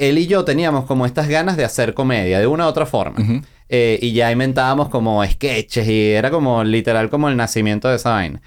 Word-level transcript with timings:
él 0.00 0.18
y 0.18 0.26
yo 0.26 0.44
teníamos 0.44 0.86
como 0.86 1.04
estas 1.04 1.28
ganas 1.28 1.56
de 1.56 1.64
hacer 1.64 1.92
comedia 1.94 2.40
de 2.40 2.46
una 2.46 2.64
u 2.64 2.68
otra 2.68 2.86
forma. 2.86 3.42
Eh, 3.68 3.98
y 4.00 4.12
ya 4.12 4.32
inventábamos 4.32 4.88
como 4.88 5.24
sketches 5.24 5.86
y 5.86 6.10
era 6.10 6.30
como 6.30 6.64
literal 6.64 7.10
como 7.10 7.28
el 7.28 7.36
nacimiento 7.36 7.88
de 7.88 7.96
esa 7.96 8.10
vaina. 8.10 8.40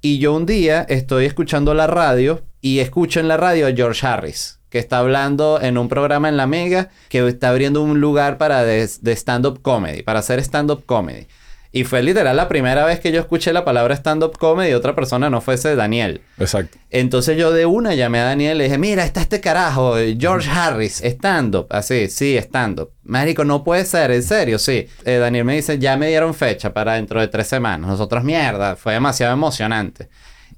Y 0.00 0.18
yo 0.18 0.34
un 0.34 0.46
día 0.46 0.86
estoy 0.88 1.24
escuchando 1.24 1.74
la 1.74 1.86
radio 1.86 2.42
y 2.60 2.78
escucho 2.80 3.20
en 3.20 3.26
la 3.26 3.38
radio 3.38 3.66
a 3.66 3.72
George 3.72 4.06
Harris, 4.06 4.60
que 4.68 4.78
está 4.78 4.98
hablando 4.98 5.60
en 5.60 5.78
un 5.78 5.88
programa 5.88 6.28
en 6.28 6.36
La 6.36 6.46
Mega, 6.46 6.90
que 7.08 7.26
está 7.26 7.48
abriendo 7.48 7.82
un 7.82 8.00
lugar 8.00 8.36
para 8.36 8.62
de, 8.62 8.88
de 9.00 9.12
stand-up 9.16 9.62
comedy, 9.62 10.02
para 10.02 10.20
hacer 10.20 10.38
stand-up 10.40 10.84
comedy. 10.84 11.26
Y 11.70 11.84
fue 11.84 12.02
literal 12.02 12.36
la 12.36 12.48
primera 12.48 12.84
vez 12.86 12.98
que 12.98 13.12
yo 13.12 13.20
escuché 13.20 13.52
la 13.52 13.64
palabra 13.64 13.94
stand-up 13.94 14.38
comedy 14.38 14.70
y 14.70 14.74
otra 14.74 14.94
persona 14.94 15.28
no 15.28 15.40
fuese 15.40 15.76
Daniel. 15.76 16.22
Exacto. 16.38 16.78
Entonces 16.90 17.36
yo 17.36 17.52
de 17.52 17.66
una 17.66 17.94
llamé 17.94 18.20
a 18.20 18.24
Daniel 18.24 18.56
y 18.56 18.58
le 18.58 18.64
dije, 18.64 18.78
mira, 18.78 19.04
está 19.04 19.20
este 19.20 19.40
carajo, 19.40 19.96
George 20.18 20.48
Harris, 20.50 21.02
stand-up. 21.02 21.66
Así, 21.70 22.08
sí, 22.08 22.36
stand-up. 22.38 22.92
Marico, 23.02 23.44
no 23.44 23.64
puede 23.64 23.84
ser, 23.84 24.10
en 24.10 24.22
serio, 24.22 24.58
sí. 24.58 24.88
Eh, 25.04 25.18
Daniel 25.18 25.44
me 25.44 25.56
dice, 25.56 25.78
ya 25.78 25.96
me 25.96 26.08
dieron 26.08 26.34
fecha 26.34 26.72
para 26.72 26.94
dentro 26.94 27.20
de 27.20 27.28
tres 27.28 27.46
semanas. 27.48 27.90
Nosotros, 27.90 28.24
mierda, 28.24 28.76
fue 28.76 28.94
demasiado 28.94 29.34
emocionante. 29.34 30.08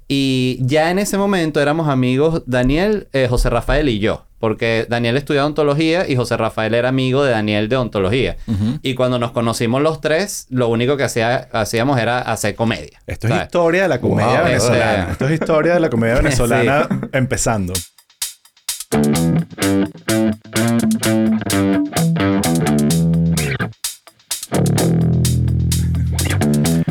Y 0.07 0.59
ya 0.61 0.91
en 0.91 0.99
ese 0.99 1.17
momento 1.17 1.61
éramos 1.61 1.87
amigos 1.87 2.43
Daniel, 2.45 3.07
eh, 3.13 3.27
José 3.29 3.49
Rafael 3.49 3.87
y 3.89 3.99
yo. 3.99 4.25
Porque 4.41 4.85
Daniel 4.89 5.15
estudiaba 5.15 5.47
ontología 5.47 6.05
y 6.09 6.17
José 6.17 6.35
Rafael 6.35 6.73
era 6.73 6.89
amigo 6.89 7.23
de 7.23 7.31
Daniel 7.31 7.69
de 7.69 7.77
ontología. 7.77 8.35
Y 8.81 8.95
cuando 8.95 9.19
nos 9.19 9.31
conocimos 9.31 9.81
los 9.81 10.01
tres, 10.01 10.47
lo 10.49 10.67
único 10.67 10.97
que 10.97 11.03
hacía, 11.03 11.47
hacíamos 11.53 11.97
era 11.99 12.19
hacer 12.19 12.55
comedia. 12.55 12.99
Esto 13.07 13.27
es 13.29 13.43
historia 13.43 13.83
de 13.83 13.87
la 13.87 14.01
comedia 14.01 14.37
Wow, 14.39 14.45
venezolana. 14.45 15.03
ese- 15.03 15.11
Esto 15.13 15.25
es 15.27 15.31
historia 15.33 15.73
de 15.75 15.79
la 15.79 15.89
comedia 15.89 16.15
venezolana 16.21 16.89
empezando. 17.13 17.73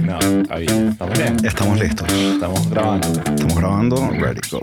No, 0.03 0.19
ahí. 0.51 0.67
Estamos 0.67 1.19
bien. 1.19 1.37
Estamos 1.45 1.79
listos. 1.81 2.13
Estamos 2.13 2.71
grabando. 2.71 3.09
Estamos 3.09 3.55
grabando. 3.57 4.11
Ready, 4.11 4.41
go. 4.51 4.61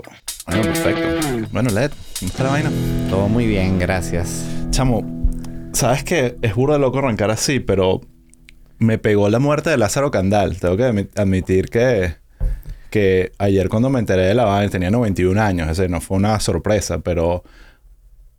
Bueno, 0.48 0.62
perfecto. 0.62 1.48
Bueno, 1.52 1.70
Led, 1.70 1.90
¿cómo 2.18 2.30
está 2.30 2.44
la 2.44 2.50
vaina? 2.50 2.70
Todo 3.10 3.28
muy 3.28 3.46
bien, 3.46 3.78
gracias. 3.78 4.44
Chamo, 4.70 5.02
sabes 5.72 6.04
que 6.04 6.36
es 6.42 6.54
burda 6.54 6.74
de 6.74 6.80
loco 6.80 6.98
arrancar 6.98 7.30
así, 7.30 7.60
pero 7.60 8.00
me 8.78 8.98
pegó 8.98 9.28
la 9.28 9.38
muerte 9.38 9.70
de 9.70 9.76
Lázaro 9.78 10.10
Candal. 10.10 10.58
Tengo 10.58 10.76
que 10.76 10.84
admi- 10.84 11.08
admitir 11.16 11.68
que, 11.68 12.14
que 12.90 13.32
ayer 13.38 13.68
cuando 13.68 13.90
me 13.90 13.98
enteré 13.98 14.22
de 14.22 14.34
la 14.34 14.44
vaina, 14.44 14.70
tenía 14.70 14.90
91 14.90 15.40
años, 15.40 15.68
ese 15.68 15.88
no 15.88 16.00
fue 16.00 16.16
una 16.16 16.38
sorpresa, 16.40 17.00
pero 17.00 17.44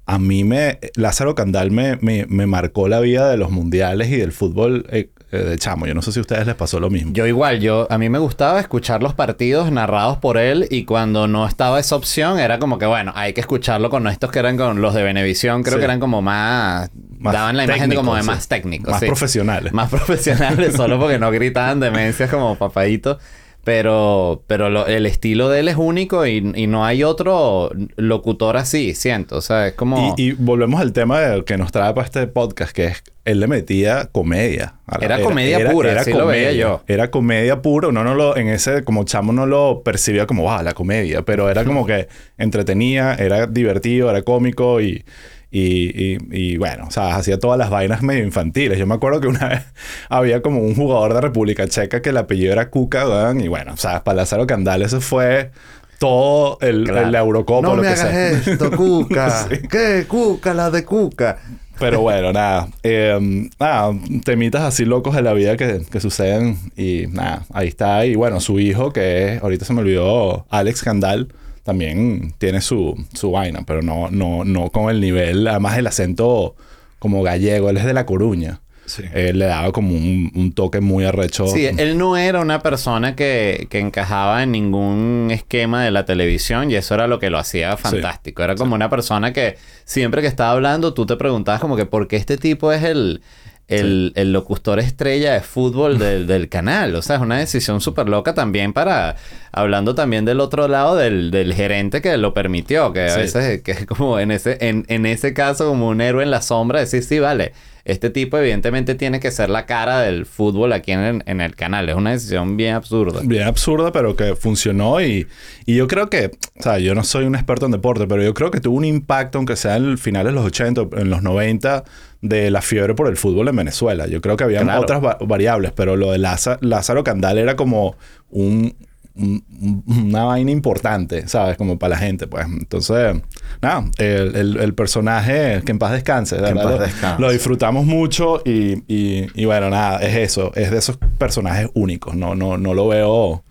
a 0.05 0.17
mí 0.17 0.43
me... 0.43 0.79
Lázaro 0.95 1.35
Candal 1.35 1.71
me, 1.71 1.97
me, 2.01 2.25
me 2.27 2.47
marcó 2.47 2.87
la 2.87 2.99
vida 2.99 3.29
de 3.29 3.37
los 3.37 3.51
mundiales 3.51 4.09
y 4.09 4.17
del 4.17 4.31
fútbol 4.31 4.87
eh, 4.91 5.09
eh, 5.31 5.37
de 5.37 5.57
chamo. 5.57 5.85
Yo 5.85 5.93
no 5.93 6.01
sé 6.01 6.11
si 6.11 6.19
a 6.19 6.21
ustedes 6.21 6.45
les 6.47 6.55
pasó 6.55 6.79
lo 6.79 6.89
mismo. 6.89 7.11
Yo 7.13 7.25
igual, 7.27 7.59
yo 7.59 7.87
a 7.89 7.97
mí 7.97 8.09
me 8.09 8.19
gustaba 8.19 8.59
escuchar 8.59 9.03
los 9.03 9.13
partidos 9.13 9.71
narrados 9.71 10.17
por 10.17 10.37
él 10.37 10.67
y 10.71 10.85
cuando 10.85 11.27
no 11.27 11.47
estaba 11.47 11.79
esa 11.79 11.95
opción 11.95 12.39
era 12.39 12.59
como 12.59 12.77
que 12.79 12.85
bueno, 12.85 13.11
hay 13.15 13.33
que 13.33 13.41
escucharlo 13.41 13.89
con 13.89 14.07
estos 14.07 14.31
que 14.31 14.39
eran 14.39 14.57
con 14.57 14.81
los 14.81 14.93
de 14.93 15.03
Benevisión, 15.03 15.61
creo 15.63 15.75
Sí. 15.75 15.79
que 15.79 15.85
eran 15.85 15.99
como 15.99 16.21
más, 16.21 16.89
Más 17.19 17.33
daban 17.33 17.57
la 17.57 17.65
imagen 17.65 17.89
de 17.89 17.95
como 17.95 18.15
de 18.15 18.23
más 18.23 18.47
técnicos, 18.47 18.91
Más 18.91 18.99
sí. 19.01 19.05
profesionales. 19.05 19.71
más 19.73 19.89
profesionales 19.91 20.75
solo 20.75 20.99
porque 20.99 21.19
no 21.19 21.29
gritaban 21.31 21.79
demencias 21.79 22.29
como 22.29 22.55
papadito. 22.57 23.19
Pero, 23.63 24.43
pero 24.47 24.69
lo- 24.69 24.87
el 24.87 25.05
estilo 25.05 25.49
de 25.49 25.59
él 25.59 25.67
es 25.67 25.75
único 25.75 26.25
y, 26.25 26.37
y 26.55 26.67
no 26.67 26.85
hay 26.85 27.03
otro 27.03 27.69
locutor 27.97 28.57
así, 28.57 28.95
siento. 28.95 29.35
O 29.37 29.41
sea, 29.41 29.67
es 29.67 29.73
como... 29.73 30.15
Y, 30.17 30.29
y 30.29 30.31
volvemos 30.31 30.79
al 30.81 30.93
tema 30.93 31.19
de 31.19 31.43
que 31.43 31.57
nos 31.57 31.71
trae 31.71 31.93
para 31.93 32.05
este 32.05 32.25
podcast, 32.27 32.71
que 32.71 32.85
es 32.85 33.03
él 33.25 33.39
le 33.41 33.47
metía 33.47 34.09
comedia. 34.11 34.75
la- 34.87 35.05
Era 35.05 35.21
comedia 35.21 35.69
pura, 35.71 35.99
así 36.01 36.13
lo 36.13 36.25
veía 36.25 36.51
yo. 36.53 36.81
Era 36.87 37.11
comedia 37.11 37.61
pura. 37.61 37.89
Uno 37.89 38.03
no 38.03 38.15
lo, 38.15 38.35
en 38.37 38.47
ese, 38.47 38.83
como 38.83 39.03
chamo, 39.03 39.33
no 39.33 39.45
lo 39.45 39.83
percibía 39.83 40.25
como, 40.25 40.43
wow, 40.43 40.63
la 40.63 40.73
comedia. 40.73 41.21
Pero 41.21 41.47
era 41.49 41.63
como 41.63 41.85
que 41.85 42.07
entretenía, 42.39 43.13
era 43.13 43.45
divertido, 43.45 44.09
era 44.09 44.23
cómico 44.23 44.81
y, 44.81 45.03
y, 45.51 46.13
y, 46.13 46.17
y 46.31 46.57
bueno, 46.57 46.85
o 46.87 46.91
sea, 46.91 47.15
hacía 47.15 47.39
todas 47.39 47.57
las 47.57 47.69
vainas 47.69 48.01
medio 48.03 48.23
infantiles. 48.23 48.77
Yo 48.77 48.85
me 48.87 48.95
acuerdo 48.95 49.19
que 49.21 49.27
una 49.27 49.47
vez 49.49 49.63
había 50.09 50.41
como 50.41 50.59
un 50.61 50.75
jugador 50.75 51.13
de 51.13 51.21
República 51.21 51.67
Checa 51.67 52.01
que 52.01 52.09
el 52.09 52.17
apellido 52.17 52.53
era 52.53 52.69
Cuca, 52.69 53.07
weón, 53.07 53.41
y 53.41 53.47
bueno, 53.47 53.73
o 53.73 53.77
sea, 53.77 54.03
para 54.03 54.17
Lázaro 54.17 54.45
Candal 54.47 54.81
eso 54.83 55.01
fue 55.01 55.51
todo 55.99 56.57
el, 56.61 56.85
Claro. 56.85 57.17
Eurocopa. 57.17 57.67
no 57.67 57.75
lo 57.75 57.81
me 57.81 57.89
que 57.89 57.95
sea. 57.97 58.05
hagas 58.09 58.47
esto, 58.47 58.71
Cuca. 58.77 59.47
Sí. 59.49 59.67
¿Qué? 59.69 60.05
Cuca, 60.07 60.53
la 60.53 60.69
de 60.71 60.85
Cuca. 60.85 61.39
Pero 61.77 62.01
bueno, 62.01 62.31
nada. 62.33 62.67
Eh, 62.83 63.49
nada, 63.59 63.93
temitas 64.23 64.61
así 64.61 64.85
locos 64.85 65.15
de 65.15 65.21
la 65.23 65.33
vida 65.33 65.57
que, 65.57 65.81
que 65.91 65.99
suceden. 65.99 66.57
Y 66.77 67.07
nada, 67.07 67.45
ahí 67.53 67.67
está. 67.69 68.05
Y 68.05 68.15
bueno, 68.15 68.39
su 68.39 68.59
hijo, 68.59 68.93
que 68.93 69.33
es, 69.35 69.41
ahorita 69.43 69.65
se 69.65 69.73
me 69.73 69.81
olvidó, 69.81 70.45
Alex 70.49 70.83
Candal, 70.83 71.27
también 71.63 72.33
tiene 72.37 72.61
su, 72.61 72.95
su 73.13 73.31
vaina, 73.31 73.63
pero 73.65 73.81
no, 73.81 74.09
no, 74.09 74.43
no 74.45 74.69
con 74.69 74.89
el 74.89 75.01
nivel, 75.01 75.47
además 75.47 75.77
el 75.77 75.87
acento 75.87 76.55
como 76.99 77.23
gallego, 77.23 77.69
él 77.69 77.77
es 77.77 77.85
de 77.85 77.93
La 77.93 78.05
Coruña. 78.05 78.61
Sí. 78.85 79.03
Él 79.13 79.37
le 79.37 79.45
daba 79.45 79.71
como 79.71 79.89
un, 79.89 80.31
un 80.33 80.51
toque 80.51 80.81
muy 80.81 81.05
arrecho. 81.05 81.45
Sí, 81.45 81.65
él 81.65 81.95
no 81.99 82.17
era 82.17 82.39
una 82.39 82.63
persona 82.63 83.15
que, 83.15 83.67
que 83.69 83.79
encajaba 83.79 84.41
en 84.41 84.51
ningún 84.51 85.27
esquema 85.29 85.83
de 85.83 85.91
la 85.91 86.05
televisión 86.05 86.71
y 86.71 86.75
eso 86.75 86.95
era 86.95 87.07
lo 87.07 87.19
que 87.19 87.29
lo 87.29 87.37
hacía 87.37 87.77
fantástico. 87.77 88.41
Era 88.41 88.55
como 88.55 88.73
una 88.73 88.89
persona 88.89 89.31
que 89.31 89.57
siempre 89.85 90.23
que 90.23 90.27
estaba 90.27 90.51
hablando 90.51 90.95
tú 90.95 91.05
te 91.05 91.17
preguntabas 91.17 91.61
como 91.61 91.75
que 91.75 91.85
por 91.85 92.07
qué 92.07 92.15
este 92.15 92.37
tipo 92.37 92.73
es 92.73 92.83
el, 92.83 93.21
el, 93.69 94.11
el 94.15 94.33
locutor 94.33 94.79
estrella 94.79 95.33
de 95.33 95.41
fútbol 95.41 95.97
del, 95.97 96.27
del 96.27 96.49
canal. 96.49 96.95
O 96.95 97.01
sea, 97.01 97.15
es 97.15 97.21
una 97.21 97.37
decisión 97.37 97.79
súper 97.81 98.09
loca 98.09 98.33
también 98.33 98.73
para... 98.73 99.15
Hablando 99.51 99.95
también 99.95 100.25
del 100.25 100.41
otro 100.41 100.67
lado 100.67 100.95
del, 100.95 101.31
del 101.31 101.53
gerente 101.53 102.01
que 102.01 102.17
lo 102.17 102.33
permitió. 102.33 102.93
Que 102.93 103.01
a 103.05 103.09
Sí. 103.15 103.19
veces 103.21 103.61
que 103.63 103.71
es 103.71 103.85
como 103.85 104.19
en 104.19 104.31
ese, 104.31 104.57
en, 104.61 104.85
en 104.89 105.05
ese 105.05 105.33
caso 105.33 105.67
como 105.67 105.87
un 105.87 106.01
héroe 106.01 106.23
en 106.23 106.31
la 106.31 106.41
sombra. 106.41 106.79
Decir, 106.81 107.03
sí, 107.03 107.19
vale. 107.19 107.53
Este 107.85 108.09
tipo 108.09 108.37
evidentemente 108.37 108.95
tiene 108.95 109.19
que 109.19 109.31
ser 109.31 109.49
la 109.49 109.65
cara 109.65 110.01
del 110.01 110.25
fútbol 110.25 110.73
aquí 110.73 110.91
en, 110.91 111.23
en 111.25 111.41
el 111.41 111.55
canal. 111.55 111.89
Es 111.89 111.95
una 111.95 112.11
decisión 112.11 112.57
bien 112.57 112.75
absurda. 112.75 113.21
bien 113.23 113.43
absurda, 113.43 113.91
pero 113.91 114.15
que 114.15 114.35
funcionó 114.35 115.01
y, 115.01 115.27
y 115.65 115.75
yo 115.75 115.87
creo 115.87 116.09
que, 116.09 116.31
o 116.59 116.63
sea, 116.63 116.79
yo 116.79 116.93
no 116.95 117.03
soy 117.03 117.25
un 117.25 117.35
experto 117.35 117.65
en 117.65 117.71
deporte, 117.71 118.05
pero 118.07 118.21
yo 118.23 118.33
creo 118.33 118.51
que 118.51 118.59
tuvo 118.59 118.77
un 118.77 118.85
impacto, 118.85 119.37
aunque 119.37 119.55
sea 119.55 119.77
en 119.77 119.85
el 119.85 119.97
final 119.97 120.25
de 120.25 120.31
los 120.31 120.45
80, 120.45 120.87
en 120.97 121.09
los 121.09 121.21
90, 121.23 121.83
de 122.21 122.51
la 122.51 122.61
fiebre 122.61 122.95
por 122.95 123.07
el 123.07 123.15
fútbol 123.15 123.47
en 123.47 123.55
Venezuela. 123.55 124.05
Yo 124.07 124.19
creo 124.19 124.35
que 124.35 124.43
había 124.43 124.61
Claro. 124.61 124.81
otras 124.81 125.03
va- 125.03 125.17
variables, 125.25 125.71
pero 125.73 125.95
lo 125.95 126.11
de 126.11 126.17
Laza- 126.19 126.57
Lázaro 126.61 127.03
Candal 127.03 127.37
era 127.37 127.55
como 127.55 127.95
un, 128.29 128.75
un- 129.19 129.83
un- 129.87 130.05
una 130.07 130.23
vaina 130.23 130.51
importante, 130.51 131.27
¿sabes? 131.27 131.57
Como 131.57 131.77
para 131.77 131.91
la 131.95 131.97
gente, 131.97 132.27
pues. 132.27 132.45
Entonces, 132.47 133.17
nada, 133.61 133.85
el, 133.97 134.35
el- 134.35 134.57
el 134.57 134.73
personaje, 134.73 135.61
que 135.65 135.71
en 135.71 135.79
paz 135.79 135.91
descanse, 135.91 136.35
de 136.37 136.43
Que 136.43 136.49
en 136.49 136.55
verdad, 136.55 136.69
paz 136.71 136.79
lo- 136.79 136.85
descanse. 136.85 137.21
Lo 137.21 137.31
disfrutamos 137.31 137.85
mucho 137.85 138.41
y, 138.45 138.83
y, 138.87 139.27
y 139.35 139.45
bueno, 139.45 139.69
nada, 139.69 139.99
es 139.99 140.15
eso, 140.15 140.51
es 140.55 140.71
de 140.71 140.77
esos 140.77 140.97
personajes 141.17 141.69
únicos, 141.73 142.15
no, 142.15 142.35
no, 142.35 142.57
no 142.57 142.73
lo 142.73 142.87
veo. 142.87 143.43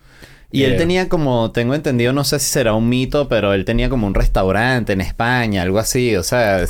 Y 0.51 0.63
él 0.63 0.73
eh, 0.73 0.77
tenía 0.79 1.11
como, 1.11 1.51
tengo 1.53 1.75
entendido, 1.75 2.15
no 2.15 2.25
sé 2.25 2.39
si 2.39 2.47
será 2.47 2.73
un 2.73 2.89
mito, 2.89 3.29
pero 3.29 3.53
él 3.53 3.67
tenía 3.67 3.91
como 3.91 4.07
un 4.07 4.15
restaurante 4.15 4.95
en 4.95 5.03
España, 5.03 5.61
algo 5.61 5.79
así. 5.79 6.17
O 6.17 6.23
sea, 6.23 6.65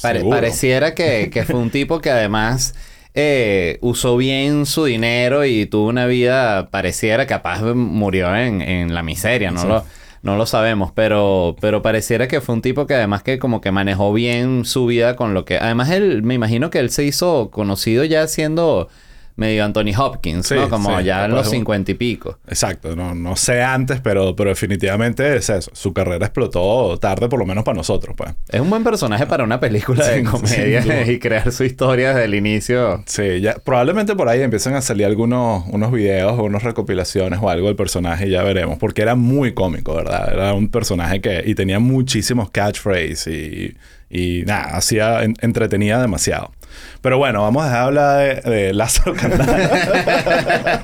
pare- 0.00 0.22
pareciera 0.24 0.94
que, 0.94 1.30
que 1.32 1.42
fue 1.44 1.56
un 1.58 1.70
tipo 1.70 2.00
que 2.00 2.10
además 2.12 2.76
eh, 3.14 3.78
usó 3.80 4.16
bien 4.16 4.66
su 4.66 4.84
dinero 4.84 5.44
y 5.44 5.66
tuvo 5.66 5.88
una 5.88 6.06
vida, 6.06 6.68
pareciera, 6.70 7.26
capaz 7.26 7.62
murió 7.62 8.34
en, 8.36 8.60
en 8.60 8.94
la 8.94 9.02
miseria, 9.02 9.50
no 9.50 9.60
Sí. 9.60 9.68
lo... 9.68 9.84
No 10.24 10.36
lo 10.38 10.46
sabemos, 10.46 10.90
pero, 10.90 11.54
pero 11.60 11.82
pareciera 11.82 12.26
que 12.28 12.40
fue 12.40 12.54
un 12.54 12.62
tipo 12.62 12.86
que 12.86 12.94
además 12.94 13.22
que 13.22 13.38
como 13.38 13.60
que 13.60 13.70
manejó 13.72 14.10
bien 14.14 14.64
su 14.64 14.86
vida 14.86 15.16
con 15.16 15.34
lo 15.34 15.44
que... 15.44 15.58
Además 15.58 15.90
él, 15.90 16.22
me 16.22 16.32
imagino 16.32 16.70
que 16.70 16.78
él 16.78 16.88
se 16.88 17.04
hizo 17.04 17.50
conocido 17.50 18.04
ya 18.04 18.26
siendo 18.26 18.88
medio 19.36 19.64
Anthony 19.64 19.92
Hopkins, 19.98 20.46
Sí, 20.46 20.54
¿no? 20.54 20.68
Como 20.68 20.96
sí, 20.98 21.04
ya 21.04 21.24
en 21.24 21.30
capaz 21.30 21.36
los 21.36 21.46
un- 21.48 21.52
cincuenta 21.52 21.90
y 21.90 21.94
pico. 21.94 22.38
Exacto, 22.46 22.94
no, 22.94 23.14
no 23.14 23.34
sé 23.36 23.62
antes, 23.62 24.00
pero, 24.00 24.36
pero 24.36 24.50
definitivamente 24.50 25.36
es 25.36 25.50
eso. 25.50 25.70
Su 25.74 25.92
carrera 25.92 26.26
explotó 26.26 26.96
tarde, 26.98 27.28
por 27.28 27.38
lo 27.38 27.46
menos 27.46 27.64
para 27.64 27.76
nosotros, 27.76 28.14
pues. 28.16 28.30
Es 28.48 28.60
un 28.60 28.70
buen 28.70 28.84
personaje 28.84 29.26
para 29.26 29.42
una 29.44 29.58
película 29.60 30.06
de 30.06 30.22
comedia 30.30 31.10
y 31.10 31.18
crear 31.18 31.50
su 31.52 31.64
historia 31.64 32.10
desde 32.10 32.24
el 32.26 32.34
inicio. 32.34 33.02
Sí, 33.06 33.40
ya, 33.40 33.54
probablemente 33.54 34.14
por 34.14 34.28
ahí 34.28 34.40
empiezan 34.40 34.74
a 34.74 34.80
salir 34.80 35.06
algunos 35.06 35.64
unos 35.68 35.90
videos 35.90 36.38
o 36.38 36.44
unas 36.44 36.62
recopilaciones 36.62 37.38
o 37.42 37.50
algo 37.50 37.66
del 37.66 37.76
personaje, 37.76 38.30
ya 38.30 38.42
veremos. 38.42 38.78
Porque 38.78 39.02
era 39.02 39.14
muy 39.14 39.52
cómico, 39.54 39.94
¿verdad? 39.94 40.32
Era 40.32 40.54
un 40.54 40.68
personaje 40.68 41.20
que... 41.20 41.42
Y 41.46 41.54
tenía 41.54 41.78
muchísimos 41.80 42.50
catchphrases 42.50 43.26
y... 43.26 43.76
Y 44.10 44.44
nada, 44.46 44.76
hacía... 44.76 45.24
en- 45.24 45.34
entretenía 45.40 45.98
demasiado. 45.98 46.52
Pero 47.00 47.18
bueno, 47.18 47.42
vamos 47.42 47.62
a 47.64 47.66
dejar 47.66 47.80
de 47.80 47.86
hablar 47.86 48.44
de, 48.44 48.50
de 48.50 48.72
Lázaro 48.74 49.14
Candal. 49.14 49.70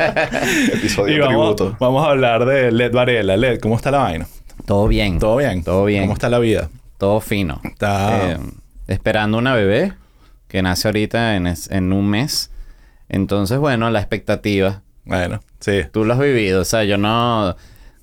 Episodio 0.74 1.16
y 1.16 1.18
vamos, 1.20 1.56
tributo. 1.56 1.76
vamos 1.80 2.06
a 2.06 2.10
hablar 2.10 2.44
de 2.44 2.70
Led 2.72 2.92
Varela. 2.92 3.36
Led, 3.36 3.60
¿cómo 3.60 3.76
está 3.76 3.90
la 3.90 3.98
vaina? 3.98 4.26
Todo 4.66 4.88
bien. 4.88 5.18
¿Todo 5.18 5.36
bien? 5.36 5.62
Todo 5.64 5.84
bien. 5.84 6.02
¿Cómo 6.04 6.14
está 6.14 6.28
la 6.28 6.38
vida? 6.38 6.68
Todo 6.98 7.20
fino. 7.20 7.60
Está... 7.64 8.32
Eh, 8.32 8.38
esperando 8.88 9.38
una 9.38 9.54
bebé 9.54 9.92
que 10.48 10.62
nace 10.62 10.88
ahorita 10.88 11.36
en, 11.36 11.46
es- 11.46 11.70
en 11.70 11.92
un 11.92 12.08
mes. 12.08 12.50
Entonces, 13.08 13.58
bueno, 13.58 13.90
la 13.90 14.00
expectativa. 14.00 14.82
Bueno, 15.04 15.40
sí. 15.60 15.82
Tú 15.92 16.04
lo 16.04 16.12
has 16.14 16.18
vivido, 16.20 16.60
o 16.62 16.64
sea, 16.64 16.84
yo 16.84 16.98
no... 16.98 17.56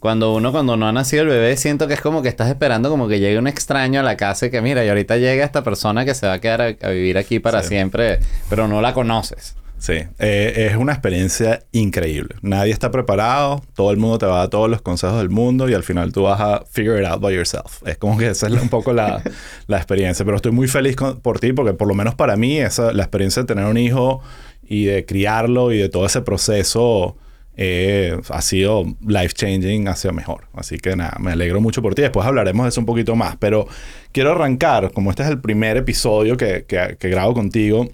Cuando 0.07 0.33
uno, 0.33 0.54
cuando 0.54 0.77
no 0.77 0.88
ha 0.88 0.94
nacido 0.94 1.24
el 1.24 1.27
bebé, 1.30 1.57
siento 1.57 1.86
que 1.89 1.95
es 1.95 2.01
como 2.01 2.21
que 2.21 2.30
estás 2.30 2.48
esperando 2.48 2.89
como 2.89 3.09
que 3.09 3.19
llegue 3.19 3.38
un 3.38 3.48
extraño 3.48 4.00
a 4.00 4.04
la 4.04 4.15
casa 4.15 4.45
y 4.45 4.50
que 4.51 4.62
mira, 4.62 4.86
y 4.86 4.88
ahorita 4.88 5.18
llega 5.18 5.44
esta 5.44 5.65
persona 5.65 6.06
que 6.06 6.15
se 6.15 6.25
va 6.27 6.33
a 6.33 6.39
quedar 6.39 6.62
a, 6.62 6.65
a 6.81 6.89
vivir 6.92 7.18
aquí 7.18 7.39
para 7.39 7.62
Sí. 7.62 7.68
siempre, 7.69 8.19
pero 8.50 8.69
no 8.69 8.80
la 8.81 8.94
conoces. 8.94 9.56
Sí, 9.80 9.94
Eh, 10.18 10.69
es 10.71 10.77
una 10.77 10.94
experiencia 10.94 11.59
increíble. 11.74 12.36
Nadie 12.42 12.71
está 12.71 12.89
preparado, 12.89 13.62
todo 13.75 13.92
el 13.92 13.98
mundo 13.98 14.18
te 14.18 14.25
va 14.25 14.36
a 14.36 14.39
dar 14.39 14.48
todos 14.50 14.69
los 14.69 14.81
consejos 14.81 15.18
del 15.19 15.30
mundo 15.30 15.68
y 15.69 15.74
al 15.75 15.83
final 15.83 16.12
tú 16.13 16.24
vas 16.24 16.39
a 16.39 16.63
figure 16.71 17.00
it 17.01 17.06
out 17.06 17.21
by 17.21 17.36
yourself. 17.36 17.86
Es 17.86 17.98
como 17.98 18.18
que 18.18 18.27
esa 18.30 18.48
es 18.48 18.53
un 18.53 18.69
poco 18.69 18.94
la, 18.94 19.21
la 19.68 19.77
experiencia. 19.77 20.24
Pero 20.25 20.38
estoy 20.38 20.51
muy 20.53 20.68
feliz 20.68 20.95
con- 20.95 21.19
por 21.19 21.39
ti 21.39 21.51
porque 21.53 21.74
por 21.74 21.88
lo 21.88 21.94
menos 21.94 22.15
para 22.15 22.38
mí 22.38 22.57
esa, 22.60 22.92
la 22.94 23.03
experiencia 23.03 23.44
de 23.44 23.48
tener 23.48 23.65
un 23.65 23.77
hijo 23.77 24.21
y 24.68 24.86
de 24.86 25.06
criarlo 25.06 25.71
y 25.71 25.77
de 25.77 25.89
todo 25.89 26.06
ese 26.07 26.21
proceso 26.21 27.15
eh, 27.57 28.18
ha 28.30 28.42
sido 28.42 28.86
life 29.06 29.33
changing, 29.33 29.88
ha 29.88 29.95
sido 29.95 30.13
mejor. 30.13 30.48
Así 30.54 30.77
que 30.77 30.95
nada, 30.95 31.18
me 31.19 31.31
alegro 31.31 31.59
mucho 31.59 31.81
por 31.81 31.95
ti. 31.95 32.04
Después 32.04 32.25
hablaremos 32.25 32.63
de 32.65 32.69
eso 32.69 32.80
un 32.80 32.86
poquito 32.86 33.15
más. 33.15 33.36
Pero 33.38 33.68
quiero 34.12 34.31
arrancar, 34.31 34.92
como 34.94 35.09
este 35.09 35.24
es 35.24 35.30
el 35.30 35.42
primer 35.42 35.75
episodio 35.77 36.38
que, 36.38 36.65
que- 36.65 36.95
que 37.00 37.09
grabo 37.09 37.33
contigo, 37.33 37.89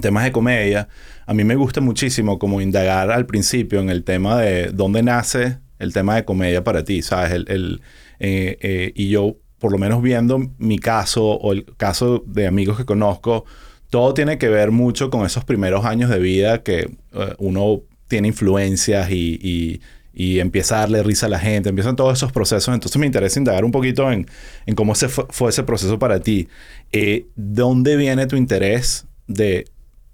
temas 0.00 0.24
de 0.24 0.32
comedia, 0.32 0.88
a 1.26 1.34
mí 1.34 1.44
me 1.44 1.56
gusta 1.56 1.80
muchísimo 1.80 2.38
como 2.38 2.60
indagar 2.60 3.10
al 3.10 3.26
principio 3.26 3.80
en 3.80 3.90
el 3.90 4.04
tema 4.04 4.40
de 4.40 4.70
dónde 4.72 5.02
nace 5.02 5.58
el 5.78 5.92
tema 5.92 6.14
de 6.16 6.24
comedia 6.24 6.62
para 6.64 6.84
ti, 6.84 7.02
¿sabes? 7.02 7.32
El, 7.32 7.46
el, 7.48 7.80
eh, 8.20 8.56
eh, 8.60 8.92
y 8.94 9.08
yo, 9.10 9.36
por 9.58 9.72
lo 9.72 9.78
menos 9.78 10.02
viendo 10.02 10.38
mi 10.58 10.78
caso 10.78 11.24
o 11.24 11.52
el 11.52 11.64
caso 11.76 12.22
de 12.26 12.46
amigos 12.46 12.76
que 12.76 12.84
conozco, 12.84 13.44
todo 13.90 14.14
tiene 14.14 14.38
que 14.38 14.48
ver 14.48 14.70
mucho 14.70 15.10
con 15.10 15.24
esos 15.26 15.44
primeros 15.44 15.84
años 15.84 16.10
de 16.10 16.18
vida 16.18 16.62
que 16.62 16.90
eh, 17.12 17.34
uno 17.38 17.80
tiene 18.14 18.28
influencias 18.28 19.10
y, 19.10 19.80
y- 20.14 20.38
empieza 20.38 20.76
a 20.76 20.80
darle 20.82 21.02
risa 21.02 21.26
a 21.26 21.28
la 21.28 21.40
gente, 21.40 21.68
empiezan 21.68 21.96
todos 21.96 22.16
esos 22.16 22.30
procesos. 22.30 22.72
Entonces 22.72 22.96
me 23.00 23.06
interesa 23.06 23.40
indagar 23.40 23.64
un 23.64 23.72
poquito 23.72 24.12
en, 24.12 24.28
en 24.66 24.74
cómo 24.76 24.94
se 24.94 25.08
fue, 25.08 25.26
fue 25.30 25.50
ese 25.50 25.64
proceso 25.64 25.98
para 25.98 26.20
ti. 26.20 26.46
Eh, 26.92 27.26
¿Dónde 27.34 27.96
viene 27.96 28.28
tu 28.28 28.36
interés 28.36 29.06
de 29.26 29.66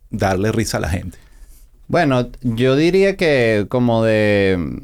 darle 0.08 0.50
risa 0.52 0.79
a 0.79 0.81
la 0.81 0.88
gente? 0.88 1.19
Bueno, 1.88 2.31
yo 2.41 2.75
diría 2.76 3.17
que 3.17 3.67
como 3.69 4.02
de... 4.02 4.81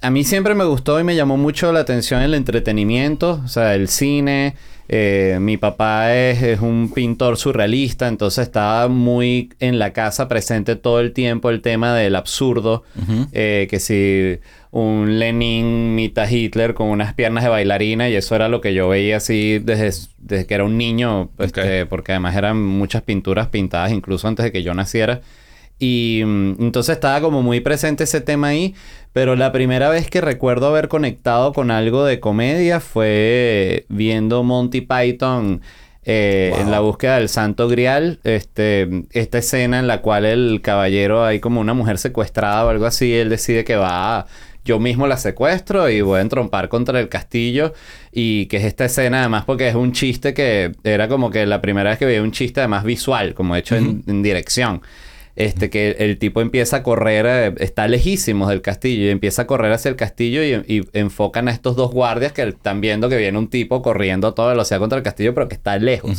A 0.00 0.10
mí 0.10 0.24
siempre 0.24 0.56
me 0.56 0.64
gustó 0.64 0.98
y 0.98 1.04
me 1.04 1.14
llamó 1.14 1.36
mucho 1.36 1.72
la 1.72 1.78
atención 1.80 2.20
el 2.22 2.34
entretenimiento, 2.34 3.40
o 3.44 3.48
sea, 3.48 3.76
el 3.76 3.86
cine. 3.86 4.56
Eh, 4.88 5.38
mi 5.40 5.56
papá 5.56 6.14
es, 6.14 6.42
es 6.42 6.60
un 6.60 6.92
pintor 6.94 7.36
surrealista, 7.36 8.06
entonces 8.06 8.46
estaba 8.46 8.88
muy 8.88 9.50
en 9.58 9.78
la 9.78 9.92
casa 9.92 10.28
presente 10.28 10.76
todo 10.76 11.00
el 11.00 11.12
tiempo 11.12 11.50
el 11.50 11.60
tema 11.60 11.94
del 11.94 12.14
absurdo. 12.14 12.84
Eh, 13.32 13.66
que 13.68 13.80
si 13.80 14.38
un 14.70 15.18
Lenin 15.18 15.94
mitad 15.94 16.28
Hitler 16.28 16.74
con 16.74 16.88
unas 16.88 17.14
piernas 17.14 17.44
de 17.44 17.50
bailarina 17.50 18.08
y 18.08 18.14
eso 18.14 18.34
era 18.34 18.48
lo 18.48 18.60
que 18.60 18.74
yo 18.74 18.88
veía 18.88 19.16
así 19.16 19.58
desde, 19.58 20.06
desde 20.18 20.46
que 20.46 20.54
era 20.54 20.64
un 20.64 20.76
niño, 20.76 21.30
este, 21.38 21.86
porque 21.86 22.12
además 22.12 22.36
eran 22.36 22.62
muchas 22.62 23.02
pinturas 23.02 23.48
pintadas 23.48 23.92
incluso 23.92 24.28
antes 24.28 24.44
de 24.44 24.52
que 24.52 24.62
yo 24.62 24.74
naciera. 24.74 25.20
Y 25.78 26.22
mm, 26.24 26.56
entonces 26.60 26.94
estaba 26.94 27.20
como 27.20 27.42
muy 27.42 27.60
presente 27.60 28.04
ese 28.04 28.20
tema 28.20 28.48
ahí, 28.48 28.74
pero 29.12 29.36
la 29.36 29.52
primera 29.52 29.88
vez 29.90 30.08
que 30.08 30.20
recuerdo 30.20 30.68
haber 30.68 30.88
conectado 30.88 31.52
con 31.52 31.70
algo 31.70 32.04
de 32.04 32.18
comedia 32.20 32.80
fue 32.80 33.84
viendo 33.88 34.42
Monty 34.42 34.80
Python 34.82 35.60
eh, 36.08 36.50
Wow. 36.52 36.60
en 36.62 36.70
la 36.70 36.78
búsqueda 36.80 37.16
del 37.16 37.28
Santo 37.28 37.66
Grial, 37.68 38.20
este, 38.22 38.88
esta 39.10 39.38
escena 39.38 39.80
en 39.80 39.88
la 39.88 40.02
cual 40.02 40.24
el 40.24 40.60
caballero 40.62 41.24
hay 41.24 41.40
como 41.40 41.60
una 41.60 41.74
mujer 41.74 41.98
secuestrada 41.98 42.64
o 42.64 42.68
algo 42.68 42.86
así, 42.86 43.12
él 43.12 43.28
decide 43.28 43.64
que 43.64 43.74
va 43.74 44.18
a- 44.20 44.26
yo 44.64 44.78
mismo 44.80 45.06
la 45.08 45.16
secuestro 45.16 45.88
y 45.90 46.00
voy 46.02 46.18
a 46.18 46.22
entrompar 46.22 46.68
contra 46.68 46.98
el 47.00 47.08
castillo 47.08 47.72
y 48.12 48.46
que 48.46 48.56
es 48.58 48.64
esta 48.64 48.84
escena 48.84 49.20
además 49.20 49.44
porque 49.46 49.68
es 49.68 49.74
un 49.76 49.92
chiste 49.92 50.32
que 50.34 50.72
era 50.84 51.06
como 51.08 51.30
que 51.30 51.44
la 51.46 51.60
primera 51.60 51.90
vez 51.90 51.98
que 51.98 52.04
veía 52.06 52.22
un 52.22 52.32
chiste 52.32 52.60
además 52.60 52.84
visual, 52.84 53.34
como 53.34 53.54
hecho 53.56 53.74
en- 53.76 54.02
en 54.06 54.22
dirección 54.22 54.82
este 55.36 55.70
que 55.70 55.92
el 55.98 56.18
tipo 56.18 56.40
empieza 56.40 56.78
a 56.78 56.82
correr, 56.82 57.26
eh, 57.28 57.54
está 57.58 57.86
lejísimos 57.88 58.48
del 58.48 58.62
castillo 58.62 59.04
y 59.04 59.10
empieza 59.10 59.42
a 59.42 59.46
correr 59.46 59.72
hacia 59.72 59.90
el 59.90 59.96
castillo 59.96 60.42
y, 60.42 60.54
y 60.66 60.82
enfocan 60.92 61.48
a 61.48 61.52
estos 61.52 61.76
dos 61.76 61.92
guardias 61.92 62.32
que 62.32 62.42
están 62.42 62.80
viendo 62.80 63.08
que 63.08 63.16
viene 63.16 63.38
un 63.38 63.48
tipo 63.48 63.82
corriendo 63.82 64.28
a 64.28 64.34
toda 64.34 64.48
velocidad 64.48 64.80
contra 64.80 64.98
el 64.98 65.04
castillo 65.04 65.34
pero 65.34 65.48
que 65.48 65.54
está 65.54 65.78
lejos. 65.78 66.18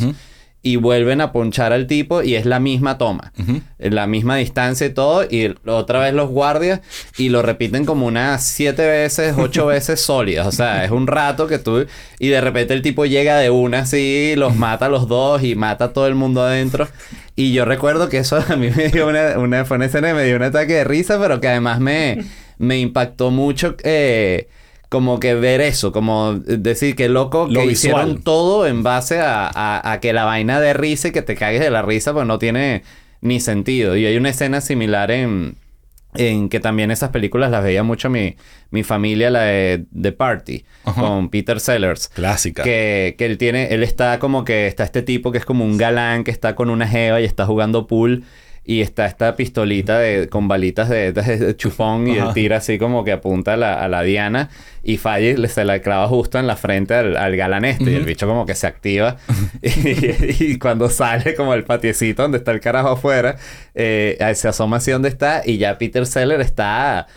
Y 0.63 0.75
vuelven 0.75 1.21
a 1.21 1.31
ponchar 1.31 1.71
al 1.71 1.87
tipo 1.87 2.23
y 2.23 2.35
es 2.35 2.45
la 2.45 2.59
misma 2.59 2.97
toma. 2.97 3.31
La 3.77 4.05
misma 4.07 4.35
distancia 4.35 4.87
y 4.87 4.89
todo. 4.89 5.23
Y 5.23 5.55
otra 5.65 5.99
vez 5.99 6.13
los 6.13 6.29
guardias 6.29 6.81
y 7.17 7.29
lo 7.29 7.41
repiten 7.41 7.85
como 7.85 8.05
unas 8.07 8.43
siete 8.43 8.85
veces, 8.85 9.35
ocho 9.37 9.65
veces 9.67 10.01
sólidas. 10.01 10.47
O 10.47 10.51
sea, 10.51 10.83
es 10.83 10.91
un 10.91 11.07
rato 11.07 11.47
que 11.47 11.59
tú... 11.59 11.85
Y 12.19 12.29
de 12.29 12.41
repente 12.41 12.73
el 12.73 12.81
tipo 12.81 13.05
llega 13.05 13.37
de 13.37 13.49
una 13.49 13.79
así, 13.81 14.33
los 14.35 14.55
mata 14.55 14.87
a 14.87 14.89
los 14.89 15.07
dos 15.07 15.43
y 15.43 15.55
mata 15.55 15.85
a 15.85 15.93
todo 15.93 16.07
el 16.07 16.15
mundo 16.15 16.41
adentro. 16.41 16.87
Y 17.37 17.53
yo 17.53 17.63
recuerdo 17.65 18.09
que 18.09 18.17
eso 18.17 18.37
a 18.49 18.55
mí 18.57 18.69
me 18.75 18.89
dio 18.89 19.07
una, 19.07 19.37
una, 19.39 19.63
fue 19.63 19.77
una 19.77 19.85
escena 19.85 20.09
que 20.09 20.13
me 20.15 20.25
dio 20.25 20.35
un 20.35 20.43
ataque 20.43 20.73
de 20.73 20.83
risa, 20.83 21.19
pero 21.21 21.39
que 21.39 21.47
además 21.47 21.79
me, 21.79 22.25
me 22.57 22.79
impactó 22.79 23.31
mucho 23.31 23.75
eh, 23.83 24.49
como 24.89 25.19
que 25.19 25.35
ver 25.35 25.61
eso, 25.61 25.91
como 25.91 26.33
decir 26.35 26.95
que 26.95 27.09
loco 27.09 27.47
Lo 27.49 27.61
que 27.61 27.67
visual. 27.67 27.71
hicieron 28.07 28.23
todo 28.23 28.65
en 28.67 28.83
base 28.83 29.19
a, 29.21 29.47
a- 29.53 29.91
a 29.93 29.99
que 30.01 30.13
la 30.13 30.25
vaina 30.25 30.59
de 30.59 30.73
risa 30.73 31.09
y 31.09 31.11
que 31.11 31.21
te 31.21 31.35
cagues 31.35 31.61
de 31.61 31.69
la 31.71 31.81
risa, 31.83 32.11
pues 32.13 32.25
no 32.25 32.39
tiene 32.39 32.83
ni 33.21 33.39
sentido. 33.39 33.95
Y 33.95 34.05
hay 34.05 34.17
una 34.17 34.29
escena 34.29 34.59
similar 34.61 35.11
en, 35.11 35.55
en 36.17 36.49
que 36.49 36.59
también 36.59 36.91
esas 36.91 37.09
películas 37.09 37.51
las 37.51 37.63
veía 37.63 37.83
mucho 37.83 38.09
mi, 38.09 38.35
mi 38.71 38.83
familia, 38.83 39.29
la 39.29 39.41
de 39.41 39.85
The 39.99 40.11
Party, 40.11 40.65
Ajá. 40.85 41.01
con 41.01 41.29
Peter 41.29 41.59
Sellers. 41.59 42.09
Clásica. 42.09 42.63
Que, 42.63 43.15
que 43.17 43.25
él 43.25 43.37
tiene, 43.37 43.73
él 43.73 43.83
está 43.83 44.19
como 44.19 44.43
que 44.43 44.67
está 44.67 44.83
este 44.83 45.01
tipo 45.01 45.31
que 45.31 45.37
es 45.37 45.45
como 45.45 45.63
un 45.63 45.77
galán 45.77 46.23
que 46.23 46.31
está 46.31 46.55
con 46.55 46.69
una 46.69 46.87
jeva 46.87 47.21
y 47.21 47.25
está 47.25 47.45
jugando 47.45 47.87
pool 47.87 48.23
y 48.69 48.81
está 48.81 49.05
esta 49.05 49.37
pistolita 49.37 49.97
de, 49.97 50.27
con 50.27 50.49
balitas 50.49 50.89
de, 50.89 51.13
de- 51.13 51.37
de 51.37 51.55
chupón 51.55 52.05
y 52.09 52.17
él 52.17 52.25
tira 52.33 52.57
así 52.57 52.77
como 52.77 53.05
que 53.05 53.13
apunta 53.13 53.53
a 53.53 53.57
la, 53.57 53.81
a 53.81 53.87
la 53.87 54.03
diana 54.03 54.49
y 54.83 54.97
falla 54.97 55.29
y 55.29 55.47
se 55.47 55.63
la 55.63 55.79
clava 55.79 56.05
justo 56.09 56.37
en 56.37 56.47
la 56.47 56.57
frente 56.57 56.93
al, 56.93 57.15
al 57.15 57.37
galán 57.37 57.63
este 57.63 57.91
y 57.91 57.95
el 57.95 58.03
bicho 58.03 58.27
como 58.27 58.45
que 58.45 58.55
se 58.55 58.67
activa. 58.67 59.15
Y, 59.63 60.43
y 60.53 60.57
cuando 60.59 60.89
sale 60.89 61.33
como 61.33 61.53
el 61.53 61.63
patiecito 61.63 62.23
donde 62.23 62.39
está 62.39 62.51
el 62.51 62.59
carajo 62.59 62.89
afuera 62.89 63.37
eh, 63.73 64.17
se 64.35 64.47
asoma 64.49 64.77
así 64.77 64.91
donde 64.91 65.07
está 65.09 65.43
y 65.45 65.57
ya 65.57 65.77
Peter 65.77 66.05
Seller 66.05 66.41
está 66.41 67.07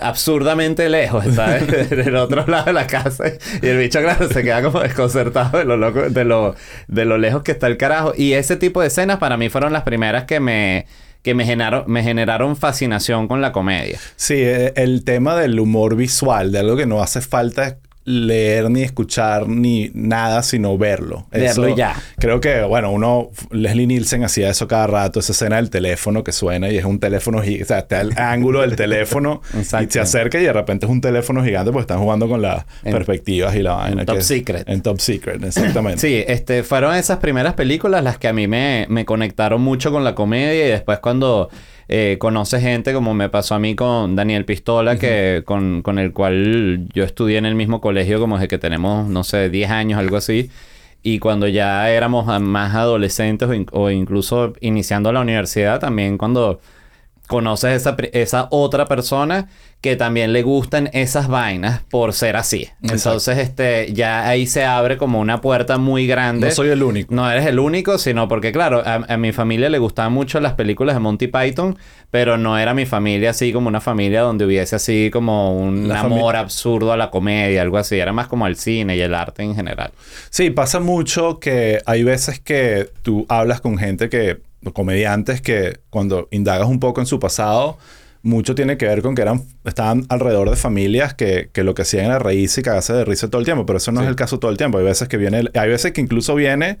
absurdamente 0.00 0.88
lejos, 0.88 1.26
está 1.26 1.58
del 1.58 2.16
otro 2.16 2.46
lado 2.46 2.66
de 2.66 2.72
la 2.72 2.86
casa 2.86 3.24
y 3.62 3.66
el 3.66 3.78
bicho 3.78 4.00
claro 4.00 4.28
se 4.28 4.42
queda 4.42 4.62
como 4.62 4.80
desconcertado 4.80 5.58
de 5.58 5.64
lo 5.64 5.76
loco, 5.76 6.08
de 6.08 6.24
lo, 6.24 6.54
de 6.86 7.04
lo 7.04 7.18
lejos 7.18 7.42
que 7.42 7.52
está 7.52 7.66
el 7.66 7.76
carajo 7.76 8.12
y 8.16 8.32
ese 8.32 8.56
tipo 8.56 8.80
de 8.80 8.88
escenas 8.88 9.18
para 9.18 9.36
mí 9.36 9.48
fueron 9.48 9.72
las 9.72 9.82
primeras 9.82 10.24
que 10.24 10.40
me 10.40 10.86
que 11.22 11.34
me 11.34 11.44
generaron, 11.44 11.84
me 11.88 12.02
generaron 12.02 12.56
fascinación 12.56 13.26
con 13.26 13.40
la 13.40 13.50
comedia. 13.50 13.98
Sí, 14.14 14.36
eh, 14.36 14.72
el 14.76 15.04
tema 15.04 15.36
del 15.36 15.58
humor 15.58 15.96
visual, 15.96 16.52
de 16.52 16.60
algo 16.60 16.76
que 16.76 16.86
no 16.86 17.02
hace 17.02 17.20
falta 17.20 17.78
leer 18.08 18.70
ni 18.70 18.82
escuchar 18.82 19.46
ni 19.48 19.90
nada, 19.92 20.42
sino 20.42 20.76
verlo. 20.78 21.26
Verlo 21.30 21.76
ya. 21.76 21.94
Creo 22.18 22.40
que, 22.40 22.62
bueno, 22.62 22.90
uno, 22.90 23.30
Leslie 23.50 23.86
Nielsen 23.86 24.24
hacía 24.24 24.48
eso 24.48 24.66
cada 24.66 24.86
rato, 24.86 25.20
esa 25.20 25.32
escena 25.32 25.56
del 25.56 25.68
teléfono 25.68 26.24
que 26.24 26.32
suena 26.32 26.70
y 26.70 26.78
es 26.78 26.84
un 26.86 26.98
teléfono 27.00 27.42
gigante, 27.42 27.64
o 27.64 27.66
sea, 27.66 27.78
está 27.80 28.00
el 28.00 28.12
ángulo 28.18 28.62
del 28.62 28.76
teléfono 28.76 29.42
y 29.60 29.64
se 29.64 30.00
acerca 30.00 30.40
y 30.40 30.44
de 30.44 30.52
repente 30.52 30.86
es 30.86 30.92
un 30.92 31.00
teléfono 31.02 31.44
gigante 31.44 31.70
porque 31.70 31.82
están 31.82 32.00
jugando 32.00 32.28
con 32.28 32.40
las 32.40 32.64
En- 32.82 32.92
perspectivas 32.92 33.54
y 33.54 33.62
la 33.62 33.74
vaina. 33.74 34.04
Top 34.06 34.14
que 34.14 34.20
es- 34.20 34.26
Secret. 34.26 34.68
En 34.68 34.80
Top 34.80 34.98
Secret, 35.00 35.44
exactamente. 35.44 35.98
Sí, 36.08 36.24
este, 36.26 36.62
fueron 36.62 36.94
esas 36.94 37.18
primeras 37.18 37.54
películas 37.54 38.02
las 38.02 38.16
que 38.18 38.28
a 38.28 38.32
mí 38.32 38.46
me, 38.48 38.86
me 38.88 39.04
conectaron 39.04 39.60
mucho 39.60 39.90
con 39.92 40.04
la 40.04 40.14
comedia 40.14 40.66
y 40.66 40.70
después 40.70 40.98
cuando 41.00 41.50
eh, 41.88 42.16
conoces 42.20 42.62
gente 42.62 42.92
como 42.92 43.14
me 43.14 43.28
pasó 43.30 43.54
a 43.54 43.58
mí 43.58 43.74
con 43.74 44.14
Daniel 44.16 44.44
Pistola, 44.44 44.98
que 44.98 45.42
con, 45.46 45.82
con 45.82 45.98
el 45.98 46.12
cual 46.12 46.86
yo 46.94 47.04
estudié 47.04 47.38
en 47.38 47.46
el 47.46 47.54
mismo 47.54 47.80
colegio 47.80 48.20
como 48.20 48.36
desde 48.36 48.48
que 48.48 48.58
tenemos, 48.58 49.08
no 49.08 49.24
sé, 49.24 49.48
10 49.50 49.70
años, 49.70 49.98
algo 49.98 50.16
así. 50.18 50.50
Y 51.02 51.18
cuando 51.20 51.46
ya 51.48 51.90
éramos 51.90 52.26
más 52.42 52.74
adolescentes 52.74 53.48
o, 53.48 53.54
in- 53.54 53.66
o 53.72 53.90
incluso 53.90 54.52
iniciando 54.60 55.12
la 55.12 55.20
universidad, 55.20 55.80
también 55.80 56.18
cuando 56.18 56.60
conoces 57.28 57.72
esa, 57.74 57.96
esa 58.12 58.48
otra 58.50 58.86
persona 58.86 59.48
que 59.80 59.94
también 59.94 60.32
le 60.32 60.42
gustan 60.42 60.90
esas 60.92 61.28
vainas 61.28 61.82
por 61.88 62.12
ser 62.12 62.36
así. 62.36 62.68
Entonces, 62.82 63.38
este, 63.38 63.92
ya 63.92 64.28
ahí 64.28 64.46
se 64.46 64.64
abre 64.64 64.96
como 64.96 65.20
una 65.20 65.40
puerta 65.40 65.78
muy 65.78 66.06
grande. 66.08 66.48
No 66.48 66.52
soy 66.52 66.70
el 66.70 66.82
único. 66.82 67.14
No 67.14 67.30
eres 67.30 67.46
el 67.46 67.60
único, 67.60 67.96
sino 67.98 68.26
porque, 68.26 68.50
claro, 68.50 68.82
a, 68.84 68.94
a 68.94 69.16
mi 69.16 69.30
familia 69.32 69.68
le 69.68 69.78
gustaban 69.78 70.12
mucho 70.12 70.40
las 70.40 70.54
películas 70.54 70.96
de 70.96 71.00
Monty 71.00 71.28
Python, 71.28 71.78
pero 72.10 72.36
no 72.38 72.58
era 72.58 72.74
mi 72.74 72.86
familia 72.86 73.30
así 73.30 73.52
como 73.52 73.68
una 73.68 73.80
familia 73.80 74.22
donde 74.22 74.46
hubiese 74.46 74.74
así 74.74 75.10
como 75.12 75.56
un 75.56 75.88
La 75.88 76.00
amor 76.00 76.36
absurdo 76.36 76.92
a 76.92 76.96
la 76.96 77.10
comedia, 77.10 77.62
algo 77.62 77.76
así. 77.78 77.96
Era 77.96 78.12
más 78.12 78.26
como 78.26 78.46
el 78.46 78.56
cine 78.56 78.96
y 78.96 79.00
el 79.00 79.14
arte 79.14 79.42
en 79.42 79.54
general. 79.54 79.92
Sí, 80.30 80.50
pasa 80.50 80.80
mucho 80.80 81.38
que 81.38 81.80
hay 81.86 82.02
veces 82.02 82.40
que 82.40 82.90
tú 83.02 83.26
hablas 83.28 83.60
con 83.60 83.78
gente 83.78 84.08
que, 84.08 84.38
comediantes 84.72 85.40
que 85.40 85.78
cuando 85.90 86.26
indagas 86.30 86.68
un 86.68 86.80
poco 86.80 87.00
en 87.00 87.06
su 87.06 87.20
pasado, 87.20 87.78
mucho 88.22 88.54
tiene 88.54 88.76
que 88.76 88.86
ver 88.86 89.02
con 89.02 89.14
que 89.14 89.22
eran, 89.22 89.42
estaban 89.64 90.04
alrededor 90.08 90.50
de 90.50 90.56
familias 90.56 91.14
que, 91.14 91.50
que 91.52 91.62
lo 91.64 91.74
que 91.74 91.82
hacían 91.82 92.06
era 92.06 92.18
reírse 92.18 92.60
y 92.60 92.64
cagarse 92.64 92.92
de 92.92 93.04
risa 93.04 93.28
todo 93.28 93.38
el 93.40 93.44
tiempo, 93.44 93.64
pero 93.66 93.76
eso 93.76 93.92
no 93.92 94.00
Sí. 94.00 94.04
es 94.06 94.10
el 94.10 94.16
caso 94.16 94.38
todo 94.38 94.50
el 94.50 94.56
tiempo. 94.56 94.78
Hay 94.78 94.84
veces 94.84 95.08
que 95.08 95.16
viene, 95.16 95.44
hay 95.54 95.68
veces 95.68 95.92
que 95.92 96.00
incluso 96.00 96.34
viene, 96.34 96.78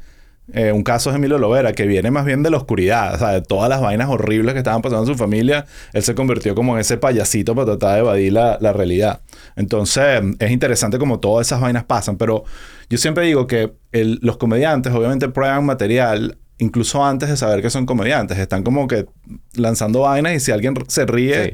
eh, 0.54 0.72
un 0.72 0.82
caso 0.82 1.10
es 1.10 1.16
Emilio 1.16 1.36
Lovera, 1.38 1.72
que 1.74 1.86
viene 1.86 2.10
más 2.10 2.24
bien 2.24 2.42
de 2.42 2.50
la 2.50 2.56
oscuridad, 2.56 3.14
o 3.14 3.18
sea, 3.18 3.28
de 3.32 3.42
todas 3.42 3.68
las 3.68 3.80
vainas 3.82 4.08
horribles 4.08 4.54
que 4.54 4.58
estaban 4.58 4.80
pasando 4.80 5.02
en 5.04 5.06
su 5.12 5.14
familia, 5.14 5.66
él 5.92 6.02
se 6.02 6.14
convirtió 6.14 6.54
como 6.54 6.74
en 6.74 6.80
ese 6.80 6.96
payasito 6.96 7.54
para 7.54 7.66
tratar 7.66 7.94
de 7.94 8.00
evadir 8.00 8.32
la, 8.32 8.56
la 8.60 8.72
realidad. 8.72 9.20
Entonces, 9.56 10.22
es 10.38 10.50
interesante 10.50 10.98
como 10.98 11.20
todas 11.20 11.46
esas 11.46 11.60
vainas 11.60 11.84
pasan, 11.84 12.16
pero 12.16 12.44
yo 12.88 12.96
siempre 12.98 13.26
digo 13.26 13.46
que 13.46 13.74
el- 13.92 14.18
los 14.22 14.38
comediantes 14.38 14.92
obviamente 14.94 15.28
prueban 15.28 15.66
material 15.66 16.38
incluso 16.58 17.04
antes 17.04 17.28
de 17.28 17.36
saber 17.36 17.62
que 17.62 17.70
son 17.70 17.86
comediantes. 17.86 18.38
Están 18.38 18.62
como 18.62 18.86
que 18.88 19.06
lanzando 19.54 20.00
vainas 20.00 20.34
y 20.34 20.40
si 20.40 20.52
alguien 20.52 20.74
se 20.88 21.06
ríe, 21.06 21.44
Sí. 21.44 21.50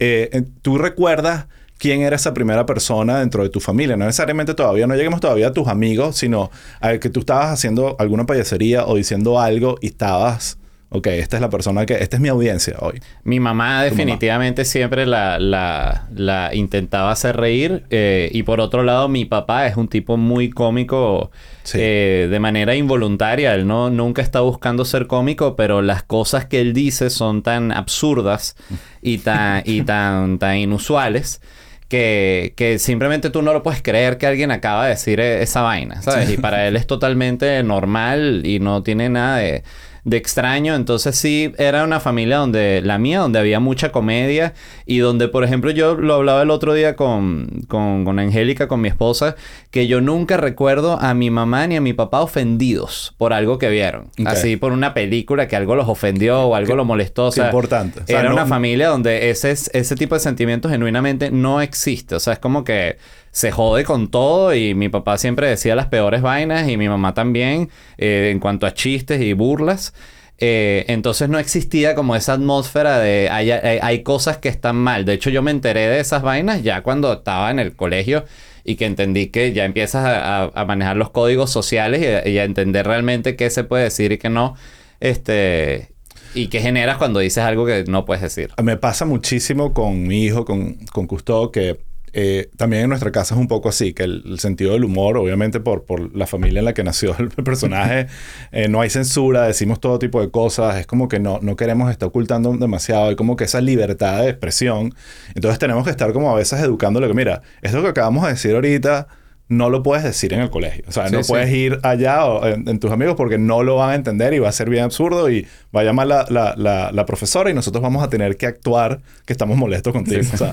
eh, 0.00 0.30
eh, 0.32 0.42
tú 0.62 0.78
recuerdas 0.78 1.46
quién 1.78 2.00
era 2.02 2.16
esa 2.16 2.34
primera 2.34 2.66
persona 2.66 3.20
dentro 3.20 3.42
de 3.44 3.50
tu 3.50 3.60
familia. 3.60 3.96
No 3.96 4.04
necesariamente 4.04 4.54
todavía, 4.54 4.86
no 4.88 4.94
lleguemos 4.96 5.20
todavía 5.20 5.48
a 5.48 5.52
tus 5.52 5.68
amigos, 5.68 6.16
sino 6.16 6.50
a 6.80 6.98
que 6.98 7.08
tú 7.08 7.20
estabas 7.20 7.50
haciendo 7.52 7.94
alguna 8.00 8.26
payasería 8.26 8.84
o 8.86 8.96
diciendo 8.96 9.40
algo 9.40 9.76
y 9.80 9.86
estabas, 9.86 10.58
ok, 10.90 11.06
esta 11.08 11.36
es 11.36 11.42
la 11.42 11.50
persona 11.50 11.84
que, 11.84 11.94
esta 11.94 12.16
es 12.16 12.22
mi 12.22 12.28
audiencia 12.28 12.76
hoy. 12.80 13.00
Mi 13.24 13.40
mamá 13.40 13.82
definitivamente 13.84 14.64
siempre 14.64 15.04
la, 15.06 15.38
la, 15.38 16.06
la 16.14 16.50
intentaba 16.54 17.10
hacer 17.10 17.36
reír. 17.36 17.84
eh, 17.90 18.30
y 18.32 18.42
por 18.42 18.60
otro 18.60 18.82
lado, 18.82 19.08
mi 19.08 19.24
papá 19.24 19.66
es 19.66 19.76
un 19.76 19.88
tipo 19.88 20.16
muy 20.16 20.50
cómico 20.50 21.30
Sí. 21.64 21.76
eh, 21.82 22.28
de 22.30 22.40
manera 22.40 22.74
involuntaria. 22.74 23.54
Él 23.54 23.66
no, 23.66 23.90
nunca 23.90 24.22
está 24.22 24.40
buscando 24.40 24.86
ser 24.86 25.06
cómico, 25.06 25.54
pero 25.56 25.82
las 25.82 26.02
cosas 26.02 26.46
que 26.46 26.62
él 26.62 26.72
dice 26.72 27.10
son 27.10 27.42
tan 27.42 27.72
absurdas 27.72 28.56
y 29.02 29.18
tan, 29.18 29.62
y 29.66 29.82
tan, 29.82 30.38
tan 30.38 30.56
inusuales. 30.56 31.42
Que, 31.88 32.52
que 32.54 32.78
simplemente 32.78 33.30
tú 33.30 33.40
no 33.40 33.54
lo 33.54 33.62
puedes 33.62 33.80
creer 33.80 34.18
que 34.18 34.26
alguien 34.26 34.50
acaba 34.50 34.84
de 34.84 34.90
decir 34.90 35.20
eh, 35.20 35.42
esa 35.42 35.62
vaina, 35.62 36.02
¿sabes? 36.02 36.28
Y 36.28 36.36
para 36.36 36.68
él 36.68 36.76
es 36.76 36.86
totalmente 36.86 37.62
normal 37.62 38.42
y 38.44 38.60
no 38.60 38.82
tiene 38.82 39.08
nada 39.08 39.38
de, 39.38 39.62
de 40.04 40.16
extraño. 40.16 40.74
Entonces 40.74 41.16
sí, 41.16 41.52
era 41.58 41.84
una 41.84 42.00
familia 42.00 42.38
donde, 42.38 42.80
la 42.82 42.98
mía, 42.98 43.20
donde 43.20 43.38
había 43.38 43.60
mucha 43.60 43.90
comedia 43.92 44.54
y 44.86 44.98
donde, 44.98 45.28
por 45.28 45.44
ejemplo, 45.44 45.70
yo 45.70 45.94
lo 45.94 46.14
hablaba 46.14 46.42
el 46.42 46.50
otro 46.50 46.74
día 46.74 46.96
con, 46.96 47.62
con, 47.68 48.04
con 48.04 48.18
Angélica, 48.18 48.68
con 48.68 48.80
mi 48.80 48.88
esposa, 48.88 49.36
que 49.70 49.86
yo 49.86 50.00
nunca 50.00 50.36
recuerdo 50.36 50.98
a 51.00 51.14
mi 51.14 51.30
mamá 51.30 51.66
ni 51.66 51.76
a 51.76 51.80
mi 51.80 51.92
papá 51.92 52.20
ofendidos 52.20 53.14
por 53.18 53.32
algo 53.32 53.58
que 53.58 53.68
vieron. 53.68 54.10
Así 54.26 54.56
por 54.56 54.72
una 54.72 54.94
película 54.94 55.48
que 55.48 55.56
algo 55.56 55.76
los 55.76 55.88
ofendió 55.88 56.40
o 56.42 56.54
algo 56.54 56.74
los 56.76 56.86
molestó. 56.86 57.26
O 57.28 57.30
qué 57.32 57.40
importante. 57.46 58.00
O 58.00 58.06
sea, 58.06 58.20
era 58.20 58.28
no- 58.30 58.34
una 58.36 58.46
familia 58.46 58.88
donde 58.88 59.30
ese, 59.30 59.50
es- 59.50 59.70
ese 59.74 59.94
tipo 59.96 60.14
de 60.14 60.20
sentimientos 60.20 60.70
genuinamente 60.70 61.30
no 61.30 61.60
existe. 61.60 62.14
O 62.14 62.20
sea, 62.20 62.32
es 62.34 62.38
como 62.38 62.64
que 62.64 62.96
se 63.30 63.50
jode 63.50 63.84
con 63.84 64.10
todo 64.10 64.54
y 64.54 64.74
mi 64.74 64.88
papá 64.88 65.18
siempre 65.18 65.48
decía 65.48 65.74
las 65.76 65.86
peores 65.86 66.22
vainas 66.22 66.68
y 66.68 66.76
mi 66.76 66.88
mamá 66.88 67.14
también 67.14 67.70
eh, 67.98 68.30
en 68.32 68.40
cuanto 68.40 68.66
a 68.66 68.74
chistes 68.74 69.20
y 69.20 69.32
burlas. 69.32 69.92
Eh, 70.40 70.84
entonces 70.88 71.28
no 71.28 71.38
existía 71.40 71.96
como 71.96 72.14
esa 72.14 72.34
atmósfera 72.34 72.98
de 73.00 73.28
hay, 73.28 73.50
hay- 73.50 73.80
hay 73.82 74.02
cosas 74.04 74.38
que 74.38 74.48
están 74.48 74.76
mal. 74.76 75.04
De 75.04 75.14
hecho, 75.14 75.30
yo 75.30 75.42
me 75.42 75.50
enteré 75.50 75.88
de 75.88 75.98
esas 76.00 76.22
vainas 76.22 76.62
ya 76.62 76.82
cuando 76.82 77.12
estaba 77.12 77.50
en 77.50 77.58
el 77.58 77.74
colegio 77.74 78.24
y 78.64 78.76
que 78.76 78.86
entendí 78.86 79.28
que 79.28 79.52
ya 79.52 79.64
empiezas 79.64 80.04
a, 80.04 80.44
a- 80.44 80.64
manejar 80.64 80.96
los 80.96 81.10
códigos 81.10 81.50
sociales 81.50 82.24
y 82.26 82.38
a, 82.38 82.44
entender 82.44 82.86
realmente 82.86 83.34
qué 83.34 83.50
se 83.50 83.64
puede 83.64 83.84
decir 83.84 84.12
y 84.12 84.18
qué 84.18 84.28
no. 84.30 84.54
Este, 85.00 85.88
y 86.34 86.48
qué 86.48 86.60
generas 86.60 86.98
cuando 86.98 87.20
dices 87.20 87.42
algo 87.42 87.66
que 87.66 87.84
no 87.88 88.04
puedes 88.04 88.22
decir. 88.22 88.50
Me 88.62 88.76
pasa 88.76 89.04
muchísimo 89.04 89.72
con 89.72 90.06
mi 90.06 90.24
hijo, 90.24 90.44
con, 90.44 90.74
con 90.92 91.06
que 91.50 91.80
eh, 92.12 92.50
también 92.56 92.84
en 92.84 92.88
nuestra 92.88 93.12
casa 93.12 93.34
es 93.34 93.40
un 93.40 93.48
poco 93.48 93.68
así, 93.68 93.92
que 93.92 94.04
el, 94.04 94.38
sentido 94.38 94.72
del 94.72 94.84
humor, 94.84 95.16
obviamente 95.16 95.60
por, 95.60 95.84
por 95.84 96.14
la 96.16 96.26
familia 96.26 96.60
en 96.60 96.64
la 96.64 96.74
que 96.74 96.84
nació 96.84 97.16
el 97.18 97.28
personaje, 97.44 98.06
eh, 98.52 98.68
no 98.68 98.80
hay 98.80 98.90
censura, 98.90 99.44
decimos 99.44 99.80
todo 99.80 99.98
tipo 99.98 100.20
de 100.20 100.30
cosas, 100.30 100.76
es 100.76 100.86
como 100.86 101.08
que 101.08 101.20
no, 101.20 101.38
no 101.42 101.56
queremos 101.56 101.90
estar 101.90 102.08
ocultando 102.08 102.52
demasiado, 102.56 103.08
hay 103.08 103.16
como 103.16 103.36
que 103.36 103.44
esa 103.44 103.60
libertad 103.60 104.22
de 104.22 104.30
expresión. 104.30 104.94
Entonces 105.34 105.58
tenemos 105.58 105.84
que 105.84 105.90
estar 105.90 106.12
como 106.12 106.30
a 106.30 106.34
veces 106.34 106.60
educándole 106.60 107.08
que, 107.08 107.14
mira, 107.14 107.42
esto 107.62 107.82
que 107.82 107.88
acabamos 107.88 108.24
de 108.24 108.30
decir 108.30 108.54
ahorita 108.54 109.08
no 109.48 109.70
lo 109.70 109.82
puedes 109.82 110.04
decir 110.04 110.32
en 110.34 110.40
el 110.40 110.50
colegio. 110.50 110.84
O 110.88 110.92
sea, 110.92 111.08
Sí, 111.08 111.14
no 111.14 111.22
sí. 111.22 111.28
puedes 111.32 111.50
ir 111.50 111.78
allá 111.82 112.26
o 112.26 112.46
en, 112.46 112.68
en 112.68 112.78
tus 112.78 112.90
amigos 112.90 113.14
porque 113.16 113.38
no 113.38 113.62
lo 113.62 113.76
van 113.76 113.90
a 113.90 113.94
entender 113.94 114.34
y 114.34 114.38
va 114.40 114.50
a 114.50 114.52
ser 114.52 114.68
bien 114.68 114.84
absurdo 114.84 115.30
y 115.30 115.46
va 115.74 115.80
a 115.80 115.84
llamar 115.84 116.06
la, 116.06 116.26
la, 116.28 116.54
la, 116.56 116.92
la 116.92 117.06
profesora 117.06 117.50
y 117.50 117.54
nosotros 117.54 117.82
vamos 117.82 118.02
a 118.04 118.10
tener 118.10 118.36
que 118.36 118.44
actuar 118.46 119.00
que 119.24 119.32
estamos 119.32 119.56
molestos 119.56 119.92
contigo. 119.94 120.20
O 120.32 120.36
sea, 120.36 120.52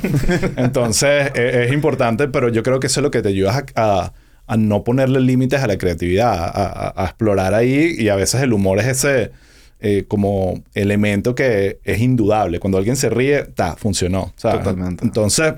entonces 0.57 1.31
eh, 1.35 1.65
es 1.67 1.73
importante, 1.73 2.27
pero 2.27 2.49
yo 2.49 2.63
creo 2.63 2.79
que 2.79 2.87
eso 2.87 2.99
es 2.99 3.03
lo 3.03 3.11
que 3.11 3.21
te 3.21 3.29
ayuda 3.29 3.65
a, 3.75 3.81
a- 4.03 4.13
a 4.47 4.57
no 4.57 4.83
ponerle 4.83 5.19
límites 5.21 5.59
a 5.63 5.65
la 5.67 5.75
creatividad, 5.77 6.31
a, 6.31 6.45
a- 6.47 6.93
a 6.95 7.05
explorar 7.05 7.55
ahí 7.55 7.95
y 7.97 8.09
a 8.09 8.15
veces 8.15 8.43
el 8.43 8.53
humor 8.53 8.77
es 8.79 8.85
ese 8.85 9.31
eh, 9.79 10.05
como 10.07 10.63
elemento 10.75 11.33
que 11.33 11.79
es 11.83 11.99
indudable. 11.99 12.59
Cuando 12.59 12.77
alguien 12.77 12.95
se 12.95 13.09
ríe, 13.09 13.43
ta, 13.43 13.75
funcionó. 13.75 14.33
¿sabes? 14.37 14.59
Totalmente. 14.59 15.03
Entonces, 15.03 15.55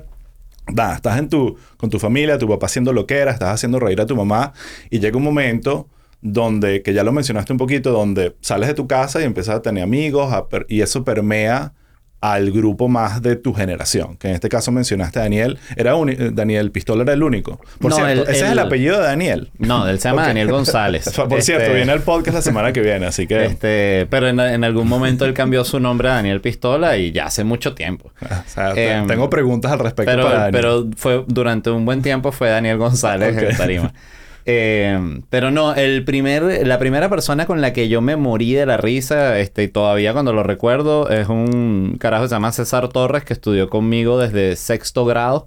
estás 0.68 1.18
en 1.18 1.28
tu, 1.28 1.56
con 1.76 1.90
tu 1.90 1.98
familia, 1.98 2.38
tu 2.38 2.48
papá 2.48 2.66
haciendo 2.66 2.92
lo 2.92 3.06
que 3.06 3.16
era, 3.16 3.30
estás 3.30 3.50
haciendo 3.50 3.78
reír 3.78 4.00
a 4.00 4.06
tu 4.06 4.16
mamá 4.16 4.52
y 4.90 5.00
llega 5.00 5.16
un 5.16 5.24
momento 5.24 5.88
donde, 6.20 6.82
que 6.82 6.92
ya 6.94 7.04
lo 7.04 7.12
mencionaste 7.12 7.52
un 7.52 7.58
poquito, 7.58 7.92
donde 7.92 8.36
sales 8.40 8.68
de 8.68 8.74
tu 8.74 8.86
casa 8.86 9.20
y 9.20 9.24
empiezas 9.24 9.56
a 9.56 9.62
tener 9.62 9.84
amigos 9.84 10.34
y 10.68 10.80
eso 10.80 11.04
permea 11.04 11.74
al 12.20 12.50
grupo 12.50 12.88
más 12.88 13.22
de 13.22 13.36
tu 13.36 13.54
generación. 13.54 14.16
Que 14.16 14.28
en 14.28 14.34
este 14.34 14.48
caso 14.48 14.72
mencionaste 14.72 15.20
a 15.20 15.22
Daniel. 15.22 15.58
Era 15.76 15.94
uni- 15.94 16.12
eh, 16.18 16.30
Daniel 16.32 16.70
Pistola 16.72 17.02
era 17.04 17.12
el 17.12 17.22
único. 17.22 17.60
Por 17.78 17.90
No, 17.92 17.96
cierto, 17.96 18.12
el- 18.12 18.20
ese 18.22 18.30
es 18.32 18.42
el 18.42 18.52
el- 18.52 18.58
apellido 18.58 18.96
de 18.98 19.04
Daniel. 19.04 19.50
No, 19.58 19.86
él 19.88 20.00
se 20.00 20.08
llama. 20.08 20.26
Daniel 20.26 20.50
González. 20.50 21.04
Por 21.28 21.42
cierto, 21.42 21.64
Este, 21.66 21.76
viene 21.76 21.92
el 21.92 22.00
podcast 22.00 22.34
la 22.34 22.42
semana 22.42 22.72
que 22.72 22.80
viene, 22.80 23.06
así 23.06 23.26
que... 23.28 23.44
Este, 23.44 24.06
pero 24.10 24.26
en, 24.28 24.40
en 24.40 24.64
algún 24.64 24.88
momento 24.88 25.24
él 25.26 25.32
cambió 25.34 25.64
su 25.64 25.78
nombre 25.78 26.08
a 26.08 26.14
Daniel 26.14 26.40
Pistola 26.40 26.96
y 26.96 27.12
ya 27.12 27.26
hace 27.26 27.44
mucho 27.44 27.74
tiempo. 27.74 28.10
o 28.22 28.26
sea, 28.48 28.72
Em, 28.74 29.06
tengo 29.06 29.30
preguntas 29.30 29.70
al 29.70 29.78
respecto 29.78 30.10
Pero, 30.10 30.24
para 30.24 30.38
Daniel. 30.44 30.52
pero 30.52 30.86
fue 30.96 31.24
durante 31.28 31.70
un 31.70 31.84
buen 31.84 32.02
tiempo 32.02 32.32
fue 32.32 32.48
Daniel 32.48 32.78
González 32.78 33.36
Ok. 33.36 33.42
en 33.50 33.56
tarima. 33.56 33.92
Eh, 34.50 35.20
pero 35.28 35.50
no, 35.50 35.74
el 35.74 36.04
primer, 36.04 36.66
la 36.66 36.78
primera 36.78 37.10
persona 37.10 37.44
con 37.44 37.60
la 37.60 37.74
que 37.74 37.90
yo 37.90 38.00
me 38.00 38.16
morí 38.16 38.54
de 38.54 38.64
la 38.64 38.78
risa, 38.78 39.38
este, 39.38 39.64
y 39.64 39.68
todavía 39.68 40.14
cuando 40.14 40.32
lo 40.32 40.42
recuerdo, 40.42 41.10
es 41.10 41.28
un 41.28 41.98
carajo 42.00 42.22
que 42.22 42.28
se 42.30 42.34
llama 42.34 42.50
César 42.52 42.88
Torres, 42.88 43.24
que 43.24 43.34
estudió 43.34 43.68
conmigo 43.68 44.18
desde 44.18 44.56
sexto 44.56 45.04
grado 45.04 45.46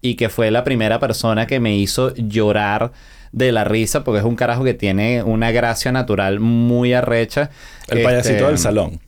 y 0.00 0.14
que 0.14 0.28
fue 0.28 0.52
la 0.52 0.62
primera 0.62 1.00
persona 1.00 1.48
que 1.48 1.58
me 1.58 1.76
hizo 1.76 2.14
llorar 2.14 2.92
de 3.32 3.50
la 3.50 3.64
risa, 3.64 4.04
porque 4.04 4.20
es 4.20 4.24
un 4.24 4.36
carajo 4.36 4.62
que 4.62 4.74
tiene 4.74 5.24
una 5.24 5.50
gracia 5.50 5.90
natural 5.90 6.38
muy 6.38 6.92
arrecha. 6.92 7.50
el 7.88 7.98
Este, 7.98 8.04
payasito 8.04 8.46
del 8.46 8.58
salón. 8.58 9.00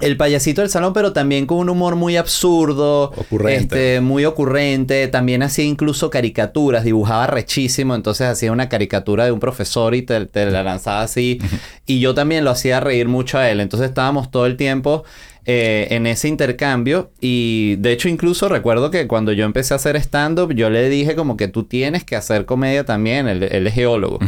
El 0.00 0.16
payasito 0.16 0.60
del 0.60 0.70
salón, 0.70 0.92
pero 0.92 1.12
también 1.12 1.46
con 1.46 1.58
un 1.58 1.68
humor 1.68 1.96
muy 1.96 2.16
absurdo. 2.16 3.12
Ocurrente. 3.16 3.60
Este, 3.60 4.00
muy 4.00 4.24
ocurrente. 4.24 5.08
También 5.08 5.42
hacía 5.42 5.64
incluso 5.64 6.10
caricaturas, 6.10 6.84
dibujaba 6.84 7.26
rechísimo. 7.26 7.94
Entonces 7.94 8.26
hacía 8.28 8.52
una 8.52 8.68
caricatura 8.68 9.24
de 9.24 9.32
un 9.32 9.40
profesor 9.40 9.94
y 9.94 10.02
te, 10.02 10.26
te 10.26 10.46
la 10.50 10.62
lanzaba 10.62 11.02
así. 11.02 11.38
y 11.86 12.00
yo 12.00 12.14
también 12.14 12.44
lo 12.44 12.50
hacía 12.50 12.80
reír 12.80 13.08
mucho 13.08 13.38
a 13.38 13.50
él. 13.50 13.60
Entonces 13.60 13.88
estábamos 13.88 14.30
todo 14.30 14.46
el 14.46 14.56
tiempo 14.56 15.04
eh, 15.46 15.88
en 15.90 16.06
ese 16.06 16.28
intercambio. 16.28 17.10
Y 17.20 17.76
de 17.76 17.92
hecho, 17.92 18.08
incluso 18.08 18.48
recuerdo 18.48 18.90
que 18.90 19.06
cuando 19.06 19.32
yo 19.32 19.44
empecé 19.44 19.74
a 19.74 19.76
hacer 19.76 19.96
stand-up, 19.96 20.52
yo 20.54 20.70
le 20.70 20.88
dije 20.88 21.16
como 21.16 21.36
que 21.36 21.48
tú 21.48 21.64
tienes 21.64 22.04
que 22.04 22.14
hacer 22.14 22.44
comedia 22.44 22.84
también. 22.84 23.26
Él, 23.26 23.42
él 23.42 23.66
es 23.66 23.74
geólogo. 23.74 24.18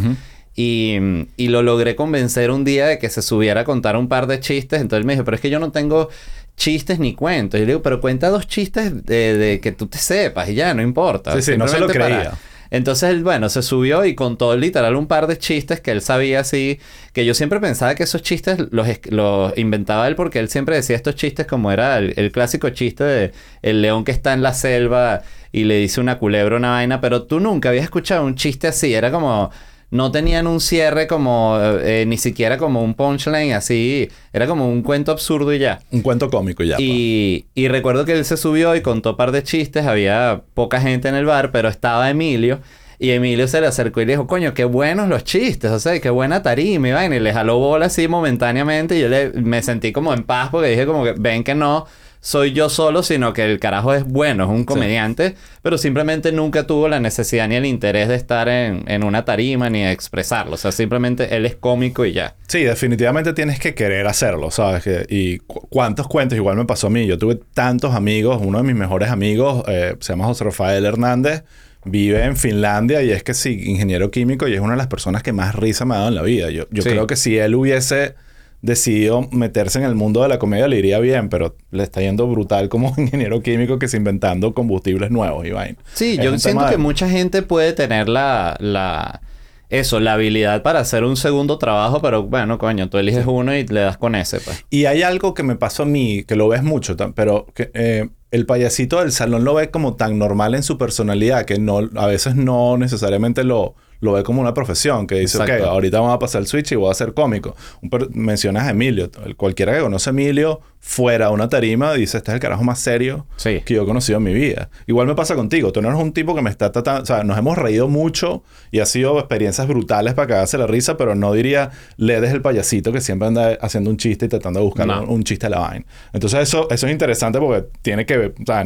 Y, 0.54 0.97
y 1.37 1.49
lo 1.49 1.62
logré 1.62 1.97
convencer 1.97 2.50
un 2.50 2.64
día 2.64 2.87
de 2.87 2.99
que 2.99 3.09
se 3.09 3.23
subiera 3.23 3.62
a 3.62 3.64
contar 3.64 3.97
un 3.97 4.09
par 4.09 4.26
de 4.26 4.38
chistes. 4.40 4.80
Entonces 4.80 5.00
él 5.00 5.06
me 5.06 5.14
dijo, 5.14 5.25
pero 5.25 5.35
es 5.37 5.40
que 5.40 5.50
yo 5.50 5.59
no 5.59 5.73
tengo 5.73 6.09
chistes 6.56 6.99
ni 6.99 7.14
cuentos. 7.14 7.59
Y 7.59 7.62
le 7.62 7.68
digo, 7.68 7.82
pero 7.82 8.00
cuenta 8.00 8.28
dos 8.28 8.47
chistes 8.47 9.04
de, 9.06 9.37
de 9.38 9.61
que 9.61 9.73
tú 9.73 9.87
te 9.87 9.99
sepas 9.99 10.49
y 10.50 10.54
ya, 10.54 10.75
no 10.75 10.82
importa. 10.82 11.35
Sí, 11.37 11.42
sí, 11.42 11.56
no 11.56 11.66
se 11.68 11.78
lo 11.80 11.87
Simplemente 11.88 12.14
creía. 12.16 12.30
para- 12.32 12.38
Entonces 12.71 13.11
él, 13.11 13.23
bueno, 13.23 13.49
se 13.49 13.62
subió 13.62 14.04
y 14.04 14.14
contó 14.14 14.54
literal 14.56 14.97
un 14.97 15.06
par 15.06 15.26
de 15.26 15.37
chistes 15.38 15.80
que 15.80 15.90
él 15.90 16.00
sabía 16.02 16.40
así, 16.40 16.78
que 17.14 17.25
yo 17.26 17.32
siempre 17.35 17.59
pensaba 17.61 17.94
que 17.94 18.02
esos 18.02 18.23
chistes 18.23 18.59
los, 18.71 18.87
los 19.11 19.56
inventaba 19.59 20.06
él 20.09 20.14
porque 20.16 20.38
él 20.38 20.49
siempre 20.49 20.76
decía 20.76 20.97
estos 20.97 21.14
chistes 21.14 21.47
como 21.47 21.71
era 21.73 21.99
el, 21.99 22.14
el 22.16 22.30
clásico 22.32 22.68
chiste 22.71 23.04
de 23.04 23.32
el 23.62 23.82
león 23.82 24.04
que 24.04 24.12
está 24.12 24.32
en 24.35 24.42
la 24.42 24.52
selva 24.54 25.23
y 25.50 25.64
le 25.64 25.76
dice 25.76 26.00
una 26.00 26.18
culebra 26.18 26.56
una 26.56 26.71
vaina, 26.73 27.00
pero 27.00 27.25
tú 27.25 27.40
nunca 27.40 27.68
habías 27.71 27.85
escuchado 27.85 28.25
un 28.25 28.35
chiste 28.37 28.68
así, 28.68 28.92
era 28.94 29.11
como... 29.11 29.50
No 29.93 30.11
tenían 30.11 30.47
un 30.47 30.59
cierre 30.61 31.07
como, 31.07 31.59
eh, 31.61 32.07
ni 32.07 32.17
siquiera 32.17 32.57
como 32.57 32.83
un 32.83 32.95
punchline 32.95 33.53
así, 33.53 34.09
era 34.33 34.47
como 34.47 34.67
un 34.67 34.81
cuento 34.81 35.13
absurdo 35.13 35.53
y 35.53 35.59
ya. 35.59 35.81
Un 35.91 36.01
cuento 36.01 36.31
cómico 36.31 36.63
ya. 36.65 36.77
pues. 36.77 36.89
Y, 36.89 37.45
y 37.55 37.69
recuerdo 37.69 38.07
que 38.07 38.13
él 38.15 38.25
se 38.25 38.39
subió 38.39 38.75
y 38.75 38.81
contó 38.81 39.11
un 39.11 39.17
par 39.19 39.33
de 39.33 39.43
chistes. 39.43 39.85
Había 39.85 40.45
poca 40.55 40.81
gente 40.81 41.09
en 41.09 41.15
el 41.15 41.27
bar, 41.27 41.53
pero 41.53 41.69
estaba 41.69 42.09
Emilio. 42.09 42.61
Y 42.99 43.11
Emilio 43.11 43.47
se 43.49 43.61
le 43.61 43.67
acercó 43.67 44.01
y 44.01 44.07
le 44.07 44.13
dijo, 44.13 44.27
coño, 44.27 44.55
qué 44.55 44.65
buenos 44.65 45.09
los 45.09 45.25
chistes. 45.25 45.71
O 45.71 45.79
sea, 45.79 46.01
qué 46.01 46.09
buena 46.09 46.43
tarima 46.43 46.89
y 46.89 46.93
vaina. 46.93 47.17
Y 47.17 47.21
le 47.21 47.33
jaló 47.35 47.59
bola 47.59 47.87
así 47.87 48.09
momentáneamente. 48.09 48.97
Y 48.97 49.03
yo 49.03 49.09
le, 49.09 49.31
me 49.33 49.61
sentí 49.63 49.93
como 49.93 50.15
en 50.15 50.23
paz 50.23 50.49
porque 50.51 50.69
dije 50.69 50.87
como 50.87 51.05
que 51.05 51.13
ven 51.19 51.45
que 51.45 51.55
no 51.55 51.85
soy 52.25 52.52
yo 52.52 52.69
solo, 52.69 53.02
sino 53.02 53.33
que 53.33 53.45
el 53.45 53.59
carajo 53.59 53.93
es 53.95 54.05
bueno, 54.05 54.45
es 54.45 54.50
un 54.50 54.64
comediante. 54.64 55.35
Pero 55.61 55.76
simplemente 55.76 56.31
nunca 56.31 56.69
tuvo 56.69 56.88
la 56.88 57.00
necesidad 57.00 57.49
ni 57.49 57.57
el 57.57 57.67
interés 57.67 58.07
de 58.09 58.14
estar 58.14 58.49
en, 58.49 58.85
en 58.87 59.02
una 59.02 59.25
tarima 59.25 59.69
ni 59.69 59.83
de 59.83 59.91
expresarlo. 59.91 60.55
O 60.55 60.57
sea, 60.57 60.71
simplemente 60.71 61.35
él 61.37 61.45
es 61.47 61.57
cómico 61.57 62.05
y 62.07 62.12
ya. 62.12 62.37
Sí, 62.47 62.62
definitivamente 62.62 63.33
tienes 63.33 63.59
que 63.59 63.75
querer 63.75 64.07
hacerlo, 64.07 64.52
¿sabes? 64.52 64.85
Que- 64.85 65.05
y 65.09 65.38
cu- 65.41 65.67
cuántos 65.69 66.07
cuentos, 66.07 66.37
igual 66.37 66.57
me 66.57 66.64
pasó 66.64 66.87
a 66.87 66.91
mí. 66.91 67.07
Yo 67.09 67.19
tuve 67.19 67.41
tantos 67.55 67.93
amigos, 67.93 68.41
uno 68.41 68.59
de 68.59 68.64
mis 68.64 68.76
mejores 68.76 69.11
amigos 69.11 69.64
eh, 69.67 69.97
se 69.99 70.12
llama 70.12 70.26
José 70.26 70.45
Rafael 70.45 70.85
Hernández, 70.87 71.43
vive 71.85 72.23
en 72.23 72.37
Finlandia 72.37 73.02
y 73.02 73.11
es 73.11 73.25
que 73.25 73.35
sí, 73.35 73.61
ingeniero 73.67 74.12
químico 74.12 74.47
y 74.47 74.55
es 74.55 74.61
una 74.61 74.75
de 74.75 74.76
las 74.79 74.87
personas 74.87 75.25
que 75.25 75.33
más 75.33 75.57
risa 75.57 75.85
me 75.85 75.95
ha 75.97 75.99
dado 75.99 76.09
en 76.11 76.14
la 76.14 76.23
vida. 76.23 76.50
Yo, 76.50 76.67
yo 76.71 76.83
Sí. 76.85 76.91
creo 76.91 77.09
que 77.09 77.17
si 77.17 77.37
él 77.38 77.57
hubiese 77.57 78.14
decidido 78.62 79.28
meterse 79.33 79.78
en 79.81 79.85
el 79.85 79.95
mundo 79.97 80.23
de 80.23 80.28
la 80.28 80.38
comedia 80.38 80.69
le 80.69 80.78
iría 80.78 80.99
bien, 81.00 81.28
pero 81.28 81.57
le 81.73 81.83
está 81.83 82.00
yendo 82.00 82.26
brutal 82.28 82.69
como 82.69 82.95
ingeniero 82.99 83.42
químico 83.42 83.78
que 83.78 83.88
se 83.88 83.97
inventando 83.97 84.54
combustibles 84.54 85.11
nuevos 85.11 85.45
y 85.47 85.50
vaina. 85.50 85.78
Sí, 85.95 86.16
Es 86.19 86.25
yo 86.25 86.38
siento 86.38 86.64
que 86.66 86.73
de- 86.73 86.78
mucha 86.78 87.09
gente 87.09 87.42
puede 87.42 87.73
tener 87.73 88.09
la, 88.09 88.57
la, 88.61 89.21
eso, 89.69 89.99
la 90.00 90.12
habilidad 90.14 90.62
para 90.62 90.78
hacer 90.81 91.02
un 91.02 91.16
segundo 91.16 91.59
trabajo, 91.59 92.00
pero 92.00 92.23
bueno, 92.23 92.59
coño, 92.59 92.88
tú 92.88 92.99
eliges 92.99 93.26
uno 93.26 93.54
y 93.57 93.66
le 93.66 93.81
das 93.81 93.97
con 93.99 94.14
ese, 94.14 94.38
pues. 94.38 94.64
Y 94.71 94.85
hay 94.85 95.02
algo 95.02 95.35
que 95.35 95.42
me 95.42 95.57
pasó 95.57 95.83
a 95.83 95.87
mí, 95.87 96.23
que 96.25 96.37
lo 96.37 96.47
ves 96.49 96.62
mucho, 96.62 96.97
pero 97.14 97.47
que 97.54 97.71
eh, 97.75 98.09
el 98.31 98.47
payasito 98.47 99.00
del 99.00 99.11
salón 99.12 99.42
lo 99.45 99.54
ve 99.54 99.71
como 99.71 99.95
tan 99.97 100.19
normal 100.19 100.54
en 100.54 100.62
su 100.62 100.78
personalidad 100.78 101.47
que 101.47 101.59
no, 101.59 101.81
a 101.97 102.07
veces 102.07 102.37
no 102.37 102.76
necesariamente 102.78 103.42
lo, 103.45 103.75
lo 104.02 104.12
ve 104.12 104.23
como 104.25 104.40
una 104.42 104.52
profesión, 104.52 105.06
que 105.06 105.14
dice, 105.14 105.38
Exacto. 105.38 105.64
ok, 105.64 105.71
ahorita 105.71 106.00
vamos 106.00 106.14
a 106.14 106.18
pasar 106.18 106.42
el 106.42 106.47
switch 106.49 106.73
y 106.73 106.75
voy 106.76 106.90
a 106.90 106.94
ser 106.94 107.14
cómico. 107.14 107.56
Un 107.80 107.90
mencionas 108.12 108.64
a 108.66 108.71
Emilio, 108.71 109.11
el- 109.25 109.37
cualquiera 109.37 109.73
que 109.75 109.80
conoce 109.80 110.11
a 110.11 110.12
Emilio 110.12 110.61
fuera 110.80 111.28
de 111.28 111.32
una 111.32 111.49
tarima 111.49 111.94
dice, 111.94 112.18
este 112.18 112.32
es 112.32 112.35
el 112.35 112.40
carajo 112.40 112.64
más 112.64 112.80
serio 112.80 113.25
Sí. 113.37 113.61
que 113.64 113.75
yo 113.75 113.85
he 113.85 113.87
conocido 113.87 114.18
en 114.18 114.25
mi 114.25 114.35
vida. 114.35 114.68
Igual 114.88 115.06
me 115.06 115.14
pasa 115.14 115.37
contigo, 115.37 115.71
tú 115.73 115.80
no 115.80 115.88
eres 115.88 116.00
un 116.00 116.12
tipo 116.12 116.35
que 116.35 116.42
me 116.42 116.50
está 116.50 116.73
tratando, 116.73 117.02
o 117.02 117.06
sea, 117.06 117.23
nos 117.23 117.38
hemos 117.38 117.56
reído 117.56 117.87
mucho 117.87 118.42
y 118.73 118.80
ha 118.80 118.87
sido 118.87 119.16
experiencias 119.21 119.68
brutales 119.68 120.14
para 120.14 120.26
cagarse 120.26 120.59
la 120.59 120.66
risa, 120.66 120.97
pero 120.97 121.14
no 121.14 121.32
diría, 121.32 121.71
le 121.97 122.21
des 122.21 122.32
el 122.32 122.42
payasito 122.42 122.90
que 122.92 123.00
siempre 123.00 123.28
anda 123.28 123.56
haciendo 123.61 123.88
un 123.90 123.97
chiste 123.97 124.26
y 124.26 124.28
tratando 124.28 124.59
de 124.59 124.66
buscar 124.66 124.88
No. 124.88 125.02
un, 125.04 125.09
un 125.11 125.23
chiste 125.23 125.47
a 125.47 125.50
la 125.50 125.61
vaina. 125.61 125.87
Entonces 126.12 126.40
eso, 126.40 126.68
eso 126.71 126.87
es 126.88 126.92
interesante 126.92 127.38
porque 127.38 127.68
tiene 127.82 128.04
que 128.04 128.16
ver, 128.16 128.35
o 128.42 128.44
sea, 128.44 128.64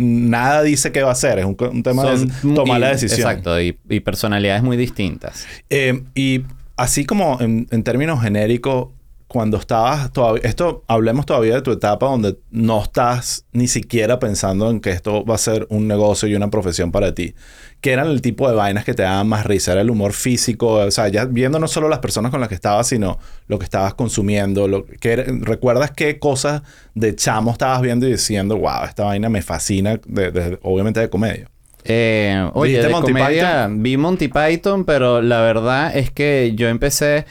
nada 0.00 0.62
dice 0.62 0.92
qué 0.92 1.02
va 1.02 1.10
a 1.10 1.12
hacer, 1.12 1.38
es 1.38 1.44
un, 1.44 1.56
tema 1.82 2.04
de 2.04 2.26
tomar 2.54 2.78
y- 2.78 2.80
la 2.80 2.88
decisión. 2.90 3.20
Exacto, 3.20 3.60
y, 3.60 3.76
y 3.88 4.00
personalidades 4.00 4.62
muy 4.62 4.76
distintas. 4.76 5.46
Eh, 5.68 6.02
y 6.14 6.42
así 6.76 7.04
como 7.04 7.38
en, 7.40 7.66
en 7.70 7.82
términos 7.82 8.22
genéricos, 8.22 8.88
cuando 9.32 9.58
estabas 9.58 10.12
todavía, 10.12 10.42
esto 10.42 10.82
hablemos 10.88 11.24
todavía 11.24 11.54
de 11.54 11.62
tu 11.62 11.70
etapa 11.70 12.06
donde 12.06 12.36
no 12.50 12.82
estás 12.82 13.44
ni 13.52 13.68
siquiera 13.68 14.18
pensando 14.18 14.68
en 14.70 14.80
que 14.80 14.90
esto 14.90 15.24
va 15.24 15.36
a 15.36 15.38
ser 15.38 15.68
un 15.70 15.86
negocio 15.86 16.26
y 16.26 16.34
una 16.34 16.50
profesión 16.50 16.90
para 16.90 17.14
ti. 17.14 17.36
¿Qué 17.80 17.92
eran 17.92 18.08
el 18.08 18.22
tipo 18.22 18.48
de 18.50 18.56
vainas 18.56 18.84
que 18.84 18.92
te 18.92 19.04
daban 19.04 19.28
más 19.28 19.46
risa? 19.46 19.70
¿Era 19.70 19.82
el 19.82 19.90
humor 19.90 20.14
físico? 20.14 20.72
O 20.72 20.90
sea, 20.90 21.06
ya 21.06 21.26
viendo 21.26 21.60
no 21.60 21.68
solo 21.68 21.88
las 21.88 22.00
personas 22.00 22.32
con 22.32 22.40
las 22.40 22.48
que 22.48 22.56
estabas, 22.56 22.88
sino 22.88 23.18
lo 23.46 23.60
que 23.60 23.64
estabas 23.64 23.94
consumiendo. 23.94 24.66
Lo, 24.66 24.84
que 24.84 25.12
era- 25.12 25.24
¿Recuerdas 25.28 25.92
qué 25.92 26.18
cosas 26.18 26.62
de 26.96 27.14
chamo 27.14 27.52
estabas 27.52 27.82
viendo 27.82 28.08
y 28.08 28.10
diciendo, 28.10 28.56
wow, 28.58 28.82
esta 28.84 29.04
vaina 29.04 29.28
me 29.28 29.42
fascina, 29.42 30.00
de- 30.06 30.32
de- 30.32 30.58
obviamente 30.62 30.98
de 30.98 31.08
comedia? 31.08 31.48
Eh, 31.84 32.50
oye, 32.54 32.72
¿Viste 32.72 32.86
de 32.88 32.92
Monty 32.92 33.12
comedia 33.12 33.68
vi 33.70 33.96
Monty 33.96 34.28
Python, 34.28 34.84
pero 34.84 35.22
la 35.22 35.40
verdad 35.40 35.96
es 35.96 36.10
que 36.10 36.52
yo 36.56 36.66
empecé... 36.68 37.26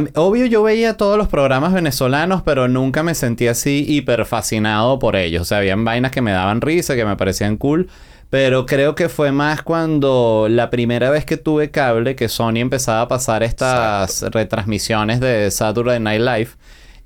mí- 0.00 0.10
obvio, 0.14 0.46
yo 0.46 0.62
veía 0.62 0.96
todos 0.96 1.16
los 1.18 1.28
programas 1.28 1.72
venezolanos, 1.72 2.42
pero 2.42 2.68
nunca 2.68 3.02
me 3.02 3.14
sentí 3.14 3.48
así 3.48 3.84
hiper 3.88 4.24
fascinado 4.24 4.98
por 4.98 5.16
ellos. 5.16 5.42
O 5.42 5.44
sea, 5.44 5.58
habían 5.58 5.84
vainas 5.84 6.10
que 6.12 6.22
me 6.22 6.32
daban 6.32 6.60
risa, 6.60 6.94
que 6.96 7.04
me 7.04 7.16
parecían 7.16 7.56
cool. 7.56 7.88
Pero 8.30 8.64
creo 8.64 8.94
que 8.94 9.08
fue 9.10 9.30
más 9.30 9.60
cuando 9.62 10.46
la 10.48 10.70
primera 10.70 11.10
vez 11.10 11.26
que 11.26 11.36
tuve 11.36 11.70
cable, 11.70 12.16
que 12.16 12.28
Sony 12.30 12.56
empezaba 12.60 13.02
a 13.02 13.08
pasar 13.08 13.42
estas 13.42 14.22
retransmisiones 14.30 15.20
de 15.20 15.50
Saturday 15.50 16.00
Night 16.00 16.22
Live 16.22 16.48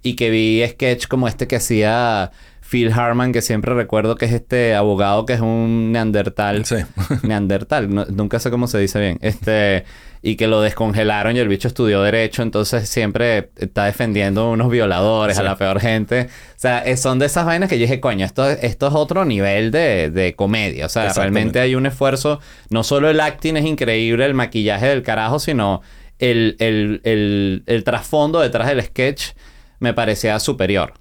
y 0.03 0.15
que 0.15 0.31
vi 0.31 0.63
sketch 0.69 1.09
como 1.09 1.27
este 1.27 1.49
que 1.49 1.57
hacía 1.57 2.31
Phil 2.61 2.93
Harman, 2.93 3.33
que 3.33 3.43
siempre 3.43 3.75
recuerdo 3.75 4.15
que 4.15 4.27
es 4.27 4.33
este 4.33 4.77
abogado 4.77 5.27
que 5.27 5.33
es 5.33 5.41
un 5.41 5.91
neandertal. 5.91 6.65
Sí. 6.65 6.77
Neandertal, 7.25 7.93
no- 7.93 8.07
nunca 8.07 8.39
sé 8.39 8.51
cómo 8.53 8.69
se 8.69 8.79
dice 8.79 9.01
bien. 9.01 9.19
Este, 9.21 9.85
y 10.23 10.37
que 10.37 10.47
lo 10.47 10.61
descongelaron 10.61 11.37
y 11.37 11.39
el 11.39 11.49
bicho 11.49 11.69
estudió 11.69 12.03
derecho, 12.03 12.43
entonces 12.43 12.89
siempre 12.89 13.51
está 13.57 13.85
defendiendo 13.85 14.51
unos 14.51 14.71
violadores, 14.71 15.39
a 15.39 15.43
la 15.43 15.57
peor 15.57 15.81
gente. 15.81 16.29
O 16.31 16.59
sea, 16.59 16.79
eh, 16.85 16.97
son 16.97 17.19
de 17.19 17.27
esas 17.27 17.47
vainas 17.47 17.69
que 17.69 17.79
yo 17.79 17.83
dije, 17.83 18.01
coño, 18.01 18.25
esto, 18.25 18.49
esto 18.49 18.89
es 18.89 18.95
otro 18.95 19.25
nivel 19.25 19.71
de, 19.71 20.11
de 20.11 20.35
comedia. 20.35 20.87
O 20.87 20.89
sea, 20.89 21.13
realmente 21.13 21.61
hay 21.61 21.75
un 21.75 21.87
esfuerzo. 21.87 22.41
No 22.71 22.83
solo 22.83 23.11
el 23.11 23.21
acting 23.21 23.57
es 23.57 23.65
increíble, 23.65 24.25
el 24.25 24.35
maquillaje 24.35 24.87
del 24.87 25.03
carajo, 25.03 25.39
sino 25.39 25.83
el, 26.19 26.57
el, 26.59 27.01
el, 27.05 27.63
el 27.67 27.85
trasfondo 27.85 28.41
detrás 28.41 28.69
del 28.69 28.83
sketch 28.83 29.33
me 29.79 29.93
parecía 29.95 30.39
superior. 30.41 30.95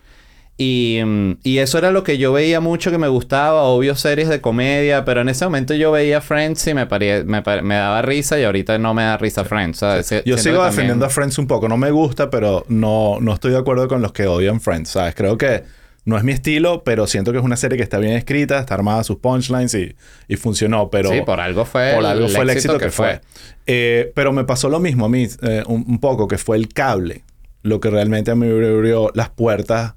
Y, 0.58 1.02
mm, 1.06 1.32
y 1.44 1.58
eso 1.58 1.78
era 1.78 1.92
lo 1.92 2.04
que 2.04 2.18
yo 2.18 2.32
veía 2.32 2.62
mucho 2.62 2.90
que 2.90 2.98
me 2.98 3.10
gustaba, 3.10 3.64
obvio 3.64 3.94
series 3.96 4.30
de 4.30 4.40
comedia, 4.40 5.04
pero 5.04 5.20
en 5.22 5.28
ese 5.30 5.44
momento 5.44 5.74
yo 5.74 5.92
veía 5.92 6.22
Friends 6.22 6.66
y 6.68 6.74
me, 6.74 6.86
pare- 6.88 7.26
me, 7.26 7.42
me 7.62 7.76
daba 7.76 8.02
risa 8.02 8.40
y 8.40 8.44
ahorita 8.46 8.78
no 8.78 8.94
me 8.94 9.04
da 9.04 9.18
risa 9.18 9.44
Friends. 9.44 9.80
¿sabes? 9.80 10.10
Yo 10.26 10.38
sigo 10.38 10.56
también- 10.58 10.72
defendiendo 10.72 11.06
a 11.06 11.10
Friends 11.10 11.38
un 11.40 11.48
poco. 11.48 11.68
No 11.68 11.76
me 11.76 11.92
gusta, 11.92 12.30
pero 12.30 12.66
no, 12.70 13.18
no 13.20 13.34
estoy 13.34 13.52
de 13.52 13.58
acuerdo 13.58 13.88
con 13.90 14.02
los 14.02 14.14
que 14.14 14.28
odian 14.28 14.62
Friends, 14.62 14.92
¿sabes? 14.92 15.14
Creo 15.14 15.38
que 15.38 15.64
no 16.06 16.18
es 16.18 16.24
mi 16.24 16.32
estilo, 16.32 16.84
pero 16.86 17.06
siento 17.08 17.34
que 17.34 17.40
es 17.40 17.44
una 17.44 17.58
serie 17.58 17.78
que 17.78 17.84
está 17.84 17.98
bien 17.98 18.14
escrita, 18.14 18.60
está 18.60 18.76
armada 18.76 19.00
a 19.02 19.04
sus 19.04 19.18
punchlines 19.18 19.74
y, 19.74 19.94
y 20.30 20.36
funcionó, 20.38 20.90
pero... 20.90 21.10
Sí, 21.10 21.22
por 21.26 21.40
algo 21.42 21.66
fue, 21.66 21.94
por 21.96 22.06
algo 22.06 22.30
fue 22.30 22.44
el 22.44 22.52
éxito 22.52 22.78
que, 22.78 22.92
fue. 22.92 23.08
fue. 23.08 23.22
Eh, 23.68 24.12
pero 24.16 24.32
me 24.32 24.46
pasó 24.46 24.70
lo 24.70 24.80
mismo 24.80 25.06
a 25.06 25.10
mí 25.10 25.28
eh, 25.42 25.64
un, 25.68 25.84
un 25.88 26.00
poco, 26.00 26.28
que 26.30 26.38
fue 26.38 26.56
el 26.58 26.70
cable, 26.70 27.24
lo 27.64 27.80
que 27.82 27.90
realmente 27.90 28.34
me 28.36 28.46
abrió 28.48 29.10
las 29.16 29.32
puertas 29.32 29.96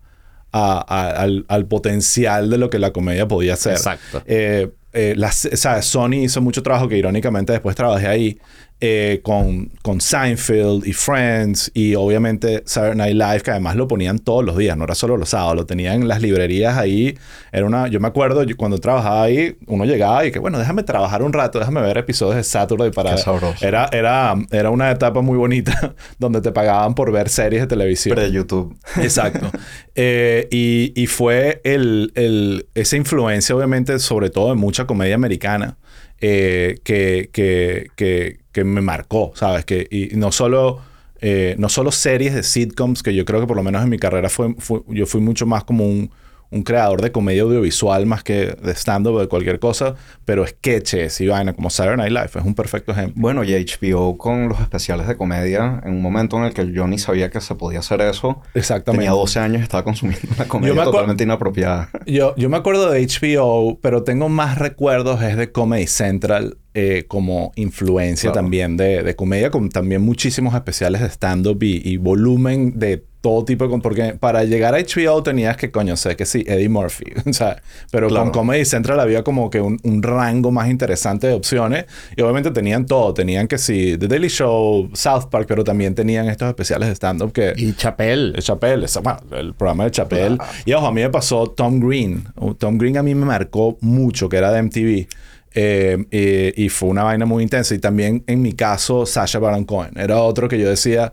a- 0.53 0.85
a- 0.89 1.11
al, 1.23 1.45
al 1.49 1.67
potencial 1.67 2.51
de 2.51 2.59
lo 2.59 2.71
que 2.71 2.79
la 2.79 2.93
comedia 2.93 3.27
podía 3.29 3.57
ser. 3.57 3.73
Exacto. 3.75 4.23
Eh, 4.27 4.71
eh, 4.93 5.15
las- 5.17 5.45
o 5.53 5.57
sea, 5.57 5.83
Sony 5.83 6.15
hizo 6.25 6.41
mucho 6.41 6.63
trabajo 6.63 6.89
que 6.89 6.97
irónicamente 6.97 7.53
después 7.53 7.77
trabajé 7.77 8.07
ahí 8.09 8.39
eh, 8.81 9.21
con, 9.25 9.71
con 9.83 10.01
Seinfeld 10.01 10.87
y 10.87 10.93
Friends 10.93 11.71
y 11.75 11.97
obviamente 11.97 12.63
Saturday 12.65 12.97
Night 12.97 13.15
Live 13.17 13.41
que 13.41 13.51
además 13.51 13.75
lo 13.77 13.89
ponían 13.89 14.19
todos 14.21 14.45
los 14.45 14.57
días, 14.57 14.77
no 14.77 14.85
era 14.85 14.95
solo 14.95 15.17
los 15.17 15.31
sábados, 15.31 15.57
lo 15.57 15.67
tenían 15.67 16.03
en 16.03 16.09
las 16.09 16.23
librerías 16.23 16.77
ahí. 16.79 17.17
Era 17.51 17.67
una, 17.67 17.89
yo 17.89 17.99
me 17.99 18.07
acuerdo 18.09 18.45
yo 18.45 18.57
cuando 18.57 18.79
trabajaba 18.79 19.25
ahí, 19.25 19.57
uno 19.67 19.85
llegaba 19.85 20.25
y 20.27 20.31
que 20.31 20.39
bueno, 20.39 20.59
déjame 20.59 20.85
trabajar 20.85 21.23
un 21.25 21.33
rato, 21.33 21.59
déjame 21.59 21.81
ver 21.81 21.99
episodios 21.99 22.37
de 22.37 22.45
Saturday 22.45 22.91
para... 22.93 23.17
Qué 23.17 23.19
sabroso. 23.23 23.67
Era, 23.67 23.89
era, 23.93 24.35
era 24.53 24.71
una 24.71 24.91
etapa 24.91 25.23
muy 25.23 25.37
bonita 25.37 25.95
donde 26.19 26.41
te 26.41 26.53
pagaban 26.53 26.95
por 26.95 27.11
ver 27.11 27.29
series 27.29 27.63
de 27.63 27.67
televisión. 27.67 28.15
Pre 28.15 28.31
YouTube. 28.31 28.77
Exacto. 29.03 29.51
Eh, 29.97 30.47
y, 30.53 30.93
y 30.95 31.07
fue 31.09 31.61
el, 31.65 32.13
el- 32.15 32.67
esa 32.75 32.97
influencia, 32.97 33.57
obviamente, 33.57 33.99
sobre 33.99 34.31
todo 34.31 34.53
en 34.53 34.59
mucha 34.59 34.87
comedia 34.87 35.17
americana, 35.17 35.79
eh, 36.21 36.77
que, 36.85 37.31
que, 37.33 37.89
que, 37.97 38.39
que 38.59 38.65
me 38.65 38.81
marcó, 38.81 39.33
¿sabes? 39.35 39.65
Que, 39.65 39.87
y 39.91 40.17
no 40.17 40.33
solo, 40.33 40.81
eh, 41.21 41.55
no 41.59 41.69
solo 41.69 41.93
series 41.93 42.35
de 42.35 42.43
sitcoms, 42.43 43.03
que 43.03 43.15
yo 43.15 43.25
creo 43.25 43.41
que 43.41 43.47
por 43.47 43.57
lo 43.57 43.63
menos 43.63 43.83
en 43.83 43.89
mi 43.91 43.99
carrera 43.99 44.29
fue, 44.29 44.55
fue- 44.59 44.81
yo 44.89 45.07
fui 45.07 45.21
mucho 45.21 45.47
más 45.47 45.65
como 45.65 45.87
un, 45.87 46.11
un 46.51 46.63
creador 46.63 47.03
de 47.03 47.13
comedia 47.13 47.43
audiovisual 47.43 48.07
más 48.07 48.23
que 48.25 48.57
de 48.63 48.73
stand-up 48.75 49.15
o 49.15 49.21
de 49.21 49.29
cualquier 49.29 49.59
cosa, 49.59 49.95
pero 50.25 50.47
sketches 50.47 51.21
y 51.21 51.27
vaina 51.27 51.53
como 51.53 51.69
Saturday 51.71 51.97
Night 51.97 52.13
Live 52.13 52.41
es 52.41 52.47
un 52.47 52.55
perfecto 52.55 52.93
ejemplo. 52.93 53.15
Bueno, 53.21 53.45
y 53.45 53.53
HBO 53.53 54.17
con 54.17 54.49
los 54.49 54.61
especiales 54.61 55.07
de 55.09 55.17
comedia, 55.17 55.83
en 55.85 55.93
un 55.93 56.03
momento 56.03 56.39
en 56.39 56.45
el 56.45 56.55
que 56.55 56.73
yo 56.73 56.87
ni 56.87 56.99
sabía 56.99 57.31
que 57.31 57.41
se 57.41 57.55
podía 57.55 57.81
hacer 57.81 58.01
eso. 58.01 58.41
Exactamente. 58.55 59.05
Tenía 59.07 59.11
12 59.19 59.39
años 59.41 59.61
y 59.61 59.63
estaba 59.63 59.85
consumiendo 59.85 60.27
una 60.37 60.49
comedia 60.49 60.85
totalmente 60.85 61.25
inapropiada. 61.25 61.91
Yo, 62.07 62.35
yo 62.37 62.49
me 62.49 62.57
acuerdo 62.57 62.91
de 62.91 63.07
HBO, 63.07 63.79
pero 63.81 64.03
tengo 64.05 64.29
más 64.29 64.59
recuerdos 64.59 65.23
es 65.23 65.37
de 65.37 65.53
Comedy 65.53 65.87
Central 65.87 66.57
eh, 66.75 67.05
como 67.09 67.53
influencia 67.57 68.31
Claro. 68.31 68.45
también 68.45 68.77
de, 68.77 69.03
de 69.03 69.17
comedia, 69.17 69.51
con 69.51 69.69
también 69.69 70.01
muchísimos 70.03 70.55
especiales 70.55 71.01
de 71.01 71.09
stand-up 71.09 71.63
y, 71.63 71.81
y 71.85 71.97
volumen 71.97 72.79
de 72.79 73.05
todo 73.21 73.45
tipo 73.45 73.67
de... 73.67 73.79
Porque 73.81 74.15
para 74.15 74.45
llegar 74.45 74.75
a 74.75 74.79
HBO 74.79 75.23
tenías 75.23 75.57
que, 75.57 75.71
coño, 75.71 75.97
sé 75.97 76.15
que 76.17 76.25
sí, 76.25 76.45
Eddie 76.47 76.69
Murphy, 76.69 77.07
o 77.29 77.33
sea, 77.33 77.61
pero 77.91 78.09
Claro. 78.09 78.25
con 78.25 78.33
Comedy 78.33 78.65
Central 78.65 79.01
había 79.01 79.25
como 79.25 79.51
que 79.51 79.61
un, 79.61 79.79
un 79.83 80.03
rango 80.03 80.51
más 80.53 80.69
interesante 80.71 81.27
de 81.27 81.35
opciones 81.35 81.87
y 82.17 82.23
obviamente 82.23 82.51
tenían 82.53 82.87
todo, 82.87 83.13
tenían 83.15 83.49
que 83.49 83.59
sí, 83.59 83.97
The 83.99 84.07
Daily 84.07 84.29
Show, 84.29 84.91
South 84.95 85.25
Park, 85.31 85.47
pero 85.49 85.65
también 85.65 85.95
tenían 85.95 86.29
estos 86.29 86.49
especiales 86.49 86.89
de 86.89 86.95
stand-up 86.95 87.33
que... 87.33 87.55
Y 87.57 87.73
Chapel. 87.75 88.35
El 88.37 88.43
Chappelle, 88.43 88.85
esa- 88.85 89.01
bueno, 89.01 89.19
el 89.33 89.55
programa 89.55 89.85
de 89.85 89.91
Chappelle. 89.91 90.39
Y 90.65 90.73
ojo, 90.73 90.87
a 90.87 90.93
mí 90.93 91.01
me 91.03 91.11
pasó 91.11 91.49
Tom 91.49 91.81
Green. 91.81 92.25
Uh, 92.37 92.55
Tom 92.55 92.79
Green 92.79 92.97
a 92.99 93.03
mí 93.03 93.15
me 93.15 93.27
marcó 93.27 93.79
mucho, 93.81 94.29
que 94.29 94.37
era 94.37 94.53
de 94.53 94.63
MTV. 94.63 95.09
Eh, 95.55 96.05
eh, 96.11 96.53
y 96.57 96.69
fue 96.69 96.89
una 96.91 97.03
vaina 97.03 97.27
muy 97.27 97.43
intensa. 97.43 97.75
Y 97.75 97.79
también, 97.79 98.23
en 98.27 98.43
mi 98.43 98.53
caso, 98.53 99.07
Sasha 99.07 99.39
Baron 99.41 99.65
Cohen. 99.65 99.91
Era 99.99 100.19
otro 100.19 100.49
que 100.49 100.59
yo 100.59 100.69
decía, 100.69 101.13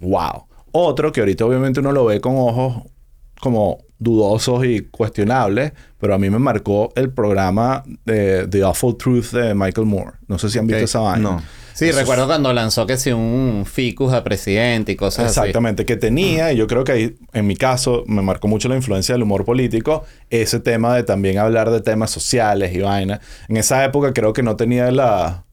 wow. 0.00 0.44
Otro 0.78 1.10
que 1.10 1.20
ahorita 1.20 1.46
obviamente 1.46 1.80
uno 1.80 1.90
lo 1.90 2.04
ve 2.04 2.20
con 2.20 2.36
ojos 2.36 2.82
como 3.40 3.78
dudosos 3.98 4.66
y 4.66 4.80
cuestionables, 4.80 5.72
pero 5.98 6.14
a 6.14 6.18
mí 6.18 6.28
me 6.28 6.38
marcó 6.38 6.92
el 6.96 7.10
programa 7.10 7.82
de 8.04 8.46
The 8.46 8.62
Awful 8.62 8.98
Truth 8.98 9.30
de 9.32 9.54
Michael 9.54 9.86
Moore. 9.86 10.18
No 10.28 10.38
sé 10.38 10.50
si 10.50 10.58
han 10.58 10.66
visto 10.66 10.84
esa 10.84 11.00
vaina. 11.00 11.30
No. 11.30 11.42
Sí, 11.72 11.90
recuerdo 11.92 12.26
cuando 12.26 12.52
lanzó 12.52 12.86
que 12.86 12.98
sí 12.98 13.10
un 13.10 13.64
ficus 13.66 14.12
a 14.12 14.22
presidente 14.22 14.92
y 14.92 14.96
cosas 14.96 15.26
así. 15.26 15.40
Exactamente, 15.40 15.86
que 15.86 15.96
tenía, 15.96 16.52
y 16.52 16.56
yo 16.56 16.66
creo 16.66 16.84
que 16.84 16.92
ahí, 16.92 17.16
en 17.32 17.46
mi 17.46 17.56
caso, 17.56 18.04
me 18.06 18.20
marcó 18.20 18.48
mucho 18.48 18.68
la 18.68 18.76
influencia 18.76 19.14
del 19.14 19.22
humor 19.22 19.46
político, 19.46 20.04
ese 20.28 20.60
tema 20.60 20.94
de 20.94 21.02
también 21.02 21.38
hablar 21.38 21.70
de 21.70 21.80
temas 21.80 22.10
sociales 22.10 22.74
y 22.74 22.80
vaina. 22.80 23.20
En 23.48 23.56
esa 23.56 23.82
época 23.82 24.12
creo 24.12 24.34
que 24.34 24.42
no 24.42 24.56
tenía 24.56 24.90
la, 24.90 25.45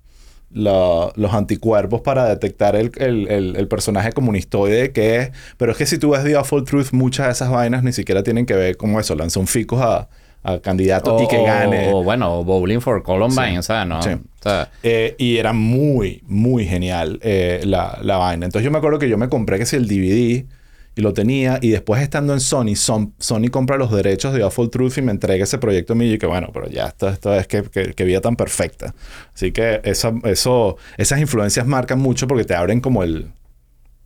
la- 0.54 1.12
los 1.16 1.34
anticuerpos 1.34 2.02
para 2.02 2.26
detectar 2.26 2.76
el, 2.76 2.92
el- 2.98 3.28
el- 3.30 3.56
el 3.56 3.68
personaje 3.68 4.12
comunistoide 4.12 4.92
que 4.92 5.18
es, 5.18 5.32
pero 5.58 5.72
es 5.72 5.78
que 5.78 5.86
si 5.86 5.98
tú 5.98 6.12
ves 6.12 6.24
The 6.24 6.36
Awful 6.36 6.63
Truth, 6.63 6.92
muchas 6.92 7.28
de 7.28 7.32
esas 7.34 7.50
vainas 7.50 7.84
ni 7.84 7.92
siquiera 7.94 8.24
tienen 8.24 8.46
que 8.46 8.54
ver 8.56 8.78
como 8.78 9.00
eso, 9.00 9.16
lanzó 9.16 9.39
un 9.39 9.48
ficus 9.48 9.80
a, 9.82 10.08
a 10.44 10.60
candidato 10.60 11.22
y 11.24 11.28
que 11.28 11.42
gane. 11.44 11.92
O, 11.94 12.04
bueno, 12.04 12.44
Bowling 12.44 12.80
for 12.82 13.02
Columbine, 13.04 13.52
Sí. 13.54 13.58
o 13.58 13.63
sea, 13.63 13.86
¿no? 13.86 14.02
Sí. 14.02 14.10
O 14.12 14.44
sea, 14.44 14.70
Eh, 14.84 15.16
y 15.18 15.38
era 15.38 15.54
muy, 15.54 16.22
muy 16.28 16.66
genial 16.66 17.18
eh, 17.24 17.62
la, 17.66 17.98
la 18.02 18.18
vaina. 18.18 18.46
Entonces 18.46 18.66
yo 18.66 18.72
me 18.72 18.78
acuerdo 18.78 19.00
que 19.00 19.08
yo 19.10 19.18
me 19.18 19.30
compré 19.30 19.58
que 19.58 19.66
si 19.66 19.78
el 19.78 19.88
DVD 19.88 20.46
y 20.95 21.01
lo 21.01 21.13
tenía 21.13 21.58
y 21.62 21.69
después 21.69 22.01
estando 22.01 22.34
en 22.34 22.39
Sony, 22.39 22.75
Son- 22.75 23.13
Sony 23.19 23.49
compra 23.51 23.77
los 23.77 23.91
derechos 23.91 24.34
de 24.34 24.43
Awful 24.43 24.69
Truth 24.69 24.97
y 24.97 25.01
me 25.01 25.12
entrega 25.12 25.43
ese 25.43 25.58
proyecto 25.58 25.93
a 25.93 25.95
mí 25.95 26.12
y 26.13 26.17
que 26.17 26.27
bueno, 26.27 26.49
pero 26.53 26.69
ya 26.69 26.88
esto, 26.88 27.10
esto 27.10 27.34
es 27.34 27.47
que, 27.47 27.63
que, 27.63 27.93
que 27.93 28.03
vida 28.03 28.21
tan 28.21 28.36
perfecta. 28.36 28.93
Así 29.34 29.51
que 29.51 29.82
esa, 29.84 30.13
eso, 30.23 30.77
esas 30.97 31.19
influencias 31.19 31.65
marcan 31.65 31.99
mucho 31.99 32.27
porque 32.27 32.43
te 32.45 32.53
abren 32.56 32.79
como 32.79 33.03
el, 33.03 33.32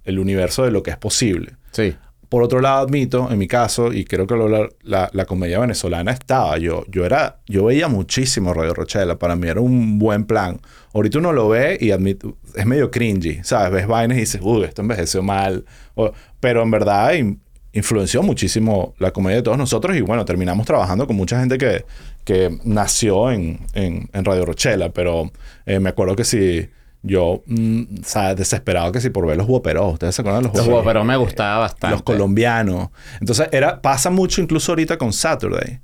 el 0.05 0.19
universo 0.19 0.63
de 0.63 0.71
lo 0.71 0.81
que 0.83 0.91
es 0.91 0.97
posible. 0.97 1.53
sí. 1.71 1.95
Por 2.29 2.43
otro 2.43 2.59
lado, 2.59 2.85
admito, 2.85 3.29
en 3.31 3.37
mi 3.37 3.47
caso, 3.47 3.93
y 3.93 4.03
creo 4.03 4.27
que 4.27 4.35
lo- 4.35 4.69
la, 4.83 5.09
la, 5.13 5.25
comedia 5.25 5.59
venezolana 5.59 6.11
estaba. 6.11 6.57
Yo, 6.57 6.83
yo 6.89 7.05
era, 7.05 7.39
yo 7.47 7.65
veía 7.65 7.87
muchísimo 7.87 8.53
Radio 8.53 8.73
Rochela. 8.73 9.17
Para 9.17 9.35
mí 9.37 9.47
era 9.47 9.61
un 9.61 9.97
buen 9.97 10.25
plan. 10.25 10.59
Ahorita 10.93 11.19
uno 11.19 11.31
lo 11.31 11.47
ve 11.47 11.77
y 11.79 11.91
admito, 11.91 12.35
es 12.55 12.65
medio 12.65 12.91
cringy, 12.91 13.39
¿sabes? 13.43 13.71
Ves 13.71 13.87
vainas 13.87 14.17
y 14.17 14.21
dices, 14.21 14.41
uy, 14.43 14.63
esto 14.65 14.81
envejeció 14.81 15.23
mal. 15.23 15.63
O- 15.95 16.11
pero 16.41 16.63
en 16.63 16.71
verdad 16.71 17.13
in- 17.13 17.39
influenció 17.71 18.21
muchísimo 18.23 18.93
la 18.97 19.11
comedia 19.11 19.37
de 19.37 19.43
todos 19.43 19.57
nosotros 19.57 19.95
y 19.95 20.01
bueno, 20.01 20.25
terminamos 20.25 20.65
trabajando 20.65 21.07
con 21.07 21.15
mucha 21.15 21.39
gente 21.39 21.57
que, 21.57 21.85
que 22.25 22.57
nació 22.65 23.31
en, 23.31 23.59
en, 23.73 24.09
en 24.11 24.25
Radio 24.25 24.45
Rochela. 24.45 24.89
Pero 24.89 25.31
eh, 25.65 25.79
me 25.79 25.89
acuerdo 25.89 26.15
que 26.15 26.23
si 26.25 26.67
yo, 27.03 27.43
mm, 27.45 27.81
o 28.01 28.03
sea, 28.03 28.35
desesperado 28.35 28.91
que 28.91 29.01
si 29.01 29.09
por 29.09 29.25
ver 29.25 29.37
los 29.37 29.47
guaperos. 29.47 29.93
¿Ustedes 29.93 30.15
se 30.15 30.21
acuerdan 30.21 30.43
de 30.43 30.49
los 30.49 30.57
Los 30.57 30.65
guaperos? 30.67 30.93
pero 30.93 31.03
me 31.05 31.17
gustaba 31.17 31.59
bastante. 31.59 31.95
Los 31.95 32.03
colombianos. 32.03 32.89
Entonces, 33.19 33.49
era, 33.51 33.81
pasa 33.81 34.09
mucho 34.09 34.41
incluso 34.41 34.71
ahorita 34.71 34.97
con 34.97 35.13
Saturday, 35.13 35.79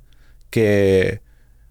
que 0.50 1.20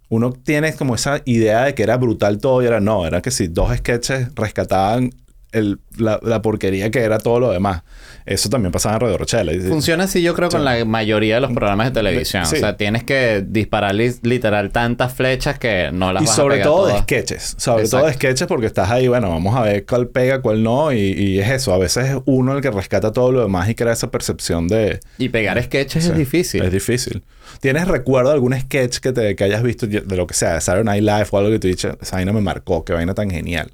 uno 0.10 0.32
tiene 0.32 0.74
como 0.74 0.96
esa 0.96 1.22
idea 1.26 1.64
de 1.64 1.76
que 1.76 1.84
era 1.84 1.98
brutal 1.98 2.38
todo 2.38 2.62
y 2.62 2.66
era 2.68 2.80
no, 2.80 3.06
era 3.06 3.22
que 3.22 3.32
si 3.32 3.48
dos 3.48 3.76
sketches 3.76 4.34
rescataban 4.36 5.12
el- 5.54 5.80
la, 5.98 6.20
la 6.24 6.42
porquería 6.42 6.92
que 6.92 7.00
era 7.00 7.20
todo 7.20 7.40
lo 7.40 7.52
demás. 7.52 7.84
Eso 8.26 8.50
también 8.50 8.72
pasaba 8.72 8.96
en 8.96 9.02
Radio 9.02 9.18
Rochela. 9.18 9.54
Y- 9.54 9.60
Funciona 9.60 10.06
así, 10.06 10.22
yo 10.22 10.34
creo, 10.34 10.50
con 10.50 10.64
la 10.66 10.84
mayoría 10.86 11.36
de 11.36 11.42
los 11.42 11.52
programas 11.52 11.88
de 11.88 11.92
televisión. 11.92 12.46
Sí. 12.46 12.56
O 12.56 12.60
sea, 12.60 12.78
tienes 12.78 13.04
que 13.04 13.44
disparar 13.46 13.94
li- 13.96 14.16
literal 14.24 14.72
tantas 14.72 15.14
flechas 15.14 15.60
que 15.60 15.90
no 15.94 16.14
las 16.14 16.24
y 16.24 16.26
vas 16.26 16.34
a 16.34 16.42
sobre 16.42 16.60
todo 16.60 16.88
de 16.88 17.00
sketches. 17.00 17.56
Sobre 17.58 17.84
Exacto. 17.84 17.98
todo 17.98 18.08
de 18.08 18.14
sketches 18.14 18.48
porque 18.48 18.66
estás 18.68 18.90
ahí, 18.92 19.08
bueno, 19.08 19.30
vamos 19.30 19.56
a 19.56 19.62
ver 19.64 19.86
cuál 19.86 20.08
pega, 20.08 20.42
cuál 20.42 20.64
no. 20.64 20.92
Y, 20.94 20.98
y 21.00 21.40
es 21.40 21.50
eso. 21.50 21.74
A 21.74 21.78
veces 21.78 22.10
es 22.12 22.18
uno 22.26 22.56
el 22.56 22.62
que 22.62 22.72
rescata 22.72 23.12
todo 23.12 23.32
lo 23.32 23.42
demás 23.42 23.68
y 23.70 23.76
crea 23.76 23.94
esa 23.94 24.10
percepción 24.10 24.68
de... 24.68 25.00
Y 25.18 25.30
pegar 25.30 25.62
sketches 25.62 26.04
Sí, 26.06 26.10
es 26.12 26.18
difícil. 26.18 26.64
Es 26.64 26.72
difícil. 26.72 27.24
¿Tienes 27.60 27.88
recuerdo 27.88 28.30
de 28.30 28.36
algún 28.36 28.58
sketch 28.60 28.98
que, 29.00 29.12
te, 29.12 29.36
que 29.36 29.44
hayas 29.44 29.62
visto 29.64 29.86
de 29.86 30.16
lo 30.16 30.26
que 30.28 30.34
sea, 30.34 30.54
de 30.56 30.62
Saturday 30.62 31.02
Night 31.02 31.04
Live 31.04 31.28
o 31.32 31.38
algo 31.38 31.52
que 31.52 31.60
te 31.60 31.68
dicho, 31.68 31.98
esa 32.02 32.16
vaina 32.16 32.32
me 32.32 32.42
marcó, 32.42 32.84
qué 32.86 32.94
vaina 32.94 33.14
tan 33.14 33.30
genial? 33.30 33.70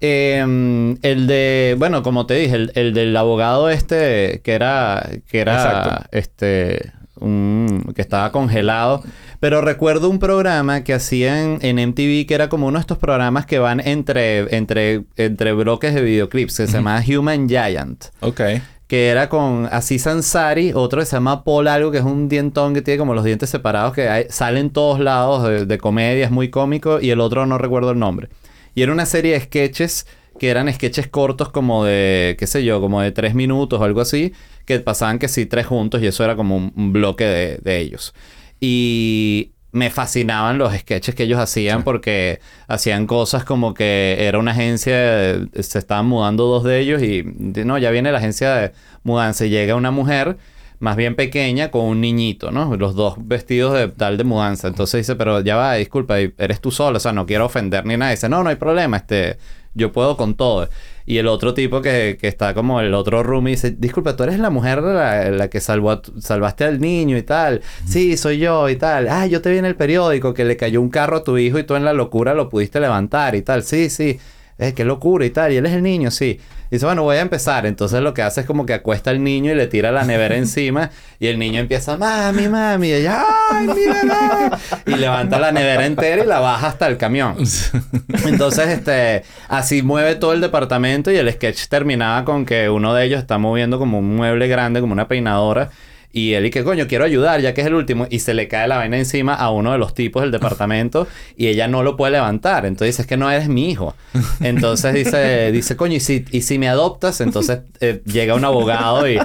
Eh, 0.00 0.96
el 1.02 1.26
de, 1.26 1.76
bueno, 1.78 2.02
como 2.02 2.26
te 2.26 2.34
dije, 2.34 2.54
el, 2.56 2.72
el 2.74 2.94
del 2.94 3.16
abogado 3.16 3.68
este 3.70 4.40
que 4.42 4.52
era, 4.54 5.08
que 5.28 5.40
era, 5.40 5.54
Exacto. 5.56 6.08
este, 6.12 6.92
un- 7.16 7.92
que 7.94 8.00
estaba 8.02 8.32
congelado. 8.32 9.02
Pero 9.40 9.60
recuerdo 9.62 10.10
un 10.10 10.18
programa 10.18 10.84
que 10.84 10.92
hacían 10.94 11.58
en 11.62 11.78
MTV 11.78 12.26
que 12.26 12.34
era 12.34 12.48
como 12.48 12.66
uno 12.66 12.78
de 12.78 12.82
estos 12.82 12.98
programas 12.98 13.46
que 13.46 13.58
van 13.58 13.80
entre, 13.80 14.54
entre, 14.56 15.04
entre 15.16 15.52
bloques 15.52 15.94
de 15.94 16.02
videoclips 16.02 16.56
que 16.58 16.66
se 16.66 16.72
llama 16.74 17.02
Human 17.06 17.48
Giant. 17.48 18.04
Ok. 18.20 18.40
Que 18.86 19.08
era 19.08 19.28
con 19.28 19.68
Aziz 19.70 20.06
Ansari, 20.06 20.72
otro 20.74 21.00
que 21.00 21.06
se 21.06 21.16
llama 21.16 21.44
Paul 21.44 21.68
algo, 21.68 21.90
que 21.90 21.98
es 21.98 22.04
un 22.04 22.28
dientón 22.28 22.74
que 22.74 22.82
tiene 22.82 22.98
como 22.98 23.14
los 23.14 23.24
dientes 23.24 23.48
separados, 23.48 23.94
que 23.94 24.08
hay- 24.08 24.26
sale 24.30 24.60
en 24.60 24.70
todos 24.70 24.98
lados 25.00 25.44
de, 25.44 25.64
de 25.64 25.78
comedia, 25.78 26.24
es 26.24 26.30
muy 26.32 26.50
cómico, 26.50 27.00
y 27.00 27.10
el 27.10 27.20
otro 27.20 27.46
no 27.46 27.56
recuerdo 27.56 27.92
el 27.92 27.98
nombre. 27.98 28.28
Y 28.74 28.82
era 28.82 28.92
una 28.92 29.06
serie 29.06 29.32
de 29.34 29.40
sketches 29.40 30.06
que 30.38 30.48
eran 30.48 30.72
sketches 30.72 31.08
cortos 31.08 31.50
como 31.50 31.84
de, 31.84 32.36
qué 32.38 32.46
sé 32.46 32.64
yo, 32.64 32.80
como 32.80 33.00
de 33.02 33.12
tres 33.12 33.34
minutos 33.34 33.80
o 33.80 33.84
algo 33.84 34.00
así, 34.00 34.32
que 34.64 34.80
pasaban 34.80 35.18
que 35.18 35.28
sí, 35.28 35.46
tres 35.46 35.66
juntos, 35.66 36.02
y 36.02 36.06
eso 36.06 36.24
era 36.24 36.36
como 36.36 36.56
un, 36.56 36.72
un 36.76 36.92
bloque 36.92 37.24
de, 37.24 37.58
de 37.58 37.78
ellos. 37.78 38.14
Y 38.60 39.52
me 39.72 39.90
fascinaban 39.90 40.58
los 40.58 40.74
sketches 40.74 41.14
que 41.14 41.24
ellos 41.24 41.38
hacían 41.38 41.84
porque 41.84 42.40
hacían 42.66 43.06
cosas 43.06 43.44
como 43.44 43.72
que 43.74 44.16
era 44.20 44.38
una 44.38 44.50
agencia, 44.52 44.96
de- 44.96 45.62
se 45.62 45.78
estaban 45.78 46.06
mudando 46.06 46.44
dos 46.46 46.64
de 46.64 46.80
ellos 46.80 47.02
y 47.02 47.22
no, 47.64 47.78
ya 47.78 47.90
viene 47.90 48.10
la 48.12 48.18
agencia 48.18 48.54
de 48.54 48.72
mudanza 49.04 49.46
y 49.46 49.50
llega 49.50 49.76
una 49.76 49.90
mujer 49.92 50.38
más 50.80 50.96
bien 50.96 51.14
pequeña 51.14 51.70
con 51.70 51.84
un 51.84 52.00
niñito, 52.00 52.50
¿no? 52.50 52.74
Los 52.76 52.94
dos 52.94 53.14
vestidos 53.18 53.74
de 53.74 53.88
tal 53.88 54.16
de 54.16 54.24
mudanza. 54.24 54.66
Entonces 54.68 55.06
dice, 55.06 55.14
pero 55.14 55.40
ya 55.40 55.56
va, 55.56 55.74
disculpa, 55.74 56.18
eres 56.18 56.60
tú 56.60 56.70
solo, 56.70 56.96
o 56.96 57.00
sea, 57.00 57.12
no 57.12 57.26
quiero 57.26 57.44
ofender 57.46 57.84
ni 57.84 57.96
nada. 57.96 58.10
Dice, 58.10 58.28
no, 58.28 58.42
no 58.42 58.48
hay 58.48 58.56
problema, 58.56 58.96
este, 58.96 59.36
yo 59.74 59.92
puedo 59.92 60.16
con 60.16 60.34
todo. 60.34 60.68
Y 61.04 61.18
el 61.18 61.26
otro 61.26 61.52
tipo 61.52 61.82
que, 61.82 62.16
que 62.18 62.28
está 62.28 62.54
como 62.54 62.80
el 62.80 62.94
otro 62.94 63.22
roomie 63.22 63.52
dice, 63.52 63.72
disculpa, 63.72 64.16
tú 64.16 64.22
eres 64.22 64.38
la 64.38 64.48
mujer 64.48 64.82
la, 64.82 65.30
la 65.30 65.48
que 65.50 65.60
salvó 65.60 66.00
salvaste 66.18 66.64
al 66.64 66.80
niño 66.80 67.18
y 67.18 67.22
tal. 67.22 67.60
Sí, 67.84 68.16
soy 68.16 68.38
yo 68.38 68.68
y 68.70 68.76
tal. 68.76 69.08
Ah, 69.08 69.26
yo 69.26 69.42
te 69.42 69.50
vi 69.50 69.58
en 69.58 69.66
el 69.66 69.76
periódico 69.76 70.32
que 70.32 70.46
le 70.46 70.56
cayó 70.56 70.80
un 70.80 70.88
carro 70.88 71.18
a 71.18 71.24
tu 71.24 71.36
hijo 71.36 71.58
y 71.58 71.64
tú 71.64 71.74
en 71.74 71.84
la 71.84 71.92
locura 71.92 72.32
lo 72.32 72.48
pudiste 72.48 72.80
levantar 72.80 73.34
y 73.34 73.42
tal. 73.42 73.64
Sí, 73.64 73.90
sí. 73.90 74.18
Eh, 74.60 74.74
qué 74.74 74.84
locura 74.84 75.24
y 75.24 75.30
tal. 75.30 75.52
Y 75.52 75.56
él 75.56 75.64
es 75.64 75.72
el 75.72 75.82
niño, 75.82 76.10
sí. 76.10 76.38
Y 76.70 76.76
dice, 76.76 76.84
bueno, 76.84 77.02
voy 77.02 77.16
a 77.16 77.22
empezar. 77.22 77.64
Entonces 77.64 78.02
lo 78.02 78.12
que 78.12 78.20
hace 78.20 78.42
es 78.42 78.46
como 78.46 78.66
que 78.66 78.74
acuesta 78.74 79.08
al 79.10 79.24
niño 79.24 79.50
y 79.50 79.54
le 79.54 79.66
tira 79.66 79.90
la 79.90 80.04
nevera 80.04 80.36
encima. 80.36 80.90
Y 81.18 81.28
el 81.28 81.38
niño 81.38 81.60
empieza, 81.60 81.96
mami, 81.96 82.46
mami. 82.46 82.88
Y 82.88 82.92
ella, 82.92 83.24
¡ay, 83.50 83.66
mi 83.68 83.86
bebé! 83.86 84.50
Y 84.86 84.94
levanta 84.96 85.38
la 85.38 85.50
nevera 85.50 85.86
entera 85.86 86.22
y 86.22 86.26
la 86.26 86.40
baja 86.40 86.68
hasta 86.68 86.86
el 86.88 86.98
camión. 86.98 87.36
Entonces, 88.26 88.68
este, 88.68 89.24
así 89.48 89.82
mueve 89.82 90.16
todo 90.16 90.34
el 90.34 90.42
departamento 90.42 91.10
y 91.10 91.16
el 91.16 91.32
sketch 91.32 91.68
terminaba 91.68 92.26
con 92.26 92.44
que 92.44 92.68
uno 92.68 92.92
de 92.92 93.06
ellos 93.06 93.18
está 93.18 93.38
moviendo 93.38 93.78
como 93.78 93.98
un 93.98 94.14
mueble 94.14 94.46
grande, 94.46 94.82
como 94.82 94.92
una 94.92 95.08
peinadora. 95.08 95.70
Y 96.12 96.34
él 96.34 96.46
y 96.46 96.50
que 96.50 96.64
coño, 96.64 96.88
quiero 96.88 97.04
ayudar 97.04 97.40
ya 97.40 97.54
que 97.54 97.60
es 97.60 97.66
el 97.66 97.74
último. 97.74 98.06
Y 98.10 98.18
se 98.20 98.34
le 98.34 98.48
cae 98.48 98.66
la 98.66 98.78
vaina 98.78 98.98
encima 98.98 99.34
a 99.34 99.50
uno 99.50 99.72
de 99.72 99.78
los 99.78 99.94
tipos 99.94 100.22
del 100.22 100.30
departamento 100.30 101.06
y 101.36 101.46
ella 101.48 101.68
no 101.68 101.82
lo 101.82 101.96
puede 101.96 102.12
levantar. 102.12 102.66
Entonces 102.66 102.94
dice, 102.94 103.02
es 103.02 103.08
que 103.08 103.16
no 103.16 103.30
eres 103.30 103.48
mi 103.48 103.70
hijo. 103.70 103.94
Entonces 104.40 104.94
dice, 104.94 105.52
dice 105.52 105.76
coño, 105.76 105.96
¿y 105.96 106.00
si, 106.00 106.24
y 106.30 106.42
si 106.42 106.58
me 106.58 106.68
adoptas? 106.68 107.20
Entonces 107.20 107.60
eh, 107.80 108.02
llega 108.04 108.34
un 108.34 108.44
abogado 108.44 109.08
y 109.08 109.18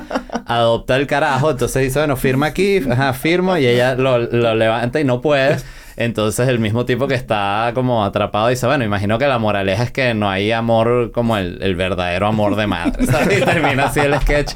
adopta 0.46 0.96
el 0.96 1.08
carajo. 1.08 1.52
Entonces 1.52 1.84
dice, 1.84 2.00
bueno, 2.00 2.18
firma 2.18 2.48
aquí, 2.48 2.82
ajá, 2.90 3.14
firmo. 3.14 3.58
Y 3.58 3.66
ella 3.66 3.96
lo, 3.96 4.20
lo 4.20 4.56
levanta 4.56 5.00
y 5.00 5.04
no 5.04 5.22
puede. 5.22 5.58
Entonces 5.98 6.48
el 6.50 6.60
mismo 6.60 6.86
tipo 6.86 7.08
que 7.08 7.16
está 7.16 7.72
como 7.74 8.04
atrapado 8.04 8.50
dice, 8.50 8.66
bueno, 8.66 8.84
imagino 8.84 9.18
que 9.18 9.28
la 9.28 9.40
moraleja 9.40 9.84
es 9.84 9.92
que 9.92 10.14
no 10.14 10.30
hay 10.30 10.52
amor 10.52 11.12
como 11.14 11.38
el, 11.38 11.60
el 11.62 11.76
verdadero 11.76 12.28
amor 12.28 12.56
de 12.56 12.68
madre. 12.68 13.06
¿sabes? 13.12 13.40
Y 13.40 13.46
termina 13.46 13.86
así 13.86 14.02
el 14.02 14.20
sketch. 14.20 14.54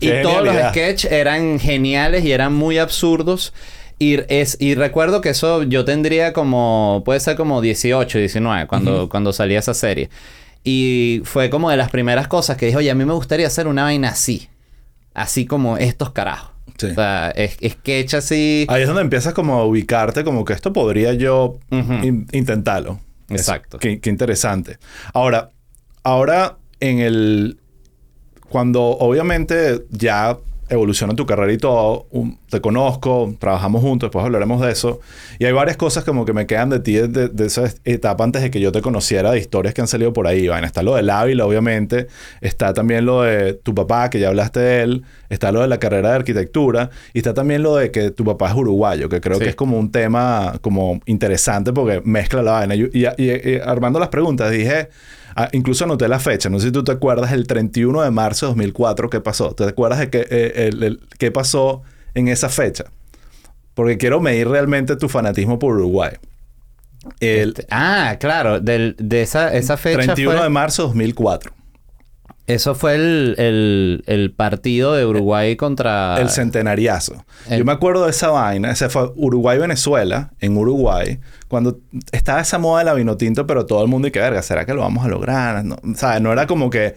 Y 0.00 0.08
Qué 0.08 0.20
todos 0.22 0.44
los 0.44 0.56
sketches 0.70 1.10
eran 1.10 1.58
geniales 1.58 2.24
y 2.24 2.32
eran 2.32 2.54
muy 2.54 2.78
absurdos. 2.78 3.54
Y, 3.98 4.18
es, 4.28 4.56
y 4.60 4.74
recuerdo 4.74 5.20
que 5.20 5.30
eso 5.30 5.62
yo 5.62 5.84
tendría 5.84 6.32
como, 6.32 7.02
puede 7.04 7.20
ser 7.20 7.36
como 7.36 7.60
18, 7.62 8.18
19, 8.18 8.66
cuando, 8.66 9.08
cuando 9.08 9.32
salía 9.32 9.60
esa 9.60 9.72
serie. 9.72 10.10
Y 10.64 11.22
fue 11.24 11.48
como 11.48 11.70
de 11.70 11.76
las 11.76 11.90
primeras 11.90 12.26
cosas 12.28 12.56
que 12.56 12.66
dije, 12.66 12.78
oye, 12.78 12.90
a 12.90 12.94
mí 12.94 13.04
me 13.04 13.12
gustaría 13.12 13.46
hacer 13.46 13.66
una 13.68 13.84
vaina 13.84 14.08
así. 14.08 14.48
Así 15.14 15.46
como 15.46 15.78
estos 15.78 16.10
carajos. 16.10 16.53
Sí. 16.78 16.86
O 16.86 16.94
sea, 16.94 17.30
es, 17.30 17.56
sketch 17.72 18.14
así. 18.14 18.66
Ahí 18.68 18.82
es 18.82 18.88
donde 18.88 19.02
empiezas 19.02 19.32
como 19.34 19.54
a 19.54 19.64
ubicarte 19.64 20.24
como 20.24 20.44
que 20.44 20.52
esto 20.52 20.72
podría 20.72 21.12
yo 21.14 21.58
in- 21.70 22.26
intentarlo. 22.32 23.00
Exacto. 23.28 23.76
Es- 23.76 23.80
qué, 23.80 24.00
qué 24.00 24.10
interesante. 24.10 24.78
Ahora, 25.12 25.50
ahora 26.02 26.56
en 26.80 26.98
el... 27.00 27.58
Cuando 28.48 28.82
obviamente 28.84 29.84
ya 29.90 30.36
evoluciona 30.68 31.14
tu 31.14 31.26
carrera 31.26 31.52
y 31.52 31.58
todo, 31.58 32.06
un- 32.10 32.38
te 32.48 32.60
conozco, 32.60 33.34
trabajamos 33.38 33.82
juntos, 33.82 34.08
después 34.08 34.24
hablaremos 34.24 34.60
de 34.60 34.72
eso. 34.72 35.00
Y 35.38 35.44
hay 35.44 35.52
varias 35.52 35.76
cosas 35.76 36.04
como 36.04 36.24
que 36.24 36.32
me 36.32 36.46
quedan 36.46 36.70
de 36.70 36.80
ti 36.80 36.94
de, 36.94 37.28
de 37.28 37.46
esa 37.46 37.64
etapa 37.84 38.24
antes 38.24 38.42
de 38.42 38.50
que 38.50 38.60
yo 38.60 38.72
te 38.72 38.80
conociera, 38.80 39.30
de 39.32 39.38
historias 39.38 39.74
que 39.74 39.80
han 39.80 39.86
salido 39.88 40.12
por 40.12 40.26
ahí. 40.26 40.48
Bueno, 40.48 40.66
está 40.66 40.82
lo 40.82 40.94
del 40.94 41.10
Ávila, 41.10 41.46
obviamente. 41.46 42.06
Está 42.40 42.72
también 42.72 43.04
lo 43.04 43.22
de 43.22 43.54
tu 43.54 43.74
papá, 43.74 44.10
que 44.10 44.20
ya 44.20 44.28
hablaste 44.28 44.60
de 44.60 44.82
él. 44.82 45.02
Está 45.28 45.52
lo 45.52 45.60
de 45.60 45.68
la 45.68 45.78
carrera 45.78 46.10
de 46.10 46.16
arquitectura. 46.16 46.90
Y 47.12 47.18
está 47.18 47.34
también 47.34 47.62
lo 47.62 47.76
de 47.76 47.90
que 47.90 48.10
tu 48.10 48.24
papá 48.24 48.48
es 48.50 48.54
uruguayo, 48.54 49.08
que 49.08 49.20
creo 49.20 49.38
Sí. 49.38 49.44
que 49.44 49.50
es 49.50 49.56
como 49.56 49.78
un 49.78 49.90
tema 49.90 50.54
como 50.60 51.00
interesante 51.06 51.72
porque 51.72 52.00
mezcla 52.04 52.42
la 52.42 52.52
vaina. 52.52 52.74
Y, 52.74 52.82
y- 52.92 53.06
y- 53.22 53.50
y 53.54 53.58
armando 53.64 53.98
las 53.98 54.08
preguntas 54.08 54.50
dije... 54.50 54.88
ah, 55.36 55.48
incluso 55.52 55.84
anoté 55.84 56.08
la 56.08 56.18
fecha, 56.20 56.48
no 56.48 56.58
sé 56.60 56.66
si 56.66 56.72
tú 56.72 56.84
te 56.84 56.92
acuerdas, 56.92 57.32
el 57.32 57.46
31 57.46 58.02
de 58.02 58.10
marzo 58.10 58.46
de 58.46 58.50
2004, 58.50 59.10
¿qué 59.10 59.20
pasó? 59.20 59.52
¿Te 59.54 59.64
acuerdas 59.64 59.98
de 60.00 60.10
qué, 60.10 60.26
eh, 60.30 60.68
el- 60.72 60.82
el- 60.82 61.00
qué 61.18 61.30
pasó 61.30 61.82
en 62.14 62.28
esa 62.28 62.48
fecha? 62.48 62.84
Porque 63.74 63.98
quiero 63.98 64.20
medir 64.20 64.48
realmente 64.48 64.96
tu 64.96 65.08
fanatismo 65.08 65.58
por 65.58 65.74
Uruguay. 65.74 66.12
El 67.20 67.50
Este, 67.50 67.66
ah, 67.70 68.16
claro, 68.18 68.60
del, 68.60 68.96
de 68.98 69.22
esa, 69.22 69.52
esa 69.54 69.76
fecha 69.76 69.98
31 69.98 70.32
fue, 70.32 70.42
de 70.42 70.48
marzo 70.48 70.82
de 70.82 70.88
2004. 70.88 71.52
Eso 72.46 72.74
fue 72.74 72.94
el, 72.96 73.34
el, 73.38 74.04
el 74.06 74.30
partido 74.32 74.92
de 74.94 75.06
Uruguay 75.06 75.56
contra... 75.56 76.16
El 76.20 76.28
centenariazo. 76.28 77.24
el- 77.48 77.58
Yo 77.60 77.64
me 77.64 77.72
acuerdo 77.72 78.04
de 78.04 78.10
esa 78.10 78.28
vaina. 78.30 78.70
Ese 78.70 78.88
fue 78.88 79.10
Uruguay-Venezuela, 79.16 80.32
en 80.40 80.56
Uruguay. 80.56 81.20
Cuando 81.48 81.78
estaba 82.12 82.40
esa 82.40 82.58
moda 82.58 82.80
de 82.80 82.84
la 82.86 82.94
vino 82.94 83.16
tinto, 83.16 83.46
pero 83.46 83.64
todo 83.66 83.82
el 83.82 83.88
mundo 83.88 84.08
y 84.08 84.10
que 84.10 84.18
verga, 84.20 84.42
¿será 84.42 84.66
que 84.66 84.74
lo 84.74 84.80
vamos 84.82 85.04
a 85.04 85.08
lograr? 85.08 85.64
No, 85.64 85.76
¿sabes? 85.96 86.20
No 86.20 86.32
era 86.32 86.46
como 86.46 86.68
que... 86.70 86.94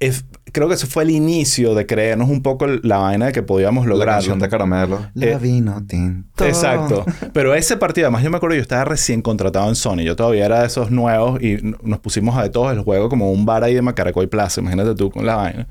es- 0.00 0.24
creo 0.52 0.68
que 0.68 0.74
eso 0.74 0.86
fue 0.86 1.02
el 1.02 1.10
inicio 1.10 1.74
de 1.74 1.86
creernos 1.86 2.28
un 2.30 2.42
poco 2.42 2.66
la 2.66 2.98
vaina 2.98 3.26
de 3.26 3.32
que 3.32 3.42
podíamos 3.42 3.86
La 3.86 3.90
lograrlo. 3.94 4.12
canción 4.20 4.38
de 4.38 4.48
Caramelo. 4.48 5.00
Eh, 5.20 5.30
La 5.32 5.38
vino 5.38 5.84
tinto. 5.86 6.44
Exacto. 6.46 7.04
Pero 7.32 7.54
ese 7.54 7.76
partido, 7.76 8.06
además 8.06 8.22
yo 8.22 8.30
me 8.30 8.36
acuerdo, 8.36 8.54
yo 8.56 8.62
estaba 8.62 8.84
recién 8.84 9.22
contratado 9.22 9.68
en 9.68 9.74
Sony. 9.74 10.02
Yo 10.02 10.14
todavía 10.16 10.44
era 10.46 10.60
de 10.60 10.66
esos 10.66 10.90
nuevos 10.90 11.42
y 11.42 11.58
nos 11.82 11.98
pusimos 12.00 12.36
a 12.36 12.42
de 12.42 12.50
todos 12.50 12.72
el 12.72 12.80
juego 12.80 13.08
como 13.08 13.32
un 13.32 13.44
bar 13.46 13.64
ahí 13.64 13.74
de 13.74 13.82
Macaracoy 13.82 14.26
Plaza. 14.28 14.60
Imagínate 14.60 14.94
tú 14.94 15.10
con 15.10 15.26
la 15.26 15.36
vaina. 15.36 15.66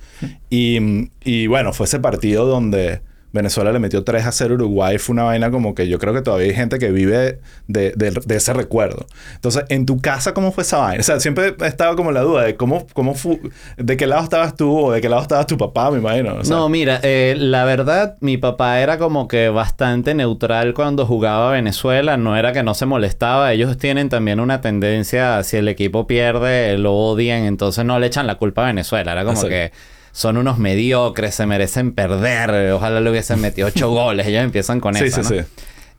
Y, 0.49 1.09
y 1.23 1.47
bueno, 1.47 1.73
fue 1.73 1.85
ese 1.85 1.99
partido 1.99 2.45
donde 2.45 3.01
Venezuela 3.33 3.71
le 3.71 3.79
metió 3.79 4.03
3 4.03 4.25
a 4.25 4.31
0 4.31 4.53
a 4.53 4.55
Uruguay. 4.55 4.97
Fue 4.97 5.13
una 5.13 5.23
vaina 5.23 5.51
como 5.51 5.73
que 5.73 5.87
yo 5.87 5.99
creo 5.99 6.13
que 6.13 6.21
todavía 6.21 6.47
hay 6.47 6.53
gente 6.53 6.79
que 6.79 6.91
vive 6.91 7.39
de, 7.67 7.91
de- 7.91 8.11
de 8.25 8.35
ese 8.35 8.53
recuerdo. 8.53 9.05
Entonces, 9.35 9.63
en 9.69 9.85
tu 9.85 10.01
casa, 10.01 10.33
¿cómo 10.33 10.51
fue 10.51 10.63
esa 10.63 10.77
vaina? 10.79 10.99
O 11.01 11.03
sea, 11.03 11.19
siempre 11.19 11.55
estaba 11.65 11.95
como 11.95 12.11
la 12.11 12.21
duda 12.21 12.43
de 12.43 12.55
cómo, 12.55 12.87
cómo 12.93 13.15
fu- 13.15 13.39
de 13.77 13.97
qué 13.97 14.05
lado 14.07 14.23
estabas 14.23 14.55
tú 14.55 14.77
o 14.77 14.91
de 14.91 14.99
qué 15.01 15.07
lado 15.09 15.21
estabas 15.21 15.47
tu 15.47 15.57
papá, 15.57 15.91
me 15.91 15.99
imagino. 15.99 16.35
O 16.35 16.43
sea, 16.43 16.55
No, 16.57 16.67
mira, 16.69 16.99
eh, 17.03 17.35
la 17.37 17.63
verdad, 17.65 18.17
mi 18.19 18.37
papá 18.37 18.79
era 18.81 18.97
como 18.97 19.27
que 19.27 19.49
bastante 19.49 20.13
neutral 20.13 20.73
cuando 20.73 21.05
jugaba 21.05 21.49
a 21.49 21.53
Venezuela. 21.53 22.17
No 22.17 22.35
era 22.35 22.51
que 22.53 22.63
no 22.63 22.73
se 22.73 22.85
molestaba. 22.85 23.53
Ellos 23.53 23.77
tienen 23.77 24.09
también 24.09 24.39
una 24.39 24.61
tendencia, 24.61 25.41
si 25.43 25.57
el 25.57 25.67
equipo 25.67 26.05
pierde, 26.07 26.77
lo 26.77 26.93
odian. 26.93 27.43
Entonces 27.45 27.85
no 27.85 27.99
le 27.99 28.07
echan 28.07 28.27
la 28.27 28.35
culpa 28.35 28.63
a 28.63 28.67
Venezuela. 28.67 29.11
Era 29.13 29.23
como 29.23 29.41
que 29.49 29.71
son 30.11 30.37
unos 30.37 30.57
mediocres, 30.57 31.35
se 31.35 31.45
merecen 31.45 31.91
perder. 31.93 32.71
Ojalá 32.73 32.99
le 33.01 33.09
hubiesen 33.09 33.39
metido 33.41 33.67
ocho 33.67 33.89
goles. 33.91 34.27
Ellos 34.27 34.43
empiezan 34.43 34.79
con 34.79 34.95
sí, 34.95 35.05
eso, 35.05 35.23
sí, 35.23 35.35
¿no? 35.35 35.41
sí. 35.43 35.47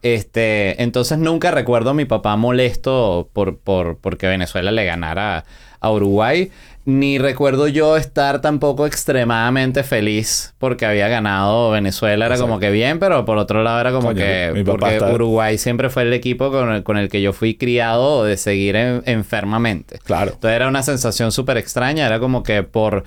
Este, 0.03 0.83
entonces 0.83 1.19
nunca 1.19 1.51
recuerdo 1.53 1.91
a 1.91 1.95
mi 1.95 2.05
papá 2.05 2.35
molesto 2.37 3.29
por, 3.33 3.57
por 3.59 3.99
porque 3.99 4.27
Venezuela 4.27 4.73
le 4.73 4.85
ganara 4.85 5.45
a 5.81 5.91
Uruguay. 5.91 6.51
Ni 6.85 7.19
recuerdo 7.19 7.69
yo 7.69 7.97
estar 7.97 8.41
tampoco 8.41 8.89
extremadamente 8.89 9.85
feliz 9.85 10.53
porque 10.59 10.85
había 10.85 11.07
ganado 11.07 11.71
Venezuela. 11.71 12.27
Era 12.27 12.37
como 12.39 12.59
que 12.59 12.73
bien, 12.73 12.99
pero 12.99 13.25
por 13.25 13.39
otro 13.39 13.63
lado 13.63 13.81
era 13.81 13.93
como 13.93 14.09
Coño, 14.09 14.17
que... 14.19 14.63
porque 14.67 14.97
está- 14.97 15.13
Uruguay 15.13 15.59
siempre 15.59 15.91
fue 15.91 16.03
el 16.03 16.13
equipo 16.13 16.51
con 16.51 16.73
el, 16.73 16.83
con 16.83 16.97
el 16.97 17.09
que 17.09 17.23
yo 17.23 17.33
fui 17.33 17.55
criado 17.55 18.25
de 18.25 18.37
seguir 18.37 18.75
en- 18.75 19.05
enfermamente. 19.07 20.01
Claro. 20.03 20.33
Entonces 20.35 20.57
era 20.57 20.67
una 20.67 20.83
sensación 20.83 21.31
súper 21.31 21.57
extraña. 21.59 22.05
Era 22.05 22.19
como 22.19 22.43
que 22.43 22.65
por, 22.65 23.05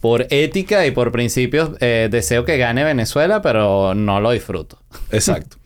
por 0.00 0.26
ética 0.30 0.86
y 0.86 0.90
por 0.90 1.12
principios 1.12 1.70
eh, 1.80 2.08
deseo 2.10 2.44
que 2.44 2.58
gane 2.58 2.84
Venezuela, 2.84 3.42
pero 3.42 3.94
no 3.94 4.20
lo 4.20 4.30
disfruto. 4.30 4.78
Exacto. 5.10 5.56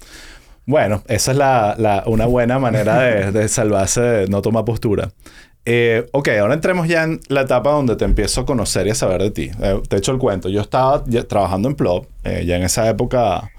Bueno, 0.70 1.02
esa 1.08 1.32
es 1.32 1.36
la, 1.36 2.04
una 2.06 2.26
buena 2.26 2.60
manera 2.60 3.00
de, 3.00 3.48
salvarse, 3.48 4.00
de 4.00 4.28
no 4.28 4.40
tomar 4.40 4.64
postura. 4.64 5.10
Eh, 5.64 6.06
ok, 6.12 6.28
ahora 6.40 6.54
entremos 6.54 6.86
ya 6.86 7.02
en 7.02 7.20
la 7.28 7.40
etapa 7.42 7.72
donde 7.72 7.96
te 7.96 8.04
empiezo 8.04 8.42
a 8.42 8.46
conocer 8.46 8.86
y 8.86 8.90
a 8.90 8.94
saber 8.94 9.20
de 9.20 9.30
ti. 9.32 9.50
Eh, 9.60 9.80
te 9.88 9.96
echo 9.96 10.12
el 10.12 10.18
cuento. 10.18 10.48
Yo 10.48 10.60
estaba 10.60 11.04
trabajando 11.28 11.68
en 11.68 11.74
Plop. 11.74 12.06
eh, 12.22 12.44
ya 12.46 12.56
en 12.56 12.62
esa 12.62 12.88
época 12.88 13.50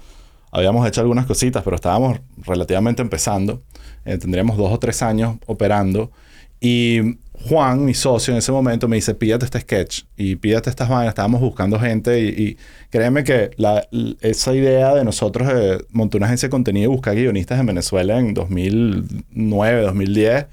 habíamos 0.50 0.86
hecho 0.88 1.02
algunas 1.02 1.26
cositas, 1.26 1.62
pero 1.62 1.76
estábamos 1.76 2.18
relativamente 2.38 3.02
empezando. 3.02 3.62
Tendríamos 4.04 4.56
dos 4.56 4.72
o 4.72 4.78
tres 4.78 5.02
años 5.02 5.36
operando. 5.46 6.10
Y 6.64 7.18
Juan, 7.48 7.84
mi 7.84 7.92
socio 7.92 8.32
en 8.32 8.38
ese 8.38 8.52
momento, 8.52 8.86
me 8.86 8.94
dice, 8.94 9.14
pídate 9.16 9.44
este 9.44 9.58
sketch 9.60 10.02
y 10.16 10.36
pídate 10.36 10.70
estas 10.70 10.88
vainas. 10.88 11.08
Estábamos 11.08 11.40
buscando 11.40 11.76
gente 11.80 12.20
y, 12.20 12.28
y 12.28 12.56
créeme 12.88 13.24
que 13.24 13.50
la- 13.56 13.84
esa 14.20 14.54
idea 14.54 14.94
de 14.94 15.04
nosotros 15.04 15.48
de 15.48 15.84
montar 15.90 16.20
una 16.20 16.26
agencia 16.26 16.46
de 16.46 16.50
contenido 16.50 16.84
y 16.92 16.94
buscar 16.94 17.16
guionistas 17.16 17.58
en 17.58 17.66
Venezuela 17.66 18.16
en 18.20 18.32
2009, 18.32 19.82
2010, 19.82 20.46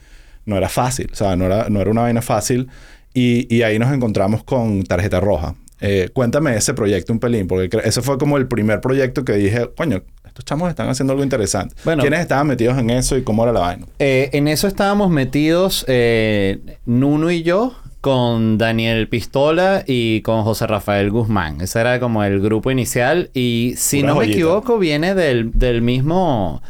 no 0.45 0.57
era 0.57 0.67
fácil. 0.67 1.09
O 1.11 1.15
sea, 1.15 1.35
no 1.35 1.45
era, 1.45 1.69
no 1.69 1.79
era 1.79 1.91
una 1.91 2.01
vaina 2.01 2.23
fácil. 2.23 2.69
Y, 3.13 3.53
y 3.55 3.61
ahí 3.61 3.77
nos 3.77 3.93
encontramos 3.93 4.43
con 4.43 4.83
Tarjeta 4.83 5.19
Roja. 5.19 5.53
Eh, 5.81 6.09
cuéntame 6.11 6.55
ese 6.57 6.73
proyecto 6.73 7.13
un 7.13 7.19
pelín, 7.19 7.47
porque 7.47 7.69
ese 7.83 8.01
fue 8.01 8.17
como 8.17 8.37
el 8.37 8.47
primer 8.47 8.81
proyecto 8.81 9.23
que 9.23 9.33
dije, 9.33 9.69
coño, 9.77 10.01
estos 10.39 10.45
chamos 10.45 10.69
están 10.69 10.87
haciendo 10.89 11.11
algo 11.13 11.23
interesante. 11.23 11.75
Bueno. 11.83 12.01
¿Quiénes 12.01 12.21
estaban 12.21 12.47
metidos 12.47 12.77
en 12.77 12.89
eso 12.89 13.17
y 13.17 13.23
cómo 13.23 13.43
era 13.43 13.51
la 13.51 13.59
vaina? 13.59 13.85
Eh, 13.99 14.29
en 14.33 14.47
eso 14.47 14.67
estábamos 14.67 15.09
metidos 15.09 15.83
eh, 15.87 16.59
Nuno 16.85 17.29
y 17.29 17.43
yo 17.43 17.75
con 18.01 18.57
Daniel 18.57 19.09
Pistola 19.09 19.83
y 19.85 20.21
con 20.21 20.43
José 20.43 20.65
Rafael 20.67 21.11
Guzmán. 21.11 21.59
Ese 21.59 21.81
era 21.81 21.99
como 21.99 22.23
el 22.23 22.39
grupo 22.39 22.71
inicial 22.71 23.29
y 23.33 23.73
si 23.77 24.01
no 24.03 24.15
me 24.15 24.25
equivoco 24.25 24.79
viene 24.79 25.13
del, 25.15 25.51
del 25.53 25.81
mismo... 25.81 26.61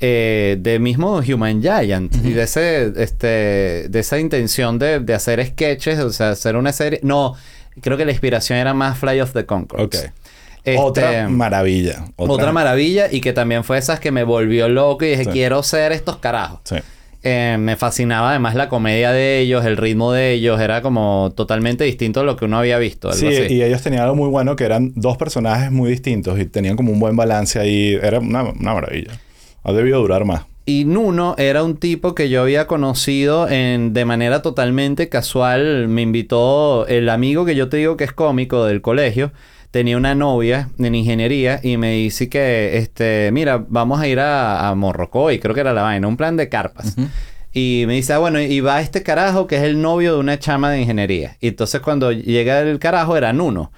eh, 0.00 0.56
del 0.58 0.80
mismo 0.80 1.18
Human 1.18 1.60
Giant 1.60 2.14
y 2.24 2.32
de 2.32 2.42
ese 2.44 2.92
este 2.96 3.26
de 3.90 3.98
esa 3.98 4.18
intención 4.18 4.78
de, 4.78 5.00
de 5.00 5.12
hacer 5.12 5.44
sketches 5.44 5.98
o 5.98 6.10
sea 6.12 6.30
hacer 6.30 6.56
una 6.56 6.72
serie 6.72 7.00
no 7.02 7.34
creo 7.82 7.96
que 7.98 8.04
la 8.04 8.12
inspiración 8.12 8.58
era 8.60 8.72
más 8.72 8.96
Fly 8.96 9.20
of 9.20 9.32
the 9.32 9.44
Conchords 9.44 9.84
Ok. 9.84 10.12
Este, 10.64 10.78
Otra 10.78 11.28
maravilla. 11.28 12.04
otra 12.16 12.52
maravilla 12.52 13.06
y 13.10 13.20
que 13.20 13.32
también 13.32 13.64
fue 13.64 13.78
esas 13.78 14.00
que 14.00 14.10
me 14.10 14.24
volvió 14.24 14.68
loco 14.68 15.04
y 15.04 15.10
dije 15.10 15.24
Sí. 15.24 15.30
quiero 15.30 15.62
ser 15.62 15.92
estos 15.92 16.16
carajos 16.18 16.60
Sí. 16.64 16.76
eh, 17.22 17.56
me 17.58 17.76
fascinaba 17.76 18.30
además 18.30 18.54
la 18.54 18.68
comedia 18.68 19.10
de 19.12 19.38
ellos, 19.40 19.64
el 19.64 19.76
ritmo 19.76 20.12
de 20.12 20.32
ellos, 20.32 20.60
era 20.60 20.82
como 20.82 21.32
totalmente 21.36 21.84
distinto 21.84 22.20
a 22.20 22.22
lo 22.24 22.36
que 22.36 22.44
uno 22.44 22.58
había 22.58 22.78
visto. 22.78 23.08
Algo 23.08 23.18
Sí, 23.20 23.26
así. 23.36 23.54
y 23.54 23.62
ellos 23.62 23.82
tenían 23.82 24.02
algo 24.04 24.14
muy 24.16 24.28
bueno 24.28 24.56
que 24.56 24.64
eran 24.64 24.92
dos 24.94 25.16
personajes 25.16 25.70
muy 25.72 25.90
distintos 25.90 26.38
y 26.38 26.44
tenían 26.44 26.76
como 26.76 26.92
un 26.92 27.00
buen 27.00 27.16
balance 27.16 27.58
ahí. 27.58 27.98
Era 28.02 28.20
una, 28.20 28.42
una 28.44 28.74
maravilla. 28.74 29.12
Ha 29.64 29.72
debido 29.72 30.00
durar 30.00 30.24
más. 30.24 30.42
Y 30.64 30.84
Nuno 30.84 31.34
era 31.38 31.64
un 31.64 31.76
tipo 31.78 32.14
que 32.14 32.28
yo 32.28 32.42
había 32.42 32.66
conocido 32.66 33.48
en, 33.48 33.94
de 33.94 34.04
manera 34.04 34.42
totalmente 34.42 35.08
casual. 35.08 35.88
Me 35.88 36.02
invitó 36.02 36.86
el 36.88 37.08
amigo 37.08 37.44
que 37.46 37.54
yo 37.56 37.68
te 37.70 37.78
digo 37.78 37.96
que 37.96 38.04
es 38.04 38.12
cómico 38.12 38.64
del 38.66 38.82
colegio. 38.82 39.32
Tenía 39.70 39.96
una 39.96 40.14
novia 40.14 40.70
en 40.78 40.94
ingeniería 40.94 41.60
y 41.62 41.76
me 41.76 41.92
dice 41.92 42.28
que, 42.28 42.78
este, 42.78 43.30
mira, 43.32 43.64
vamos 43.68 44.00
a 44.00 44.08
ir 44.08 44.18
a, 44.20 44.68
a 44.68 44.74
Morrocoy, 44.74 45.38
creo 45.38 45.54
que 45.54 45.60
era 45.60 45.72
la 45.72 45.82
vaina, 45.82 46.08
un 46.08 46.16
plan 46.16 46.36
de 46.36 46.48
carpas. 46.48 46.96
Y 47.52 47.84
me 47.86 47.94
dice, 47.94 48.12
ah, 48.12 48.18
bueno, 48.18 48.40
y 48.40 48.60
va 48.60 48.80
este 48.80 49.02
carajo 49.02 49.46
que 49.46 49.56
es 49.56 49.62
el 49.62 49.80
novio 49.80 50.14
de 50.14 50.20
una 50.20 50.38
chama 50.38 50.70
de 50.70 50.80
ingeniería. 50.82 51.36
Y 51.40 51.48
entonces 51.48 51.80
cuando 51.80 52.12
llega 52.12 52.60
el 52.60 52.78
carajo 52.78 53.16
era 53.16 53.32
Nuno. 53.32 53.72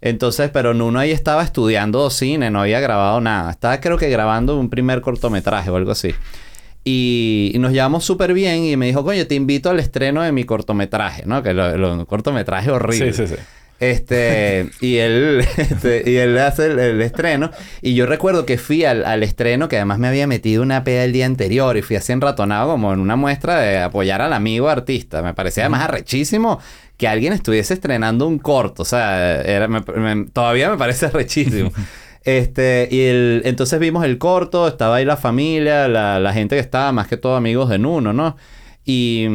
Entonces, 0.00 0.50
pero 0.52 0.74
Nuno 0.74 0.98
ahí 0.98 1.12
estaba 1.12 1.42
estudiando 1.42 2.10
cine, 2.10 2.50
no 2.50 2.60
había 2.60 2.78
grabado 2.80 3.20
nada. 3.20 3.50
Estaba 3.52 3.80
creo 3.80 3.96
que 3.96 4.10
grabando 4.10 4.58
un 4.58 4.68
primer 4.68 5.00
cortometraje 5.00 5.70
o 5.70 5.76
algo 5.76 5.92
así. 5.92 6.10
Y, 6.84 7.52
y 7.54 7.58
nos 7.58 7.72
llevamos 7.72 8.04
súper 8.04 8.34
bien 8.34 8.64
y 8.64 8.76
me 8.76 8.86
dijo, 8.86 9.02
coño, 9.04 9.26
te 9.26 9.34
invito 9.34 9.70
al 9.70 9.80
estreno 9.80 10.20
de 10.22 10.32
mi 10.32 10.44
cortometraje, 10.44 11.22
¿no? 11.24 11.42
Que 11.42 11.54
lo, 11.54 11.76
lo- 11.78 11.94
un 11.94 12.04
cortometraje 12.04 12.70
horrible. 12.70 13.12
Sí, 13.14 13.26
sí, 13.26 13.34
sí. 13.36 13.42
Este, 13.90 14.70
y 14.80 14.96
él, 14.96 15.44
este, 15.56 16.02
y 16.10 16.16
él 16.16 16.38
hace 16.38 16.66
el, 16.66 16.78
el 16.78 17.02
estreno. 17.02 17.50
Y 17.82 17.94
yo 17.94 18.06
recuerdo 18.06 18.46
que 18.46 18.58
fui 18.58 18.84
al, 18.84 19.04
al 19.04 19.22
estreno, 19.22 19.68
que 19.68 19.76
además 19.76 19.98
me 19.98 20.08
había 20.08 20.26
metido 20.26 20.62
una 20.62 20.84
peda 20.84 21.04
el 21.04 21.12
día 21.12 21.26
anterior 21.26 21.76
y 21.76 21.82
fui 21.82 21.96
así 21.96 22.12
enratonado 22.12 22.70
como 22.70 22.92
en 22.92 23.00
una 23.00 23.16
muestra 23.16 23.60
de 23.60 23.78
apoyar 23.78 24.20
al 24.20 24.32
amigo 24.32 24.68
artista. 24.68 25.22
Me 25.22 25.34
parecía 25.34 25.64
además 25.64 25.82
arrechísimo 25.82 26.60
que 26.96 27.08
alguien 27.08 27.32
estuviese 27.32 27.74
estrenando 27.74 28.26
un 28.26 28.38
corto. 28.38 28.82
O 28.82 28.86
sea, 28.86 29.40
era, 29.42 29.68
me- 29.68 29.80
me- 29.80 30.26
todavía 30.30 30.70
me 30.70 30.76
parece 30.78 31.06
arrechísimo. 31.06 31.72
Este, 32.26 32.88
y 32.90 33.02
el, 33.02 33.42
entonces 33.44 33.78
vimos 33.78 34.02
el 34.06 34.16
corto, 34.16 34.66
estaba 34.66 34.96
ahí 34.96 35.04
la 35.04 35.18
familia, 35.18 35.88
la, 35.88 36.18
la 36.18 36.32
gente 36.32 36.56
que 36.56 36.60
estaba, 36.60 36.90
más 36.90 37.06
que 37.06 37.18
todo 37.18 37.36
amigos 37.36 37.68
de 37.68 37.78
Nuno, 37.78 38.14
¿no? 38.14 38.38
Y, 38.86 39.26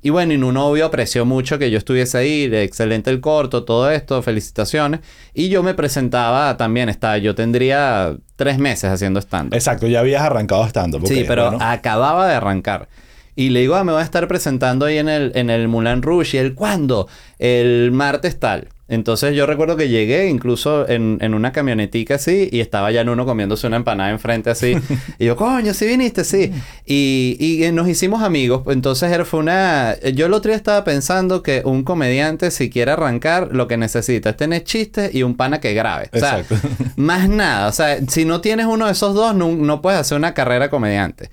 y 0.00 0.10
bueno, 0.10 0.32
y 0.32 0.38
Nuno 0.38 0.66
obvio 0.66 0.86
apreció 0.86 1.26
mucho 1.26 1.58
que 1.58 1.70
yo 1.70 1.76
estuviese 1.76 2.16
ahí, 2.16 2.50
excelente 2.52 3.10
el 3.10 3.20
corto, 3.20 3.64
todo 3.64 3.90
esto, 3.90 4.22
felicitaciones. 4.22 5.00
Y 5.34 5.50
yo 5.50 5.62
me 5.62 5.74
presentaba 5.74 6.56
también, 6.56 6.88
estaba, 6.88 7.18
yo 7.18 7.34
tendría 7.34 8.16
tres 8.36 8.58
meses 8.58 8.90
haciendo 8.90 9.20
stand 9.20 9.52
Exacto, 9.54 9.86
ya 9.86 10.00
habías 10.00 10.22
arrancado 10.22 10.64
estando. 10.66 11.04
Sí, 11.06 11.24
pero 11.28 11.58
acababa 11.60 12.26
de 12.26 12.34
arrancar. 12.34 12.88
Y 13.36 13.50
le 13.50 13.60
digo, 13.60 13.74
ah, 13.74 13.84
me 13.84 13.92
voy 13.92 14.00
a 14.00 14.04
estar 14.04 14.26
presentando 14.28 14.86
ahí 14.86 14.98
en 14.98 15.08
el, 15.08 15.32
en 15.34 15.50
el 15.50 15.68
Moulin 15.68 16.02
Rouge. 16.02 16.36
¿Y 16.36 16.40
el 16.40 16.54
cuándo? 16.54 17.08
El 17.38 17.90
martes 17.92 18.38
tal. 18.38 18.68
Entonces 18.86 19.34
yo 19.34 19.46
recuerdo 19.46 19.76
que 19.78 19.88
llegué 19.88 20.28
incluso 20.28 20.86
en, 20.86 21.16
en 21.22 21.32
una 21.32 21.52
camionetica 21.52 22.16
así 22.16 22.50
y 22.52 22.60
estaba 22.60 22.90
ya 22.90 23.00
en 23.00 23.08
uno 23.08 23.24
comiéndose 23.24 23.66
una 23.66 23.76
empanada 23.76 24.10
enfrente 24.10 24.50
así. 24.50 24.76
y 25.18 25.24
yo, 25.24 25.36
coño, 25.36 25.72
sí 25.72 25.86
viniste, 25.86 26.22
sí. 26.22 26.52
Y, 26.84 27.36
y 27.64 27.72
nos 27.72 27.88
hicimos 27.88 28.22
amigos. 28.22 28.62
Entonces 28.66 29.10
era, 29.10 29.24
fue 29.24 29.40
una... 29.40 29.98
Yo 30.14 30.26
el 30.26 30.34
otro 30.34 30.50
día 30.50 30.56
estaba 30.56 30.84
pensando 30.84 31.42
que 31.42 31.62
un 31.64 31.82
comediante 31.82 32.50
si 32.50 32.68
quiere 32.68 32.90
arrancar 32.90 33.48
lo 33.52 33.68
que 33.68 33.78
necesita 33.78 34.30
es 34.30 34.36
tener 34.36 34.64
chistes 34.64 35.14
y 35.14 35.22
un 35.22 35.34
pana 35.34 35.60
que 35.60 35.72
grabe. 35.72 36.10
O 36.12 36.18
sea, 36.18 36.40
Exacto. 36.40 36.68
más 36.96 37.26
nada. 37.30 37.68
O 37.68 37.72
sea, 37.72 37.98
si 38.06 38.26
no 38.26 38.42
tienes 38.42 38.66
uno 38.66 38.84
de 38.84 38.92
esos 38.92 39.14
dos, 39.14 39.34
no, 39.34 39.50
no 39.50 39.80
puedes 39.80 39.98
hacer 40.00 40.18
una 40.18 40.34
carrera 40.34 40.68
comediante. 40.68 41.30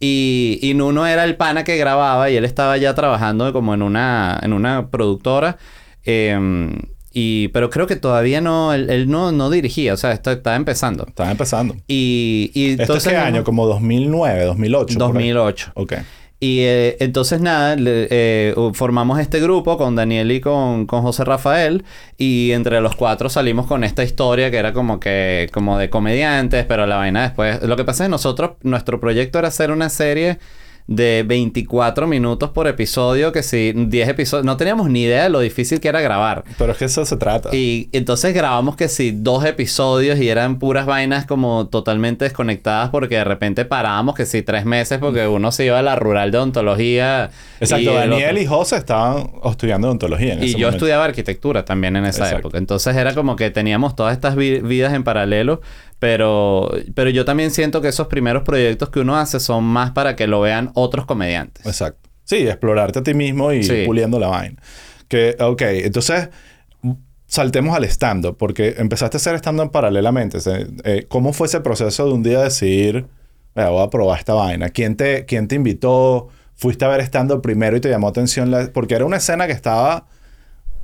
Y, 0.00 0.58
y 0.62 0.72
Nuno 0.72 1.06
era 1.06 1.24
el 1.24 1.36
pana 1.36 1.64
que 1.64 1.76
grababa 1.76 2.30
y 2.30 2.36
él 2.36 2.44
estaba 2.46 2.76
ya 2.78 2.94
trabajando 2.94 3.52
como 3.52 3.74
en 3.74 3.82
una, 3.82 4.38
en 4.42 4.54
una 4.54 4.88
productora. 4.90 5.58
eh, 6.04 6.38
y, 7.14 7.48
pero 7.48 7.70
creo 7.70 7.86
que 7.86 7.96
todavía 7.96 8.40
no, 8.42 8.74
él, 8.74 8.90
él 8.90 9.08
no, 9.08 9.32
no 9.32 9.48
dirigía, 9.48 9.94
o 9.94 9.96
sea, 9.96 10.12
está- 10.12 10.32
estaba 10.32 10.56
empezando. 10.56 11.06
Estaba 11.06 11.30
empezando. 11.30 11.74
Y, 11.88 12.50
y 12.54 12.70
¿Esto 12.72 12.82
es 12.82 12.88
entonces... 12.88 13.12
qué 13.12 13.18
año? 13.18 13.44
Como 13.44 13.66
2009, 13.66 14.44
2008. 14.44 14.98
por 14.98 15.02
ahí. 15.06 15.12
2008. 15.30 15.72
Ok. 15.74 15.94
Y 16.40 16.58
eh, 16.62 16.96
entonces 17.00 17.40
nada, 17.40 17.76
le- 17.76 18.08
eh, 18.10 18.54
formamos 18.74 19.18
este 19.20 19.40
grupo 19.40 19.78
con 19.78 19.94
Daniel 19.96 20.30
y 20.32 20.40
con, 20.40 20.84
con 20.86 21.00
José 21.00 21.24
Rafael 21.24 21.84
y 22.18 22.50
entre 22.50 22.80
los 22.82 22.96
cuatro 22.96 23.30
salimos 23.30 23.66
con 23.66 23.82
esta 23.84 24.04
historia 24.04 24.50
que 24.50 24.58
era 24.58 24.72
como 24.74 25.00
que 25.00 25.48
como 25.54 25.78
de 25.78 25.88
comediantes, 25.88 26.66
pero 26.66 26.86
la 26.86 26.96
vaina 26.96 27.22
después, 27.22 27.62
lo 27.62 27.76
que 27.76 27.84
pasa 27.84 28.02
es 28.04 28.08
que 28.08 28.10
nosotros, 28.10 28.50
nuestro 28.62 29.00
proyecto 29.00 29.38
era 29.38 29.48
hacer 29.48 29.70
una 29.70 29.88
serie 29.88 30.38
de 30.86 31.24
24 31.26 32.06
minutos 32.06 32.50
por 32.50 32.66
episodio, 32.68 33.32
que 33.32 33.42
si 33.42 33.72
10 33.74 34.08
episodios, 34.10 34.44
no 34.44 34.58
teníamos 34.58 34.90
ni 34.90 35.04
idea 35.04 35.22
de 35.24 35.30
lo 35.30 35.40
difícil 35.40 35.80
que 35.80 35.88
era 35.88 36.02
grabar. 36.02 36.44
Pero 36.58 36.72
es 36.72 36.78
que 36.78 36.84
eso 36.84 37.06
se 37.06 37.16
trata. 37.16 37.48
Y 37.56 37.88
entonces 37.92 38.34
grabamos 38.34 38.76
que 38.76 38.88
sí, 38.88 39.10
dos 39.14 39.44
episodios 39.46 40.18
y 40.18 40.28
eran 40.28 40.58
puras 40.58 40.84
vainas 40.84 41.24
como 41.24 41.68
totalmente 41.68 42.26
desconectadas 42.26 42.90
porque 42.90 43.14
de 43.16 43.24
repente 43.24 43.64
parábamos 43.64 44.14
que 44.14 44.26
sí, 44.26 44.42
tres 44.42 44.66
meses 44.66 44.98
porque 44.98 45.26
uno 45.26 45.52
se 45.52 45.64
iba 45.64 45.78
a 45.78 45.82
la 45.82 45.96
rural 45.96 46.30
de 46.30 46.36
odontología. 46.38 47.30
Exacto, 47.60 47.82
y 47.82 47.88
el 47.88 48.10
Daniel 48.10 48.36
y 48.38 48.44
José 48.46 48.76
estaban 48.76 49.30
estudiando 49.44 49.86
odontología 49.88 50.34
en 50.34 50.40
y 50.42 50.46
ese 50.48 50.52
yo 50.52 50.58
momento. 50.66 50.76
estudiaba 50.76 51.04
arquitectura 51.06 51.64
también 51.64 51.96
en 51.96 52.04
esa 52.04 52.24
Exacto. 52.24 52.38
época. 52.48 52.58
Entonces 52.58 52.94
era 52.94 53.14
como 53.14 53.36
que 53.36 53.50
teníamos 53.50 53.96
todas 53.96 54.12
estas 54.12 54.36
vi- 54.36 54.60
vidas 54.60 54.92
en 54.92 55.02
paralelo. 55.02 55.62
Pero, 56.04 56.70
pero 56.94 57.08
yo 57.08 57.24
también 57.24 57.50
siento 57.50 57.80
que 57.80 57.88
esos 57.88 58.08
primeros 58.08 58.42
proyectos 58.42 58.90
que 58.90 59.00
uno 59.00 59.16
hace 59.16 59.40
son 59.40 59.64
más 59.64 59.92
para 59.92 60.16
que 60.16 60.26
lo 60.26 60.42
vean 60.42 60.70
otros 60.74 61.06
comediantes. 61.06 61.64
Exacto. 61.64 62.10
Sí, 62.24 62.46
explorarte 62.46 62.98
a 62.98 63.02
ti 63.02 63.14
mismo 63.14 63.52
y 63.54 63.62
Sí. 63.62 63.84
puliendo 63.86 64.18
la 64.18 64.28
vaina. 64.28 64.60
Que, 65.08 65.34
ok, 65.40 65.62
entonces 65.62 66.28
saltemos 67.26 67.74
al 67.74 67.84
stand-up, 67.84 68.36
porque 68.36 68.74
empezaste 68.76 69.16
a 69.16 69.18
hacer 69.18 69.34
stand-up 69.36 69.70
paralelamente. 69.72 70.36
Eh, 70.84 71.06
¿Cómo 71.08 71.32
fue 71.32 71.46
ese 71.46 71.60
proceso 71.62 72.06
de 72.06 72.12
un 72.12 72.22
día 72.22 72.42
decir, 72.42 73.06
"Mira, 73.54 73.70
voy 73.70 73.82
a 73.82 73.88
probar 73.88 74.18
esta 74.18 74.34
vaina? 74.34 74.68
¿Quién 74.68 74.96
te, 74.96 75.24
quién 75.24 75.48
te 75.48 75.54
invitó? 75.54 76.28
¿Fuiste 76.54 76.84
a 76.84 76.88
ver 76.88 77.00
stand-up 77.00 77.40
primero 77.40 77.78
y 77.78 77.80
te 77.80 77.88
llamó 77.88 78.08
atención? 78.08 78.50
la- 78.50 78.70
porque 78.74 78.94
era 78.94 79.06
una 79.06 79.16
escena 79.16 79.46
que 79.46 79.54
estaba 79.54 80.06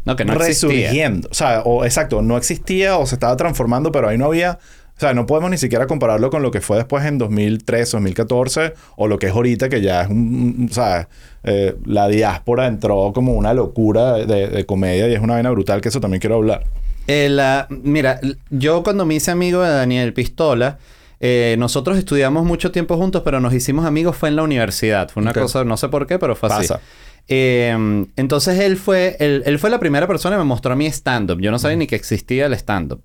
No, 0.07 0.17
que 0.17 0.25
no 0.25 0.33
existía. 0.33 0.71
resurgiendo. 0.71 1.29
O 1.31 1.35
sea, 1.35 1.61
o 1.61 1.85
exacto, 1.85 2.23
no 2.23 2.39
existía 2.39 2.97
o 2.97 3.05
se 3.05 3.17
estaba 3.17 3.37
transformando, 3.37 3.93
pero 3.93 4.09
ahí 4.09 4.17
no 4.17 4.25
había. 4.25 4.59
O 5.01 5.03
sea, 5.03 5.15
no 5.15 5.25
podemos 5.25 5.51
ni 5.51 5.57
siquiera 5.57 5.87
compararlo 5.87 6.29
con 6.29 6.43
lo 6.43 6.51
que 6.51 6.61
fue 6.61 6.77
después 6.77 7.07
en 7.07 7.17
2013, 7.17 7.93
2014, 7.93 8.75
o 8.97 9.09
lo 9.09 9.19
que 9.19 9.29
es 9.29 9.33
ahorita, 9.33 9.71
que 9.71 9.81
ya 9.81 10.03
es 10.03 10.11
un. 10.11 10.69
o 10.71 10.75
sea, 10.75 11.09
eh, 11.43 11.75
la 11.87 12.07
diáspora 12.09 12.67
entró 12.67 13.11
como 13.15 13.33
una 13.33 13.55
locura 13.55 14.13
de, 14.13 14.49
de 14.49 14.67
comedia 14.67 15.09
y 15.09 15.15
es 15.15 15.21
una 15.21 15.33
vaina 15.35 15.49
brutal 15.51 15.81
que 15.81 15.89
eso 15.89 16.01
también 16.01 16.21
quiero 16.21 16.37
hablar. 16.37 16.65
Eh, 17.07 17.31
la- 17.31 17.67
mira, 17.71 18.21
yo 18.51 18.83
cuando 18.83 19.07
me 19.07 19.15
hice 19.15 19.31
amigo 19.31 19.63
de 19.63 19.71
Daniel 19.71 20.13
Pistola, 20.13 20.77
eh, 21.19 21.57
nosotros 21.59 21.97
estudiamos 21.97 22.45
mucho 22.45 22.71
tiempo 22.71 22.99
juntos, 22.99 23.23
pero 23.25 23.41
nos 23.41 23.55
hicimos 23.55 23.87
amigos 23.87 24.17
fue 24.19 24.29
en 24.29 24.37
la 24.37 24.43
universidad. 24.43 25.09
Fue 25.09 25.23
una 25.23 25.33
cosa, 25.45 25.65
no 25.65 25.79
sé 25.79 25.89
por 25.89 26.07
qué, 26.07 26.19
pero 26.19 26.37
fue 26.37 26.51
así. 26.51 26.69
Pasa. 26.69 26.81
Eh, 27.27 28.05
entonces 28.17 28.59
él 28.59 28.77
fue, 28.77 29.17
él, 29.21 29.43
él 29.47 29.59
fue 29.59 29.71
la 29.71 29.79
primera 29.81 30.07
persona 30.07 30.37
que 30.37 30.41
me 30.41 30.45
mostró 30.45 30.73
a 30.73 30.77
mí 30.77 30.85
stand-up. 30.87 31.41
Yo 31.41 31.51
no 31.51 31.59
sabía 31.59 31.77
ni 31.79 31.87
que 31.87 31.97
existía 31.97 32.45
el 32.47 32.53
stand-up. 32.55 33.03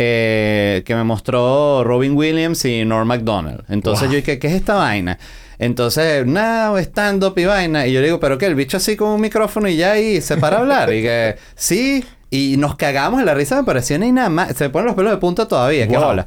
Eh, 0.00 0.82
que 0.86 0.94
me 0.94 1.02
mostró 1.04 1.82
Robin 1.84 2.16
Williams 2.16 2.64
y 2.64 2.84
Norm 2.84 3.08
MacDonald. 3.08 3.64
Entonces 3.68 4.04
Wow. 4.04 4.12
yo 4.12 4.16
dije, 4.16 4.38
¿qué 4.38 4.46
es 4.46 4.52
esta 4.54 4.74
vaina? 4.76 5.18
Entonces, 5.58 6.24
nada, 6.24 6.80
stand-up 6.80 7.34
y 7.36 7.44
vaina. 7.46 7.86
Y 7.86 7.92
yo 7.92 8.00
le 8.00 8.06
digo, 8.06 8.20
¿pero 8.20 8.38
qué? 8.38 8.46
El 8.46 8.54
bicho 8.54 8.76
así 8.76 8.94
con 8.96 9.08
un 9.08 9.20
micrófono 9.20 9.68
y 9.68 9.76
ya 9.76 9.98
y 9.98 10.20
se 10.20 10.36
para 10.36 10.58
a 10.58 10.60
hablar. 10.60 10.92
y 10.94 11.02
que, 11.02 11.36
sí. 11.56 12.04
Y 12.30 12.56
nos 12.58 12.76
cagamos 12.76 13.18
en 13.20 13.26
la 13.26 13.34
risa, 13.34 13.56
me 13.56 13.64
pareció 13.64 13.98
ni 13.98 14.12
nada 14.12 14.28
más. 14.28 14.54
Se 14.56 14.64
me 14.64 14.70
ponen 14.70 14.86
los 14.86 14.94
pelos 14.94 15.10
de 15.12 15.18
punta 15.18 15.48
todavía, 15.48 15.88
qué 15.88 15.96
Wow. 15.96 16.04
bola. 16.06 16.26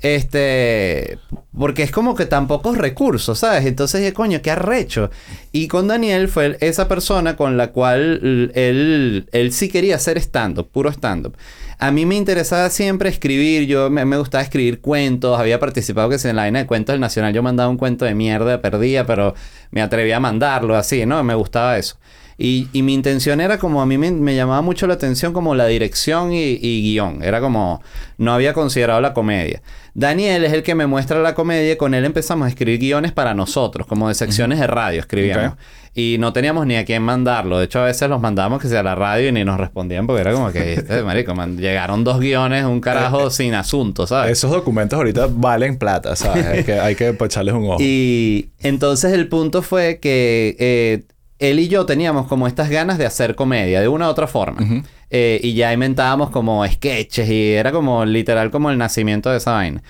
Este, 0.00 1.18
porque 1.58 1.82
es 1.82 1.90
como 1.90 2.14
que 2.14 2.24
tan 2.26 2.46
pocos 2.46 2.78
recursos, 2.78 3.38
¿sabes? 3.40 3.66
Entonces 3.66 4.00
dije, 4.00 4.12
coño, 4.12 4.40
qué 4.42 4.50
arrecho. 4.52 5.10
Y 5.52 5.66
con 5.68 5.88
Daniel 5.88 6.28
fue 6.28 6.56
esa 6.60 6.86
persona 6.86 7.34
con 7.36 7.56
la 7.56 7.68
cual 7.72 8.50
él, 8.54 9.28
él 9.32 9.52
sí 9.52 9.68
quería 9.68 9.96
hacer 9.96 10.18
stand-up, 10.18 10.68
puro 10.70 10.90
stand-up. 10.90 11.36
A 11.78 11.92
mí 11.92 12.06
me 12.06 12.16
interesaba 12.16 12.70
siempre 12.70 13.08
escribir, 13.08 13.68
yo 13.68 13.88
me, 13.88 14.04
me 14.04 14.18
gustaba 14.18 14.42
escribir 14.42 14.80
cuentos, 14.80 15.38
había 15.38 15.60
participado 15.60 16.08
que 16.08 16.18
si 16.18 16.28
en 16.28 16.34
la 16.34 16.42
vaina 16.42 16.58
de 16.58 16.66
cuentos 16.66 16.92
del 16.92 17.00
Nacional 17.00 17.32
yo 17.32 17.42
mandaba 17.42 17.68
un 17.68 17.76
cuento 17.76 18.04
de 18.04 18.14
mierda, 18.14 18.60
perdía, 18.60 19.06
pero 19.06 19.34
me 19.70 19.80
atreví 19.80 20.10
a 20.10 20.18
mandarlo 20.18 20.74
así, 20.76 21.06
¿no? 21.06 21.22
Me 21.22 21.34
gustaba 21.34 21.78
eso. 21.78 21.96
Y, 22.40 22.68
y 22.72 22.82
mi 22.82 22.94
intención 22.94 23.40
era 23.40 23.58
como, 23.58 23.82
a 23.82 23.86
mí 23.86 23.98
me, 23.98 24.12
me 24.12 24.36
llamaba 24.36 24.62
mucho 24.62 24.86
la 24.86 24.94
atención 24.94 25.32
como 25.32 25.56
la 25.56 25.66
dirección 25.66 26.32
y, 26.32 26.58
y 26.60 26.82
guion. 26.82 27.22
Era 27.24 27.40
como, 27.40 27.82
no 28.16 28.32
había 28.32 28.52
considerado 28.52 29.00
la 29.00 29.12
comedia. 29.12 29.60
Daniel 29.94 30.44
es 30.44 30.52
el 30.52 30.62
que 30.62 30.76
me 30.76 30.86
muestra 30.86 31.20
la 31.20 31.34
comedia. 31.34 31.76
Con 31.76 31.94
él 31.94 32.04
empezamos 32.04 32.46
a 32.46 32.48
escribir 32.48 32.78
guiones 32.78 33.10
para 33.10 33.34
nosotros, 33.34 33.88
como 33.88 34.06
de 34.06 34.14
secciones 34.14 34.60
de 34.60 34.68
radio 34.68 35.00
escribíamos. 35.00 35.54
Y 35.98 36.16
no 36.18 36.32
teníamos 36.32 36.64
ni 36.64 36.76
a 36.76 36.84
quién 36.84 37.02
mandarlo. 37.02 37.58
De 37.58 37.64
hecho, 37.64 37.80
a 37.80 37.86
veces 37.86 38.08
los 38.08 38.20
mandábamos 38.20 38.62
que 38.62 38.68
sea 38.68 38.80
a 38.80 38.82
la 38.84 38.94
radio 38.94 39.30
y 39.30 39.32
ni 39.32 39.42
nos 39.42 39.58
respondían 39.58 40.06
porque 40.06 40.20
era 40.20 40.32
como 40.32 40.52
que, 40.52 40.74
este, 40.74 41.02
marico, 41.04 41.34
man, 41.34 41.58
llegaron 41.58 42.04
dos 42.04 42.20
guiones, 42.20 42.64
un 42.66 42.80
carajo 42.80 43.30
sin 43.30 43.52
asunto, 43.54 44.06
¿sabes? 44.06 44.30
Esos 44.30 44.52
documentos 44.52 44.96
ahorita 44.96 45.26
valen 45.28 45.76
plata, 45.76 46.14
¿sabes? 46.14 46.46
hay, 46.46 46.62
que, 46.62 46.74
hay 46.74 46.94
que 46.94 47.08
echarles 47.08 47.52
un 47.52 47.64
ojo. 47.64 47.78
Y 47.80 48.50
entonces 48.60 49.12
el 49.12 49.26
punto 49.26 49.60
fue 49.60 49.98
que 49.98 50.54
eh, 50.60 51.02
él 51.40 51.58
y 51.58 51.66
yo 51.66 51.84
teníamos 51.84 52.28
como 52.28 52.46
estas 52.46 52.70
ganas 52.70 52.96
de 52.96 53.04
hacer 53.04 53.34
comedia 53.34 53.80
de 53.80 53.88
una 53.88 54.06
u 54.06 54.10
otra 54.10 54.28
forma. 54.28 54.84
Eh, 55.10 55.40
y 55.42 55.54
ya 55.54 55.72
inventábamos 55.72 56.30
como 56.30 56.64
sketches 56.64 57.28
y 57.28 57.54
era 57.54 57.72
como 57.72 58.04
literal 58.04 58.52
como 58.52 58.70
el 58.70 58.78
nacimiento 58.78 59.30
de 59.30 59.38
esa 59.38 59.50
vaina. 59.50 59.82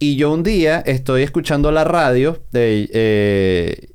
Y 0.00 0.16
yo 0.16 0.32
un 0.32 0.42
día 0.42 0.82
estoy 0.84 1.22
escuchando 1.22 1.70
la 1.70 1.84
radio 1.84 2.42
de, 2.50 2.90
eh, 2.92 3.91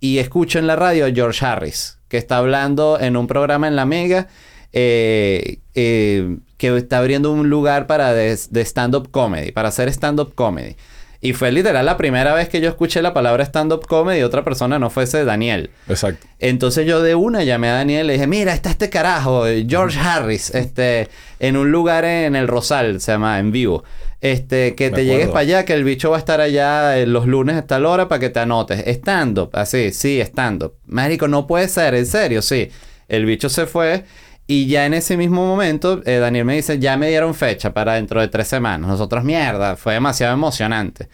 y 0.00 0.18
escucho 0.18 0.58
en 0.58 0.66
la 0.66 0.76
radio 0.76 1.06
a 1.06 1.10
George 1.10 1.44
Harris, 1.44 1.98
que 2.08 2.16
está 2.16 2.38
hablando 2.38 2.98
en 3.00 3.16
un 3.16 3.26
programa 3.26 3.68
en 3.68 3.76
la 3.76 3.86
Mega. 3.86 4.28
eh, 4.72 5.58
eh, 5.74 6.36
que 6.56 6.76
está 6.76 6.98
abriendo 6.98 7.32
un 7.32 7.48
lugar 7.48 7.86
para 7.86 8.12
de, 8.12 8.38
de 8.50 8.60
stand-up 8.64 9.10
comedy, 9.10 9.50
para 9.52 9.68
hacer 9.68 9.88
stand-up 9.88 10.34
comedy. 10.34 10.76
Y 11.22 11.34
fue 11.34 11.52
literal 11.52 11.84
la 11.84 11.98
primera 11.98 12.32
vez 12.32 12.48
que 12.48 12.62
yo 12.62 12.68
escuché 12.68 13.02
la 13.02 13.12
palabra 13.12 13.44
stand-up 13.44 13.86
comedy 13.86 14.20
y 14.20 14.22
otra 14.22 14.42
persona 14.42 14.78
no 14.78 14.88
fuese 14.88 15.24
Daniel. 15.24 15.70
Exacto. 15.88 16.26
Entonces 16.38 16.86
yo 16.86 17.02
de 17.02 17.14
una 17.14 17.44
llamé 17.44 17.68
a 17.68 17.74
Daniel 17.74 18.04
y 18.04 18.08
le 18.08 18.12
dije, 18.14 18.26
mira, 18.26 18.54
está 18.54 18.70
este 18.70 18.88
carajo, 18.88 19.44
George 19.68 19.98
Harris, 19.98 20.54
este, 20.54 21.08
en 21.38 21.56
un 21.56 21.70
lugar 21.70 22.06
en 22.06 22.36
el 22.36 22.48
Rosal, 22.48 23.00
se 23.00 23.12
llama, 23.12 23.38
en 23.38 23.52
vivo. 23.52 23.84
Este, 24.20 24.74
que 24.74 24.90
Me 24.90 24.96
te 24.98 25.04
llegues 25.06 25.28
para 25.28 25.40
allá, 25.40 25.64
que 25.64 25.72
el 25.72 25.82
bicho 25.82 26.10
va 26.10 26.16
a 26.16 26.18
estar 26.18 26.40
allá 26.40 26.98
eh, 26.98 27.06
los 27.06 27.26
lunes 27.26 27.56
a 27.56 27.66
tal 27.66 27.86
hora 27.86 28.08
para 28.08 28.18
que 28.18 28.28
te 28.28 28.40
anotes. 28.40 28.86
Stand-up, 28.86 29.50
así, 29.54 29.92
sí, 29.92 30.20
stand-up. 30.20 30.74
Marico, 30.86 31.26
no 31.26 31.46
puede 31.46 31.68
ser, 31.68 31.94
en 31.94 32.06
serio, 32.06 32.42
sí. 32.42 32.70
El 33.08 33.24
bicho 33.24 33.48
se 33.48 33.66
fue 33.66 34.04
y 34.46 34.66
ya 34.66 34.84
en 34.84 34.94
ese 34.94 35.16
mismo 35.16 35.46
momento 35.46 36.02
eh, 36.04 36.16
Daniel 36.16 36.44
me 36.44 36.56
dice, 36.56 36.78
ya 36.78 36.96
me 36.96 37.08
dieron 37.08 37.34
fecha 37.34 37.72
para 37.72 37.94
dentro 37.94 38.20
de 38.20 38.28
tres 38.28 38.48
semanas. 38.48 38.90
Nosotros, 38.90 39.24
mierda, 39.24 39.76
fue 39.76 39.94
demasiado 39.94 40.34
emocionante. 40.34 41.08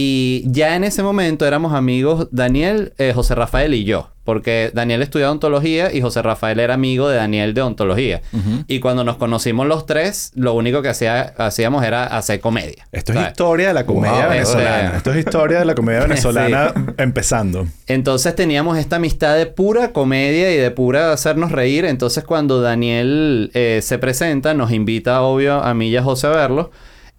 Y 0.00 0.44
ya 0.46 0.76
en 0.76 0.84
ese 0.84 1.02
momento 1.02 1.44
éramos 1.44 1.72
amigos 1.72 2.28
Daniel, 2.30 2.92
eh, 2.98 3.10
José 3.12 3.34
Rafael 3.34 3.74
y 3.74 3.82
yo. 3.82 4.10
Porque 4.22 4.70
Daniel 4.72 5.02
estudiaba 5.02 5.32
ontología 5.32 5.92
y 5.92 6.02
José 6.02 6.22
Rafael 6.22 6.60
era 6.60 6.74
amigo 6.74 7.08
de 7.08 7.16
Daniel 7.16 7.52
de 7.52 7.62
ontología. 7.62 8.20
Y 8.68 8.78
cuando 8.78 9.02
nos 9.02 9.16
conocimos 9.16 9.66
los 9.66 9.86
tres, 9.86 10.32
lo 10.36 10.52
único 10.52 10.82
que 10.82 10.90
hacía, 10.90 11.32
hacíamos 11.38 11.82
era 11.82 12.04
hacer 12.04 12.38
comedia. 12.38 12.86
Esto 12.92 13.14
es 13.14 13.26
historia 13.26 13.68
de 13.68 13.74
la 13.74 13.86
comedia 13.86 14.26
Wow, 14.26 14.30
venezolana. 14.30 14.96
Esto 14.98 15.12
es 15.12 15.18
historia 15.18 15.58
de 15.60 15.64
la 15.64 15.74
comedia 15.74 16.00
venezolana 16.06 16.74
empezando. 16.98 17.66
Entonces 17.86 18.36
teníamos 18.36 18.76
esta 18.78 18.96
amistad 18.96 19.34
de 19.34 19.46
pura 19.46 19.92
comedia 19.92 20.52
y 20.52 20.58
de 20.58 20.70
pura 20.70 21.12
hacernos 21.12 21.50
reír. 21.50 21.86
Entonces 21.86 22.22
cuando 22.22 22.60
Daniel 22.60 23.50
eh, 23.54 23.80
se 23.82 23.98
presenta, 23.98 24.52
nos 24.52 24.70
invita, 24.70 25.22
obvio, 25.22 25.62
a 25.62 25.72
mí 25.72 25.88
y 25.88 25.96
a 25.96 26.02
José 26.02 26.26
a 26.26 26.30
verlo. 26.30 26.70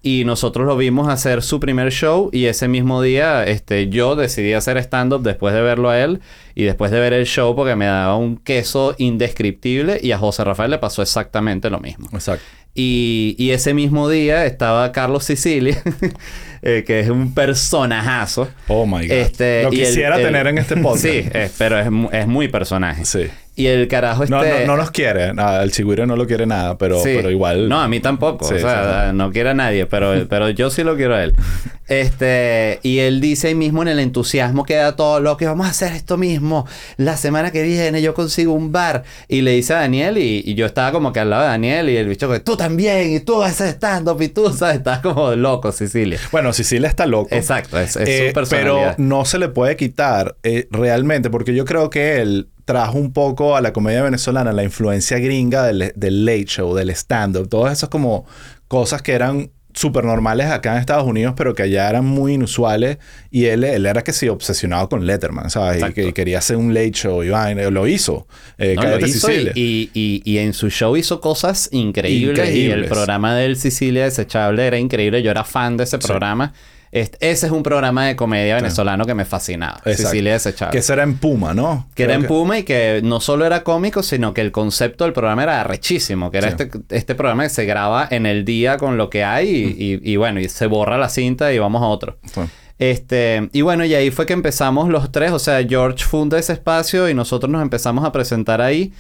Y 0.02 0.24
nosotros 0.24 0.66
lo 0.66 0.78
vimos 0.78 1.10
hacer 1.10 1.42
su 1.42 1.60
primer 1.60 1.92
show 1.92 2.30
y 2.32 2.46
ese 2.46 2.70
mismo 2.70 3.02
día 3.02 3.44
este, 3.46 3.90
yo 3.90 4.16
decidí 4.16 4.54
hacer 4.54 4.78
stand-up 4.78 5.24
después 5.24 5.54
de 5.54 5.62
verlo 5.62 5.90
a 5.90 6.00
él 6.00 6.22
y 6.56 6.64
después 6.64 6.90
de 6.92 7.02
ver 7.02 7.12
el 7.12 7.26
show 7.26 7.54
porque 7.54 7.76
me 7.76 7.86
daba 7.86 8.16
un 8.16 8.38
queso 8.38 8.96
indescriptible 8.98 10.00
y 10.02 10.14
a 10.14 10.18
José 10.18 10.46
Rafael 10.46 10.72
le 10.72 10.78
pasó 10.78 11.02
exactamente 11.02 11.70
lo 11.70 11.80
mismo. 11.82 12.08
Exacto. 12.14 12.46
Y, 12.76 13.36
y 13.38 13.50
ese 13.52 13.74
mismo 13.74 14.08
día 14.08 14.46
estaba 14.46 14.90
Carlos 14.94 15.26
Sicilia, 15.26 15.82
eh, 16.62 16.84
que 16.88 17.02
es 17.02 17.10
un 17.10 17.34
personajazo. 17.34 18.48
Oh 18.70 18.86
my 18.86 19.06
God. 19.06 19.12
Este, 19.12 19.64
Lo 19.64 19.70
el- 19.70 19.76
quisiera 19.80 20.16
el- 20.18 20.24
tener 20.24 20.48
en 20.48 20.60
este 20.60 20.78
podcast. 20.82 21.04
Sí, 21.04 21.26
es- 21.34 21.56
pero 21.58 21.78
es, 21.78 21.88
es 22.14 22.28
muy 22.28 22.48
personaje. 22.48 23.04
Sí. 23.04 23.28
Y 23.60 23.68
el 23.68 23.88
carajo 23.88 24.24
este... 24.24 24.34
No, 24.36 24.42
no, 24.44 24.66
no 24.66 24.78
nos 24.78 24.92
quiere. 24.92 25.34
Nada, 25.34 25.64
el 25.64 25.72
chigüire 25.72 26.08
no 26.08 26.16
lo 26.16 26.26
quiere 26.26 26.46
nada, 26.46 26.78
pero, 26.78 26.98
Sí. 27.04 27.12
pero 27.16 27.30
igual. 27.30 27.68
No, 27.70 27.80
a 27.82 27.88
mí 27.88 28.00
tampoco. 28.00 28.46
Sí, 28.46 28.54
o 28.56 28.60
sea, 28.60 29.10
sí, 29.12 29.16
no 29.18 29.32
quiere 29.32 29.50
a 29.50 29.54
nadie, 29.54 29.86
pero, 29.86 30.14
pero 30.30 30.50
yo 30.50 30.70
sí 30.70 30.84
lo 30.84 30.96
quiero 30.96 31.16
a 31.16 31.24
él. 31.24 31.36
Este, 31.90 32.80
y 32.84 33.00
él 33.00 33.20
dice 33.20 33.48
ahí 33.48 33.56
mismo 33.56 33.82
en 33.82 33.88
el 33.88 33.98
entusiasmo 34.00 34.64
que 34.64 34.76
da 34.76 34.96
todo 34.96 35.20
lo 35.20 35.38
que 35.38 35.48
vamos 35.48 35.66
a 35.66 35.72
hacer 35.72 35.92
esto 35.94 36.18
mismo. 36.18 36.68
La 36.98 37.18
semana 37.18 37.52
que 37.52 37.64
viene 37.64 38.04
yo 38.04 38.14
consigo 38.14 38.54
un 38.54 38.72
bar. 38.72 39.04
Y 39.28 39.42
le 39.42 39.52
dice 39.54 39.74
a 39.74 39.78
Daniel, 39.80 40.20
y, 40.20 40.44
y 40.46 40.54
yo 40.54 40.68
estaba 40.68 40.92
como 40.92 41.12
que 41.12 41.20
al 41.20 41.32
lado 41.32 41.42
de 41.42 41.50
Daniel, 41.50 41.90
y 41.90 41.98
el 41.98 42.08
bicho 42.08 42.30
que 42.32 42.40
tú 42.40 42.56
también, 42.56 43.12
y 43.16 43.20
tú 43.22 43.42
haces 43.42 43.72
stand-up, 43.72 44.22
y 44.22 44.28
tú, 44.30 44.54
¿sabes? 44.54 44.78
Estás 44.78 45.00
como 45.00 45.32
loco, 45.36 45.72
Sicilia. 45.72 46.20
Bueno, 46.32 46.54
Sicilia 46.54 46.88
está 46.90 47.08
loco. 47.08 47.30
Exacto, 47.36 47.80
es, 47.80 47.96
es 47.96 48.08
Eh, 48.08 48.28
su 48.28 48.34
personalidad. 48.36 48.96
pero 48.96 49.08
no 49.08 49.26
se 49.26 49.40
le 49.40 49.50
puede 49.50 49.76
quitar 49.76 50.36
eh, 50.44 50.68
realmente, 50.70 51.32
porque 51.32 51.56
yo 51.56 51.66
creo 51.66 51.90
que 51.90 52.22
él 52.22 52.50
trajo 52.70 53.00
un 53.00 53.12
poco 53.14 53.56
a 53.56 53.62
la 53.62 53.74
comedia 53.74 54.04
venezolana 54.04 54.54
la 54.54 54.64
influencia 54.64 55.18
gringa 55.18 55.64
del, 55.64 55.92
del 55.96 56.24
late 56.24 56.46
show, 56.46 56.76
del 56.76 56.92
stand-up, 56.92 57.50
todas 57.50 57.74
esas 57.74 57.90
como 57.90 58.28
cosas 58.68 59.02
que 59.02 59.14
eran 59.14 59.50
súper 59.74 60.04
normales 60.04 60.46
acá 60.52 60.74
en 60.74 60.78
Estados 60.80 61.06
Unidos, 61.08 61.34
pero 61.36 61.56
que 61.56 61.64
allá 61.64 61.90
eran 61.90 62.06
muy 62.06 62.34
inusuales. 62.34 63.00
Y 63.32 63.46
él, 63.46 63.64
él 63.64 63.88
era 63.88 64.04
que 64.04 64.14
sí, 64.14 64.28
obsesionado 64.28 64.88
con 64.88 65.08
Letterman, 65.08 65.50
¿sabes? 65.50 65.78
Y, 65.78 66.02
y 66.10 66.14
quería 66.14 66.38
hacer 66.38 66.58
un 66.58 66.76
late 66.76 66.92
show 66.92 67.24
y. 67.24 67.30
Lo 67.72 67.88
hizo. 67.88 68.28
Eh, 68.60 68.76
No, 68.76 68.84
lo 68.84 69.00
hizo 69.08 69.28
y, 69.56 69.90
y- 69.96 70.22
y- 70.26 70.38
en 70.38 70.54
su 70.54 70.70
show 70.70 70.96
hizo 70.96 71.20
cosas 71.22 71.70
increíbles, 71.72 72.38
y 72.56 72.66
el 72.70 72.86
programa 72.90 73.36
del 73.36 73.56
Sicilia 73.56 74.04
Desechable 74.04 74.68
era 74.68 74.78
increíble. 74.78 75.24
Yo 75.24 75.32
era 75.32 75.44
fan 75.44 75.76
de 75.78 75.86
ese 75.86 75.98
programa. 75.98 76.54
Este- 76.92 77.18
ese 77.30 77.46
es 77.46 77.52
un 77.52 77.62
programa 77.62 78.08
de 78.08 78.16
comedia 78.16 78.56
venezolano 78.56 79.06
que 79.06 79.14
me 79.14 79.24
fascinaba. 79.26 79.78
Exacto. 79.86 80.04
Sicilia 80.10 80.34
Desechable. 80.34 80.72
Que 80.72 80.80
ese 80.80 80.94
era 80.94 81.04
en 81.04 81.18
Puma, 81.18 81.54
¿no? 81.54 81.88
Que 81.94 82.04
era 82.04 82.16
en 82.16 82.26
Puma 82.26 82.58
y 82.58 82.64
que 82.64 83.02
no 83.04 83.20
solo 83.20 83.46
era 83.46 83.64
cómico, 83.64 84.02
sino 84.02 84.34
que 84.34 84.42
el 84.42 84.52
concepto 84.52 85.04
del 85.04 85.14
programa 85.14 85.44
era 85.44 85.62
arrechísimo. 85.62 86.32
Que 86.32 86.40
era 86.40 86.48
Sí. 86.50 86.56
este, 86.64 86.80
este 86.90 87.16
programa 87.16 87.44
que 87.44 87.50
se 87.50 87.66
graba 87.66 88.08
en 88.10 88.26
el 88.26 88.44
día 88.46 88.78
con 88.78 88.98
lo 88.98 89.10
que 89.10 89.24
hay 89.24 89.50
y, 89.50 89.84
y- 90.04 90.14
y 90.14 90.16
bueno, 90.16 90.40
y 90.40 90.50
se 90.50 90.66
borra 90.66 90.98
la 90.98 91.10
cinta 91.10 91.54
y 91.54 91.60
vamos 91.60 91.82
a 91.84 91.86
otro. 91.86 92.18
Sí. 92.34 92.42
Este, 92.80 93.50
y 93.52 93.62
bueno, 93.62 93.84
y 93.86 93.94
ahí 93.94 94.10
fue 94.10 94.26
que 94.26 94.34
empezamos 94.34 94.90
los 94.90 95.12
tres. 95.12 95.32
O 95.32 95.40
sea, 95.40 95.62
George 95.68 96.04
funda 96.06 96.40
ese 96.40 96.54
espacio 96.54 97.10
y 97.10 97.14
nosotros 97.14 97.52
nos 97.52 97.62
empezamos 97.62 98.06
a 98.06 98.12
presentar 98.12 98.62
ahí. 98.62 98.94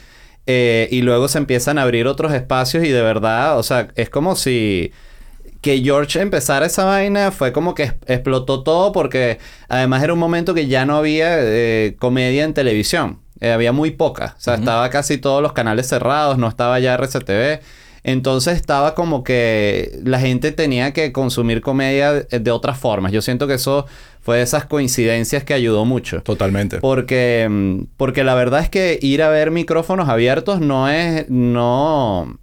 Eh, 0.45 0.87
y 0.91 1.01
luego 1.01 1.27
se 1.27 1.37
empiezan 1.37 1.77
a 1.77 1.83
abrir 1.83 2.07
otros 2.07 2.33
espacios 2.33 2.83
y 2.83 2.89
de 2.89 3.01
verdad, 3.01 3.57
o 3.57 3.63
sea, 3.63 3.87
es 3.95 4.09
como 4.09 4.35
si 4.35 4.91
que 5.61 5.81
George 5.81 6.21
empezara 6.21 6.65
esa 6.65 6.85
vaina 6.85 7.31
fue 7.31 7.51
como 7.51 7.75
que 7.75 7.93
explotó 8.07 8.63
todo 8.63 8.91
porque 8.91 9.39
además 9.67 10.03
era 10.03 10.13
un 10.13 10.19
momento 10.19 10.53
que 10.53 10.67
ya 10.67 10.85
no 10.85 10.97
había 10.97 11.37
eh, 11.39 11.95
comedia 11.99 12.43
en 12.43 12.53
televisión. 12.53 13.19
Eh, 13.41 13.51
había 13.51 13.71
muy 13.71 13.91
poca. 13.91 14.35
O 14.37 14.41
sea, 14.41 14.55
estaba 14.55 14.89
casi 14.89 15.17
todos 15.17 15.41
los 15.41 15.53
canales 15.53 15.87
cerrados, 15.87 16.37
no 16.37 16.47
estaba 16.47 16.79
ya 16.79 16.95
RCTV. 16.95 17.61
Entonces 18.03 18.55
estaba 18.55 18.95
como 18.95 19.23
que 19.23 19.99
la 20.03 20.19
gente 20.19 20.51
tenía 20.51 20.93
que 20.93 21.11
consumir 21.11 21.61
comedia 21.61 22.13
de, 22.13 22.39
de 22.39 22.51
otras 22.51 22.77
formas. 22.77 23.11
Yo 23.11 23.21
siento 23.21 23.47
que 23.47 23.55
eso 23.55 23.85
fue 24.21 24.37
de 24.37 24.43
esas 24.43 24.65
coincidencias 24.65 25.43
que 25.43 25.53
ayudó 25.53 25.85
mucho. 25.85 26.21
Totalmente. 26.21 26.79
Porque, 26.79 27.47
mm, 27.49 27.83
porque 27.97 28.23
la 28.23 28.35
verdad 28.35 28.61
es 28.61 28.69
que 28.69 28.99
ir 29.01 29.21
a 29.23 29.29
ver 29.29 29.51
micrófonos 29.51 30.09
abiertos 30.09 30.59
no 30.59 30.89
es, 30.89 31.29
no, 31.29 32.39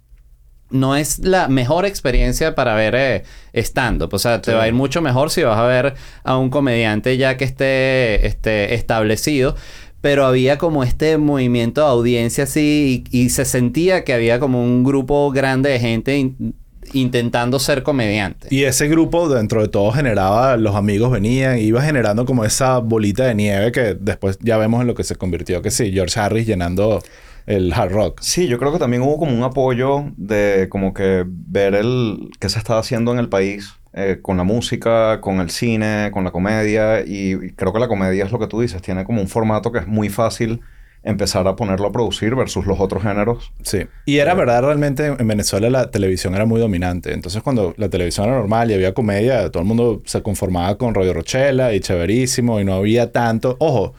no 0.69 0.95
es 0.95 1.19
la 1.19 1.47
mejor 1.47 1.85
experiencia 1.85 2.55
para 2.55 2.75
ver 2.75 2.95
eh, 2.95 3.23
stand-up. 3.63 4.13
O 4.13 4.19
sea, 4.19 4.41
te 4.41 4.51
Sí. 4.51 4.57
va 4.57 4.63
a 4.63 4.67
ir 4.67 4.73
mucho 4.73 5.01
mejor 5.01 5.29
si 5.29 5.43
vas 5.43 5.57
a 5.57 5.65
ver 5.65 5.93
a 6.23 6.37
un 6.37 6.49
comediante 6.49 7.17
ya 7.17 7.37
que 7.37 7.45
esté, 7.45 8.25
esté 8.27 8.73
establecido. 8.73 9.55
Pero 10.01 10.25
había 10.25 10.57
como 10.57 10.83
este 10.83 11.17
movimiento 11.17 11.81
de 11.81 11.87
audiencia 11.87 12.43
así 12.43 13.03
y, 13.11 13.17
y 13.25 13.29
se 13.29 13.45
sentía 13.45 14.03
que 14.03 14.13
había 14.13 14.39
como 14.39 14.63
un 14.63 14.83
grupo 14.83 15.31
grande 15.31 15.71
de 15.71 15.79
gente 15.79 16.17
in- 16.17 16.53
intentando 16.93 17.59
ser 17.59 17.83
comediante. 17.83 18.47
Y 18.51 18.63
ese 18.63 18.87
grupo 18.87 19.27
dentro 19.27 19.61
de 19.61 19.67
todo 19.67 19.91
generaba, 19.91 20.55
los 20.55 20.75
amigos 20.75 21.11
venían, 21.11 21.57
iba 21.59 21.81
generando 21.81 22.25
como 22.25 22.45
esa 22.45 22.77
bolita 22.77 23.25
de 23.25 23.35
nieve 23.35 23.71
que 23.71 23.95
después 23.99 24.37
ya 24.41 24.57
vemos 24.57 24.81
en 24.81 24.87
lo 24.87 24.95
que 24.95 25.03
se 25.03 25.15
convirtió, 25.15 25.61
que 25.61 25.71
sí, 25.71 25.91
George 25.91 26.17
Harris 26.19 26.45
llenando 26.47 27.01
el 27.47 27.73
hard 27.73 27.91
rock. 27.91 28.19
Sí, 28.21 28.47
yo 28.47 28.59
creo 28.59 28.71
que 28.71 28.77
también 28.77 29.01
hubo 29.01 29.17
como 29.17 29.35
un 29.35 29.43
apoyo 29.43 30.11
de 30.17 30.67
como 30.69 30.93
que 30.93 31.23
ver 31.25 31.73
el 31.73 32.29
qué 32.39 32.49
se 32.49 32.59
estaba 32.59 32.81
haciendo 32.81 33.11
en 33.13 33.19
el 33.19 33.29
país 33.29 33.73
eh, 33.93 34.19
con 34.21 34.37
la 34.37 34.43
música, 34.43 35.21
con 35.21 35.39
el 35.39 35.49
cine, 35.49 36.11
con 36.13 36.23
la 36.23 36.31
comedia 36.31 37.01
y 37.05 37.53
creo 37.55 37.73
que 37.73 37.79
la 37.79 37.87
comedia 37.87 38.25
es 38.25 38.31
lo 38.31 38.37
que 38.37 38.47
tú 38.47 38.61
dices, 38.61 38.81
tiene 38.81 39.05
como 39.05 39.21
un 39.21 39.27
formato 39.27 39.71
que 39.71 39.79
es 39.79 39.87
muy 39.87 40.09
fácil 40.09 40.61
empezar 41.03 41.47
a 41.47 41.55
ponerlo 41.55 41.87
a 41.87 41.91
producir 41.91 42.35
versus 42.35 42.65
los 42.65 42.79
otros 42.81 43.01
géneros. 43.01 43.53
Sí. 43.63 43.85
Y 44.05 44.17
era 44.17 44.33
verdad, 44.33 44.61
realmente 44.61 45.05
en 45.05 45.27
Venezuela 45.27 45.69
la 45.69 45.89
televisión 45.89 46.35
era 46.35 46.45
muy 46.45 46.59
dominante. 46.59 47.13
Entonces, 47.13 47.41
cuando 47.41 47.73
la 47.77 47.89
televisión 47.89 48.27
era 48.27 48.37
normal 48.37 48.69
y 48.71 48.73
había 48.73 48.93
comedia, 48.93 49.49
todo 49.49 49.61
el 49.61 49.67
mundo 49.67 50.01
se 50.05 50.21
conformaba 50.21 50.77
con 50.77 50.93
Radio 50.93 51.13
Rochela 51.13 51.73
y 51.73 51.79
chéverísimo 51.79 52.59
y 52.59 52.65
no 52.65 52.73
había 52.73 53.11
tanto. 53.13 53.55
Ojo, 53.59 53.93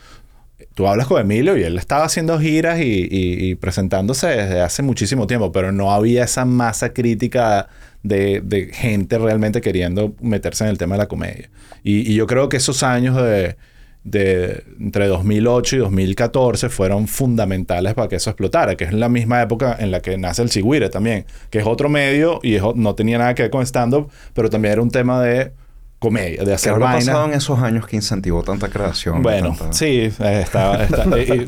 tú 0.78 0.86
hablas 0.86 1.08
con 1.08 1.20
Emilio 1.20 1.56
y 1.56 1.64
él 1.64 1.76
estaba 1.76 2.04
haciendo 2.04 2.38
giras 2.38 2.78
y, 2.80 3.56
presentándose 3.56 4.28
desde 4.28 4.60
hace 4.60 4.84
muchísimo 4.84 5.26
tiempo, 5.26 5.50
pero 5.50 5.72
no 5.72 5.90
había 5.90 6.22
esa 6.22 6.44
masa 6.44 6.92
crítica 6.92 7.66
de, 8.04 8.70
gente 8.72 9.18
realmente 9.18 9.60
queriendo 9.60 10.14
meterse 10.20 10.62
en 10.62 10.70
el 10.70 10.78
tema 10.78 10.94
de 10.94 10.98
la 11.00 11.08
comedia. 11.08 11.50
Y, 11.82 12.14
yo 12.14 12.28
creo 12.28 12.48
que 12.48 12.58
esos 12.58 12.84
años 12.84 13.16
de, 13.16 13.56
de 14.04 14.62
entre 14.78 15.08
2008 15.08 15.74
y 15.74 15.78
2014 15.80 16.68
fueron 16.68 17.08
fundamentales 17.08 17.94
para 17.94 18.06
que 18.06 18.14
eso 18.14 18.30
explotara, 18.30 18.76
que 18.76 18.84
es 18.84 18.92
la 18.92 19.08
misma 19.08 19.42
época 19.42 19.76
en 19.80 19.90
la 19.90 19.98
que 19.98 20.16
nace 20.16 20.42
el 20.42 20.48
Chigüire 20.48 20.90
también, 20.90 21.26
que 21.50 21.58
es 21.58 21.66
otro 21.66 21.88
medio 21.88 22.38
y 22.44 22.58
no 22.76 22.94
tenía 22.94 23.18
nada 23.18 23.34
que 23.34 23.42
ver 23.42 23.50
con 23.50 23.66
stand-up, 23.66 24.12
pero 24.32 24.48
también 24.48 24.74
era 24.74 24.82
un 24.82 24.92
tema 24.92 25.20
de 25.20 25.50
comedia, 25.98 26.40
de 26.40 26.46
¿Qué 26.46 26.52
hacer 26.52 26.72
habrá 26.72 26.84
vainas. 26.86 27.06
pasado 27.06 27.24
en 27.26 27.32
esos 27.34 27.58
años 27.60 27.86
que 27.86 27.96
incentivó 27.96 28.42
tanta 28.42 28.68
creación? 28.68 29.22
Bueno, 29.22 29.54
tanta- 29.58 29.72
sí, 29.72 29.86
eh, 29.86 30.40
está- 30.42 30.84
eh, 30.84 30.88
eh, 31.16 31.46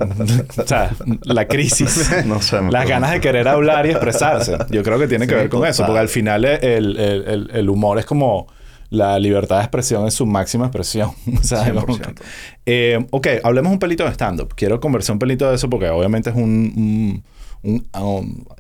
o 0.59 0.67
sea, 0.67 0.91
la 1.25 1.47
crisis, 1.47 2.11
No 2.27 2.43
sé, 2.43 2.61
las 2.71 2.89
ganas 2.89 3.13
de 3.13 3.21
querer 3.21 3.47
hablar 3.49 3.87
y 3.87 3.91
expresarse. 3.91 4.59
Yo 4.71 4.83
creo 4.83 4.99
que 4.99 5.07
tiene 5.07 5.27
que 5.27 5.35
Sí, 5.35 5.41
ver 5.41 5.49
con 5.49 5.67
eso, 5.67 5.85
porque 5.87 6.01
al 6.01 6.09
final 6.09 6.45
el, 6.45 6.97
el- 6.97 6.97
el- 7.29 7.51
el 7.53 7.71
humor 7.71 7.99
es 7.99 8.07
como 8.07 8.49
la 8.91 9.21
libertad 9.21 9.59
de 9.59 9.63
expresión 9.63 10.03
en 10.05 10.11
su 10.11 10.27
máxima 10.27 10.67
expresión. 10.67 11.13
Que- 11.25 11.31
100%. 11.33 12.21
Eh, 12.67 13.07
ok, 13.11 13.27
hablemos 13.45 13.71
un 13.73 13.79
pelito 13.79 14.05
de 14.05 14.11
stand-up. 14.11 14.53
Quiero 14.57 14.81
conversar 14.81 15.13
un 15.15 15.21
pelito 15.21 15.49
de 15.49 15.55
eso 15.55 15.71
porque 15.71 15.89
obviamente 15.91 16.31
es 16.31 16.37
un, 16.37 16.43
un- 16.77 17.25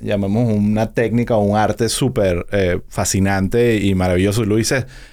llamemos 0.00 0.52
una 0.52 0.92
técnica 0.92 1.36
o 1.36 1.42
un 1.42 1.56
arte 1.56 1.88
súper 1.88 2.46
eh, 2.52 2.80
fascinante 2.88 3.76
y 3.76 3.94
maravilloso. 3.94 4.44
Lo 4.44 4.56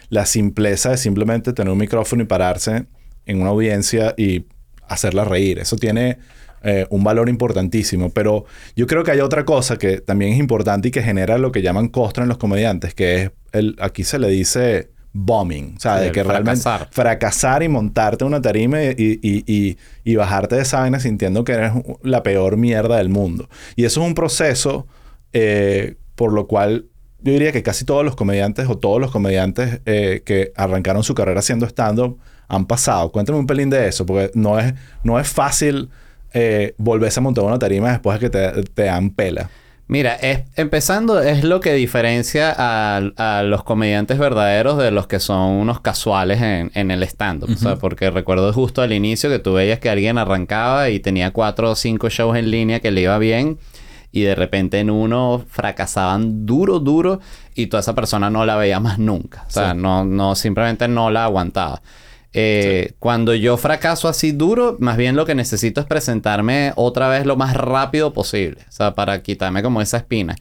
la 0.10 0.26
simpleza 0.26 0.92
de 0.92 0.98
simplemente 0.98 1.54
tener 1.54 1.72
un 1.72 1.80
micrófono 1.80 2.24
y 2.24 2.26
pararse 2.26 2.86
en 3.26 3.42
una 3.42 3.50
audiencia 3.50 4.14
y 4.18 4.46
hacerla 4.88 5.26
reír. 5.26 5.60
Eso 5.60 5.76
tiene 5.78 6.18
eh, 6.64 6.86
un 6.90 7.04
valor 7.04 7.30
importantísimo. 7.30 8.10
Pero 8.10 8.46
yo 8.76 8.88
creo 8.88 9.04
que 9.04 9.12
hay 9.12 9.20
otra 9.20 9.46
cosa 9.46 9.78
que 9.78 10.02
también 10.02 10.34
es 10.34 10.40
importante 10.40 10.90
y 10.90 10.92
que 10.92 11.04
genera 11.04 11.38
lo 11.38 11.52
que 11.52 11.62
llaman 11.62 11.88
costra 11.88 12.24
en 12.24 12.30
los 12.30 12.38
comediantes, 12.38 12.94
que 12.94 13.24
es, 13.24 13.32
el, 13.52 13.76
aquí 13.80 14.04
se 14.04 14.20
le 14.20 14.28
dice 14.28 14.90
bombing, 15.20 15.76
o 15.78 15.80
sea, 15.80 16.00
de 16.00 16.12
que 16.12 16.24
realmente 16.24 16.70
fracasar 16.92 17.64
y 17.64 17.70
montarte 17.70 18.24
una 18.24 18.42
tarima 18.42 18.84
y, 18.84 19.20
y, 19.22 19.78
y, 20.04 20.16
bajarte 20.16 20.56
de 20.56 20.62
esa 20.62 20.82
vaina 20.82 21.00
sintiendo 21.00 21.44
que 21.44 21.54
eres 21.54 21.72
la 22.04 22.24
peor 22.24 22.58
mierda 22.58 22.98
del 22.98 23.10
mundo. 23.10 23.50
Y 23.76 23.86
eso 23.86 24.02
es 24.02 24.08
un 24.08 24.14
proceso 24.14 24.86
eh, 25.34 25.96
por 26.16 26.34
lo 26.34 26.48
cual 26.48 26.86
yo 27.22 27.34
diría 27.34 27.52
que 27.52 27.64
casi 27.64 27.86
todos 27.86 28.04
los 28.06 28.16
comediantes 28.16 28.68
o 28.68 28.78
todos 28.78 29.00
los 29.02 29.12
comediantes 29.12 29.82
eh, 29.86 30.22
que 30.26 30.52
arrancaron 30.56 31.04
su 31.04 31.14
carrera 31.14 31.40
haciendo 31.40 31.66
stand-up 31.66 32.20
han 32.48 32.66
pasado. 32.66 33.12
Cuéntame 33.12 33.40
un 33.40 33.48
pelín 33.48 33.70
de 33.70 33.88
eso, 33.88 34.06
porque 34.06 34.32
no 34.34 34.58
es, 34.60 34.74
no 35.04 35.20
es 35.20 35.28
fácil 35.28 35.90
eh, 36.34 36.74
volverse 36.78 37.20
a 37.20 37.24
montar 37.24 37.44
una 37.44 37.60
tarima 37.60 37.92
después 37.92 38.20
de 38.20 38.30
que 38.30 38.30
te, 38.30 38.64
te 38.64 38.84
dan 38.84 39.10
pela. 39.10 39.50
Mira, 39.90 40.16
es, 40.16 40.42
empezando 40.58 41.22
es 41.22 41.46
lo 41.46 41.62
que 41.62 41.74
diferencia 41.74 42.54
a, 42.58 43.44
los 43.44 43.64
comediantes 43.64 44.20
verdaderos 44.20 44.78
de 44.78 44.92
los 44.92 45.08
que 45.08 45.20
son 45.20 45.52
unos 45.52 45.80
casuales 45.80 46.42
en, 46.42 46.92
el 46.92 47.04
stand-up. 47.04 47.50
o 47.50 47.56
sea, 47.58 47.78
porque 47.78 48.12
recuerdo 48.12 48.52
justo 48.52 48.82
al 48.82 48.92
inicio 48.92 49.30
que 49.30 49.40
tú 49.40 49.54
veías 49.54 49.80
que 49.80 49.90
alguien 49.90 50.18
arrancaba 50.18 50.90
y 50.90 51.00
tenía 51.00 51.32
cuatro 51.32 51.72
o 51.72 51.76
cinco 51.76 52.10
shows 52.10 52.38
en 52.38 52.52
línea 52.52 52.82
que 52.82 52.92
le 52.92 53.02
iba 53.02 53.18
bien 53.18 53.60
y 54.12 54.22
de 54.22 54.36
repente 54.36 54.80
en 54.80 54.90
uno 54.90 55.46
fracasaban 55.50 56.46
duro, 56.46 56.80
duro 56.80 57.22
y 57.56 57.68
toda 57.68 57.82
esa 57.82 57.96
persona 57.96 58.30
no 58.30 58.46
la 58.46 58.58
veía 58.58 58.82
más 58.82 59.00
nunca. 59.00 59.46
O 59.48 59.52
sea, 59.52 59.74
no, 59.74 60.04
no, 60.04 60.36
simplemente 60.36 60.88
no 60.88 61.12
la 61.12 61.26
aguantaba. 61.26 61.82
Eh, 62.40 62.94
cuando 63.00 63.34
yo 63.34 63.58
fracaso 63.58 64.08
así 64.08 64.32
duro, 64.32 64.78
más 64.80 64.96
bien 64.96 65.16
lo 65.16 65.26
que 65.26 65.34
necesito 65.34 65.82
es 65.82 65.88
presentarme 65.88 66.72
otra 66.76 67.10
vez 67.10 67.26
lo 67.26 67.36
más 67.36 67.58
rápido 67.58 68.14
posible. 68.14 68.62
O 68.70 68.72
sea, 68.72 68.94
para 68.94 69.24
quitarme 69.24 69.64
como 69.64 69.82
esa 69.82 69.98
espina. 69.98 70.36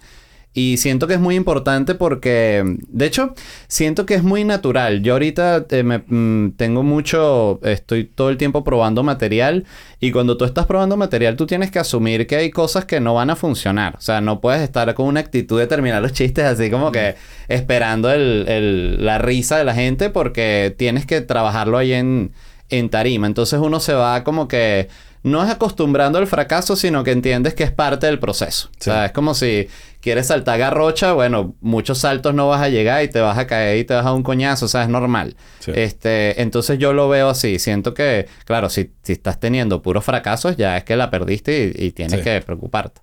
Y 0.56 0.78
siento 0.78 1.06
que 1.06 1.12
es 1.12 1.20
muy 1.20 1.34
importante 1.34 1.94
porque, 1.94 2.64
de 2.88 3.04
hecho, 3.04 3.34
siento 3.68 4.06
que 4.06 4.14
es 4.14 4.22
muy 4.22 4.42
natural. 4.42 5.02
Yo 5.02 5.12
ahorita 5.12 5.66
eh, 5.68 5.82
me, 5.82 5.98
mm, 5.98 6.52
tengo 6.56 6.82
mucho, 6.82 7.60
estoy 7.62 8.04
todo 8.04 8.30
el 8.30 8.38
tiempo 8.38 8.64
probando 8.64 9.02
material 9.02 9.66
y 10.00 10.12
cuando 10.12 10.38
tú 10.38 10.46
estás 10.46 10.64
probando 10.64 10.96
material 10.96 11.36
tú 11.36 11.46
tienes 11.46 11.70
que 11.70 11.78
asumir 11.78 12.26
que 12.26 12.36
hay 12.36 12.50
cosas 12.50 12.86
que 12.86 13.00
no 13.00 13.12
van 13.12 13.28
a 13.28 13.36
funcionar. 13.36 13.96
O 13.98 14.00
sea, 14.00 14.22
no 14.22 14.40
puedes 14.40 14.62
estar 14.62 14.94
con 14.94 15.08
una 15.08 15.20
actitud 15.20 15.58
de 15.58 15.66
terminar 15.66 16.00
los 16.00 16.14
chistes 16.14 16.46
así 16.46 16.70
como 16.70 16.90
que 16.90 17.16
esperando 17.48 18.10
el, 18.10 19.04
la 19.04 19.18
risa 19.18 19.58
de 19.58 19.64
la 19.64 19.74
gente 19.74 20.08
porque 20.08 20.74
tienes 20.78 21.04
que 21.04 21.20
trabajarlo 21.20 21.76
ahí 21.76 21.92
en, 21.92 22.32
en 22.70 22.88
tarima. 22.88 23.26
Entonces 23.26 23.60
uno 23.60 23.80
se 23.80 23.94
va 23.94 24.24
como 24.24 24.48
que 24.48 24.88
no 25.26 25.42
es 25.42 25.50
acostumbrando 25.50 26.18
al 26.18 26.28
fracaso, 26.28 26.76
sino 26.76 27.02
que 27.02 27.10
entiendes 27.10 27.54
que 27.54 27.64
es 27.64 27.72
parte 27.72 28.06
del 28.06 28.20
proceso. 28.20 28.68
O 28.78 28.82
sea, 28.82 29.06
es 29.06 29.12
como 29.12 29.34
si 29.34 29.66
quieres 30.00 30.28
saltar 30.28 30.56
garrocha, 30.56 31.14
bueno, 31.14 31.56
muchos 31.60 31.98
saltos 31.98 32.32
no 32.32 32.46
vas 32.46 32.62
a 32.62 32.68
llegar 32.68 33.02
y 33.02 33.08
te 33.08 33.18
vas 33.18 33.36
a 33.36 33.44
caer 33.48 33.78
y 33.78 33.84
te 33.84 33.92
vas 33.92 34.06
a 34.06 34.12
un 34.12 34.22
coñazo, 34.22 34.66
o 34.66 34.68
sea, 34.68 34.84
es 34.84 34.88
normal. 34.88 35.34
Este, 35.66 36.40
entonces 36.40 36.78
yo 36.78 36.92
lo 36.92 37.08
veo 37.08 37.28
así, 37.28 37.58
siento 37.58 37.92
que, 37.92 38.28
claro, 38.44 38.70
si, 38.70 38.92
si 39.02 39.14
estás 39.14 39.40
teniendo 39.40 39.82
puros 39.82 40.04
fracasos, 40.04 40.56
ya 40.56 40.76
es 40.76 40.84
que 40.84 40.94
la 40.94 41.10
perdiste 41.10 41.72
y, 41.76 41.90
tienes 41.90 42.22
que 42.22 42.40
preocuparte. 42.42 43.00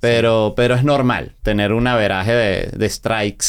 Pero, 0.00 0.54
pero 0.56 0.74
es 0.74 0.84
normal 0.84 1.34
tener 1.42 1.74
un 1.74 1.86
averaje 1.86 2.32
de, 2.32 2.88
strikes. 2.88 3.46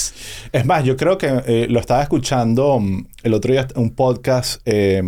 Es 0.51 0.66
más, 0.66 0.84
yo 0.84 0.97
creo 0.97 1.18
que 1.18 1.41
eh, 1.45 1.68
lo 1.70 1.80
estaba 1.80 2.01
escuchando 2.01 2.80
mm, 2.82 3.07
el 3.24 3.34
otro 3.34 3.53
día, 3.53 3.66
un 3.76 3.91
podcast, 3.91 4.60
eh, 4.66 5.01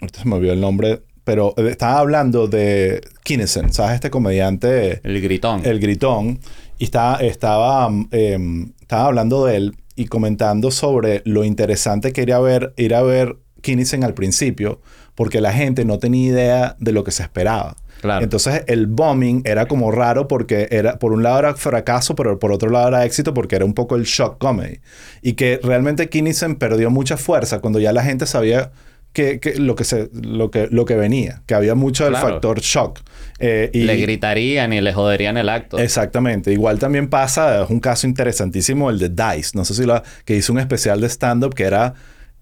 ahorita 0.00 0.22
se 0.22 0.28
me 0.28 0.36
olvidó 0.36 0.52
el 0.52 0.60
nombre, 0.60 1.02
pero 1.24 1.54
estaba 1.58 1.98
hablando 1.98 2.48
de 2.48 3.02
Kinnison, 3.22 3.72
¿sabes? 3.72 3.96
Este 3.96 4.10
comediante. 4.10 5.00
El 5.04 5.20
gritón. 5.20 5.60
El 5.64 5.78
gritón. 5.78 6.40
Y 6.78 6.84
estaba, 6.84 7.18
estaba, 7.18 7.90
em, 8.12 8.72
estaba 8.80 9.06
hablando 9.06 9.44
de 9.44 9.56
él 9.56 9.76
y 9.94 10.06
comentando 10.06 10.70
sobre 10.70 11.22
lo 11.24 11.44
interesante 11.44 12.12
que 12.12 12.22
era 12.22 12.38
ver, 12.38 12.72
ir 12.76 12.94
a 12.94 13.02
ver 13.02 13.36
Kinnison 13.60 14.04
al 14.04 14.14
principio, 14.14 14.80
porque 15.14 15.40
la 15.40 15.52
gente 15.52 15.84
no 15.84 15.98
tenía 15.98 16.28
idea 16.30 16.76
de 16.78 16.92
lo 16.92 17.04
que 17.04 17.10
se 17.10 17.24
esperaba. 17.24 17.76
Claro. 18.00 18.22
Entonces 18.22 18.62
el 18.66 18.86
bombing 18.86 19.42
era 19.44 19.66
como 19.66 19.90
raro 19.90 20.28
porque 20.28 20.68
era, 20.70 20.98
por 20.98 21.12
un 21.12 21.22
lado 21.22 21.40
era 21.40 21.54
fracaso, 21.54 22.14
pero 22.14 22.38
por 22.38 22.52
otro 22.52 22.70
lado 22.70 22.88
era 22.88 23.04
éxito 23.04 23.34
porque 23.34 23.56
era 23.56 23.64
un 23.64 23.74
poco 23.74 23.96
el 23.96 24.04
shock 24.04 24.38
comedy. 24.38 24.78
Y 25.20 25.32
que 25.34 25.60
realmente 25.62 26.08
Kinnison 26.08 26.54
perdió 26.54 26.90
mucha 26.90 27.16
fuerza 27.16 27.58
cuando 27.58 27.80
ya 27.80 27.92
la 27.92 28.04
gente 28.04 28.24
sabía 28.24 28.70
que, 29.12 29.40
lo, 29.58 29.74
que 29.74 29.84
se, 29.84 30.10
lo, 30.12 30.50
que, 30.50 30.68
lo 30.70 30.84
que 30.84 30.94
venía, 30.94 31.42
que 31.46 31.54
había 31.54 31.74
mucho 31.74 32.04
del 32.04 32.16
factor 32.16 32.60
shock. 32.60 33.00
Eh, 33.40 33.70
y, 33.72 33.84
le 33.84 33.96
gritarían 33.96 34.72
y 34.72 34.80
le 34.80 34.92
joderían 34.92 35.36
el 35.36 35.48
acto. 35.48 35.78
Exactamente. 35.78 36.52
Igual 36.52 36.78
también 36.78 37.08
pasa, 37.08 37.62
es 37.64 37.70
un 37.70 37.80
caso 37.80 38.06
interesantísimo 38.06 38.90
el 38.90 38.98
de 38.98 39.08
Dice. 39.08 39.52
No 39.54 39.64
sé 39.64 39.74
si 39.74 39.84
lo 39.84 40.02
que 40.24 40.36
hizo 40.36 40.52
un 40.52 40.60
especial 40.60 41.00
de 41.00 41.08
stand-up 41.08 41.54
que 41.54 41.64
era 41.64 41.94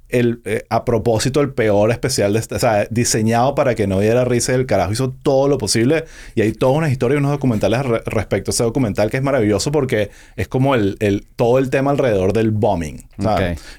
el, 0.09 0.40
eh, 0.44 0.64
a 0.70 0.84
propósito 0.84 1.40
el 1.40 1.52
peor 1.52 1.90
especial 1.90 2.32
de 2.32 2.38
o 2.38 2.59
sea, 2.59 2.86
diseñado 2.90 3.54
para 3.54 3.74
que 3.74 3.86
no 3.86 4.00
diera 4.00 4.24
risa 4.24 4.52
y 4.52 4.54
el 4.57 4.66
carajo 4.66 4.92
hizo 4.92 5.11
todo 5.11 5.48
lo 5.48 5.59
posible. 5.59 6.04
Y 6.34 6.42
hay 6.42 6.52
toda 6.52 6.72
una 6.72 6.90
historia 6.90 7.16
y 7.16 7.18
unos 7.18 7.32
documentales 7.32 7.84
respecto 8.04 8.50
a 8.50 8.52
ese 8.52 8.62
documental 8.62 9.11
que 9.11 9.16
es 9.16 9.22
maravilloso 9.22 9.72
porque 9.72 10.11
es 10.36 10.48
como 10.48 10.74
el, 10.74 10.96
el 11.00 11.26
todo 11.36 11.59
el 11.59 11.70
tema 11.70 11.90
alrededor 11.90 12.32
del 12.32 12.50
bombing 12.50 13.09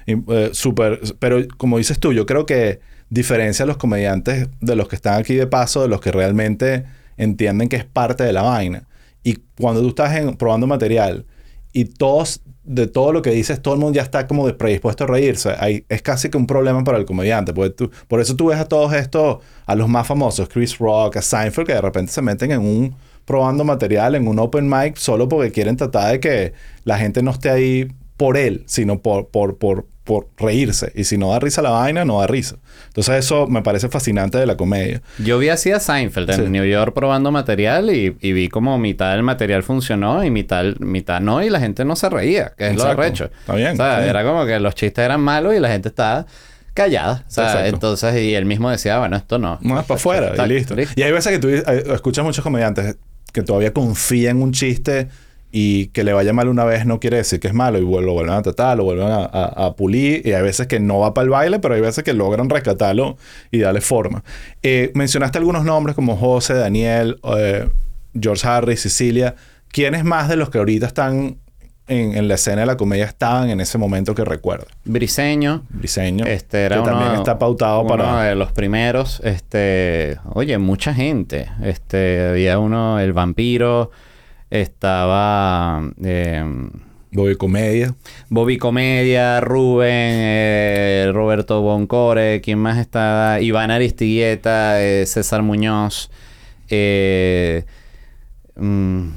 eh, 0.06 0.50
super, 0.52 1.00
pero 1.18 1.38
como 1.56 1.78
dices 1.78 1.98
tú 1.98 2.12
yo 2.12 2.26
creo 2.26 2.46
que 2.46 2.80
diferencia 3.10 3.62
a 3.62 3.66
los 3.66 3.76
comediantes 3.76 4.48
de 4.60 4.76
los 4.76 4.88
que 4.88 4.96
están 4.96 5.18
aquí 5.18 5.34
de 5.34 5.46
paso 5.46 5.82
de 5.82 5.88
los 5.88 6.00
que 6.00 6.12
realmente 6.12 6.84
entienden 7.16 7.68
que 7.68 7.76
es 7.76 7.84
parte 7.84 8.24
de 8.24 8.32
la 8.32 8.42
vaina. 8.42 8.86
Y 9.22 9.38
cuando 9.58 9.80
tú 9.80 9.88
estás 9.88 10.36
probando 10.36 10.66
material 10.66 11.26
y 11.72 11.84
todos 11.84 12.42
de 12.68 12.86
todo 12.86 13.12
lo 13.12 13.22
que 13.22 13.30
dices, 13.30 13.62
todo 13.62 13.74
el 13.74 13.80
mundo 13.80 13.96
ya 13.96 14.02
está 14.02 14.26
como 14.26 14.46
predispuesto 14.54 15.04
a 15.04 15.06
reírse. 15.06 15.54
es 15.88 16.02
casi 16.02 16.28
que 16.28 16.36
un 16.36 16.46
problema 16.46 16.84
para 16.84 16.98
el 16.98 17.06
comediante. 17.06 17.54
Porque 17.54 17.88
por 18.06 18.20
eso 18.20 18.36
tú 18.36 18.46
ves 18.46 18.58
a 18.58 18.66
todos 18.66 18.92
estos, 18.92 19.38
a 19.64 19.74
los 19.74 19.88
más 19.88 20.06
famosos, 20.06 20.48
Chris 20.48 20.76
Rock, 20.78 21.16
a 21.16 21.22
Seinfeld, 21.22 21.66
que 21.66 21.72
de 21.72 21.80
repente 21.80 22.12
se 22.12 22.20
meten 22.20 22.52
en 22.52 22.60
un 22.60 22.94
probando 23.24 23.64
material, 23.64 24.14
en 24.14 24.28
un 24.28 24.38
open 24.38 24.68
mic, 24.68 24.96
solo 24.96 25.28
porque 25.28 25.50
quieren 25.50 25.76
tratar 25.76 26.12
de 26.12 26.20
que 26.20 26.52
la 26.84 26.98
gente 26.98 27.22
no 27.22 27.30
esté 27.30 27.50
ahí 27.50 27.88
por 28.18 28.36
él, 28.36 28.64
sino 28.66 29.00
por, 29.00 29.28
por, 29.28 29.86
por 30.08 30.28
reírse. 30.38 30.90
Y 30.94 31.04
si 31.04 31.18
no 31.18 31.32
da 31.32 31.38
risa 31.38 31.60
la 31.60 31.68
vaina, 31.68 32.02
no 32.02 32.18
da 32.18 32.26
risa. 32.26 32.56
Entonces 32.86 33.16
eso 33.16 33.46
me 33.46 33.60
parece 33.60 33.90
fascinante 33.90 34.38
de 34.38 34.46
la 34.46 34.56
comedia. 34.56 35.02
Yo 35.18 35.38
vi 35.38 35.50
así 35.50 35.70
a 35.70 35.80
Seinfeld 35.80 36.30
en 36.30 36.50
New 36.50 36.64
York 36.64 36.94
probando 36.94 37.30
material 37.30 37.90
y, 37.90 38.08
vi 38.08 38.48
como 38.48 38.78
mitad 38.78 39.12
del 39.12 39.22
material 39.22 39.62
funcionó 39.62 40.24
y 40.24 40.30
mitad, 40.30 40.64
mitad 40.78 41.20
no 41.20 41.42
y 41.42 41.50
la 41.50 41.60
gente 41.60 41.84
no 41.84 41.94
se 41.94 42.08
reía, 42.08 42.54
que 42.56 42.68
es 42.68 42.76
lo 42.76 42.84
arrecho. 42.84 43.26
Está 43.40 43.54
bien. 43.54 43.72
O 43.72 43.76
sea, 43.76 44.06
era 44.06 44.24
como 44.24 44.46
que 44.46 44.58
los 44.58 44.74
chistes 44.74 45.04
eran 45.04 45.20
malos 45.20 45.54
y 45.54 45.60
la 45.60 45.68
gente 45.68 45.90
estaba 45.90 46.24
callada. 46.72 47.26
O 47.28 47.30
sea, 47.30 47.68
entonces, 47.68 48.14
y 48.16 48.34
él 48.34 48.46
mismo 48.46 48.70
decía, 48.70 48.98
bueno, 48.98 49.18
esto 49.18 49.38
no. 49.38 49.58
No, 49.60 49.78
es 49.78 49.84
para 49.84 49.98
afuera 49.98 50.32
y 50.42 50.48
listo. 50.48 50.74
Y 50.96 51.02
hay 51.02 51.12
veces 51.12 51.32
que 51.32 51.38
tú 51.38 51.48
eh, 51.48 51.62
escuchas 51.92 52.24
muchos 52.24 52.42
comediantes 52.42 52.96
que 53.30 53.42
todavía 53.42 53.74
confían 53.74 54.38
en 54.38 54.42
un 54.42 54.52
chiste 54.52 55.08
y 55.50 55.86
que 55.88 56.04
le 56.04 56.12
vaya 56.12 56.32
mal 56.32 56.48
una 56.48 56.64
vez 56.64 56.84
no 56.84 57.00
quiere 57.00 57.16
decir 57.16 57.40
que 57.40 57.48
es 57.48 57.54
malo 57.54 57.78
y 57.78 57.80
lo 57.80 57.86
vuelven 58.12 58.30
a 58.30 58.42
tratar, 58.42 58.76
lo 58.76 58.84
vuelven 58.84 59.08
a, 59.10 59.74
pulir 59.76 60.26
y 60.26 60.32
hay 60.32 60.42
veces 60.42 60.66
que 60.66 60.78
no 60.78 60.98
va 60.98 61.14
para 61.14 61.24
el 61.24 61.30
baile, 61.30 61.58
pero 61.58 61.74
hay 61.74 61.80
veces 61.80 62.04
que 62.04 62.12
logran 62.12 62.50
rescatarlo 62.50 63.16
y 63.50 63.60
darle 63.60 63.80
forma. 63.80 64.22
Eh, 64.62 64.92
mencionaste 64.94 65.38
algunos 65.38 65.64
nombres 65.64 65.94
como 65.94 66.16
José, 66.16 66.54
Daniel, 66.54 67.18
eh, 67.36 67.68
George 68.20 68.46
Harris, 68.46 68.82
Cecilia. 68.82 69.36
¿Quiénes 69.68 70.04
más 70.04 70.28
de 70.28 70.36
los 70.36 70.50
que 70.50 70.58
ahorita 70.58 70.86
están 70.86 71.38
en, 71.86 72.28
la 72.28 72.34
escena 72.34 72.60
de 72.60 72.66
la 72.66 72.76
comedia 72.76 73.06
estaban 73.06 73.48
en 73.48 73.60
ese 73.60 73.78
momento 73.78 74.14
que 74.14 74.24
recuerdo? 74.24 74.66
Briseño. 74.84 75.62
Briseño. 75.70 76.26
Este 76.26 76.64
era 76.64 76.76
que 76.76 76.82
también 76.82 77.12
está 77.12 77.38
pautado 77.38 77.80
uno 77.80 77.88
para... 77.88 78.22
de 78.24 78.34
los 78.34 78.52
primeros. 78.52 79.20
Este... 79.24 80.18
Oye, 80.34 80.58
mucha 80.58 80.92
gente. 80.92 81.48
Este... 81.62 82.28
Había 82.28 82.58
uno, 82.58 82.98
el 83.00 83.14
vampiro... 83.14 83.90
Estaba... 84.50 85.82
Eh, 86.02 86.44
Bobby 87.10 87.36
Comedia. 87.36 87.94
Bobby 88.28 88.58
Comedia, 88.58 89.40
Rubén, 89.40 89.88
eh, 89.90 91.10
Roberto 91.12 91.62
Boncore, 91.62 92.42
¿quién 92.42 92.58
más 92.58 92.78
está? 92.78 93.40
Iván 93.40 93.70
Aristigueta, 93.70 94.82
eh, 94.82 95.06
César 95.06 95.42
Muñoz. 95.42 96.10
Mm, 98.56 99.08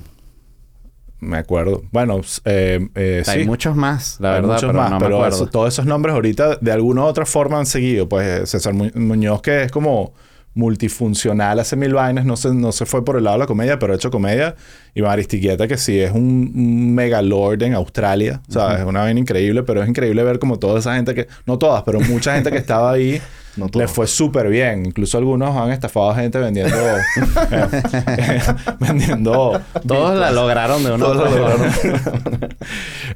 me 1.19 1.37
acuerdo. 1.37 1.83
Bueno, 1.91 2.21
hay 2.45 3.45
muchos 3.45 3.75
más, 3.75 4.17
la 4.21 4.31
verdad, 4.31 4.57
pero 4.61 4.73
más, 4.73 4.91
no 4.91 4.99
me 4.99 5.05
acuerdo. 5.07 5.47
todos 5.47 5.73
esos 5.73 5.85
nombres 5.85 6.15
ahorita 6.15 6.57
de 6.61 6.71
alguna 6.71 7.01
u 7.01 7.05
otra 7.05 7.25
forma 7.25 7.59
han 7.59 7.65
seguido. 7.65 8.07
Pues 8.07 8.49
César 8.49 8.73
Muñoz, 8.73 9.41
que 9.41 9.63
es 9.63 9.71
como 9.71 10.13
multifuncional, 10.53 11.59
hace 11.59 11.75
mil 11.75 11.93
vainas, 11.93 12.25
no 12.25 12.35
se, 12.35 12.53
no 12.53 12.71
se 12.71 12.85
fue 12.85 13.05
por 13.05 13.17
el 13.17 13.23
lado 13.23 13.35
de 13.37 13.39
la 13.39 13.47
comedia, 13.47 13.79
pero 13.79 13.93
ha 13.93 13.95
hecho 13.95 14.11
comedia. 14.11 14.55
Y 14.93 15.01
Maristiquieta, 15.01 15.67
que 15.67 15.77
sí 15.77 15.99
es 15.99 16.11
un, 16.11 16.51
un 16.53 16.93
mega 16.93 17.21
lord 17.21 17.63
en 17.63 17.73
Australia, 17.73 18.41
o 18.49 18.51
sea, 18.51 18.77
es 18.79 18.85
una 18.85 19.01
vaina 19.01 19.19
increíble, 19.19 19.63
pero 19.63 19.81
es 19.81 19.87
increíble 19.87 20.23
ver 20.23 20.39
como 20.39 20.59
toda 20.59 20.79
esa 20.79 20.95
gente 20.95 21.15
que, 21.15 21.27
no 21.45 21.57
todas, 21.57 21.83
pero 21.83 21.99
mucha 22.01 22.33
gente 22.35 22.51
que 22.51 22.57
estaba 22.57 22.91
ahí. 22.91 23.21
No 23.57 23.87
fue 23.87 24.07
súper 24.07 24.47
bien. 24.47 24.85
Incluso 24.85 25.17
algunos 25.17 25.55
han 25.57 25.71
estafado 25.71 26.09
a 26.11 26.15
gente 26.15 26.39
vendiendo. 26.39 26.73
eh, 27.51 28.41
vendiendo. 28.79 29.61
Todos 29.85 30.17
la 30.17 30.31
lograron 30.31 30.83
de 30.83 30.91
una 30.91 31.05
Todos 31.05 31.29
forma. 31.29 31.49
lograron. 31.49 31.71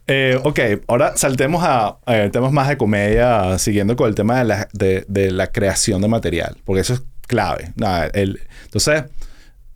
Eh, 0.07 0.39
ok, 0.43 0.59
ahora 0.87 1.13
saltemos 1.15 1.63
a 1.63 1.97
eh, 2.07 2.29
temas 2.31 2.51
más 2.51 2.67
de 2.67 2.77
comedia, 2.77 3.57
siguiendo 3.59 3.95
con 3.95 4.09
el 4.09 4.15
tema 4.15 4.37
de 4.39 4.43
la, 4.43 4.67
de, 4.73 5.05
de 5.07 5.31
la 5.31 5.47
creación 5.47 6.01
de 6.01 6.07
material, 6.07 6.57
porque 6.65 6.81
eso 6.81 6.93
es 6.93 7.03
clave. 7.27 7.71
Nada, 7.75 8.07
el- 8.13 8.39
entonces, 8.65 9.03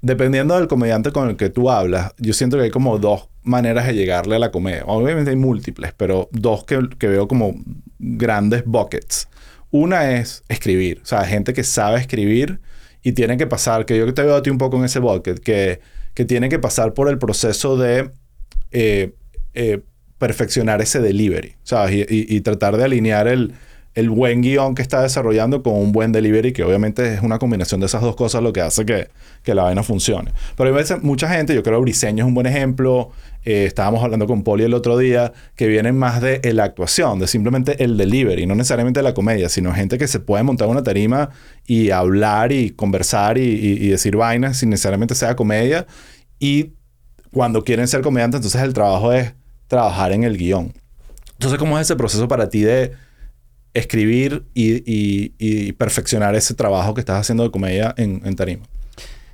dependiendo 0.01 0.55
del 0.57 0.67
comediante 0.67 1.11
con 1.11 1.29
el 1.29 1.35
que 1.35 1.49
tú 1.49 1.69
hablas, 1.69 2.13
yo 2.17 2.33
siento 2.33 2.57
que 2.57 2.63
hay 2.63 2.69
como 2.71 2.97
dos 2.99 3.27
maneras 3.43 3.87
de 3.87 3.93
llegarle 3.95 4.35
a 4.35 4.39
la 4.39 4.51
comedia. 4.51 4.83
Obviamente 4.85 5.31
hay 5.31 5.35
múltiples, 5.37 5.93
pero 5.95 6.29
dos 6.31 6.63
que, 6.65 6.79
que 6.97 7.07
veo 7.07 7.27
como 7.27 7.55
grandes 7.99 8.63
buckets. 8.65 9.27
Una 9.71 10.11
es 10.17 10.43
escribir, 10.49 10.99
o 11.03 11.05
sea, 11.05 11.23
gente 11.25 11.53
que 11.53 11.63
sabe 11.63 11.99
escribir 11.99 12.59
y 13.03 13.11
tiene 13.13 13.37
que 13.37 13.47
pasar, 13.47 13.85
que 13.85 13.97
yo 13.97 14.13
te 14.13 14.23
veo 14.23 14.35
a 14.35 14.41
ti 14.41 14.49
un 14.49 14.57
poco 14.57 14.77
en 14.77 14.85
ese 14.85 14.99
bucket, 14.99 15.39
que, 15.39 15.79
que 16.13 16.25
tiene 16.25 16.49
que 16.49 16.59
pasar 16.59 16.93
por 16.93 17.07
el 17.09 17.17
proceso 17.17 17.77
de 17.77 18.09
eh, 18.71 19.13
eh, 19.53 19.81
perfeccionar 20.17 20.81
ese 20.81 20.99
delivery, 20.99 21.55
¿sabes? 21.63 21.95
Y, 21.95 22.01
y- 22.01 22.35
y 22.35 22.41
tratar 22.41 22.77
de 22.77 22.83
alinear 22.83 23.27
el, 23.27 23.53
el 23.95 24.09
buen 24.09 24.41
guion 24.41 24.75
que 24.75 24.81
está 24.81 25.01
desarrollando 25.01 25.63
con 25.63 25.73
un 25.73 25.91
buen 25.91 26.11
delivery, 26.11 26.53
que 26.53 26.63
obviamente 26.63 27.13
es 27.13 27.21
una 27.21 27.39
combinación 27.39 27.79
de 27.79 27.87
esas 27.87 28.01
dos 28.01 28.15
cosas 28.15 28.43
lo 28.43 28.53
que 28.53 28.61
hace 28.61 28.85
que, 28.85 29.09
que 29.43 29.55
la 29.55 29.63
vaina 29.63 29.83
funcione. 29.83 30.31
Pero 30.55 30.69
hay 30.69 30.75
veces, 30.75 31.01
mucha 31.01 31.27
gente, 31.29 31.55
yo 31.55 31.63
creo 31.63 31.81
Briseño 31.81 32.23
es 32.23 32.27
un 32.27 32.33
buen 32.33 32.47
ejemplo, 32.47 33.11
eh, 33.45 33.65
estábamos 33.65 34.03
hablando 34.03 34.27
con 34.27 34.43
Poli 34.43 34.63
el 34.63 34.73
otro 34.73 34.97
día, 34.97 35.33
que 35.55 35.67
vienen 35.67 35.97
más 35.97 36.21
de 36.21 36.41
la 36.53 36.65
actuación, 36.65 37.19
de 37.19 37.27
simplemente 37.27 37.83
el 37.83 37.97
delivery, 37.97 38.45
no 38.45 38.55
necesariamente 38.55 39.01
la 39.01 39.13
comedia, 39.13 39.49
sino 39.49 39.73
gente 39.73 39.97
que 39.97 40.07
se 40.07 40.19
puede 40.19 40.43
montar 40.43 40.67
una 40.67 40.83
tarima 40.83 41.29
y 41.65 41.89
hablar 41.89 42.51
y 42.51 42.69
conversar 42.71 43.37
y 43.37 43.87
decir 43.87 44.15
vainas 44.15 44.57
sin 44.57 44.69
necesariamente 44.69 45.15
sea 45.15 45.35
comedia. 45.35 45.87
Y 46.39 46.73
cuando 47.31 47.63
quieren 47.63 47.87
ser 47.87 48.01
comediantes, 48.01 48.39
entonces 48.39 48.61
el 48.61 48.73
trabajo 48.73 49.13
es 49.13 49.33
trabajar 49.67 50.11
en 50.11 50.23
el 50.23 50.37
guion. 50.37 50.73
Entonces, 51.33 51.59
¿cómo 51.59 51.77
es 51.77 51.87
ese 51.87 51.95
proceso 51.95 52.27
para 52.27 52.49
ti 52.49 52.61
de 52.61 52.91
escribir 53.73 54.45
y, 54.53 54.77
y- 54.91 55.33
y 55.37 55.71
perfeccionar 55.73 56.35
ese 56.35 56.53
trabajo 56.53 56.93
que 56.93 57.01
estás 57.01 57.19
haciendo 57.21 57.43
de 57.43 57.51
comedia 57.51 57.93
en, 57.97 58.21
en 58.25 58.35
tarima? 58.35 58.63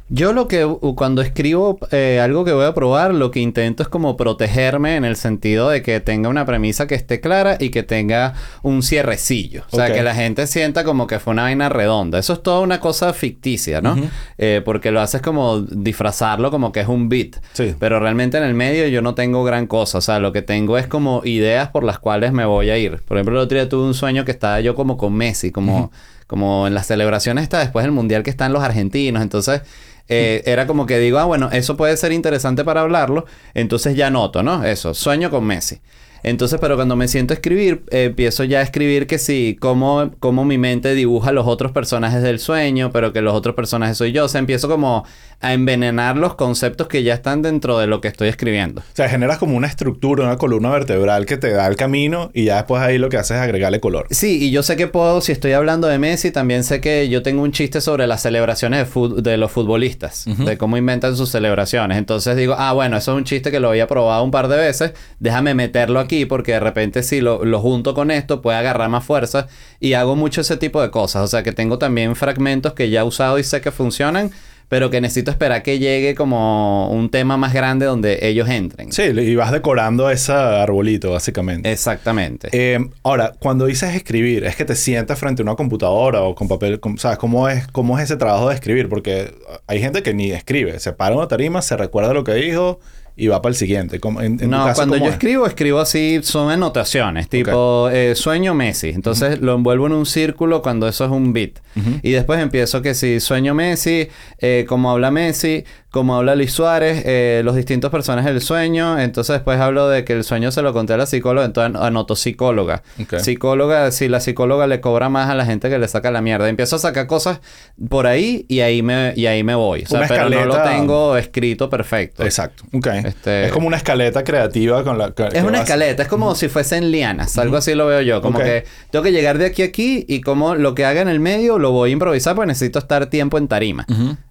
Yo 0.07 0.33
lo 0.33 0.47
que 0.47 0.63
cuando 0.95 1.23
escribo 1.23 1.79
eh, 1.91 2.19
algo 2.21 2.45
que 2.45 2.51
voy 2.51 2.65
a 2.65 2.75
probar, 2.75 3.15
lo 3.15 3.31
que 3.31 3.39
intento 3.39 3.81
es 3.81 3.89
como 3.89 4.15
protegerme 4.15 4.97
en 4.97 5.03
el 5.03 5.15
sentido 5.15 5.69
de 5.69 5.81
que 5.81 5.99
tenga 5.99 6.29
una 6.29 6.45
premisa 6.45 6.85
que 6.85 6.93
esté 6.93 7.19
clara 7.19 7.57
y 7.59 7.69
que 7.69 7.81
tenga 7.81 8.35
un 8.61 8.83
cierrecillo. 8.83 9.63
O 9.71 9.75
sea, 9.75 9.91
que 9.91 10.03
la 10.03 10.13
gente 10.13 10.45
sienta 10.45 10.83
como 10.83 11.07
que 11.07 11.17
fue 11.17 11.33
una 11.33 11.43
vaina 11.43 11.69
redonda. 11.69 12.19
Eso 12.19 12.33
es 12.33 12.43
toda 12.43 12.59
una 12.59 12.79
cosa 12.79 13.13
ficticia, 13.13 13.81
¿no? 13.81 13.97
Eh, 14.37 14.61
porque 14.63 14.91
lo 14.91 15.01
haces 15.01 15.23
como 15.23 15.61
disfrazarlo 15.61 16.51
como 16.51 16.71
que 16.71 16.81
es 16.81 16.87
un 16.87 17.09
beat. 17.09 17.37
Sí. 17.53 17.73
Pero 17.79 17.99
realmente 17.99 18.37
en 18.37 18.43
el 18.43 18.53
medio 18.53 18.87
yo 18.87 19.01
no 19.01 19.15
tengo 19.15 19.43
gran 19.43 19.65
cosa. 19.65 19.97
O 19.97 20.01
sea, 20.01 20.19
lo 20.19 20.31
que 20.31 20.43
tengo 20.43 20.77
es 20.77 20.85
como 20.85 21.23
ideas 21.25 21.69
por 21.69 21.83
las 21.83 21.97
cuales 21.97 22.31
me 22.31 22.45
voy 22.45 22.69
a 22.69 22.77
ir. 22.77 23.01
Por 23.07 23.17
ejemplo, 23.17 23.39
el 23.39 23.45
otro 23.45 23.57
día 23.57 23.67
tuve 23.67 23.87
un 23.87 23.95
sueño 23.95 24.23
que 24.23 24.31
estaba 24.31 24.61
yo 24.61 24.75
como 24.75 24.97
con 24.97 25.13
Messi, 25.13 25.51
como, 25.51 25.91
como 26.27 26.67
en 26.67 26.75
las 26.75 26.85
celebraciones 26.85 27.41
está 27.41 27.57
después 27.57 27.83
del 27.83 27.91
mundial 27.91 28.21
que 28.21 28.29
están 28.29 28.53
los 28.53 28.61
argentinos. 28.61 29.23
Entonces, 29.23 29.61
eh, 30.07 30.43
era 30.45 30.67
como 30.67 30.85
que 30.85 30.99
digo, 30.99 31.19
ah, 31.19 31.25
bueno, 31.25 31.49
eso 31.51 31.77
puede 31.77 31.97
ser 31.97 32.11
interesante 32.11 32.63
para 32.63 32.81
hablarlo. 32.81 33.25
Entonces 33.53 33.95
ya 33.95 34.09
noto, 34.09 34.43
¿no? 34.43 34.63
Eso, 34.63 34.93
sueño 34.93 35.29
con 35.29 35.45
Messi. 35.45 35.79
Entonces, 36.26 36.59
pero 36.59 36.76
cuando 36.76 36.95
me 36.95 37.07
siento 37.07 37.34
a 37.34 37.36
escribir, 37.36 37.84
eh, 37.91 38.05
empiezo 38.05 38.43
ya 38.45 38.59
a 38.59 38.61
escribir 38.63 39.05
que 39.05 39.19
sí, 39.19 39.57
cómo, 39.59 40.09
cómo 40.19 40.43
mi 40.43 40.57
mente 40.57 40.95
dibuja 40.95 41.32
los 41.32 41.45
otros 41.45 41.71
personajes 41.71 42.23
del 42.23 42.39
sueño, 42.39 42.89
pero 42.91 43.13
que 43.13 43.21
los 43.21 43.36
otros 43.36 43.53
personajes 43.53 43.95
soy 43.95 44.11
yo. 44.11 44.26
O 44.26 44.28
sea, 44.28 44.39
empiezo 44.39 44.67
como 44.67 45.05
a 45.41 45.53
envenenar 45.53 46.17
los 46.17 46.34
conceptos 46.34 46.88
que 46.88 47.03
ya 47.03 47.13
están 47.13 47.43
dentro 47.43 47.78
de 47.78 47.86
lo 47.86 48.01
que 48.01 48.07
estoy 48.07 48.30
escribiendo. 48.30 48.82
O 48.82 48.95
sea, 48.95 49.07
generas 49.07 49.38
como 49.38 49.55
una 49.55 49.67
estructura, 49.67 50.23
una 50.23 50.38
columna 50.38 50.71
vertebral 50.71 51.28
que 51.28 51.38
te 51.38 51.51
da 51.51 51.67
el 51.67 51.76
camino 51.76 52.32
y 52.34 52.45
ya 52.45 52.55
después 52.55 52.82
ahí 52.82 52.97
lo 52.97 53.09
que 53.09 53.17
haces 53.17 53.38
es 53.38 53.43
agregarle 53.43 53.80
color. 53.80 54.07
Sí, 54.09 54.43
y 54.43 54.49
yo 54.49 54.63
sé 54.63 54.78
que 54.78 54.88
puedo, 54.88 55.21
si 55.21 55.32
estoy 55.32 55.51
hablando 55.51 55.88
de 55.88 55.99
Messi, 55.99 56.32
también 56.32 56.63
sé 56.63 56.82
que 56.82 57.07
yo 57.07 57.21
tengo 57.21 57.43
un 57.43 57.51
chiste 57.51 57.82
sobre 57.82 58.07
las 58.07 58.23
celebraciones 58.23 58.88
de 59.17 59.38
los 59.38 59.51
futbolistas, 59.51 60.26
de 60.26 60.57
cómo 60.57 60.78
inventan 60.78 61.15
sus 61.15 61.30
celebraciones. 61.30 61.99
Entonces 61.99 62.36
digo, 62.36 62.55
ah, 62.57 62.73
bueno, 62.73 62.97
eso 62.97 63.11
es 63.11 63.17
un 63.17 63.26
chiste 63.26 63.51
que 63.51 63.59
lo 63.59 63.69
había 63.69 63.86
probado 63.86 64.23
un 64.23 64.32
par 64.32 64.47
de 64.47 64.57
veces, 64.57 64.93
déjame 65.19 65.53
meterlo 65.53 65.99
aquí 65.99 66.14
porque 66.24 66.53
de 66.53 66.61
repente 66.61 67.03
si 67.03 67.20
lo, 67.20 67.43
lo 67.43 67.59
junto 67.59 67.93
con 67.93 68.09
esto 68.11 68.41
puede 68.41 68.57
agarrar 68.57 68.88
más 68.88 69.03
fuerza 69.03 69.47
y 69.82 69.91
hago 69.91 70.16
mucho 70.16 70.39
ese 70.39 70.55
tipo 70.55 70.82
de 70.82 70.89
cosas. 70.91 71.24
O 71.24 71.28
sea, 71.28 71.43
que 71.43 71.51
tengo 71.51 71.78
también 71.78 72.16
fragmentos 72.16 72.72
que 72.72 72.89
ya 72.89 73.01
he 73.01 73.03
usado 73.03 73.38
y 73.39 73.43
sé 73.43 73.59
que 73.59 73.72
funcionan. 73.72 74.32
Pero 74.68 74.89
que 74.89 74.99
necesito 74.99 75.30
esperar 75.30 75.61
que 75.61 75.78
llegue 75.78 76.16
como 76.16 76.89
un 76.89 77.11
tema 77.11 77.38
más 77.38 77.53
grande 77.53 77.86
donde 77.86 78.18
ellos 78.28 78.49
entren. 78.49 78.91
Sí, 78.91 79.03
y 79.03 79.36
vas 79.36 79.51
decorando 79.51 80.09
ese 80.09 80.32
arbolito, 80.32 81.11
básicamente. 81.11 81.72
Exactamente. 81.72 82.49
Eh, 82.51 82.80
ahora, 83.03 83.34
cuando 83.38 83.68
dices 83.68 83.93
escribir, 83.93 84.43
¿es 84.43 84.55
que 84.55 84.66
te 84.66 84.76
sientas 84.76 85.20
frente 85.20 85.43
a 85.43 85.45
una 85.45 85.53
computadora 85.55 86.24
o 86.24 86.34
con 86.34 86.47
papel? 86.47 86.80
con- 86.80 86.97
¿Sabes 86.97 87.20
cómo 87.20 87.47
es, 87.47 87.68
cómo 87.68 87.99
es 87.99 88.05
ese 88.05 88.18
trabajo 88.18 88.49
de 88.49 88.55
escribir? 88.55 88.89
Porque 88.89 89.36
hay 89.68 89.80
gente 89.80 90.01
que 90.01 90.16
ni 90.16 90.32
escribe. 90.32 90.80
Se 90.80 90.93
para 90.93 91.16
una 91.16 91.28
tarima, 91.28 91.61
se 91.61 91.78
recuerda 91.78 92.11
lo 92.11 92.24
que 92.24 92.34
dijo 92.34 92.80
y 93.18 93.28
va 93.28 93.41
para 93.41 93.51
el 93.51 93.55
siguiente. 93.55 93.99
¿Cómo- 93.99 94.20
en- 94.22 94.34
en 94.34 94.38
tu 94.39 94.47
no, 94.47 94.66
caso, 94.66 94.76
cuando 94.80 94.95
¿cómo 94.95 95.05
yo 95.05 95.09
es? 95.09 95.16
escribo, 95.16 95.45
escribo 95.47 95.80
así, 95.80 96.20
son 96.24 96.51
anotaciones, 96.51 97.30
tipo 97.30 97.89
eh, 97.89 98.13
sueño 98.16 98.53
Messi. 98.53 98.89
Entonces 98.89 99.39
lo 99.41 99.53
envuelvo 99.55 99.88
en 99.88 99.93
un 99.93 100.05
círculo 100.05 100.61
cuando 100.61 100.88
eso 100.88 101.05
es 101.05 101.11
un 101.11 101.32
beat. 101.34 101.59
Y 102.03 102.11
después 102.11 102.39
empiezo 102.41 102.82
que 102.82 102.93
si 102.93 103.20
sueño 103.20 103.53
Messi, 103.53 104.07
eh, 104.39 104.66
como 104.68 104.91
habla 104.91 105.11
Messi, 105.11 105.63
como 105.95 106.17
habla 106.17 106.35
Luis 106.35 106.51
Suárez, 106.51 107.03
eh, 107.05 107.41
los 107.45 107.55
distintos 107.55 107.89
personajes 107.89 108.33
del 108.33 108.41
sueño. 108.41 108.99
Entonces 108.99 109.31
después 109.35 109.57
hablo 109.61 109.87
de 109.87 110.03
que 110.03 110.11
el 110.11 110.25
sueño 110.25 110.51
se 110.51 110.61
lo 110.61 110.73
conté 110.73 110.91
a 110.91 110.97
la 110.97 111.05
psicóloga, 111.05 111.45
entonces 111.45 111.81
anoto 111.81 112.17
psicóloga. 112.17 112.83
Psicóloga, 113.21 113.89
si 113.91 114.09
la 114.09 114.19
psicóloga 114.19 114.67
le 114.67 114.81
cobra 114.81 115.07
más 115.07 115.29
a 115.29 115.35
la 115.35 115.45
gente 115.45 115.69
que 115.69 115.79
le 115.79 115.87
saca 115.87 116.11
la 116.11 116.19
mierda. 116.19 116.49
Empiezo 116.49 116.75
a 116.75 116.79
sacar 116.79 117.07
cosas 117.07 117.39
por 117.87 118.07
ahí 118.07 118.45
y 118.49 118.59
ahí 118.59 118.81
me, 118.81 119.13
y 119.15 119.25
ahí 119.27 119.41
me 119.45 119.55
voy. 119.55 119.83
O 119.83 119.87
sea, 119.87 119.99
Una 119.99 120.07
pero 120.09 120.29
no 120.29 120.45
lo 120.45 120.61
tengo 120.63 121.15
escrito 121.15 121.69
perfecto. 121.69 122.25
Exacto. 122.25 122.65
Ok. 122.73 122.87
Este- 123.05 123.45
Es 123.45 123.51
como 123.53 123.67
una 123.67 123.77
escaleta 123.77 124.25
creativa 124.25 124.83
con 124.83 124.97
la... 124.97 125.13
Es 125.31 125.43
una 125.43 125.59
vas- 125.59 125.61
escaleta, 125.61 126.03
es 126.03 126.09
como 126.09 126.35
si 126.35 126.49
fuesen 126.49 126.91
lianas, 126.91 127.37
algo 127.37 127.55
así 127.55 127.73
lo 127.73 127.87
veo 127.87 128.01
yo, 128.01 128.21
como 128.21 128.39
que 128.39 128.65
tengo 128.91 129.01
que 129.03 129.13
llegar 129.13 129.37
de 129.37 129.45
aquí 129.45 129.61
a 129.61 129.65
aquí 129.67 130.03
y 130.09 130.19
como 130.19 130.55
lo 130.55 130.75
que 130.75 130.83
haga 130.83 130.99
en 131.01 131.07
el 131.07 131.21
medio 131.21 131.57
lo 131.57 131.71
voy 131.71 131.91
a 131.91 131.93
improvisar 131.93 132.35
porque 132.35 132.47
necesito 132.47 132.79
estar 132.79 133.05
tiempo 133.05 133.37
en 133.37 133.47
tarima. 133.47 133.85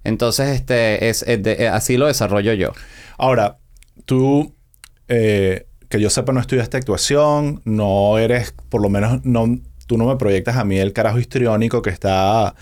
Entonces, 0.04 0.48
este, 0.50 1.08
es, 1.08 1.22
es 1.26 1.42
de- 1.42 1.53
eh, 1.58 1.68
así 1.68 1.96
lo 1.96 2.06
desarrollo 2.06 2.52
yo. 2.54 2.72
Ahora, 3.18 3.58
tú, 4.04 4.54
eh, 5.08 5.66
que 5.88 6.00
yo 6.00 6.10
sepa, 6.10 6.32
no 6.32 6.40
estudiaste 6.40 6.76
actuación, 6.76 7.60
no 7.64 8.18
eres, 8.18 8.54
por 8.68 8.82
lo 8.82 8.88
menos, 8.88 9.24
no, 9.24 9.58
tú 9.86 9.96
no 9.98 10.06
me 10.06 10.16
proyectas 10.16 10.56
a 10.56 10.64
mí 10.64 10.78
el 10.78 10.92
carajo 10.92 11.18
histriónico 11.18 11.82
que 11.82 11.90
está... 11.90 12.54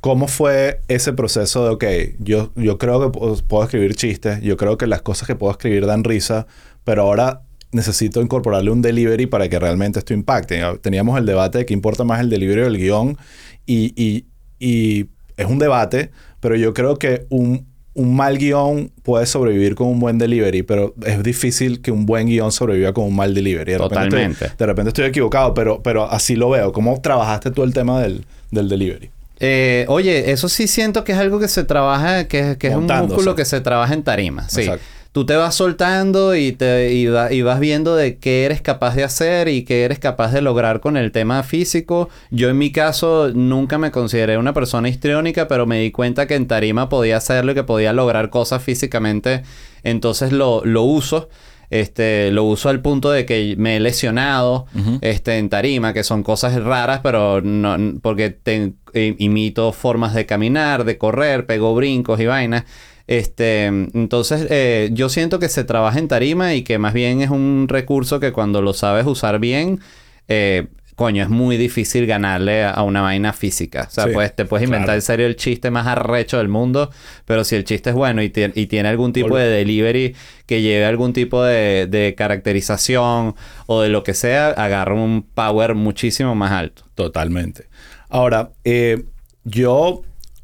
¿Cómo 0.00 0.28
fue 0.28 0.80
ese 0.88 1.12
proceso 1.12 1.62
de, 1.64 1.70
ok, 1.74 1.84
yo, 2.20 2.52
yo 2.56 2.78
creo 2.78 3.02
que 3.02 3.18
puedo, 3.18 3.36
puedo 3.46 3.64
escribir 3.64 3.94
chistes, 3.94 4.40
yo 4.40 4.56
creo 4.56 4.78
que 4.78 4.86
las 4.86 5.02
cosas 5.02 5.26
que 5.26 5.36
puedo 5.36 5.52
escribir 5.52 5.84
dan 5.84 6.04
risa, 6.04 6.46
pero 6.84 7.02
ahora 7.02 7.42
necesito 7.70 8.22
incorporarle 8.22 8.70
un 8.70 8.80
delivery 8.80 9.26
para 9.26 9.50
que 9.50 9.58
realmente 9.58 9.98
esto 9.98 10.14
impacte. 10.14 10.62
Teníamos 10.80 11.18
el 11.18 11.26
debate 11.26 11.58
de 11.58 11.66
qué 11.66 11.74
importa 11.74 12.02
más 12.04 12.20
el 12.20 12.30
delivery 12.30 12.62
o 12.62 12.66
el 12.68 12.78
guion 12.78 13.18
y, 13.66 13.92
y- 13.94 14.24
y 14.58 15.10
es 15.36 15.44
un 15.46 15.58
debate, 15.58 16.12
pero 16.40 16.56
yo 16.56 16.72
creo 16.72 16.96
que 16.96 17.26
un, 17.28 17.66
un 17.94 18.14
mal 18.14 18.38
guion 18.38 18.90
puede 19.02 19.26
sobrevivir 19.26 19.74
con 19.74 19.88
un 19.88 19.98
buen 20.00 20.16
delivery, 20.18 20.62
pero 20.62 20.94
es 21.04 21.22
difícil 21.22 21.80
que 21.82 21.90
un 21.90 22.06
buen 22.06 22.26
guion 22.28 22.52
sobreviva 22.52 22.92
con 22.92 23.04
un 23.04 23.16
mal 23.16 23.34
delivery. 23.34 23.72
De 23.72 23.78
repente 23.78 23.94
Totalmente. 24.04 24.44
estoy- 24.44 24.56
de 24.58 24.66
repente 24.66 24.88
estoy 24.90 25.04
equivocado, 25.06 25.54
pero, 25.54 25.82
pero 25.82 26.10
así 26.10 26.36
lo 26.36 26.50
veo. 26.50 26.72
¿Cómo 26.72 27.00
trabajaste 27.00 27.50
tú 27.50 27.62
el 27.64 27.72
tema 27.74 28.00
del, 28.00 28.24
del 28.52 28.68
delivery? 28.68 29.10
Eh, 29.40 29.86
oye, 29.88 30.30
eso 30.32 30.48
sí 30.48 30.66
siento 30.68 31.02
que 31.02 31.12
es 31.12 31.18
algo 31.18 31.40
que 31.40 31.48
se 31.48 31.64
trabaja, 31.64 32.28
que, 32.28 32.56
que 32.58 32.68
es 32.68 32.74
un 32.76 32.86
músculo 32.86 33.34
que 33.34 33.44
se 33.44 33.60
trabaja 33.60 33.94
en 33.94 34.02
tarima. 34.02 34.48
Sí. 34.48 34.60
Exacto. 34.60 34.84
Tú 35.12 35.26
te 35.26 35.34
vas 35.34 35.56
soltando 35.56 36.36
y, 36.36 36.52
te, 36.52 36.92
y, 36.94 37.06
va- 37.06 37.32
y 37.32 37.42
vas 37.42 37.58
viendo 37.58 37.96
de 37.96 38.18
qué 38.18 38.44
eres 38.44 38.62
capaz 38.62 38.94
de 38.94 39.02
hacer 39.02 39.48
y 39.48 39.64
qué 39.64 39.82
eres 39.84 39.98
capaz 39.98 40.32
de 40.32 40.40
lograr 40.40 40.78
con 40.80 40.96
el 40.96 41.10
tema 41.10 41.42
físico. 41.42 42.08
Yo 42.30 42.48
en 42.48 42.58
mi 42.58 42.70
caso 42.70 43.30
nunca 43.34 43.76
me 43.76 43.90
consideré 43.90 44.38
una 44.38 44.52
persona 44.54 44.88
histriónica, 44.88 45.48
pero 45.48 45.66
me 45.66 45.80
di 45.80 45.90
cuenta 45.90 46.28
que 46.28 46.36
en 46.36 46.46
tarima 46.46 46.88
podía 46.88 47.16
hacerlo 47.16 47.50
y 47.52 47.54
que 47.56 47.64
podía 47.64 47.92
lograr 47.92 48.30
cosas 48.30 48.62
físicamente. 48.62 49.42
Entonces 49.82 50.30
lo, 50.30 50.64
lo 50.64 50.82
uso. 50.82 51.28
Este, 51.70 52.32
lo 52.32 52.42
uso 52.44 52.68
al 52.68 52.80
punto 52.82 53.12
de 53.12 53.24
que 53.26 53.54
me 53.56 53.76
he 53.76 53.80
lesionado 53.80 54.66
este, 55.02 55.38
en 55.38 55.48
tarima, 55.48 55.92
que 55.92 56.02
son 56.02 56.24
cosas 56.24 56.60
raras, 56.60 56.98
pero 57.00 57.40
no, 57.42 57.76
porque 58.02 58.30
te- 58.30 58.72
i- 58.92 59.14
imito 59.24 59.72
formas 59.72 60.12
de 60.14 60.26
caminar, 60.26 60.82
de 60.84 60.98
correr, 60.98 61.46
pego 61.46 61.72
brincos 61.76 62.18
y 62.20 62.26
vainas. 62.26 62.64
Este, 63.10 63.64
entonces, 63.66 64.46
eh, 64.50 64.90
yo 64.92 65.08
siento 65.08 65.40
que 65.40 65.48
se 65.48 65.64
trabaja 65.64 65.98
en 65.98 66.06
tarima 66.06 66.54
y 66.54 66.62
que 66.62 66.78
más 66.78 66.94
bien 66.94 67.22
es 67.22 67.30
un 67.30 67.66
recurso 67.68 68.20
que 68.20 68.30
cuando 68.30 68.62
lo 68.62 68.72
sabes 68.72 69.04
usar 69.04 69.40
bien, 69.40 69.80
eh, 70.28 70.68
coño, 70.94 71.24
es 71.24 71.28
muy 71.28 71.56
difícil 71.56 72.06
ganarle 72.06 72.62
a 72.62 72.80
una 72.84 73.00
vaina 73.00 73.32
física. 73.32 73.86
O 73.88 73.92
sea, 73.92 74.04
Sí, 74.04 74.10
pues 74.12 74.36
te 74.36 74.44
puedes 74.44 74.64
inventar 74.64 74.84
claro. 74.86 74.98
en 74.98 75.02
serio 75.02 75.26
el 75.26 75.34
chiste 75.34 75.72
más 75.72 75.88
arrecho 75.88 76.38
del 76.38 76.46
mundo, 76.46 76.92
pero 77.24 77.42
si 77.42 77.56
el 77.56 77.64
chiste 77.64 77.90
es 77.90 77.96
bueno 77.96 78.22
y, 78.22 78.30
y 78.54 78.66
tiene 78.68 78.88
algún 78.88 79.12
tipo 79.12 79.36
de 79.36 79.48
delivery 79.48 80.14
que 80.46 80.62
lleve 80.62 80.84
algún 80.84 81.12
tipo 81.12 81.42
de, 81.42 81.88
de 81.88 82.14
caracterización 82.14 83.34
o 83.66 83.80
de 83.82 83.88
lo 83.88 84.04
que 84.04 84.14
sea, 84.14 84.50
agarra 84.50 84.94
un 84.94 85.22
power 85.34 85.74
muchísimo 85.74 86.36
más 86.36 86.52
alto. 86.52 86.84
Totalmente. 86.94 87.64
Ahora, 88.08 88.52
eh, 88.62 89.02
yo 89.42 90.02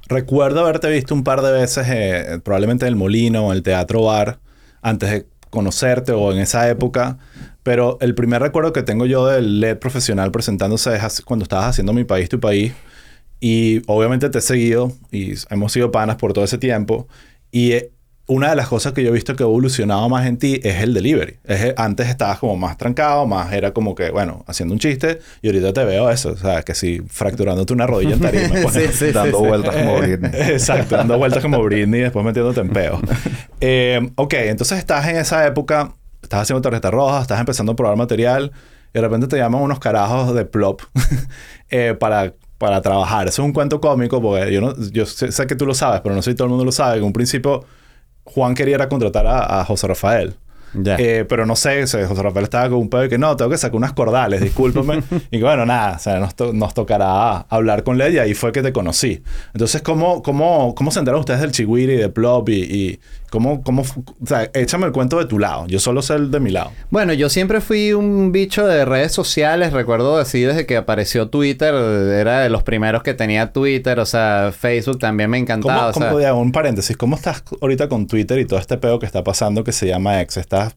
recuerdo 0.08 0.60
haberte 0.60 0.88
visto 0.90 1.14
un 1.14 1.24
par 1.24 1.42
de 1.42 1.52
veces, 1.52 1.86
eh, 1.88 2.40
probablemente 2.42 2.86
en 2.86 2.90
el 2.90 2.96
Molino 2.96 3.46
o 3.46 3.50
en 3.50 3.56
el 3.56 3.62
Teatro 3.62 4.02
Bar, 4.04 4.40
antes 4.82 5.10
de 5.10 5.26
conocerte 5.50 6.12
o 6.12 6.32
en 6.32 6.38
esa 6.38 6.68
época. 6.68 7.18
Pero 7.62 7.98
el 8.00 8.14
primer 8.14 8.42
recuerdo 8.42 8.72
que 8.72 8.82
tengo 8.82 9.06
yo 9.06 9.26
del 9.26 9.60
LED 9.60 9.78
profesional 9.78 10.30
presentándose 10.30 10.94
es 10.94 11.22
cuando 11.22 11.42
estabas 11.42 11.70
haciendo 11.70 11.92
Mi 11.92 12.04
País, 12.04 12.28
Tu 12.28 12.38
País. 12.38 12.72
Y 13.40 13.82
obviamente 13.86 14.30
te 14.30 14.38
he 14.38 14.42
seguido 14.42 14.92
y 15.10 15.34
hemos 15.50 15.72
sido 15.72 15.90
panas 15.90 16.16
por 16.16 16.32
todo 16.32 16.44
ese 16.44 16.58
tiempo. 16.58 17.08
Y 17.50 17.72
eh, 17.72 17.90
una 18.28 18.50
de 18.50 18.56
las 18.56 18.66
cosas 18.66 18.92
que 18.92 19.04
yo 19.04 19.10
he 19.10 19.12
visto 19.12 19.36
que 19.36 19.44
ha 19.44 19.46
evolucionado 19.46 20.08
más 20.08 20.26
en 20.26 20.36
ti 20.36 20.60
es 20.64 20.82
el 20.82 20.94
delivery. 20.94 21.38
Es, 21.44 21.60
eh, 21.62 21.74
antes 21.76 22.08
estabas 22.08 22.38
como 22.38 22.56
más 22.56 22.76
trancado, 22.76 23.24
más 23.26 23.52
era 23.52 23.72
como 23.72 23.94
que, 23.94 24.10
bueno, 24.10 24.44
haciendo 24.48 24.72
un 24.72 24.80
chiste. 24.80 25.20
Y 25.42 25.48
ahorita 25.48 25.72
te 25.72 25.84
veo 25.84 26.10
eso. 26.10 26.30
O 26.30 26.36
sea, 26.36 26.62
que 26.62 26.74
sí, 26.74 27.00
fracturándote 27.08 27.72
una 27.72 27.86
rodilla 27.86 28.14
en 28.14 28.20
tarima. 28.20 28.48
pues. 28.62 28.74
Sí, 28.74 28.88
sí, 28.92 29.12
dando 29.12 29.38
sí, 29.38 29.44
sí. 29.44 29.48
vueltas 29.48 29.76
como 29.76 29.98
Britney. 29.98 30.30
Exacto, 30.50 30.96
dando 30.96 31.18
vueltas 31.18 31.42
como 31.42 31.62
Britney 31.62 32.00
y 32.00 32.02
después 32.04 32.24
metiéndote 32.24 32.60
en 32.60 32.68
peo. 32.70 33.00
Eh, 33.58 34.10
ok, 34.16 34.34
entonces 34.34 34.78
estás 34.78 35.08
en 35.08 35.16
esa 35.16 35.46
época, 35.46 35.94
estás 36.22 36.42
haciendo 36.42 36.60
tarjeta 36.60 36.90
roja, 36.90 37.22
estás 37.22 37.40
empezando 37.40 37.72
a 37.72 37.76
probar 37.76 37.96
material 37.96 38.52
y 38.90 38.92
de 38.92 39.00
repente 39.00 39.28
te 39.28 39.38
llaman 39.38 39.62
unos 39.62 39.78
carajos 39.78 40.34
de 40.34 40.44
plop 40.44 40.82
eh, 41.70 41.96
para, 41.98 42.34
para 42.58 42.82
trabajar. 42.82 43.28
Eso 43.28 43.40
es 43.40 43.46
un 43.46 43.54
cuento 43.54 43.80
cómico 43.80 44.20
porque 44.20 44.52
yo, 44.52 44.60
no, 44.60 44.74
yo 44.90 45.06
sé, 45.06 45.32
sé 45.32 45.46
que 45.46 45.54
tú 45.54 45.64
lo 45.64 45.74
sabes, 45.74 46.02
pero 46.02 46.14
no 46.14 46.20
sé 46.20 46.32
si 46.32 46.36
todo 46.36 46.44
el 46.44 46.50
mundo 46.50 46.66
lo 46.66 46.72
sabe. 46.72 46.98
En 46.98 47.04
un 47.04 47.14
principio, 47.14 47.64
Juan 48.26 48.54
quería 48.54 48.88
contratar 48.88 49.26
a, 49.26 49.60
a 49.60 49.64
José 49.64 49.86
Rafael. 49.86 50.34
Eh, 50.98 51.24
pero 51.26 51.46
no 51.46 51.56
sé, 51.56 51.84
o 51.84 51.86
sea, 51.86 52.06
José 52.06 52.22
Rafael 52.22 52.44
estaba 52.44 52.68
con 52.68 52.78
un 52.78 52.90
pedo 52.90 53.04
y 53.06 53.08
que 53.08 53.16
no, 53.16 53.34
tengo 53.34 53.50
que 53.50 53.56
sacar 53.56 53.76
unas 53.76 53.94
cordales, 53.94 54.42
discúlpame. 54.42 55.02
y 55.30 55.38
que 55.38 55.42
bueno, 55.42 55.64
nada, 55.64 55.96
o 55.96 55.98
sea, 55.98 56.18
nos, 56.18 56.34
to- 56.34 56.52
nos 56.52 56.74
tocará 56.74 57.38
hablar 57.48 57.82
con 57.82 57.96
Led 57.96 58.12
y 58.12 58.18
ahí 58.18 58.34
fue 58.34 58.52
que 58.52 58.62
te 58.62 58.72
conocí. 58.74 59.22
Entonces, 59.54 59.80
¿cómo, 59.80 60.22
cómo, 60.22 60.74
cómo 60.74 60.90
se 60.90 60.98
enteraron 60.98 61.20
ustedes 61.20 61.40
del 61.40 61.52
Chihuiri 61.52 61.94
y 61.94 61.96
de 61.96 62.08
Plop 62.10 62.50
y, 62.50 62.60
y 62.62 63.00
cómo, 63.30 63.62
cómo, 63.62 63.82
o 63.82 64.26
sea, 64.26 64.50
échame 64.54 64.86
el 64.86 64.92
cuento 64.92 65.18
de 65.18 65.26
tu 65.26 65.38
lado. 65.38 65.66
Yo 65.66 65.78
solo 65.78 66.02
sé 66.02 66.14
el 66.14 66.30
de 66.30 66.40
mi 66.40 66.50
lado. 66.50 66.70
Bueno, 66.90 67.12
yo 67.12 67.28
siempre 67.28 67.60
fui 67.60 67.92
un 67.92 68.32
bicho 68.32 68.66
de 68.66 68.84
redes 68.84 69.12
sociales. 69.12 69.72
Recuerdo 69.72 70.18
así 70.18 70.40
desde 70.42 70.66
que 70.66 70.76
apareció 70.76 71.28
Twitter. 71.28 71.74
Era 71.74 72.40
de 72.40 72.50
los 72.50 72.62
primeros 72.62 73.02
que 73.02 73.14
tenía 73.14 73.52
Twitter. 73.52 73.98
O 74.00 74.06
sea, 74.06 74.52
Facebook 74.56 74.98
también 74.98 75.30
me 75.30 75.38
¿Cómo, 75.38 75.42
encantaba. 75.58 75.88
o 75.88 75.92
sea, 75.92 76.10
cómo- 76.12 76.40
un 76.40 76.52
paréntesis, 76.52 76.96
¿cómo 76.96 77.16
estás 77.16 77.42
ahorita 77.60 77.88
con 77.88 78.06
Twitter 78.06 78.38
y 78.38 78.44
todo 78.46 78.58
este 78.58 78.78
pedo 78.78 78.98
que 78.98 79.06
está 79.06 79.22
pasando 79.24 79.64
que 79.64 79.72
se 79.72 79.86
llama 79.86 80.20
X? 80.22 80.36
¿Estás 80.38 80.76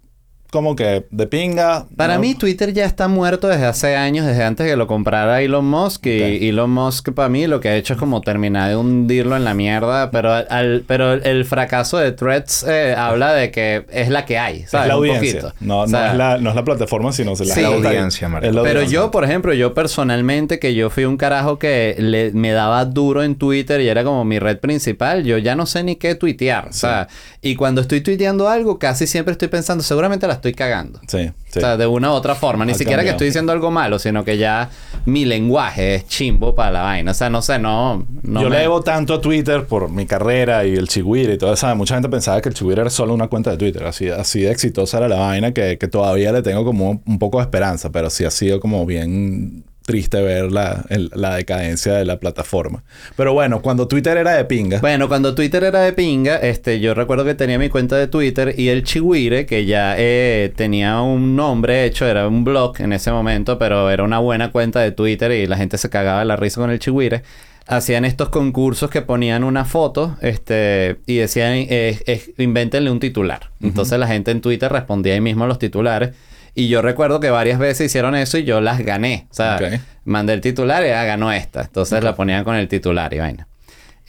como 0.51 0.75
que 0.75 1.05
de 1.11 1.27
pinga? 1.27 1.85
Para 1.95 2.15
¿No? 2.15 2.21
mí 2.21 2.33
Twitter 2.35 2.73
ya 2.73 2.85
está 2.85 3.07
muerto 3.07 3.47
desde 3.47 3.65
hace 3.65 3.95
años, 3.95 4.25
desde 4.25 4.43
antes 4.43 4.65
que 4.67 4.75
lo 4.75 4.87
comprara 4.87 5.41
Elon 5.41 5.65
Musk. 5.65 6.07
Y. 6.07 6.49
Elon 6.49 6.71
Musk 6.71 7.09
para 7.13 7.29
mí 7.29 7.45
lo 7.47 7.59
que 7.59 7.69
ha 7.69 7.75
hecho 7.75 7.93
es 7.93 7.99
como 7.99 8.21
terminar 8.21 8.69
de 8.69 8.75
hundirlo 8.75 9.35
en 9.35 9.43
la 9.45 9.53
mierda. 9.53 10.11
Pero, 10.11 10.33
al, 10.33 10.83
pero 10.87 11.13
el 11.13 11.45
fracaso 11.45 11.97
de 11.97 12.11
Threads 12.11 12.63
eh, 12.67 12.95
habla 12.97 13.33
de 13.33 13.51
que 13.51 13.85
es 13.91 14.09
la 14.09 14.25
que 14.25 14.37
hay, 14.39 14.61
Es 14.61 14.73
la 14.73 14.85
Un 14.85 14.91
audiencia. 14.91 15.41
poquito. 15.41 15.53
No, 15.59 15.81
O 15.81 15.87
sea, 15.87 15.99
no, 16.07 16.11
es 16.11 16.17
la, 16.17 16.37
no 16.39 16.49
es 16.49 16.55
la 16.55 16.63
plataforma, 16.63 17.11
sino 17.13 17.33
es 17.33 17.39
la, 17.41 17.53
Sí. 17.53 17.61
la 17.61 17.67
audiencia, 17.67 18.27
marico. 18.29 18.49
Es 18.49 18.55
la 18.55 18.63
Pero 18.63 18.79
audiencia. 18.79 18.95
yo, 19.01 19.11
por 19.11 19.23
ejemplo, 19.25 19.53
yo 19.53 19.73
personalmente, 19.73 20.59
que 20.59 20.73
yo 20.73 20.89
fui 20.89 21.05
un 21.05 21.17
carajo 21.17 21.59
que 21.59 21.95
le- 21.99 22.31
me 22.31 22.51
daba 22.51 22.85
duro 22.85 23.21
en 23.23 23.35
Twitter 23.35 23.81
y 23.81 23.87
era 23.87 24.03
como 24.03 24.25
mi 24.25 24.39
red 24.39 24.57
principal, 24.59 25.23
yo 25.23 25.37
ya 25.37 25.55
no 25.55 25.65
sé 25.65 25.83
ni 25.83 25.95
qué 25.95 26.15
tuitear. 26.15 26.69
O 26.69 26.73
sea, 26.73 27.07
y 27.41 27.55
cuando 27.55 27.81
estoy 27.81 28.01
tuiteando 28.01 28.49
algo, 28.49 28.79
casi 28.79 29.05
siempre 29.05 29.33
estoy 29.33 29.47
pensando, 29.49 29.83
seguramente 29.83 30.25
la 30.27 30.38
estoy 30.39 30.53
cagando. 30.53 30.99
Sí, 31.07 31.29
sí. 31.49 31.59
O 31.59 31.61
sea, 31.61 31.77
de 31.77 31.85
una 31.87 32.09
u 32.11 32.13
otra 32.13 32.33
forma. 32.35 32.65
Ni 32.65 32.71
Ha 32.71 32.75
siquiera 32.75 33.03
que 33.03 33.09
estoy 33.09 33.27
diciendo 33.27 33.51
algo 33.51 33.69
malo, 33.71 33.99
sino 33.99 34.23
que 34.25 34.37
ya 34.37 34.69
mi 35.05 35.25
lenguaje 35.25 35.95
es 35.95 36.07
chimbo 36.07 36.55
para 36.55 36.71
la 36.71 36.81
vaina. 36.81 37.11
O 37.11 37.13
sea, 37.13 37.29
no 37.29 37.41
sé, 37.41 37.59
no... 37.59 38.05
no 38.23 38.41
yo 38.41 38.49
me- 38.49 38.55
le 38.55 38.61
debo 38.63 38.81
tanto 38.81 39.13
a 39.13 39.21
Twitter 39.21 39.65
por 39.65 39.89
mi 39.89 40.05
carrera 40.05 40.65
y 40.65 40.73
el 40.75 40.87
Chihuire 40.87 41.33
y 41.33 41.37
todo 41.37 41.53
eso. 41.53 41.73
Mucha 41.75 41.95
gente 41.95 42.09
pensaba 42.09 42.41
que 42.41 42.49
el 42.49 42.55
Chihuire 42.55 42.81
era 42.81 42.89
solo 42.89 43.13
una 43.13 43.27
cuenta 43.27 43.51
de 43.51 43.57
Twitter. 43.57 43.83
Así, 43.85 44.09
así 44.09 44.41
de 44.41 44.51
exitosa 44.51 44.97
era 44.97 45.07
la 45.07 45.17
vaina 45.17 45.53
que, 45.53 45.77
que 45.77 45.87
todavía 45.87 46.31
le 46.31 46.41
tengo 46.41 46.65
como 46.65 47.01
un 47.05 47.19
poco 47.19 47.37
de 47.37 47.43
esperanza, 47.43 47.91
pero 47.91 48.09
sí 48.09 48.25
ha 48.25 48.31
sido 48.31 48.59
como 48.59 48.85
bien 48.85 49.63
triste 49.89 50.21
ver 50.21 50.51
la, 50.51 50.85
el- 50.89 51.09
la 51.15 51.35
decadencia 51.35 51.93
de 51.95 52.05
la 52.05 52.19
plataforma. 52.19 52.83
Pero 53.15 53.33
bueno, 53.33 53.59
cuando 53.63 53.87
Twitter 53.87 54.17
era 54.17 54.33
de 54.35 54.45
pinga. 54.45 54.77
Bueno, 54.81 55.07
cuando 55.07 55.33
Twitter 55.33 55.63
era 55.63 55.79
de 55.81 55.93
pinga, 55.93 56.35
este, 56.35 56.79
yo 56.79 56.93
recuerdo 56.93 57.25
que 57.25 57.33
tenía 57.33 57.57
mi 57.57 57.69
cuenta 57.69 57.97
de 57.97 58.05
Twitter 58.07 58.53
y 58.55 58.67
el 58.67 58.83
Chihuire, 58.83 59.47
que 59.47 59.65
ya 59.65 59.95
eh, 59.97 60.53
tenía 60.55 61.01
un 61.01 61.35
nombre 61.35 61.85
hecho, 61.85 62.05
era 62.05 62.27
un 62.27 62.43
blog 62.43 62.79
en 62.81 62.93
ese 62.93 63.11
momento, 63.11 63.57
pero 63.57 63.89
era 63.89 64.03
una 64.03 64.19
buena 64.19 64.51
cuenta 64.51 64.79
de 64.81 64.91
Twitter 64.91 65.31
y 65.31 65.47
la 65.47 65.57
gente 65.57 65.79
se 65.79 65.89
cagaba 65.89 66.19
de 66.19 66.25
la 66.25 66.35
risa 66.35 66.61
con 66.61 66.69
el 66.69 66.77
Chihuire. 66.77 67.23
Hacían 67.65 68.05
estos 68.05 68.29
concursos 68.29 68.91
que 68.91 69.01
ponían 69.01 69.43
una 69.43 69.65
foto 69.65 70.17
este, 70.21 70.97
y 71.07 71.15
decían, 71.17 71.53
eh, 71.53 71.99
eh, 72.05 72.33
invéntenle 72.37 72.91
un 72.91 72.99
titular. 72.99 73.49
Entonces 73.61 73.97
la 73.97 74.07
gente 74.07 74.29
en 74.29 74.41
Twitter 74.41 74.71
respondía 74.71 75.13
ahí 75.15 75.21
mismo 75.21 75.45
a 75.45 75.47
los 75.47 75.57
titulares. 75.57 76.11
Y 76.60 76.68
yo 76.68 76.82
recuerdo 76.82 77.22
que 77.22 77.30
varias 77.30 77.57
veces 77.57 77.86
hicieron 77.86 78.16
eso 78.16 78.38
y 78.38 78.43
yo 78.43 78.60
las 78.60 78.80
gané. 78.80 79.28
O 79.32 79.34
sea, 79.34 79.57
mandé 80.03 80.34
el 80.34 80.41
titular 80.41 80.86
y 80.86 80.89
ah, 80.89 81.05
ganó 81.05 81.32
esta. 81.32 81.62
Entonces 81.62 82.03
la 82.03 82.16
ponían 82.16 82.43
con 82.43 82.55
el 82.55 82.68
titular 82.68 83.14
y 83.14 83.20
vaina. 83.20 83.47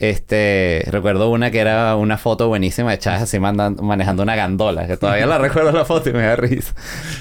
Este, 0.03 0.83
recuerdo 0.89 1.29
una 1.29 1.51
que 1.51 1.59
era 1.59 1.95
una 1.95 2.17
foto 2.17 2.47
buenísima 2.47 2.89
de 2.89 2.97
Chávez 2.97 3.21
así 3.21 3.37
mandan- 3.39 3.77
manejando 3.83 4.23
una 4.23 4.35
gandola, 4.35 4.87
que 4.87 4.97
todavía 4.97 5.27
la 5.27 5.37
recuerdo 5.37 5.71
la 5.71 5.85
foto 5.85 6.09
y 6.09 6.13
me 6.13 6.23
da 6.23 6.35
risa. 6.35 6.73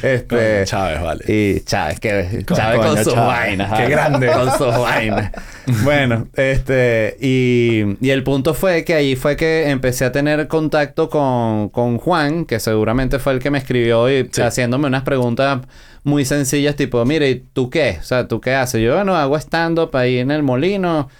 Este, 0.02 0.62
Chávez, 0.64 1.02
vale. 1.02 1.24
y 1.28 1.60
Chávez, 1.60 2.00
que 2.00 2.42
Chávez 2.46 2.80
con 2.80 3.04
sus 3.04 3.14
vainas. 3.14 3.78
Qué 3.78 3.86
grande. 3.90 4.28
Con 4.28 4.50
sus 4.52 4.78
vainas. 4.78 5.30
bueno, 5.84 6.28
este, 6.36 7.18
y, 7.20 7.84
y 8.00 8.08
el 8.10 8.22
punto 8.24 8.54
fue 8.54 8.82
que 8.82 8.94
ahí 8.94 9.14
fue 9.14 9.36
que 9.36 9.68
empecé 9.68 10.06
a 10.06 10.12
tener 10.12 10.48
contacto 10.48 11.10
con, 11.10 11.68
con 11.68 11.98
Juan, 11.98 12.46
que 12.46 12.60
seguramente 12.60 13.18
fue 13.18 13.34
el 13.34 13.40
que 13.40 13.50
me 13.50 13.58
escribió 13.58 14.08
y 14.10 14.26
Sí. 14.32 14.40
haciéndome 14.40 14.86
unas 14.86 15.02
preguntas 15.02 15.60
muy 16.02 16.24
sencillas, 16.24 16.76
tipo, 16.76 17.04
mire, 17.04 17.28
¿y 17.28 17.34
tú 17.52 17.68
qué? 17.68 17.98
O 18.00 18.04
sea, 18.04 18.26
¿tú 18.26 18.40
qué 18.40 18.54
haces? 18.54 18.80
Yo, 18.80 18.94
bueno, 18.94 19.14
hago 19.16 19.36
stand-up 19.36 19.94
ahí 19.98 20.16
en 20.18 20.30
el 20.30 20.42
molino 20.42 21.10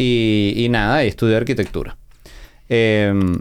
y, 0.00 0.54
y 0.64 0.68
nada, 0.68 1.04
y 1.04 1.08
estudio 1.08 1.36
arquitectura. 1.36 1.96
Em, 2.68 3.40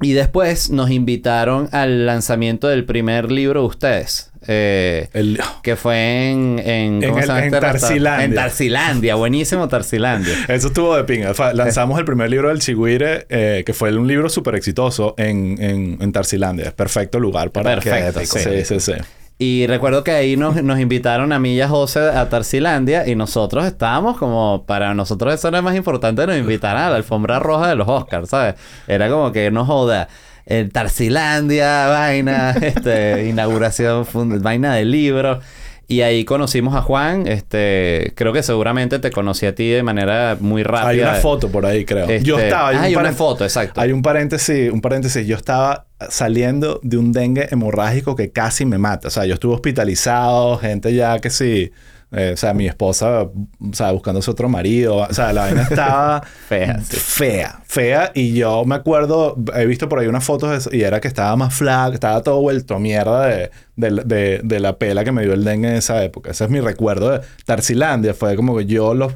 y 0.00 0.12
después 0.12 0.70
nos 0.70 0.90
invitaron 0.90 1.68
al 1.72 2.06
lanzamiento 2.06 2.68
del 2.68 2.84
primer 2.84 3.30
libro 3.30 3.60
de 3.60 3.66
ustedes. 3.66 4.30
eh, 4.46 5.08
El- 5.14 5.40
que 5.62 5.74
fue 5.76 6.30
en... 6.30 6.58
En, 6.58 7.02
En 7.02 7.08
¿cómo 7.10 7.18
el- 7.22 7.30
en 7.30 7.36
este 7.36 7.60
restaurante? 7.60 7.60
Tarsilandia. 7.60 8.24
En 8.26 8.34
Tarsilandia. 8.34 9.14
Buenísimo 9.14 9.68
Tarsilandia. 9.68 10.34
Eso 10.48 10.66
estuvo 10.68 10.94
de 10.96 11.04
pinga. 11.04 11.32
Fa- 11.32 11.54
Lanzamos 11.54 11.98
el 11.98 12.04
primer 12.04 12.28
libro 12.28 12.48
del 12.50 12.58
Chihuire, 12.58 13.24
eh, 13.30 13.62
que 13.64 13.72
fue 13.72 13.96
un 13.96 14.06
libro 14.06 14.28
súper 14.28 14.56
exitoso 14.56 15.14
en, 15.16 15.56
en, 15.60 15.96
en 16.00 16.12
Tarsilandia. 16.12 16.66
Es 16.66 16.72
perfecto 16.74 17.18
lugar 17.20 17.52
para... 17.52 17.74
Perfecto, 17.76 18.20
que- 18.20 18.26
sí. 18.26 18.38
sí, 18.40 18.64
sí, 18.64 18.80
sí. 18.80 18.92
Y 19.36 19.66
recuerdo 19.66 20.04
que 20.04 20.12
ahí 20.12 20.36
nos, 20.36 20.62
nos 20.62 20.78
invitaron 20.78 21.32
a 21.32 21.38
mí 21.40 21.54
y 21.54 21.60
a 21.60 21.68
José 21.68 22.00
a 22.00 22.28
Tarsilandia 22.28 23.06
y 23.08 23.16
nosotros 23.16 23.64
estábamos 23.66 24.16
como, 24.16 24.64
para 24.64 24.94
nosotros 24.94 25.34
eso 25.34 25.48
era 25.48 25.60
más 25.60 25.74
importante, 25.74 26.24
nos 26.26 26.36
invitaran 26.36 26.84
a 26.84 26.90
la 26.90 26.96
alfombra 26.96 27.40
roja 27.40 27.68
de 27.68 27.74
los 27.74 27.88
Oscars, 27.88 28.28
¿sabes? 28.30 28.54
Era 28.86 29.08
como 29.08 29.32
que 29.32 29.50
no 29.50 29.64
joda. 29.64 30.08
En 30.46 30.70
Tarsilandia, 30.70 31.88
vaina, 31.88 32.50
este, 32.60 33.26
inauguración, 33.28 34.06
vaina 34.42 34.74
de 34.74 34.84
libro. 34.84 35.40
Y 35.86 36.00
ahí 36.00 36.24
conocimos 36.24 36.74
a 36.74 36.80
Juan, 36.80 37.26
este, 37.26 38.12
creo 38.16 38.32
que 38.32 38.42
seguramente 38.42 38.98
te 39.00 39.10
conocí 39.10 39.44
a 39.44 39.54
ti 39.54 39.68
de 39.68 39.82
manera 39.82 40.36
muy 40.40 40.62
rápida. 40.62 40.88
Hay 40.88 41.00
una 41.00 41.14
foto 41.14 41.50
por 41.50 41.66
ahí, 41.66 41.84
creo. 41.84 42.04
Este, 42.08 42.22
Yo 42.24 42.38
estaba... 42.38 42.68
ah, 42.70 42.82
hay 42.82 42.94
un 42.94 43.00
una 43.00 43.10
paren- 43.10 43.14
foto, 43.14 43.44
exacto. 43.44 43.80
Hay 43.80 43.92
un 43.92 44.00
paréntesis, 44.00 44.70
un 44.72 44.80
paréntesis. 44.80 45.26
Yo 45.26 45.36
estaba 45.36 45.86
saliendo 46.10 46.80
de 46.82 46.96
un 46.98 47.12
dengue 47.12 47.48
hemorrágico 47.50 48.16
que 48.16 48.30
casi 48.30 48.64
me 48.64 48.78
mata. 48.78 49.08
O 49.08 49.10
sea, 49.10 49.24
yo 49.26 49.34
estuve 49.34 49.54
hospitalizado, 49.54 50.58
gente 50.58 50.94
ya 50.94 51.18
que 51.18 51.30
sí... 51.30 51.70
eh, 52.16 52.30
o 52.34 52.36
sea, 52.36 52.54
mi 52.54 52.66
esposa, 52.68 53.22
o 53.22 53.32
sea, 53.72 53.90
buscándose 53.90 54.30
otro 54.30 54.48
marido. 54.48 54.96
O 54.98 55.12
sea, 55.12 55.32
la 55.32 55.42
vaina 55.42 55.62
estaba... 55.62 56.22
Fea, 56.48 56.80
sí. 56.88 56.96
Fea, 56.96 57.60
fea. 57.66 58.12
Y 58.14 58.34
yo 58.34 58.64
me 58.64 58.76
acuerdo, 58.76 59.36
he 59.56 59.66
visto 59.66 59.88
por 59.88 59.98
ahí 59.98 60.06
unas 60.06 60.22
fotos 60.24 60.50
de 60.50 60.56
eso, 60.58 60.70
y 60.72 60.82
era 60.82 61.00
que 61.00 61.08
estaba 61.08 61.34
más 61.34 61.52
flaco, 61.54 61.92
estaba 61.94 62.22
todo 62.22 62.40
vuelto 62.40 62.76
a 62.76 62.78
mierda 62.78 63.26
de, 63.26 63.50
de, 63.76 63.90
de- 64.04 64.40
de 64.44 64.60
la 64.60 64.78
pela 64.78 65.02
que 65.04 65.10
me 65.12 65.22
dio 65.22 65.32
el 65.32 65.42
dengue 65.44 65.68
en 65.70 65.74
esa 65.74 66.04
época. 66.04 66.30
Ese 66.30 66.44
es 66.44 66.50
mi 66.50 66.60
recuerdo 66.60 67.10
de 67.10 67.20
Tarsilandia. 67.46 68.14
Fue 68.14 68.36
como 68.36 68.56
que 68.56 68.66
yo 68.66 68.94
los 68.94 69.14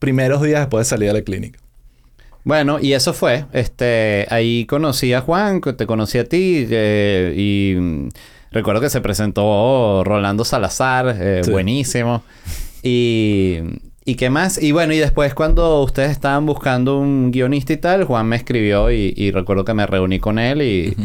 primeros 0.00 0.42
días 0.42 0.60
después 0.60 0.86
de 0.86 0.90
salir 0.90 1.08
de 1.12 1.14
la 1.20 1.22
clínica. 1.24 1.60
Bueno, 2.44 2.78
y 2.80 2.92
eso 2.94 3.12
fue. 3.12 3.44
Este, 3.52 4.26
ahí 4.30 4.64
conocí 4.66 5.12
a 5.12 5.20
Juan, 5.20 5.60
te 5.60 5.86
conocí 5.86 6.18
a 6.18 6.24
ti 6.24 6.66
eh, 6.70 7.34
y 7.36 7.78
mm, 7.78 8.08
recuerdo 8.52 8.80
que 8.80 8.90
se 8.90 9.00
presentó 9.00 10.02
Rolando 10.04 10.44
Salazar, 10.44 11.14
eh, 11.18 11.42
Sí. 11.44 11.50
buenísimo. 11.50 12.22
Y, 12.82 13.58
y 14.04 14.14
qué 14.14 14.30
más. 14.30 14.60
Y 14.62 14.72
bueno, 14.72 14.92
y 14.94 14.98
después 14.98 15.34
cuando 15.34 15.82
ustedes 15.82 16.10
estaban 16.12 16.46
buscando 16.46 16.98
un 16.98 17.30
guionista 17.30 17.72
y 17.74 17.76
tal, 17.76 18.04
Juan 18.04 18.26
me 18.26 18.36
escribió 18.36 18.90
y, 18.90 19.12
y 19.16 19.30
recuerdo 19.32 19.64
que 19.64 19.74
me 19.74 19.86
reuní 19.86 20.18
con 20.18 20.38
él 20.38 20.62
y, 20.62 20.96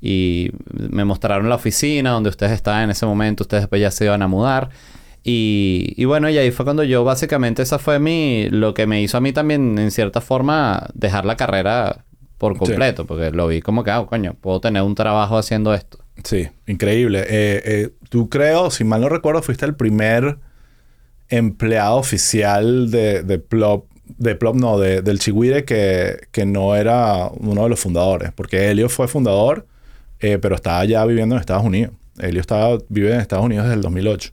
y 0.00 0.50
me 0.72 1.04
mostraron 1.04 1.48
la 1.48 1.54
oficina 1.54 2.10
donde 2.10 2.30
ustedes 2.30 2.52
estaban 2.52 2.82
en 2.84 2.90
ese 2.90 3.06
momento. 3.06 3.44
Ustedes 3.44 3.62
después 3.62 3.80
ya 3.80 3.90
se 3.92 4.04
iban 4.06 4.20
a 4.22 4.26
mudar. 4.26 4.70
Y, 5.24 5.94
y 5.96 6.04
bueno, 6.04 6.28
y 6.30 6.38
ahí 6.38 6.50
fue 6.50 6.64
cuando 6.64 6.82
yo 6.84 7.04
básicamente 7.04 7.62
esa 7.62 7.78
fue 7.78 7.98
mi... 7.98 8.48
Lo 8.50 8.74
que 8.74 8.86
me 8.86 9.00
hizo 9.02 9.16
a 9.16 9.20
mí 9.20 9.32
también, 9.32 9.78
en 9.78 9.90
cierta 9.90 10.20
forma, 10.20 10.88
dejar 10.94 11.24
la 11.24 11.36
carrera 11.36 12.04
por 12.38 12.56
completo. 12.58 13.06
Porque 13.06 13.30
lo 13.30 13.46
vi 13.46 13.60
como 13.62 13.84
que, 13.84 13.90
ah, 13.92 14.04
coño, 14.08 14.34
puedo 14.40 14.60
tener 14.60 14.82
un 14.82 14.94
trabajo 14.96 15.38
haciendo 15.38 15.74
esto. 15.74 15.98
Sí, 16.24 16.48
increíble. 16.66 17.20
Eh, 17.20 17.62
eh, 17.64 17.90
tú 18.08 18.28
creo, 18.28 18.70
si 18.70 18.82
mal 18.84 19.00
no 19.00 19.08
recuerdo, 19.08 19.42
fuiste 19.42 19.64
el 19.64 19.74
primer 19.76 20.38
empleado 21.28 21.96
oficial 21.96 22.90
de, 22.90 23.22
de 23.22 23.38
Plop, 23.38 23.86
de 24.18 24.34
Plop 24.34 24.56
no, 24.56 24.78
de- 24.78 25.02
del 25.02 25.18
Chihuire 25.18 25.64
que, 25.64 26.16
que 26.30 26.44
no 26.44 26.74
era 26.76 27.28
uno 27.38 27.62
de 27.62 27.68
los 27.68 27.80
fundadores. 27.80 28.32
Porque 28.32 28.70
Helio 28.70 28.88
fue 28.88 29.08
fundador, 29.08 29.66
eh, 30.20 30.38
pero 30.38 30.54
estaba 30.56 30.84
ya 30.84 31.04
viviendo 31.06 31.34
en 31.36 31.40
Estados 31.40 31.64
Unidos. 31.64 31.92
Helio 32.18 32.40
estaba, 32.40 32.76
vive 32.88 33.14
en 33.14 33.20
Estados 33.20 33.44
Unidos 33.44 33.64
desde 33.64 33.76
el 33.76 33.82
2008. 33.82 34.32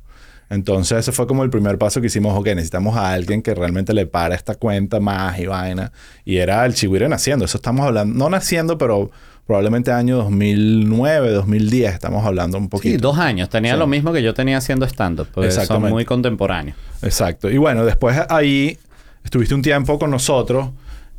Entonces 0.50 0.98
ese 1.00 1.12
fue 1.12 1.28
como 1.28 1.44
el 1.44 1.50
primer 1.50 1.78
paso 1.78 2.02
que 2.02 2.08
hicimos, 2.08 2.36
ok, 2.38 2.48
necesitamos 2.48 2.96
a 2.98 3.12
alguien 3.14 3.42
que 3.42 3.54
realmente 3.54 3.94
le 3.94 4.06
para 4.08 4.34
esta 4.36 4.56
cuenta 4.56 5.00
más 5.00 5.38
y 5.40 5.46
vaina. 5.46 5.92
Y 6.26 6.38
era 6.38 6.66
el 6.66 6.74
Chihuire 6.74 7.08
naciendo. 7.08 7.46
Eso 7.46 7.58
estamos 7.58 7.86
hablando, 7.86 8.18
no 8.18 8.30
naciendo, 8.30 8.78
pero 8.78 9.12
probablemente 9.46 9.92
año 9.92 10.18
2009, 10.18 11.32
2010 11.32 11.94
estamos 11.94 12.26
hablando 12.26 12.58
un 12.58 12.64
Sí, 12.66 12.70
poquito. 12.70 13.02
dos 13.02 13.18
años. 13.20 13.50
Tenía 13.50 13.74
Sí. 13.74 13.80
lo 13.80 13.88
mismo 13.88 14.12
que 14.14 14.22
yo 14.24 14.34
tenía 14.34 14.58
haciendo 14.58 14.86
stand-up. 14.88 15.28
Porque 15.34 15.52
son 15.52 15.82
muy 15.90 16.06
contemporáneos. 16.06 16.78
Exacto. 17.02 17.50
Y 17.50 17.58
bueno, 17.58 17.86
después 17.86 18.20
ahí 18.30 18.78
estuviste 19.24 19.54
un 19.56 19.62
tiempo 19.62 20.00
con 20.00 20.10
nosotros 20.12 20.70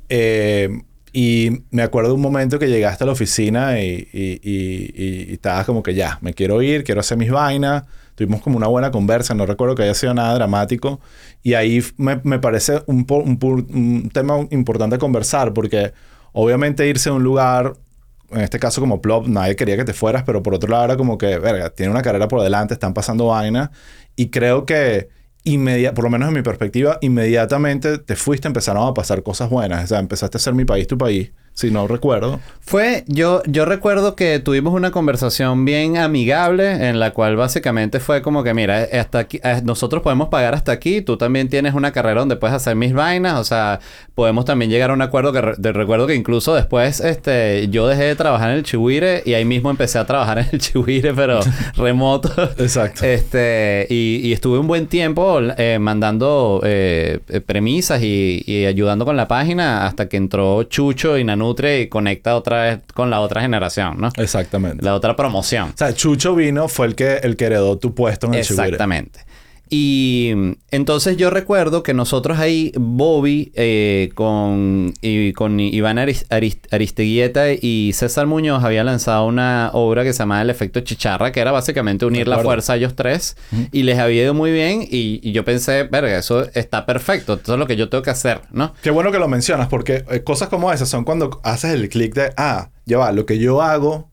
eh, 0.09 0.69
y 1.13 1.51
me 1.71 1.83
acuerdo 1.83 2.15
un 2.15 2.21
momento 2.21 2.59
que 2.59 2.69
llegaste 2.69 3.05
a 3.05 3.07
la 3.07 3.13
oficina 3.13 3.81
y, 3.81 4.09
y- 4.13 4.41
y- 4.43 4.93
y- 4.97 5.27
y 5.31 5.33
estabas 5.35 5.67
como 5.67 5.83
que 5.83 5.95
ya, 5.95 6.19
me 6.21 6.35
quiero 6.35 6.63
ir, 6.63 6.85
quiero 6.85 7.01
hacer 7.01 7.19
mis 7.19 7.31
vainas. 7.31 7.85
Tuvimos 8.21 8.43
como 8.43 8.59
una 8.59 8.67
buena 8.67 8.91
conversa, 8.91 9.33
no 9.33 9.47
recuerdo 9.47 9.75
que 9.75 9.85
haya 9.85 9.95
sido 9.95 10.13
nada 10.13 10.35
dramático. 10.35 11.01
Y 11.43 11.55
ahí 11.55 11.83
me, 11.97 12.21
me 12.23 12.39
parece 12.39 12.83
un, 12.85 13.07
un 13.09 13.39
un 13.73 14.11
tema 14.13 14.47
importante 14.51 14.99
conversar 14.99 15.55
porque 15.55 15.95
obviamente 16.33 16.87
irse 16.87 17.09
a 17.09 17.15
un 17.15 17.23
lugar 17.23 17.73
en 18.31 18.43
este 18.43 18.59
caso 18.59 18.83
como 18.83 19.01
Plop, 19.01 19.27
nadie 19.27 19.57
quería 19.57 19.75
que 19.79 19.87
te 19.87 19.95
fueras, 19.95 20.23
pero 20.25 20.43
por 20.43 20.55
otro 20.55 20.71
lado 20.71 20.85
era 20.85 20.97
como 20.99 21.17
que, 21.17 21.39
verga, 21.39 21.71
tiene 21.71 21.91
una 21.93 22.03
carrera 22.03 22.29
por 22.29 22.43
delante, 22.43 22.75
están 22.75 22.93
pasando 22.93 23.29
vainas. 23.29 23.71
Y 24.17 24.29
creo 24.29 24.67
que, 24.67 25.09
por 25.95 26.05
lo 26.05 26.11
menos 26.11 26.29
en 26.29 26.35
mi 26.35 26.43
perspectiva, 26.43 26.99
inmediatamente 27.01 27.97
te 27.97 28.17
fuiste, 28.17 28.49
empezaron 28.49 28.87
a 28.87 28.93
pasar 28.93 29.23
cosas 29.23 29.49
buenas. 29.49 29.85
O 29.85 29.87
sea, 29.87 29.99
empezaste 29.99 30.37
a 30.37 30.41
ser 30.41 30.53
mi 30.53 30.67
país, 30.67 30.87
tu 30.87 30.99
país, 30.99 31.33
si 31.55 31.71
no 31.71 31.87
recuerdo. 31.87 32.41
Fue, 32.61 33.05
yo, 33.09 33.43
yo 33.47 33.65
recuerdo 33.65 34.15
que 34.15 34.39
tuvimos 34.39 34.73
una 34.75 34.93
conversación 34.93 35.65
bien 35.65 35.97
amigable 35.97 36.89
en 36.89 37.01
la 37.01 37.11
cual 37.13 37.35
básicamente 37.37 37.99
fue 37.99 38.23
como 38.23 38.45
que, 38.45 38.55
mira, 38.55 38.87
hasta 38.93 39.19
aquí, 39.21 39.41
eh, 39.43 39.61
nosotros 39.65 40.03
podemos 40.03 40.29
pagar 40.29 40.55
hasta 40.55 40.71
aquí, 40.73 41.01
tú 41.03 41.17
también 41.17 41.49
tienes 41.49 41.75
una 41.75 41.91
carrera 41.93 42.21
donde 42.21 42.37
puedes 42.37 42.55
hacer 42.55 42.77
mis 42.77 42.93
vainas, 42.93 43.39
o 43.41 43.45
sea, 43.45 43.81
podemos 44.15 44.45
también 44.45 44.71
llegar 44.71 44.91
a 44.91 44.93
un 44.95 45.03
acuerdo 45.03 45.33
que 45.33 45.43
de- 45.59 45.73
recuerdo 45.73 46.07
que 46.07 46.15
incluso 46.15 46.55
después, 46.55 47.01
este, 47.01 47.69
yo 47.71 47.89
dejé 47.89 48.05
de 48.05 48.15
trabajar 48.17 48.51
en 48.51 48.57
el 48.59 48.63
Chihuire 48.63 49.23
y 49.27 49.35
ahí 49.35 49.45
mismo 49.45 49.71
empecé 49.71 49.99
a 49.99 50.07
trabajar 50.07 50.39
en 50.39 50.47
el 50.53 50.61
Chihuire, 50.61 51.13
pero 51.13 51.41
remoto. 51.77 52.31
Exacto. 52.59 53.05
Este, 53.05 53.87
y, 53.91 54.21
y 54.23 54.33
estuve 54.33 54.59
un 54.59 54.69
buen 54.69 54.87
tiempo 54.87 55.41
eh, 55.59 55.79
mandando 55.81 56.61
eh, 56.65 57.19
eh, 57.29 57.41
premisas 57.41 58.01
y, 58.03 58.45
y 58.47 58.65
ayudando 58.67 59.05
con 59.05 59.17
la 59.17 59.27
página 59.27 59.87
hasta 59.87 60.09
que 60.09 60.17
entró 60.17 60.63
Chucho 60.65 61.19
y 61.19 61.25
Y 61.59 61.89
conecta 61.89 62.37
otra 62.37 62.63
vez 62.63 62.81
con 62.95 63.11
la 63.11 63.21
otra 63.21 63.41
generación, 63.41 63.99
¿no? 63.99 64.11
Exactamente. 64.17 64.85
La 64.85 64.95
otra 64.95 65.17
promoción. 65.17 65.71
O 65.71 65.77
sea, 65.77 65.95
Chucho 65.95 66.35
vino, 66.35 66.69
fue 66.69 66.87
el 66.87 66.95
que, 66.95 67.17
el 67.17 67.37
que 67.37 67.47
heredó 67.47 67.79
tu 67.79 67.95
puesto 67.95 68.27
en 68.27 68.35
el. 68.35 68.41
Exactamente. 68.41 69.21
Y 69.73 70.33
entonces 70.73 71.17
yo 71.17 71.31
recuerdo 71.31 71.85
que 71.85 71.95
nosotros 71.95 72.41
ahí, 72.41 72.73
Bobby, 72.77 73.53
eh, 73.55 74.11
con, 74.17 74.93
y, 75.01 75.33
con 75.33 75.61
Iván 75.61 75.99
Aris- 75.99 76.27
Aris- 76.29 76.59
Aristeguieta 76.73 77.53
y 77.53 77.93
César 77.95 78.27
Muñoz 78.27 78.65
había 78.65 78.83
lanzado 78.83 79.27
una 79.27 79.71
obra 79.73 80.03
que 80.03 80.13
se 80.13 80.19
llamaba 80.19 80.43
El 80.43 80.51
Efecto 80.51 80.81
Chicharra, 80.81 81.31
que 81.31 81.39
era 81.39 81.53
básicamente 81.53 82.05
unir 82.05 82.27
la 82.27 82.39
fuerza 82.41 82.73
a 82.73 82.77
ellos 82.77 82.97
tres. 82.97 83.37
Y 83.71 83.85
les 83.85 84.01
había 84.01 84.25
ido 84.25 84.35
muy 84.35 84.51
bien. 84.51 84.83
Y, 84.83 85.21
y 85.23 85.31
yo 85.31 85.45
pensé, 85.45 85.85
verga, 85.85 86.19
eso 86.19 86.49
está 86.55 86.85
perfecto. 86.85 87.35
Esto 87.35 87.53
es 87.53 87.59
lo 87.61 87.69
que 87.69 87.77
yo 87.77 87.89
tengo 87.89 88.03
que 88.03 88.11
hacer, 88.11 88.41
¿no? 88.51 88.75
Qué 88.83 88.91
bueno 88.91 89.13
que 89.13 89.21
lo 89.21 89.29
mencionas, 89.29 89.69
porque 89.69 90.05
eh, 90.11 90.25
cosas 90.25 90.49
como 90.49 90.73
esas 90.73 90.89
son 90.89 91.05
cuando 91.05 91.41
haces 91.45 91.75
el 91.75 91.89
clic 91.89 92.13
de, 92.15 92.33
ah, 92.37 92.71
ya 92.87 92.99
va, 92.99 93.13
lo 93.13 93.25
que 93.25 93.39
yo 93.39 93.63
hago 93.63 94.11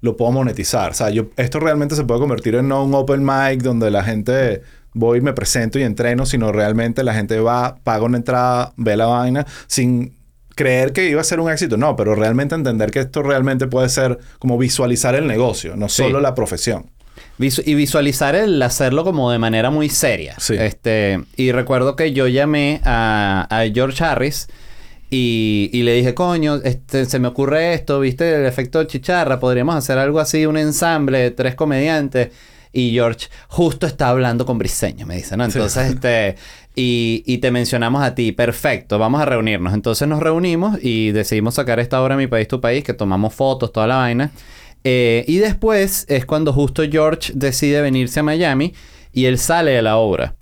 lo 0.00 0.16
puedo 0.16 0.30
monetizar. 0.30 0.92
O 0.92 0.94
sea, 0.94 1.10
yo, 1.10 1.24
esto 1.36 1.58
realmente 1.58 1.96
se 1.96 2.04
puede 2.04 2.20
convertir 2.20 2.54
en 2.54 2.68
no 2.68 2.84
un 2.84 2.94
open 2.94 3.24
mic 3.24 3.62
donde 3.62 3.90
la 3.90 4.04
gente 4.04 4.62
voy, 4.94 5.20
me 5.20 5.32
presento 5.32 5.78
y 5.78 5.82
entreno, 5.82 6.26
sino 6.26 6.52
realmente 6.52 7.02
la 7.04 7.14
gente 7.14 7.38
va, 7.40 7.76
paga 7.84 8.04
una 8.04 8.16
entrada, 8.18 8.72
ve 8.76 8.96
la 8.96 9.06
vaina, 9.06 9.46
sin 9.66 10.14
creer 10.54 10.92
que 10.92 11.08
iba 11.08 11.20
a 11.20 11.24
ser 11.24 11.38
un 11.40 11.50
éxito. 11.50 11.76
No, 11.76 11.94
pero 11.94 12.14
realmente 12.14 12.54
entender 12.54 12.90
que 12.90 13.00
esto 13.00 13.22
realmente 13.22 13.66
puede 13.68 13.88
ser 13.88 14.18
como 14.38 14.58
visualizar 14.58 15.14
el 15.14 15.26
negocio, 15.26 15.76
no 15.76 15.88
Sí. 15.88 16.02
solo 16.02 16.20
la 16.20 16.34
profesión. 16.34 16.86
Visu- 17.38 17.62
y 17.64 17.74
visualizar 17.74 18.34
el 18.34 18.60
hacerlo 18.62 19.04
como 19.04 19.30
de 19.30 19.38
manera 19.38 19.70
muy 19.70 19.88
seria. 19.88 20.34
Sí. 20.38 20.54
Este, 20.58 21.20
y 21.36 21.52
recuerdo 21.52 21.94
que 21.94 22.12
yo 22.12 22.26
llamé 22.26 22.80
a, 22.84 23.46
a 23.48 23.64
George 23.72 24.02
Harris 24.02 24.48
y, 25.10 25.70
y 25.72 25.82
le 25.84 25.94
dije, 25.94 26.14
coño, 26.14 26.56
este, 26.56 27.06
se 27.06 27.18
me 27.18 27.28
ocurre 27.28 27.74
esto, 27.74 28.00
¿viste? 28.00 28.34
El 28.34 28.44
efecto 28.46 28.82
chicharra, 28.84 29.40
podríamos 29.40 29.74
hacer 29.76 29.96
algo 29.98 30.20
así, 30.20 30.44
un 30.46 30.56
ensamble 30.58 31.18
de 31.18 31.30
tres 31.30 31.54
comediantes. 31.54 32.28
Y 32.72 32.92
George 32.92 33.28
justo 33.48 33.86
está 33.86 34.08
hablando 34.08 34.44
con 34.46 34.58
Briseño, 34.58 35.06
me 35.06 35.16
dice, 35.16 35.36
¿no? 35.36 35.44
Entonces, 35.44 35.90
este, 35.90 36.36
y, 36.74 37.22
y 37.26 37.38
te 37.38 37.50
mencionamos 37.50 38.02
a 38.02 38.14
ti, 38.14 38.32
perfecto, 38.32 38.98
vamos 38.98 39.20
a 39.20 39.24
reunirnos. 39.24 39.74
Entonces 39.74 40.06
nos 40.06 40.20
reunimos 40.20 40.78
y 40.82 41.12
decidimos 41.12 41.54
sacar 41.54 41.80
esta 41.80 42.02
obra 42.02 42.16
Mi 42.16 42.26
País, 42.26 42.48
Tu 42.48 42.60
País, 42.60 42.84
que 42.84 42.94
tomamos 42.94 43.34
fotos, 43.34 43.72
toda 43.72 43.86
la 43.86 43.96
vaina. 43.96 44.30
Eh, 44.84 45.24
y 45.26 45.38
después 45.38 46.06
es 46.08 46.24
cuando 46.24 46.52
justo 46.52 46.82
George 46.88 47.32
decide 47.34 47.80
venirse 47.80 48.20
a 48.20 48.22
Miami 48.22 48.74
y 49.12 49.24
él 49.24 49.38
sale 49.38 49.72
de 49.72 49.82
la 49.82 49.96
obra. 49.96 50.37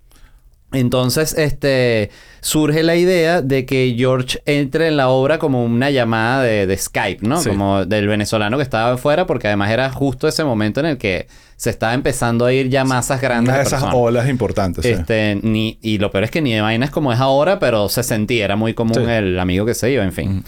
Entonces, 0.76 1.34
este, 1.38 2.10
surge 2.40 2.82
la 2.82 2.96
idea 2.96 3.42
de 3.42 3.64
que 3.66 3.94
George 3.96 4.40
entre 4.46 4.88
en 4.88 4.96
la 4.96 5.08
obra 5.08 5.38
como 5.38 5.64
una 5.64 5.90
llamada 5.90 6.42
de, 6.42 6.66
de 6.66 6.76
Skype, 6.76 7.26
¿no? 7.26 7.40
Sí. 7.40 7.48
Como 7.50 7.84
del 7.84 8.06
venezolano 8.08 8.56
que 8.56 8.62
estaba 8.62 8.92
afuera, 8.92 9.26
porque 9.26 9.46
además 9.48 9.70
era 9.70 9.90
justo 9.90 10.28
ese 10.28 10.44
momento 10.44 10.80
en 10.80 10.86
el 10.86 10.98
que 10.98 11.26
se 11.56 11.70
estaba 11.70 11.94
empezando 11.94 12.44
a 12.44 12.52
ir 12.52 12.68
ya 12.68 12.84
masas 12.84 13.20
grandes 13.20 13.48
Una 13.48 13.52
de 13.54 13.58
de 13.60 13.66
esas 13.66 13.80
personas. 13.80 13.94
olas 13.98 14.28
importantes. 14.28 14.84
sí. 14.84 14.90
Este, 14.92 15.38
ni, 15.42 15.78
y 15.82 15.98
lo 15.98 16.10
peor 16.10 16.24
es 16.24 16.30
que 16.30 16.42
ni 16.42 16.52
de 16.52 16.60
vainas 16.60 16.90
como 16.90 17.12
es 17.12 17.18
ahora, 17.20 17.58
pero 17.58 17.88
se 17.88 18.02
sentía, 18.02 18.44
era 18.44 18.56
muy 18.56 18.74
común 18.74 18.94
Sí. 18.94 19.00
el 19.10 19.38
amigo 19.38 19.64
que 19.64 19.74
se 19.74 19.90
iba, 19.90 20.04
en 20.04 20.12
fin. 20.12 20.44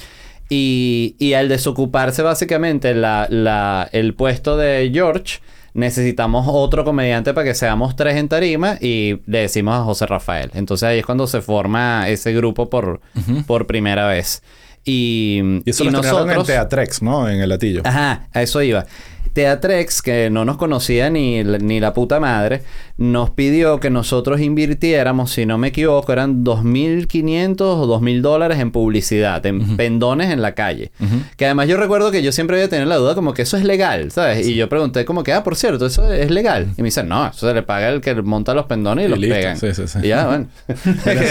y, 0.51 1.15
y 1.19 1.35
al 1.35 1.49
desocuparse 1.49 2.23
básicamente 2.23 2.95
la, 2.95 3.27
la- 3.31 3.89
el 3.93 4.15
puesto 4.15 4.57
de 4.57 4.91
George, 4.93 5.41
necesitamos 5.79 6.47
otro 6.49 6.85
comediante 6.85 7.33
para 7.33 7.45
que 7.45 7.55
seamos 7.55 7.95
tres 7.95 8.17
en 8.17 8.29
tarima 8.29 8.77
y 8.81 9.21
le 9.27 9.43
decimos 9.43 9.77
a 9.77 9.85
José 9.85 10.07
Rafael. 10.07 10.51
Entonces 10.55 10.89
ahí 10.89 10.99
es 10.99 11.07
cuando 11.07 11.27
se 11.27 11.41
forma 11.41 12.09
ese 12.09 12.33
grupo 12.33 12.69
por, 12.69 13.01
por 13.47 13.67
primera 13.67 14.09
vez. 14.09 14.43
Y, 14.85 15.41
Y 15.65 15.71
eso 15.71 15.85
y 15.85 15.91
lo 15.91 16.01
estrenaron 16.01 16.31
en 16.31 16.45
Teatrex, 16.45 17.03
¿no? 17.03 17.29
En 17.29 17.41
el 17.41 17.49
latillo. 17.49 17.83
Ajá, 17.85 18.27
a 18.33 18.43
eso 18.43 18.61
iba. 18.63 18.87
Teatrex, 19.39 20.03
que 20.03 20.31
no 20.31 20.45
nos 20.45 20.57
conocía 20.57 21.11
ni, 21.11 21.45
la- 21.45 21.59
ni 21.59 21.79
la 21.79 21.93
puta 21.93 22.19
madre, 22.19 22.63
nos 22.97 23.31
pidió 23.31 23.79
que 23.79 23.89
nosotros 23.89 24.41
invirtiéramos, 24.41 25.31
si 25.31 25.47
no 25.47 25.59
me 25.59 25.69
equivoco, 25.69 26.13
eran 26.13 26.43
2.500 26.45 27.61
o 27.61 27.87
2.000 28.01 28.21
dólares 28.21 28.59
en 28.59 28.73
publicidad, 28.73 29.47
en 29.47 29.77
pendones 29.77 30.31
en 30.33 30.43
la 30.43 30.57
calle. 30.57 30.91
Que 31.37 31.45
además 31.45 31.69
yo 31.69 31.77
recuerdo 31.77 32.11
que 32.11 32.21
yo 32.23 32.33
siempre 32.33 32.57
había 32.57 32.69
tenido 32.69 32.89
la 32.89 32.97
duda 32.97 33.15
como 33.15 33.33
que 33.33 33.43
eso 33.43 33.57
es 33.57 33.63
legal, 33.63 34.11
¿sabes? 34.11 34.45
Y 34.45 34.57
yo 34.57 34.69
pregunté 34.69 35.05
como 35.05 35.23
que, 35.23 35.33
ah, 35.33 35.45
por 35.45 35.55
cierto, 35.55 35.87
eso 35.87 36.13
es 36.13 36.33
legal. 36.33 36.69
Y 36.77 36.83
me 36.83 36.87
dicen, 36.87 37.09
no, 37.09 37.29
eso 37.29 37.47
se 37.47 37.55
le 37.55 37.63
paga 37.63 37.91
el 37.91 38.01
que 38.01 38.15
monta 38.21 38.55
los 38.55 38.67
pendones 38.67 39.05
y, 39.05 39.07
Y 39.07 39.11
los 39.11 39.19
listo. 39.21 39.37
pegan. 39.37 39.57
Sí, 39.57 39.73
sí, 39.73 39.87
sí. 39.87 39.99
Y 40.03 40.09
ya, 40.09 40.27
bueno. 40.27 40.49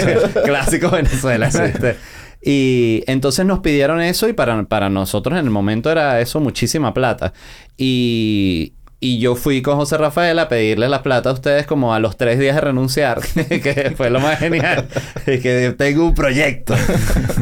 Clásico 0.44 0.88
Venezuela. 0.90 1.50
Y 2.40 3.02
entonces 3.06 3.44
nos 3.44 3.60
pidieron 3.60 4.00
eso 4.00 4.28
y 4.28 4.32
para, 4.32 4.62
para 4.64 4.88
nosotros 4.88 5.38
en 5.38 5.44
el 5.44 5.50
momento 5.50 5.90
era 5.90 6.20
eso 6.20 6.40
muchísima 6.40 6.94
plata. 6.94 7.32
Y, 7.76 8.74
Y 9.00 9.20
yo 9.20 9.36
fui 9.36 9.62
con 9.62 9.76
José 9.76 9.96
Rafael 9.96 10.36
a 10.40 10.48
pedirle 10.48 10.88
la 10.88 11.04
plata 11.04 11.30
a 11.30 11.32
ustedes 11.32 11.66
como 11.66 11.94
a 11.94 12.00
los 12.00 12.16
tres 12.16 12.36
días 12.40 12.56
de 12.56 12.60
renunciar, 12.62 13.20
que 13.48 13.94
fue 13.96 14.10
lo 14.10 14.18
más 14.18 14.40
genial. 14.40 14.88
Es 15.24 15.40
que 15.40 15.72
tengo 15.78 16.04
un 16.04 16.14
proyecto. 16.16 16.74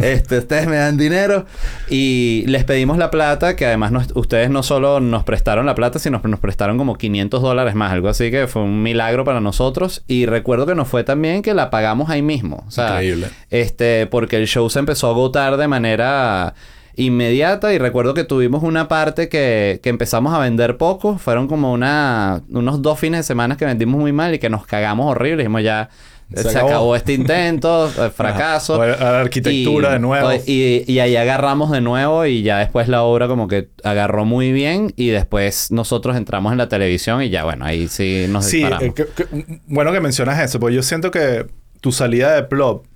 Este, 0.03 0.37
ustedes 0.39 0.67
me 0.67 0.77
dan 0.77 0.99
dinero 0.99 1.47
y 1.89 2.45
les 2.47 2.65
pedimos 2.65 2.99
la 2.99 3.11
plata, 3.11 3.57
que 3.57 3.65
además 3.65 3.91
nos- 3.91 4.15
ustedes 4.15 4.51
no 4.51 4.63
solo 4.63 5.01
nos 5.01 5.25
prestaron 5.25 5.65
la 5.65 5.75
plata, 5.75 5.99
sino 5.99 6.21
nos 6.23 6.41
prestaron 6.41 6.77
como 6.77 6.97
500 6.99 7.41
dólares 7.41 7.75
más, 7.75 7.91
algo 7.91 8.09
así 8.11 8.31
que 8.31 8.47
fue 8.49 8.61
un 8.63 8.83
milagro 8.83 9.25
para 9.25 9.41
nosotros. 9.41 10.05
Y 10.07 10.27
recuerdo 10.27 10.67
que 10.67 10.75
nos 10.75 10.89
fue 10.89 11.05
también 11.05 11.41
que 11.41 11.55
la 11.55 11.71
pagamos 11.71 12.11
ahí 12.11 12.21
mismo. 12.21 12.65
O 12.69 12.71
sea, 12.71 12.91
Increíble. 13.03 13.29
este, 13.51 14.07
porque 14.07 14.37
el 14.37 14.47
show 14.47 14.69
se 14.69 14.79
empezó 14.81 15.07
a 15.07 15.11
agotar 15.13 15.57
de 15.57 15.69
manera 15.69 16.53
inmediata 16.97 17.73
y 17.75 17.79
recuerdo 17.79 18.15
que 18.15 18.25
tuvimos 18.25 18.63
una 18.63 18.89
parte 18.89 19.29
que, 19.29 19.81
que 19.83 19.89
empezamos 19.91 20.35
a 20.35 20.39
vender 20.39 20.77
poco. 20.79 21.19
Fueron 21.19 21.47
como 21.47 21.73
una, 21.73 22.43
unos 22.51 22.83
dos 22.83 22.99
fines 22.99 23.21
de 23.21 23.25
semana 23.25 23.57
que 23.57 23.65
vendimos 23.67 24.01
muy 24.01 24.13
mal 24.13 24.35
y 24.35 24.39
que 24.39 24.49
nos 24.51 24.67
cagamos 24.67 25.11
horrible. 25.11 25.39
Dijimos 25.43 25.63
ya... 25.63 25.89
Se 26.35 26.43
Se, 26.43 26.49
acabó. 26.59 26.69
acabó 26.69 26.97
este 26.97 27.13
intento, 27.13 27.87
eh, 28.05 28.11
fracaso. 28.11 28.83
A 28.83 28.87
la 28.89 29.21
arquitectura 29.21 29.91
Y- 29.91 29.93
de 29.93 29.99
nuevo. 30.01 30.29
Y, 30.45 30.83
y 30.91 30.99
ahí 30.99 31.15
agarramos 31.15 31.71
de 31.71 31.81
nuevo 31.81 32.27
y 32.27 32.43
ya 32.43 32.59
después 32.59 32.89
la 32.89 33.05
obra 33.05 33.29
como 33.29 33.47
que 33.47 33.69
agarró 33.85 34.25
muy 34.25 34.51
bien 34.51 34.93
y 34.97 35.11
después 35.11 35.71
nosotros 35.71 36.17
entramos 36.17 36.51
en 36.51 36.59
la 36.59 36.69
televisión 36.69 37.23
y 37.23 37.31
ya 37.31 37.45
bueno, 37.45 37.65
ahí 37.65 37.87
sí 37.87 38.27
nos 38.29 38.45
Sí, 38.47 38.57
disparamos. 38.57 38.83
eh, 38.89 38.93
que- 38.95 39.07
que- 39.07 39.61
bueno 39.69 39.93
que 39.93 40.01
mencionas 40.01 40.41
eso, 40.43 40.59
porque 40.59 40.75
yo 40.75 40.83
siento 40.83 41.13
que 41.13 41.47
tu 41.81 41.93
salida 41.93 42.35
de 42.35 42.43
Plop 42.43 42.87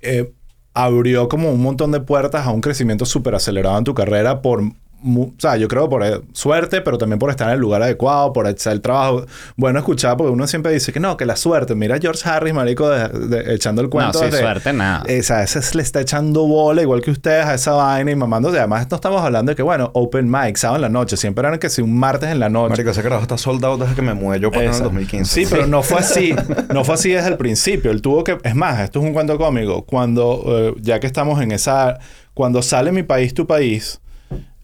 eh, 0.00 0.32
abrió 0.76 1.28
como 1.28 1.50
un 1.50 1.62
montón 1.62 1.90
de 1.90 2.00
puertas 2.00 2.46
a 2.46 2.50
un 2.50 2.60
crecimiento 2.60 3.06
súper 3.06 3.34
acelerado 3.34 3.78
en 3.78 3.84
tu 3.84 3.94
carrera 3.94 4.42
por... 4.42 4.62
O 5.08 5.32
sea, 5.38 5.56
yo 5.56 5.68
creo 5.68 5.88
por 5.88 6.04
eh, 6.04 6.20
suerte, 6.32 6.80
pero 6.80 6.98
también 6.98 7.18
por 7.18 7.30
estar 7.30 7.48
en 7.48 7.54
el 7.54 7.60
lugar 7.60 7.82
adecuado, 7.82 8.32
por 8.32 8.46
hacer 8.46 8.72
el 8.72 8.80
trabajo. 8.80 9.24
Bueno, 9.56 9.78
escuchar, 9.78 10.16
porque 10.16 10.32
uno 10.32 10.46
siempre 10.46 10.72
dice 10.72 10.92
que 10.92 10.98
no, 11.00 11.16
que 11.16 11.24
la 11.26 11.36
suerte. 11.36 11.74
Mira 11.74 11.96
a 11.96 11.98
George 11.98 12.28
Harris, 12.28 12.52
marico, 12.54 12.88
de- 12.90 13.08
de- 13.08 13.54
echando 13.54 13.80
el 13.82 13.86
no, 13.86 13.90
cuento. 13.90 14.18
sí, 14.18 14.24
desde- 14.26 14.40
suerte 14.40 14.72
nada. 14.72 15.02
eh, 15.06 15.20
o 15.20 15.22
sea, 15.22 15.42
ese 15.42 15.60
le 15.76 15.82
está 15.82 16.00
echando 16.00 16.46
bola 16.46 16.82
igual 16.82 17.00
que 17.02 17.10
ustedes 17.10 17.44
a 17.46 17.54
esa 17.54 17.72
vaina 17.72 18.10
y 18.10 18.16
mamándose. 18.16 18.58
Además, 18.58 18.86
no 18.90 18.96
estamos 18.96 19.22
hablando 19.22 19.50
de 19.52 19.56
que, 19.56 19.62
bueno, 19.62 19.90
open 19.94 20.30
mic, 20.30 20.56
sábado 20.56 20.76
en 20.76 20.82
la 20.82 20.88
noche. 20.88 21.16
Siempre 21.16 21.46
eran 21.46 21.58
que 21.58 21.70
si 21.70 21.82
un 21.82 21.96
martes 21.98 22.30
en 22.30 22.40
la 22.40 22.48
noche. 22.48 22.70
Marico, 22.70 22.90
ese 22.90 23.02
carajo 23.02 23.22
está 23.22 23.38
soldado 23.38 23.76
desde 23.78 23.94
que 23.94 24.02
me 24.02 24.14
mudé 24.14 24.40
yo 24.40 24.50
para 24.50 24.62
en 24.64 24.68
el 24.70 24.74
Esa. 24.74 24.84
2015. 24.84 25.32
Sí, 25.32 25.46
pero 25.50 25.66
no 25.66 25.82
fue 25.82 25.98
así. 25.98 26.34
No 26.72 26.84
fue 26.84 26.94
así 26.94 27.10
desde 27.10 27.28
el 27.28 27.36
principio. 27.36 27.90
Él 27.90 28.02
tuvo 28.02 28.24
que... 28.24 28.38
Es 28.42 28.54
más, 28.54 28.80
esto 28.80 28.98
es 29.00 29.04
un 29.04 29.12
cuento 29.12 29.36
cómico. 29.38 29.82
Cuando, 29.84 30.42
eh, 30.46 30.74
ya 30.80 30.98
que 31.00 31.06
estamos 31.06 31.40
en 31.42 31.52
esa... 31.52 31.98
Cuando 32.34 32.60
sale 32.62 32.92
Mi 32.92 33.02
País, 33.02 33.32
Tu 33.32 33.46
País, 33.46 34.00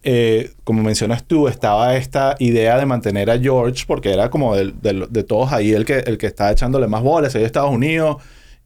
eh, 0.02 0.50
como 0.64 0.82
mencionas 0.82 1.24
tú, 1.24 1.48
estaba 1.48 1.96
esta 1.96 2.34
idea 2.38 2.78
de 2.78 2.86
mantener 2.86 3.30
a 3.30 3.38
George, 3.38 3.84
porque 3.86 4.12
era 4.12 4.30
como 4.30 4.56
del- 4.56 4.74
de, 4.80 5.24
todos 5.24 5.52
ahí 5.52 5.72
el 5.72 5.84
que, 5.84 5.98
el 5.98 6.18
que 6.18 6.26
estaba 6.26 6.50
echándole 6.50 6.86
más 6.88 7.02
bolas, 7.02 7.34
ahí 7.34 7.40
de 7.40 7.46
Estados 7.46 7.70
Unidos, 7.70 8.16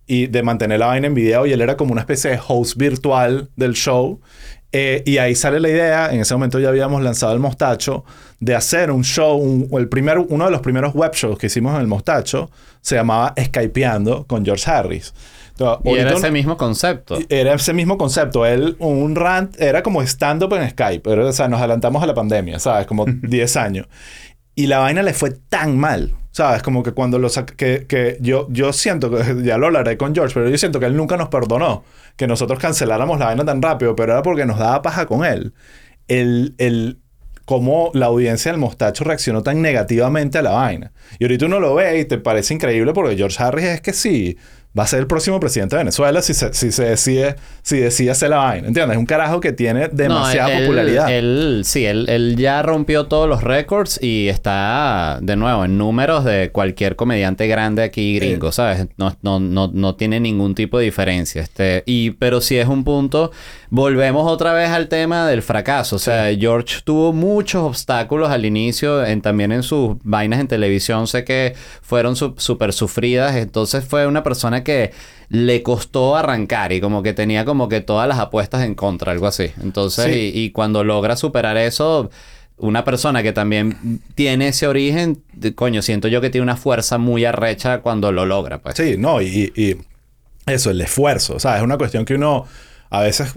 y 0.06 0.28
de 0.28 0.42
mantener 0.42 0.78
la 0.78 0.86
vaina 0.86 1.08
en 1.08 1.14
video, 1.14 1.46
y 1.46 1.52
él 1.52 1.60
era 1.60 1.76
como 1.76 1.92
una 1.92 2.00
especie 2.00 2.30
de 2.30 2.38
host 2.46 2.76
virtual 2.76 3.50
del 3.56 3.74
show. 3.74 4.20
Eh, 4.72 5.02
y 5.06 5.18
ahí 5.18 5.34
sale 5.34 5.58
la 5.60 5.68
idea, 5.68 6.12
en 6.12 6.20
ese 6.20 6.34
momento 6.34 6.58
ya 6.58 6.68
habíamos 6.68 7.02
lanzado 7.02 7.32
el 7.32 7.38
Mostacho, 7.40 8.04
de 8.40 8.54
hacer 8.54 8.90
un 8.90 9.04
show, 9.04 9.36
un- 9.36 9.68
el 9.78 9.88
primer, 9.88 10.18
uno 10.18 10.44
de 10.44 10.50
los 10.50 10.60
primeros 10.60 10.94
web 10.94 11.12
shows 11.14 11.38
que 11.38 11.46
hicimos 11.46 11.74
en 11.74 11.80
el 11.80 11.86
Mostacho, 11.86 12.50
se 12.80 12.94
llamaba 12.96 13.34
Skypeando 13.42 14.26
con 14.26 14.44
George 14.44 14.70
Harris. 14.70 15.14
Entonces, 15.58 15.92
y 15.92 15.98
era 15.98 16.10
ese 16.12 16.30
mismo 16.30 16.56
concepto. 16.56 17.18
era 17.28 17.54
ese 17.54 17.72
mismo 17.72 17.96
concepto. 17.98 18.44
Él, 18.46 18.76
un 18.78 19.14
rant, 19.16 19.58
era 19.60 19.82
como 19.82 20.02
stand-up 20.02 20.52
en 20.54 20.68
Skype. 20.70 21.00
Pero, 21.08 21.26
o 21.28 21.32
sea, 21.32 21.48
nos 21.48 21.60
adelantamos 21.60 22.02
a 22.02 22.06
la 22.06 22.14
pandemia, 22.14 22.58
¿sabes? 22.58 22.86
Como 22.86 23.04
10 23.06 23.56
años. 23.56 23.86
Y 24.54 24.66
la 24.66 24.78
vaina 24.78 25.02
le 25.02 25.12
fue 25.12 25.30
tan 25.30 25.76
mal, 25.78 26.14
¿sabes? 26.30 26.62
Como 26.62 26.82
que 26.82 26.92
cuando 26.92 27.18
lo 27.18 27.28
sac- 27.28 27.56
que, 27.56 27.86
que 27.86 28.16
yo, 28.20 28.46
yo 28.50 28.72
siento 28.72 29.10
que, 29.10 29.42
ya 29.44 29.58
lo 29.58 29.66
hablaré 29.66 29.96
con 29.96 30.14
George, 30.14 30.34
pero 30.34 30.48
yo 30.48 30.56
siento 30.58 30.80
que 30.80 30.86
él 30.86 30.96
nunca 30.96 31.16
nos 31.16 31.28
perdonó 31.28 31.84
que 32.16 32.26
nosotros 32.26 32.58
canceláramos 32.58 33.18
la 33.18 33.26
vaina 33.26 33.44
tan 33.44 33.60
rápido, 33.60 33.94
pero 33.94 34.12
era 34.14 34.22
porque 34.22 34.46
nos 34.46 34.58
daba 34.58 34.80
paja 34.82 35.06
con 35.06 35.24
él. 35.26 35.52
El, 36.08 36.54
el, 36.58 37.00
cómo 37.44 37.90
la 37.94 38.06
audiencia 38.06 38.50
del 38.50 38.60
mostacho 38.60 39.04
reaccionó 39.04 39.42
tan 39.42 39.60
negativamente 39.62 40.38
a 40.38 40.42
la 40.42 40.50
vaina. 40.52 40.92
Y 41.18 41.24
ahorita 41.24 41.46
uno 41.46 41.60
lo 41.60 41.74
ve 41.74 42.00
y 42.00 42.04
te 42.04 42.18
parece 42.18 42.54
increíble 42.54 42.92
porque 42.92 43.16
George 43.16 43.42
Harris 43.42 43.64
es 43.66 43.80
que 43.82 43.92
sí, 43.92 44.36
va 44.78 44.82
a 44.82 44.86
ser 44.86 45.00
el 45.00 45.06
próximo 45.06 45.40
presidente 45.40 45.76
de 45.76 45.80
Venezuela 45.80 46.20
si 46.20 46.34
se, 46.34 46.52
si 46.52 46.70
se 46.72 46.84
decide, 46.84 47.36
si 47.62 47.78
decide 47.78 48.10
hacer 48.10 48.30
la 48.30 48.36
vaina. 48.38 48.68
¿Entiendes? 48.68 48.94
Es 48.96 48.98
un 48.98 49.06
carajo 49.06 49.40
que 49.40 49.52
tiene 49.52 49.88
demasiada 49.88 50.48
No, 50.48 50.54
él- 50.54 50.60
popularidad. 50.64 51.10
Él, 51.12 51.62
sí, 51.64 51.86
él, 51.86 52.06
él 52.08 52.36
ya 52.36 52.62
rompió 52.62 53.06
todos 53.06 53.28
los 53.28 53.42
récords 53.42 53.98
y 54.02 54.28
está, 54.28 55.18
de 55.22 55.36
nuevo, 55.36 55.64
en 55.64 55.78
números 55.78 56.24
de 56.24 56.50
cualquier 56.50 56.96
comediante 56.96 57.46
grande 57.46 57.82
aquí 57.82 58.16
gringo, 58.18 58.52
¿sabes? 58.52 58.86
No, 58.98 59.16
no, 59.22 59.40
no, 59.40 59.70
no 59.72 59.94
tiene 59.94 60.20
ningún 60.20 60.54
tipo 60.54 60.78
de 60.78 60.84
diferencia. 60.84 61.42
Este, 61.42 61.82
y, 61.86 62.10
pero 62.10 62.40
sí 62.40 62.56
es 62.58 62.68
un 62.68 62.84
punto... 62.84 63.30
Volvemos 63.70 64.30
otra 64.30 64.52
vez 64.52 64.70
al 64.70 64.88
tema 64.88 65.26
del 65.26 65.42
fracaso. 65.42 65.96
O 65.96 65.98
sea, 65.98 66.34
George 66.36 66.76
tuvo 66.84 67.12
muchos 67.12 67.62
obstáculos 67.62 68.30
al 68.30 68.44
inicio, 68.44 69.04
en, 69.04 69.20
también 69.22 69.50
en 69.52 69.62
sus 69.62 69.96
vainas 70.04 70.40
en 70.40 70.48
televisión. 70.48 71.06
Sé 71.06 71.24
que 71.24 71.54
fueron 71.82 72.14
su- 72.16 72.34
súper 72.36 72.72
sufridas. 72.72 73.34
Entonces 73.36 73.84
fue 73.84 74.06
una 74.06 74.22
persona 74.22 74.62
que 74.62 74.92
le 75.28 75.62
costó 75.64 76.14
arrancar 76.16 76.72
y 76.72 76.80
como 76.80 77.02
que 77.02 77.12
tenía 77.12 77.44
como 77.44 77.68
que 77.68 77.80
todas 77.80 78.06
las 78.08 78.18
apuestas 78.18 78.62
en 78.62 78.74
contra, 78.76 79.10
algo 79.12 79.26
así. 79.26 79.50
Entonces, 79.62 80.04
Sí. 80.06 80.32
y, 80.34 80.40
y 80.44 80.50
cuando 80.52 80.84
logra 80.84 81.16
superar 81.16 81.56
eso, 81.56 82.10
una 82.58 82.84
persona 82.84 83.22
que 83.24 83.32
también 83.32 84.00
tiene 84.14 84.48
ese 84.48 84.68
origen, 84.68 85.22
coño, 85.56 85.82
siento 85.82 86.06
yo 86.08 86.20
que 86.20 86.30
tiene 86.30 86.44
una 86.44 86.56
fuerza 86.56 86.98
muy 86.98 87.24
arrecha 87.24 87.80
cuando 87.80 88.12
lo 88.12 88.24
logra, 88.24 88.62
pues. 88.62 88.76
Sí, 88.76 88.94
no, 88.96 89.20
y, 89.20 89.52
y 89.56 89.76
eso, 90.46 90.70
el 90.70 90.80
esfuerzo. 90.80 91.34
O 91.34 91.40
sea, 91.40 91.56
es 91.56 91.62
una 91.64 91.76
cuestión 91.76 92.04
que 92.04 92.14
uno 92.14 92.46
a 92.88 93.00
veces 93.00 93.34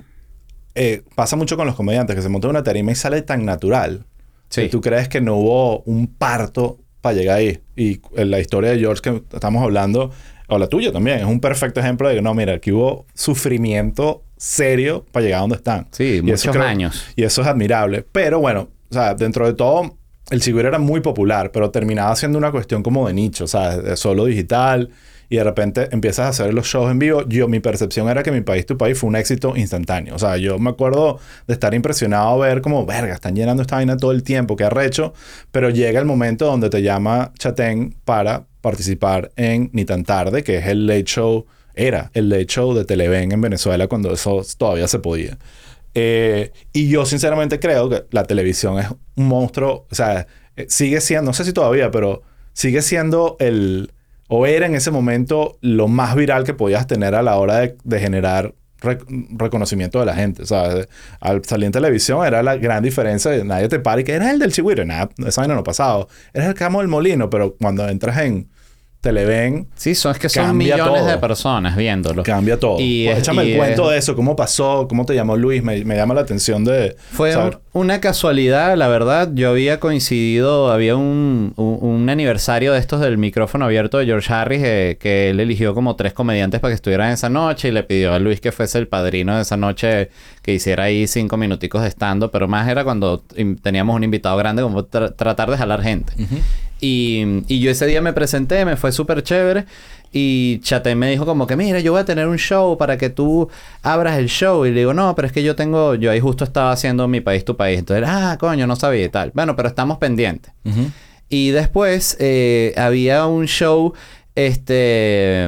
eh, 0.75 1.03
pasa 1.15 1.35
mucho 1.35 1.57
con 1.57 1.67
los 1.67 1.75
comediantes, 1.75 2.15
que 2.15 2.21
se 2.21 2.29
monta 2.29 2.47
en 2.47 2.51
una 2.51 2.63
tarima 2.63 2.91
y 2.91 2.95
sale 2.95 3.21
tan 3.21 3.45
natural. 3.45 4.05
Sí. 4.49 4.61
Que 4.61 4.69
tú 4.69 4.81
crees 4.81 5.07
que 5.07 5.21
no 5.21 5.35
hubo 5.35 5.81
un 5.81 6.07
parto 6.07 6.79
para 7.01 7.15
llegar 7.15 7.37
ahí. 7.37 7.59
Y 7.75 8.01
en 8.15 8.31
la 8.31 8.39
historia 8.39 8.71
de 8.71 8.79
George 8.79 9.01
que 9.01 9.23
estamos 9.33 9.63
hablando, 9.63 10.11
o 10.47 10.57
la 10.57 10.67
tuya 10.67 10.91
también, 10.91 11.19
es 11.19 11.25
un 11.25 11.39
perfecto 11.39 11.79
ejemplo 11.79 12.09
de 12.09 12.15
que 12.15 12.21
no, 12.21 12.33
mira, 12.33 12.53
aquí 12.53 12.71
hubo 12.71 13.05
sufrimiento 13.13 14.23
serio 14.37 15.05
para 15.11 15.25
llegar 15.25 15.39
a 15.39 15.41
donde 15.41 15.55
están. 15.57 15.87
Sí, 15.91 16.17
Y 16.17 16.21
muchos 16.21 16.55
años. 16.55 17.05
Y 17.15 17.23
eso 17.23 17.41
es 17.41 17.47
admirable. 17.47 18.05
Pero 18.11 18.39
bueno, 18.39 18.69
o 18.89 18.93
sea, 18.93 19.13
dentro 19.13 19.45
de 19.45 19.53
todo, 19.53 19.97
el 20.29 20.41
Cigüero 20.41 20.69
era 20.69 20.79
muy 20.79 21.01
popular, 21.01 21.51
pero 21.51 21.71
terminaba 21.71 22.15
siendo 22.15 22.37
una 22.37 22.51
cuestión 22.51 22.83
como 22.83 23.07
de 23.07 23.13
nicho, 23.13 23.43
o 23.45 23.47
sea, 23.47 23.77
de 23.77 23.95
solo 23.97 24.25
digital. 24.25 24.89
Y 25.29 25.37
de 25.37 25.43
repente 25.43 25.89
empiezas 25.91 26.25
a 26.25 26.29
hacer 26.29 26.53
los 26.53 26.65
shows 26.65 26.89
en 26.89 26.97
vivo. 26.97 27.23
Yo, 27.27 27.47
mi 27.47 27.59
percepción 27.59 28.09
era 28.09 28.23
que 28.23 28.31
mi 28.31 28.41
país, 28.41 28.65
tu 28.65 28.77
país, 28.77 28.97
fue 28.97 29.09
un 29.09 29.15
éxito 29.15 29.55
instantáneo. 29.55 30.15
O 30.15 30.19
sea, 30.19 30.37
yo 30.37 30.57
me 30.57 30.71
acuerdo 30.71 31.19
de 31.47 31.53
estar 31.53 31.73
impresionado 31.75 32.43
a 32.43 32.47
ver 32.47 32.61
como, 32.61 32.85
verga, 32.85 33.13
están 33.13 33.35
llenando 33.35 33.61
esta 33.61 33.75
vaina 33.75 33.95
todo 33.95 34.11
el 34.11 34.23
tiempo, 34.23 34.55
qué 34.55 34.63
arrecho. 34.63 35.13
Pero 35.51 35.69
llega 35.69 35.99
el 35.99 36.05
momento 36.05 36.45
donde 36.45 36.69
te 36.69 36.81
llama 36.81 37.31
Chatén 37.37 37.95
para 38.05 38.45
participar 38.61 39.31
en 39.35 39.69
Ni 39.71 39.85
tan 39.85 40.03
tarde, 40.03 40.43
que 40.43 40.57
es 40.57 40.65
el 40.65 40.87
late 40.87 41.05
show, 41.05 41.45
era 41.75 42.09
el 42.13 42.29
late 42.29 42.47
show 42.47 42.73
de 42.73 42.83
Televen 42.83 43.31
en 43.31 43.41
Venezuela 43.41 43.87
cuando 43.87 44.11
eso 44.11 44.43
todavía 44.57 44.87
se 44.87 44.99
podía. 44.99 45.37
Eh, 45.93 46.51
y 46.73 46.89
yo 46.89 47.05
sinceramente 47.05 47.59
creo 47.59 47.89
que 47.89 48.05
la 48.11 48.23
televisión 48.25 48.79
es 48.79 48.87
un 49.15 49.27
monstruo, 49.27 49.87
o 49.89 49.95
sea, 49.95 50.27
eh, 50.55 50.65
sigue 50.69 51.01
siendo, 51.01 51.29
no 51.29 51.33
sé 51.33 51.45
si 51.45 51.53
todavía, 51.53 51.89
pero 51.91 52.21
sigue 52.53 52.81
siendo 52.81 53.37
el, 53.39 53.91
o 54.29 54.45
era 54.45 54.65
en 54.65 54.75
ese 54.75 54.91
momento 54.91 55.57
lo 55.61 55.89
más 55.89 56.15
viral 56.15 56.45
que 56.45 56.53
podías 56.53 56.87
tener 56.87 57.15
a 57.15 57.21
la 57.21 57.37
hora 57.37 57.57
de, 57.57 57.75
de 57.83 57.99
generar 57.99 58.53
rec- 58.79 59.05
reconocimiento 59.37 59.99
de 59.99 60.05
la 60.05 60.15
gente. 60.15 60.45
Sea, 60.45 60.85
al 61.19 61.43
salir 61.43 61.65
en 61.65 61.71
televisión 61.73 62.25
era 62.25 62.41
la 62.41 62.55
gran 62.55 62.81
diferencia 62.81 63.31
nadie 63.43 63.67
te 63.67 63.79
para 63.79 63.99
y 64.01 64.03
que 64.03 64.13
era 64.13 64.31
el 64.31 64.39
del 64.39 64.53
Chihuahua. 64.53 64.85
Nada, 64.85 65.09
esa 65.25 65.41
vaina 65.41 65.55
no 65.55 65.63
pasado. 65.63 66.07
Eres 66.33 66.47
el 66.47 66.53
camo 66.53 66.79
del 66.79 66.87
molino, 66.87 67.29
pero 67.29 67.55
cuando 67.57 67.85
entras 67.89 68.19
en 68.19 68.49
Televen, 69.01 69.67
Sí, 69.75 69.95
son, 69.95 70.11
es 70.11 70.19
que 70.19 70.27
son 70.27 70.43
Cambia 70.47 70.75
millones 70.75 71.01
todo. 71.03 71.09
de 71.11 71.17
personas 71.19 71.77
viéndolo. 71.77 72.21
cambia 72.23 72.59
todo. 72.59 72.75
Y 72.79 73.05
Pues 73.05 73.17
es- 73.17 73.23
échame 73.23 73.45
y 73.45 73.51
el 73.53 73.57
cuento 73.57 73.85
es- 73.85 73.91
de 73.91 73.97
eso, 73.99 74.15
cómo 74.15 74.35
pasó, 74.35 74.87
cómo 74.89 75.05
te 75.05 75.15
llamó 75.15 75.37
Luis, 75.37 75.63
me, 75.63 75.85
me 75.85 75.95
llama 75.95 76.13
la 76.13 76.21
atención 76.21 76.65
de 76.65 76.97
Fue 77.11 77.31
saber. 77.31 77.59
una 77.71 78.01
casualidad, 78.01 78.75
la 78.75 78.89
verdad. 78.89 79.29
Yo 79.33 79.51
había 79.51 79.79
coincidido, 79.79 80.69
había 80.69 80.97
un, 80.97 81.53
un- 81.55 81.77
un 81.81 82.09
aniversario 82.09 82.73
de 82.73 82.79
estos 82.79 82.99
del 82.99 83.17
micrófono 83.17 83.63
abierto 83.65 83.99
de 83.99 84.05
George 84.05 84.33
Harris, 84.33 84.61
eh, 84.65 84.97
que 84.99 85.29
él 85.29 85.39
eligió 85.39 85.73
como 85.73 85.95
tres 85.95 86.11
comediantes 86.11 86.59
para 86.59 86.71
que 86.71 86.75
estuvieran 86.75 87.11
esa 87.11 87.29
noche 87.29 87.69
y 87.69 87.71
le 87.71 87.83
pidió 87.83 88.13
a 88.13 88.19
Luis 88.19 88.41
que 88.41 88.51
fuese 88.51 88.79
el 88.79 88.89
padrino 88.89 89.33
de 89.37 89.43
esa 89.43 89.55
noche, 89.55 90.09
que 90.41 90.53
hiciera 90.53 90.83
ahí 90.83 91.07
cinco 91.07 91.37
minuticos 91.37 91.81
de 91.83 91.87
stand 91.87 92.29
pero 92.31 92.49
más 92.49 92.67
era 92.67 92.83
cuando 92.83 93.23
teníamos 93.63 93.95
un 93.95 94.03
invitado 94.03 94.35
grande, 94.35 94.61
como 94.61 94.83
tra- 94.85 95.15
tratar 95.15 95.49
de 95.51 95.55
jalar 95.57 95.81
gente. 95.81 96.11
Y, 96.81 97.43
y 97.47 97.59
yo 97.59 97.71
ese 97.71 97.85
día 97.85 98.01
me 98.01 98.13
presenté, 98.13 98.65
me 98.65 98.75
fue 98.75 98.91
súper 98.91 99.23
chévere. 99.23 99.65
Y 100.11 100.59
Chate 100.61 100.95
me 100.95 101.11
dijo 101.11 101.25
como 101.25 101.45
que, 101.45 101.55
mira, 101.55 101.79
yo 101.79 101.91
voy 101.91 102.01
a 102.01 102.05
tener 102.05 102.27
un 102.27 102.37
show 102.37 102.77
para 102.77 102.97
que 102.97 103.09
tú 103.09 103.49
abras 103.83 104.17
el 104.17 104.27
show. 104.27 104.65
Y 104.65 104.71
le 104.71 104.79
digo, 104.79 104.93
no, 104.93 105.13
pero 105.15 105.27
es 105.27 105.31
que 105.31 105.43
yo 105.43 105.55
tengo, 105.55 105.95
yo 105.95 106.09
ahí 106.09 106.19
justo 106.19 106.43
estaba 106.43 106.71
haciendo 106.71 107.07
mi 107.07 107.21
país, 107.21 107.45
tu 107.45 107.55
país. 107.55 107.79
Entonces, 107.79 108.05
ah, 108.07 108.37
coño, 108.39 108.65
no 108.65 108.75
sabía 108.75 109.05
y 109.05 109.09
tal. 109.09 109.31
Bueno, 109.33 109.55
pero 109.55 109.69
estamos 109.69 109.97
pendientes. 109.97 110.51
Y 111.29 111.51
después 111.51 112.17
eh, 112.19 112.73
había 112.75 113.25
un 113.27 113.45
show, 113.45 113.93
este... 114.35 115.47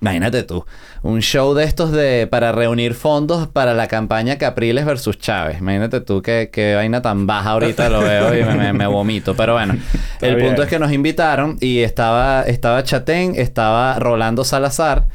Imagínate 0.00 0.42
tú, 0.42 0.64
un 1.02 1.20
show 1.22 1.54
de 1.54 1.64
estos 1.64 1.90
de 1.90 2.26
para 2.26 2.52
reunir 2.52 2.94
fondos 2.94 3.48
para 3.48 3.72
la 3.74 3.86
campaña 3.88 4.36
Capriles 4.38 4.84
versus 4.84 5.18
Chávez. 5.18 5.58
Imagínate 5.60 6.00
tú 6.00 6.20
qué, 6.22 6.50
qué 6.52 6.74
vaina 6.74 7.00
tan 7.02 7.26
baja 7.26 7.50
ahorita 7.50 7.88
lo 7.88 8.00
veo 8.00 8.36
y 8.38 8.44
me, 8.44 8.54
me- 8.54 8.72
me 8.74 8.86
vomito. 8.86 9.34
Pero 9.34 9.54
bueno, 9.54 9.74
el 10.20 10.36
bien. 10.36 10.48
punto 10.48 10.62
es 10.64 10.68
que 10.68 10.78
nos 10.78 10.92
invitaron 10.92 11.56
y 11.60 11.78
estaba, 11.80 12.42
estaba 12.42 12.82
Chatén, 12.82 13.34
estaba 13.36 13.98
Rolando 13.98 14.44
Salazar. 14.44 15.06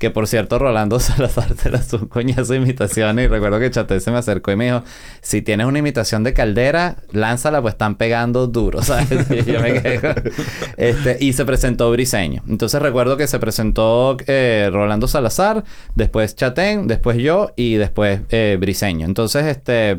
Que 0.00 0.10
por 0.10 0.26
cierto, 0.26 0.58
Rolando 0.58 0.98
Salazar 1.00 1.52
te 1.52 1.70
lanzó 1.70 1.98
un 1.98 2.06
coñazo 2.06 2.54
de 2.54 2.58
imitaciones. 2.58 3.26
Y 3.26 3.28
recuerdo 3.28 3.60
que 3.60 3.70
Chatén 3.70 4.00
se 4.00 4.10
me 4.10 4.16
acercó 4.16 4.50
y 4.50 4.56
me 4.56 4.64
dijo: 4.64 4.82
Si 5.20 5.42
tienes 5.42 5.66
una 5.66 5.78
imitación 5.78 6.24
de 6.24 6.32
caldera, 6.32 6.96
lánzala, 7.12 7.60
pues 7.60 7.74
están 7.74 7.96
pegando 7.96 8.46
duro, 8.46 8.82
¿sabes? 8.82 9.30
Y 9.30 9.44
yo 9.52 9.60
me 9.60 9.74
quedé 9.74 10.00
este, 10.78 11.18
y 11.20 11.34
se 11.34 11.44
presentó 11.44 11.90
Briseño. 11.90 12.42
Entonces 12.48 12.80
recuerdo 12.80 13.18
que 13.18 13.26
se 13.26 13.38
presentó 13.38 14.16
eh, 14.26 14.70
Rolando 14.72 15.06
Salazar, 15.06 15.64
después 15.94 16.34
Chatén, 16.34 16.88
después 16.88 17.18
yo 17.18 17.52
y 17.54 17.74
después 17.74 18.22
eh, 18.30 18.56
Briseño. 18.58 19.04
Entonces, 19.04 19.44
este. 19.44 19.98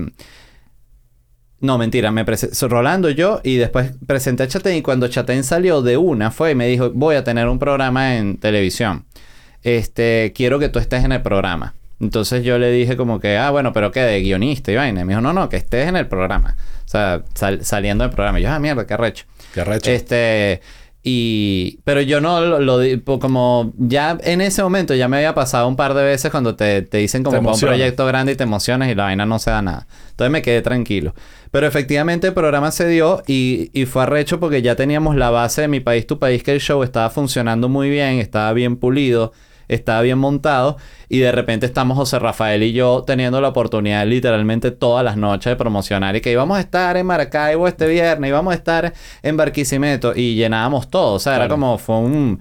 No, 1.59 1.77
mentira, 1.77 2.09
me 2.09 2.25
Rolando 2.61 3.11
yo 3.11 3.39
y 3.43 3.57
después 3.57 3.91
presenté 4.07 4.41
a 4.41 4.47
Chatén 4.47 4.77
y 4.77 4.81
cuando 4.81 5.07
Chatén 5.09 5.43
salió 5.43 5.83
de 5.83 5.95
una 5.95 6.31
fue 6.31 6.51
y 6.51 6.55
me 6.55 6.65
dijo, 6.65 6.89
voy 6.89 7.15
a 7.15 7.23
tener 7.23 7.47
un 7.47 7.59
programa 7.59 8.15
en 8.17 8.37
televisión. 8.37 9.05
Este, 9.63 10.33
quiero 10.35 10.59
que 10.59 10.69
tú 10.69 10.79
estés 10.79 11.03
en 11.03 11.11
el 11.11 11.21
programa. 11.21 11.73
Entonces 11.99 12.43
yo 12.43 12.57
le 12.57 12.71
dije 12.71 12.97
como 12.97 13.19
que, 13.19 13.37
ah, 13.37 13.51
bueno, 13.51 13.73
pero 13.73 13.91
¿qué? 13.91 13.99
De 14.01 14.21
guionista 14.21 14.71
y 14.71 14.75
vaina. 14.75 15.01
Y 15.01 15.05
me 15.05 15.13
dijo, 15.13 15.21
no, 15.21 15.33
no, 15.33 15.49
que 15.49 15.57
estés 15.57 15.87
en 15.87 15.95
el 15.95 16.07
programa. 16.07 16.55
O 16.85 16.89
sea, 16.89 17.21
sal- 17.35 17.63
saliendo 17.63 18.03
del 18.03 18.11
programa. 18.11 18.39
Y 18.39 18.43
yo, 18.43 18.49
ah, 18.49 18.57
mierda, 18.59 18.87
qué 18.87 18.95
arrecho. 18.95 19.25
Qué 19.53 19.61
arrecho. 19.61 19.91
Este, 19.91 20.61
y, 21.03 21.79
pero 21.83 22.01
yo 22.01 22.21
no 22.21 22.41
lo, 22.59 22.79
como 23.19 23.73
ya 23.77 24.17
en 24.23 24.41
ese 24.41 24.61
momento 24.61 24.93
ya 24.93 25.07
me 25.07 25.17
había 25.17 25.33
pasado 25.33 25.67
un 25.67 25.75
par 25.75 25.93
de 25.95 26.03
veces 26.03 26.29
cuando 26.31 26.55
te, 26.55 26.83
te 26.83 26.97
dicen 26.97 27.23
como 27.23 27.37
Te 27.37 27.43
para 27.43 27.53
un 27.55 27.59
proyecto 27.59 28.05
grande 28.05 28.33
y 28.33 28.35
te 28.35 28.43
emocionas 28.43 28.89
y 28.89 28.95
la 28.95 29.03
vaina 29.05 29.25
no 29.25 29.39
se 29.39 29.49
da 29.51 29.61
nada. 29.61 29.87
Entonces 30.11 30.31
me 30.31 30.41
quedé 30.41 30.61
tranquilo. 30.61 31.15
Pero 31.51 31.67
efectivamente 31.67 32.27
el 32.27 32.33
programa 32.33 32.71
se 32.71 32.87
dio 32.87 33.23
y, 33.27 33.69
y 33.73 33.85
fue 33.85 34.03
arrecho 34.03 34.39
porque 34.39 34.61
ya 34.61 34.75
teníamos 34.75 35.15
la 35.15 35.29
base 35.31 35.61
de 35.61 35.67
Mi 35.67 35.79
País, 35.81 36.05
Tu 36.07 36.17
País, 36.19 36.43
que 36.43 36.51
el 36.53 36.61
show 36.61 36.81
estaba 36.83 37.09
funcionando 37.09 37.67
muy 37.67 37.89
bien, 37.89 38.19
estaba 38.19 38.53
bien 38.53 38.75
pulido, 38.77 39.33
estaba 39.67 40.01
bien 40.01 40.17
montado 40.17 40.77
y 41.09 41.19
de 41.19 41.31
repente 41.31 41.65
estamos 41.65 41.97
José 41.97 42.19
Rafael 42.19 42.63
y 42.63 42.73
yo 42.73 43.03
teniendo 43.05 43.41
la 43.41 43.49
oportunidad 43.49 44.05
literalmente 44.05 44.71
todas 44.71 45.03
las 45.03 45.17
noches 45.17 45.51
de 45.51 45.55
promocionar 45.55 46.15
y 46.15 46.21
que 46.21 46.31
íbamos 46.31 46.57
a 46.57 46.61
estar 46.61 46.97
en 46.97 47.05
Maracaibo 47.05 47.67
este 47.67 47.87
viernes, 47.87 48.29
íbamos 48.29 48.53
a 48.53 48.55
estar 48.55 48.93
en 49.21 49.37
Barquisimeto 49.37 50.13
y 50.15 50.35
llenábamos 50.35 50.89
todo. 50.89 51.15
O 51.15 51.19
sea, 51.19 51.35
era 51.35 51.47
como 51.47 51.77
fue 51.77 51.97
un, 51.97 52.39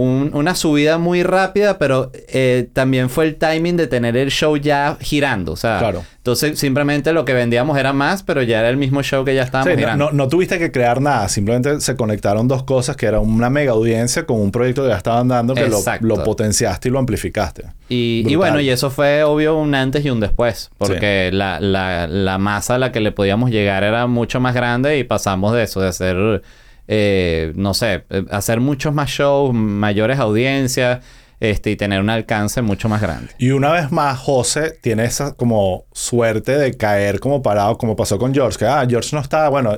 un- 0.00 0.30
una 0.32 0.54
subida 0.54 0.96
muy 0.96 1.24
rápida, 1.24 1.76
pero 1.76 2.12
eh, 2.28 2.68
también 2.72 3.10
fue 3.10 3.24
el 3.24 3.34
timing 3.34 3.76
de 3.76 3.88
tener 3.88 4.16
el 4.16 4.30
show 4.30 4.56
ya 4.56 4.96
girando. 5.00 5.52
O 5.52 5.56
sea, 5.56 5.80
Claro. 5.80 6.04
entonces 6.18 6.56
simplemente 6.56 7.12
lo 7.12 7.24
que 7.24 7.32
vendíamos 7.34 7.76
era 7.76 7.92
más, 7.92 8.22
pero 8.22 8.42
ya 8.42 8.60
era 8.60 8.68
el 8.68 8.76
mismo 8.76 9.02
show 9.02 9.24
que 9.24 9.34
ya 9.34 9.42
estábamos 9.42 9.70
Sí, 9.70 9.74
no, 9.74 9.78
girando. 9.80 10.04
no- 10.06 10.12
no 10.12 10.28
tuviste 10.28 10.60
que 10.60 10.70
crear 10.70 11.00
nada, 11.00 11.28
simplemente 11.28 11.80
se 11.80 11.96
conectaron 11.96 12.46
dos 12.46 12.62
cosas 12.62 12.94
que 12.96 13.06
era 13.06 13.18
una 13.18 13.50
mega 13.50 13.72
audiencia 13.72 14.24
con 14.24 14.40
un 14.40 14.52
proyecto 14.52 14.82
que 14.84 14.90
ya 14.90 14.96
estaban 14.96 15.26
dando 15.26 15.54
que 15.54 15.66
lo, 15.68 15.78
lo 16.02 16.22
potenciaste 16.22 16.88
y 16.88 16.92
lo 16.92 17.00
amplificaste. 17.00 17.64
Y, 17.88 18.36
bueno, 18.36 18.60
y 18.60 18.70
eso 18.70 18.90
fue 18.90 19.24
obvio 19.24 19.56
un 19.56 19.74
antes 19.74 20.04
y 20.04 20.10
un 20.10 20.20
después, 20.20 20.70
porque 20.78 21.30
la, 21.32 21.58
la, 21.58 22.06
la 22.06 22.38
masa 22.38 22.76
a 22.76 22.78
la 22.78 22.92
que 22.92 23.00
le 23.00 23.10
podíamos 23.10 23.50
llegar 23.50 23.82
era 23.82 24.06
mucho 24.06 24.38
más 24.38 24.54
grande 24.54 24.96
y 24.98 25.02
pasamos 25.02 25.54
de 25.54 25.64
eso, 25.64 25.80
de 25.80 25.88
hacer, 25.88 26.42
eh, 26.88 27.52
no 27.54 27.74
sé, 27.74 28.04
eh, 28.08 28.24
hacer 28.30 28.60
muchos 28.60 28.94
más 28.94 29.10
shows, 29.10 29.54
mayores 29.54 30.18
audiencias, 30.18 31.04
este, 31.40 31.70
y 31.70 31.76
tener 31.76 32.00
un 32.00 32.10
alcance 32.10 32.62
mucho 32.62 32.88
más 32.88 33.00
grande. 33.00 33.30
Y 33.38 33.50
una 33.50 33.70
vez 33.70 33.92
más, 33.92 34.18
José 34.18 34.72
tiene 34.80 35.04
esa 35.04 35.34
como 35.34 35.84
suerte 35.92 36.58
de 36.58 36.76
caer 36.76 37.20
como 37.20 37.42
parado, 37.42 37.78
como 37.78 37.94
pasó 37.94 38.18
con 38.18 38.34
George, 38.34 38.66
ah, 38.66 38.84
George 38.88 39.14
no 39.14 39.22
está, 39.22 39.48
bueno, 39.48 39.76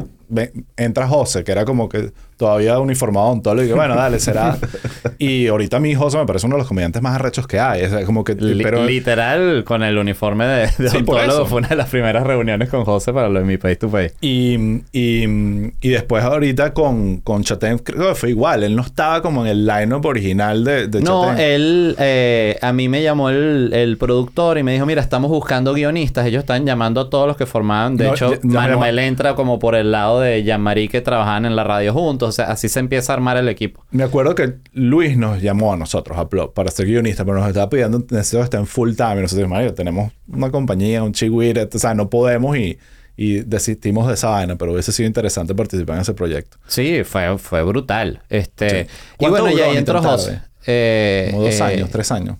entra 0.76 1.06
José, 1.06 1.44
que 1.44 1.52
era 1.52 1.64
como 1.64 1.88
que 1.88 2.12
todavía 2.41 2.78
uniformado 2.80 3.26
odontólogo, 3.26 3.64
y 3.64 3.68
que 3.68 3.74
bueno, 3.74 3.95
dale, 3.95 4.18
será. 4.18 4.57
y 5.18 5.47
ahorita 5.47 5.78
mí 5.78 5.95
José 5.95 6.16
me 6.18 6.24
parece 6.26 6.47
uno 6.47 6.57
de 6.57 6.61
los 6.62 6.68
comediantes 6.68 7.03
más 7.03 7.14
arrechos 7.14 7.47
que 7.47 7.61
hay. 7.61 7.82
Es 7.82 7.93
como 8.07 8.24
que, 8.24 8.34
Li- 8.34 8.62
pero, 8.62 8.84
Literal, 8.86 9.62
con 9.64 9.82
el 9.82 9.99
uniforme 9.99 10.47
de, 10.47 10.61
de 10.78 10.88
Sí, 10.88 10.97
odontólogo 10.97 11.45
fue 11.47 11.59
una 11.59 11.68
de 11.68 11.76
las 11.76 11.91
primeras 11.91 12.26
reuniones 12.26 12.70
con 12.70 12.84
José 12.84 13.12
para 13.12 13.28
lo 13.28 13.41
de 13.41 13.45
mi 13.45 13.59
país, 13.59 13.78
tu 13.78 13.91
país. 13.91 14.14
Y, 14.22 14.55
y, 14.93 15.24
y 15.82 15.88
después 15.91 16.24
ahorita 16.24 16.72
con, 16.72 17.18
con 17.18 17.43
Chatén, 17.45 17.78
creo 17.78 18.09
que 18.09 18.14
fue 18.14 18.30
igual. 18.30 18.62
Él 18.64 18.74
no 18.74 18.82
estaba 18.82 19.20
como 19.20 19.45
en 19.45 19.51
el 19.51 19.66
line-up 19.66 20.07
original 20.07 20.64
de, 20.64 20.86
de 20.88 21.01
No, 21.03 21.26
Chatén. 21.26 21.41
él, 21.45 21.97
eh, 21.99 22.57
a 22.62 22.72
mí 22.72 22.88
me 22.88 23.03
llamó 23.03 23.28
el, 23.28 23.70
el 23.74 23.99
productor 23.99 24.57
y 24.57 24.62
me 24.62 24.72
dijo, 24.72 24.86
mira, 24.86 25.03
estamos 25.03 25.30
buscando 25.30 25.74
guionistas. 25.74 26.26
Ellos 26.26 26.41
están 26.41 26.64
llamando 26.64 27.03
a 27.03 27.11
todos 27.11 27.26
los 27.28 27.36
que 27.36 27.45
formaban. 27.45 27.97
De 27.99 28.05
No, 28.07 28.14
hecho, 28.14 28.30
ya- 28.32 28.38
ya 28.43 28.61
me 28.62 28.68
Manuel 28.76 28.99
entra 29.01 29.34
como 29.34 29.59
por 29.59 29.74
el 29.74 29.93
lado 29.93 30.20
de 30.20 30.43
Jean-Marie 30.43 30.88
que 30.88 31.01
trabajaban 31.03 31.45
en 31.45 31.57
la 31.57 31.64
radio 31.64 31.93
juntos. 31.93 32.29
O 32.30 32.32
sea, 32.32 32.46
así 32.46 32.68
se 32.68 32.80
empieza 32.80 33.12
a 33.12 33.16
armar 33.16 33.36
el 33.36 33.48
equipo. 33.48 33.84
Me 33.90 34.02
acuerdo 34.02 34.34
que 34.34 34.54
Luis 34.72 35.16
nos 35.16 35.42
llamó 35.42 35.72
a 35.72 35.76
nosotros 35.76 36.18
a 36.18 36.28
Plop 36.28 36.54
para 36.54 36.70
ser 36.70 36.86
guionista, 36.86 37.24
pero 37.24 37.38
nos 37.38 37.48
estaba 37.48 37.68
pidiendo, 37.68 37.98
necesito 38.10 38.38
que 38.38 38.44
esté 38.44 38.56
en 38.56 38.66
full 38.66 38.94
time. 38.94 39.12
Y 39.18 39.22
nosotros 39.22 39.36
dijimos, 39.36 39.50
"Marico, 39.58 39.74
tenemos 39.74 40.12
una 40.28 40.50
compañía, 40.50 41.02
un 41.02 41.12
chigüire, 41.12 41.68
o 41.72 41.78
sea, 41.78 41.94
no 41.94 42.08
podemos 42.10 42.56
y, 42.56 42.78
y 43.16 43.40
desistimos 43.40 44.08
de 44.08 44.14
esa 44.14 44.30
vaina, 44.30 44.56
pero 44.56 44.72
hubiese 44.72 44.92
sido 44.92 45.06
interesante 45.06 45.54
participar 45.54 45.96
en 45.96 46.02
ese 46.02 46.14
proyecto. 46.14 46.56
Sí, 46.66 47.04
fue, 47.04 47.36
fue 47.38 47.62
brutal. 47.62 48.22
Este, 48.30 48.70
Sí. 48.70 48.76
y 49.14 49.16
¿Cuánto 49.18 49.42
bueno, 49.42 49.48
y 49.48 49.58
duró 49.58 49.70
ahí 49.70 49.76
entró? 49.76 50.02
José. 50.02 50.40
Eh, 50.66 51.28
Como 51.30 51.42
dos 51.44 51.54
eh, 51.60 51.62
años, 51.62 51.90
tres 51.90 52.10
años 52.12 52.36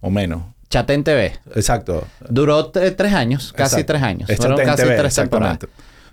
o 0.00 0.10
menos. 0.10 0.42
Chatén 0.70 1.04
TV. 1.04 1.32
Exacto. 1.54 2.04
Duró 2.28 2.66
tres 2.66 3.12
años, 3.12 3.52
casi 3.52 3.76
Exacto. 3.76 3.92
tres 3.92 4.02
años. 4.02 4.30
Fueron 4.36 4.58
casi 4.58 4.82
TV, 4.82 4.96
tres 4.96 5.14
temporadas. 5.14 5.58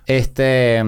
Este. 0.06 0.82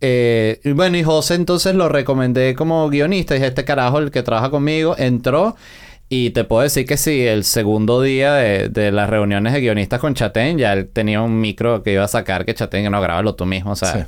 Eh, 0.00 0.60
y 0.64 0.72
bueno, 0.72 0.96
y 0.96 1.02
José 1.02 1.34
entonces 1.34 1.74
lo 1.74 1.88
recomendé 1.88 2.54
como 2.54 2.88
guionista. 2.88 3.34
Dije, 3.34 3.46
este 3.46 3.64
carajo, 3.64 3.98
el 3.98 4.10
que 4.10 4.22
trabaja 4.22 4.50
conmigo, 4.50 4.94
entró. 4.98 5.56
Y 6.10 6.30
te 6.30 6.44
puedo 6.44 6.62
decir 6.62 6.86
que 6.86 6.96
sí, 6.96 7.26
el 7.26 7.44
segundo 7.44 8.00
día 8.00 8.32
de, 8.34 8.68
de 8.70 8.90
las 8.92 9.10
reuniones 9.10 9.52
de 9.52 9.60
guionistas 9.60 10.00
con 10.00 10.14
Chatén, 10.14 10.56
ya 10.56 10.72
él 10.72 10.88
tenía 10.88 11.20
un 11.20 11.38
micro 11.38 11.82
que 11.82 11.92
iba 11.92 12.04
a 12.04 12.08
sacar 12.08 12.46
que 12.46 12.54
Chatén, 12.54 12.90
no, 12.90 13.00
grábalo 13.00 13.34
tú 13.34 13.44
mismo. 13.44 13.72
O 13.72 13.76
sea, 13.76 13.92
Sí. 13.92 14.00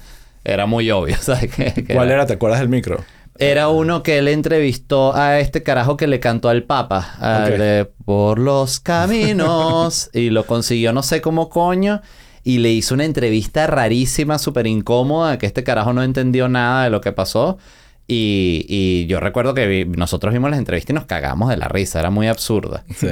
era 0.44 0.64
muy 0.64 0.90
obvio, 0.90 1.16
¿sabes? 1.20 1.54
Que- 1.54 1.74
que 1.84 1.94
¿Cuál 1.94 2.10
era? 2.10 2.24
¿Te 2.26 2.32
acuerdas 2.34 2.60
del 2.60 2.68
micro? 2.70 3.04
Era 3.38 3.68
uno 3.68 4.02
que 4.02 4.18
él 4.18 4.28
entrevistó 4.28 5.14
a 5.14 5.40
este 5.40 5.62
carajo 5.62 5.96
que 5.96 6.06
le 6.06 6.20
cantó 6.20 6.48
al 6.50 6.62
Papa. 6.62 7.14
al 7.20 7.52
Ok. 7.52 7.58
de 7.58 7.90
Por 8.04 8.38
los 8.38 8.80
caminos. 8.80 10.10
y 10.14 10.30
lo 10.30 10.44
consiguió 10.46 10.92
no 10.92 11.02
sé 11.02 11.20
cómo 11.20 11.48
coño. 11.50 12.00
Y 12.42 12.58
le 12.58 12.70
hizo 12.70 12.94
una 12.94 13.04
entrevista 13.04 13.66
rarísima, 13.66 14.38
súper 14.38 14.66
incómoda, 14.66 15.38
que 15.38 15.46
este 15.46 15.62
carajo 15.64 15.92
no 15.92 16.02
entendió 16.02 16.48
nada 16.48 16.84
de 16.84 16.90
lo 16.90 17.00
que 17.00 17.12
pasó. 17.12 17.58
Y, 18.06 18.66
y 18.68 19.06
yo 19.06 19.20
recuerdo 19.20 19.54
que 19.54 19.84
nosotros 19.96 20.32
vimos 20.32 20.50
las 20.50 20.58
entrevistas 20.58 20.90
y 20.90 20.94
nos 20.94 21.04
cagamos 21.06 21.48
de 21.50 21.56
la 21.56 21.68
risa. 21.68 22.00
Era 22.00 22.10
muy 22.10 22.26
absurda. 22.28 22.84
Sí. 22.96 23.08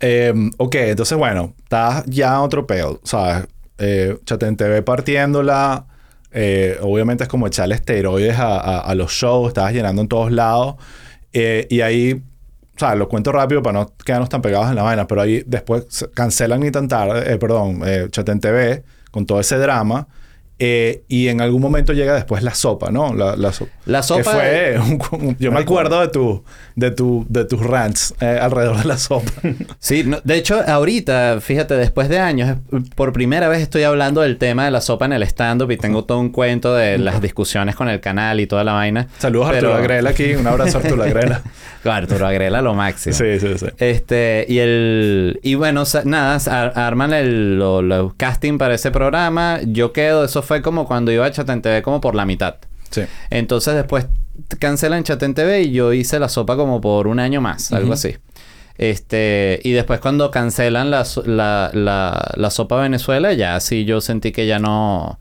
Eh, 0.00 0.32
ok, 0.58 0.74
entonces 0.74 1.16
bueno, 1.16 1.54
estás 1.62 2.04
ya 2.06 2.40
otro 2.42 2.66
peo, 2.66 3.00
¿sabes? 3.04 3.46
Eh, 3.78 4.18
Chatén 4.26 4.56
TV 4.56 4.82
partiéndola. 4.82 5.86
eh, 6.32 6.76
obviamente 6.82 7.22
es 7.24 7.28
como 7.30 7.46
echarle 7.46 7.74
esteroides 7.76 8.36
a, 8.38 8.58
a- 8.58 8.80
a 8.80 8.94
los 8.94 9.10
shows, 9.12 9.48
estabas 9.48 9.72
llenando 9.72 10.02
en 10.02 10.08
todos 10.08 10.32
lados. 10.32 10.74
eh, 11.32 11.66
y 11.70 11.80
ahí, 11.82 12.22
o 12.76 12.78
sea, 12.78 12.94
lo 12.94 13.08
cuento 13.08 13.32
rápido 13.32 13.62
para 13.62 13.80
no 13.80 13.92
quedarnos 14.04 14.28
tan 14.28 14.42
pegados 14.42 14.68
en 14.68 14.76
la 14.76 14.82
vaina, 14.82 15.06
pero 15.06 15.22
ahí 15.22 15.42
después 15.46 16.06
cancelan 16.12 16.60
ni 16.60 16.70
tan 16.70 16.88
tarde, 16.88 17.32
eh, 17.32 17.38
perdón, 17.38 17.80
eh, 17.86 18.08
Chatén 18.10 18.38
TV 18.38 18.84
con 19.10 19.24
todo 19.24 19.40
ese 19.40 19.56
drama. 19.56 20.06
Eh, 20.58 21.02
y 21.08 21.28
en 21.28 21.40
algún 21.42 21.60
momento 21.60 21.92
llega 21.92 22.14
después 22.14 22.42
la 22.42 22.54
sopa, 22.54 22.90
¿no? 22.90 23.12
La, 23.14 23.36
la, 23.36 23.52
so- 23.52 23.68
La 23.84 24.02
sopa- 24.02 24.16
Que 24.16 24.24
fue 24.24 24.78
un- 24.80 25.26
un- 25.28 25.36
yo 25.38 25.52
me 25.52 25.60
acuerdo 25.60 26.00
de 26.00 26.08
tu, 26.08 26.42
de 26.76 26.90
tu, 26.90 27.26
de 27.28 27.44
tus 27.44 27.60
rants 27.62 28.14
eh, 28.20 28.38
alrededor 28.40 28.78
de 28.78 28.84
la 28.86 28.96
sopa. 28.96 29.30
Sí, 29.78 30.02
no- 30.04 30.18
de 30.24 30.34
hecho, 30.36 30.60
ahorita, 30.66 31.38
fíjate, 31.40 31.74
después 31.74 32.08
de 32.08 32.18
años, 32.18 32.56
por 32.94 33.12
primera 33.12 33.48
vez 33.48 33.60
estoy 33.60 33.82
hablando 33.82 34.22
del 34.22 34.38
tema 34.38 34.64
de 34.64 34.70
la 34.70 34.80
sopa 34.80 35.04
en 35.04 35.12
el 35.12 35.22
stand-up 35.24 35.70
y 35.70 35.76
tengo 35.76 36.04
todo 36.04 36.18
un 36.18 36.30
cuento 36.30 36.74
de 36.74 36.98
las 36.98 37.20
discusiones 37.20 37.76
con 37.76 37.88
el 37.88 38.00
canal 38.00 38.40
y 38.40 38.46
toda 38.46 38.64
la 38.64 38.72
vaina. 38.72 39.08
Saludos 39.18 39.48
a 39.48 39.50
Arturo 39.50 39.74
Agrela 39.74 40.10
aquí. 40.10 40.34
Un 40.34 40.46
abrazo 40.46 40.78
a 40.78 40.80
Arturo 40.80 41.02
Agrela. 41.04 41.42
Claro, 41.82 42.04
Arturo 42.06 42.26
Agrela 42.26 42.62
lo 42.62 42.74
máximo. 42.74 43.14
sí, 43.14 43.38
sí, 43.38 43.58
sí. 43.58 43.66
Este, 43.78 44.44
y 44.48 44.58
el. 44.58 45.38
Y 45.42 45.54
bueno, 45.54 45.84
nada, 46.04 46.38
ar- 46.50 46.72
arman 46.78 47.12
el 47.12 47.58
lo- 47.58 47.82
lo 47.82 48.14
casting 48.16 48.58
para 48.58 48.74
ese 48.74 48.90
programa. 48.90 49.60
Yo 49.64 49.92
quedo, 49.92 50.24
eso 50.24 50.42
fue 50.46 50.62
como 50.62 50.86
cuando 50.86 51.12
iba 51.12 51.26
a 51.26 51.30
Chatén 51.30 51.60
TV, 51.60 51.82
como 51.82 52.00
por 52.00 52.14
la 52.14 52.24
mitad. 52.24 52.56
Sí. 52.90 53.02
Entonces 53.30 53.74
después 53.74 54.06
cancelan 54.58 55.04
Chatén 55.04 55.34
TV 55.34 55.62
y 55.62 55.72
yo 55.72 55.92
hice 55.92 56.18
la 56.18 56.28
sopa 56.28 56.56
como 56.56 56.80
por 56.80 57.06
un 57.06 57.18
año 57.20 57.40
más, 57.40 57.72
algo 57.72 57.92
así. 57.92 58.16
Este, 58.78 59.60
y 59.64 59.72
después 59.72 60.00
cuando 60.00 60.30
cancelan 60.30 60.90
la, 60.90 61.06
la, 61.24 61.70
la, 61.72 62.32
la 62.36 62.50
sopa 62.50 62.80
Venezuela, 62.80 63.32
ya 63.32 63.58
sí 63.60 63.84
yo 63.84 64.00
sentí 64.00 64.32
que 64.32 64.46
ya 64.46 64.58
no. 64.58 65.18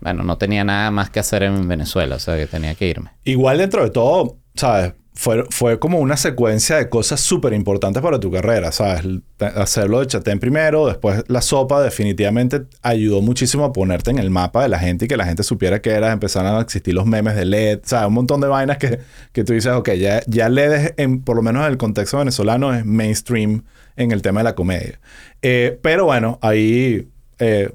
bueno, 0.00 0.22
no 0.22 0.38
tenía 0.38 0.64
nada 0.64 0.90
más 0.90 1.10
que 1.10 1.20
hacer 1.20 1.42
en 1.42 1.66
Venezuela, 1.66 2.16
o 2.16 2.20
sea, 2.20 2.36
que 2.36 2.46
tenía 2.46 2.74
que 2.74 2.86
irme. 2.86 3.10
Igual 3.24 3.58
dentro 3.58 3.82
de 3.82 3.90
todo, 3.90 4.36
¿sabes? 4.54 4.92
Fue, 5.20 5.44
fue 5.50 5.80
como 5.80 5.98
una 5.98 6.16
secuencia 6.16 6.76
de 6.76 6.88
cosas 6.88 7.20
súper 7.20 7.52
importantes 7.52 8.00
para 8.00 8.20
tu 8.20 8.30
carrera, 8.30 8.70
¿sabes? 8.70 9.04
Hacerlo 9.40 9.98
de 9.98 10.06
Chatén 10.06 10.38
primero, 10.38 10.86
después 10.86 11.24
la 11.26 11.42
sopa 11.42 11.82
definitivamente 11.82 12.66
ayudó 12.82 13.20
muchísimo 13.20 13.64
a 13.64 13.72
ponerte 13.72 14.12
en 14.12 14.20
el 14.20 14.30
mapa 14.30 14.62
de 14.62 14.68
la 14.68 14.78
gente 14.78 15.06
y 15.06 15.08
que 15.08 15.16
la 15.16 15.24
gente 15.24 15.42
supiera 15.42 15.82
que 15.82 15.90
eras, 15.90 16.12
empezaron 16.12 16.54
a 16.54 16.60
existir 16.60 16.94
los 16.94 17.04
memes 17.04 17.34
de 17.34 17.46
LED, 17.46 17.80
¿sabes? 17.82 18.06
Un 18.06 18.14
montón 18.14 18.40
de 18.40 18.46
vainas 18.46 18.78
que, 18.78 19.00
que 19.32 19.42
tú 19.42 19.54
dices, 19.54 19.72
ok, 19.72 19.90
ya, 19.94 20.22
ya 20.28 20.48
LED 20.48 20.72
es, 20.72 20.94
en, 20.98 21.20
por 21.20 21.34
lo 21.34 21.42
menos 21.42 21.66
en 21.66 21.72
el 21.72 21.78
contexto 21.78 22.18
venezolano, 22.18 22.72
es 22.72 22.84
mainstream 22.84 23.64
en 23.96 24.12
el 24.12 24.22
tema 24.22 24.38
de 24.38 24.44
la 24.44 24.54
comedia. 24.54 25.00
Eh, 25.42 25.80
pero 25.82 26.04
bueno, 26.04 26.38
ahí 26.42 27.08
eh, 27.40 27.72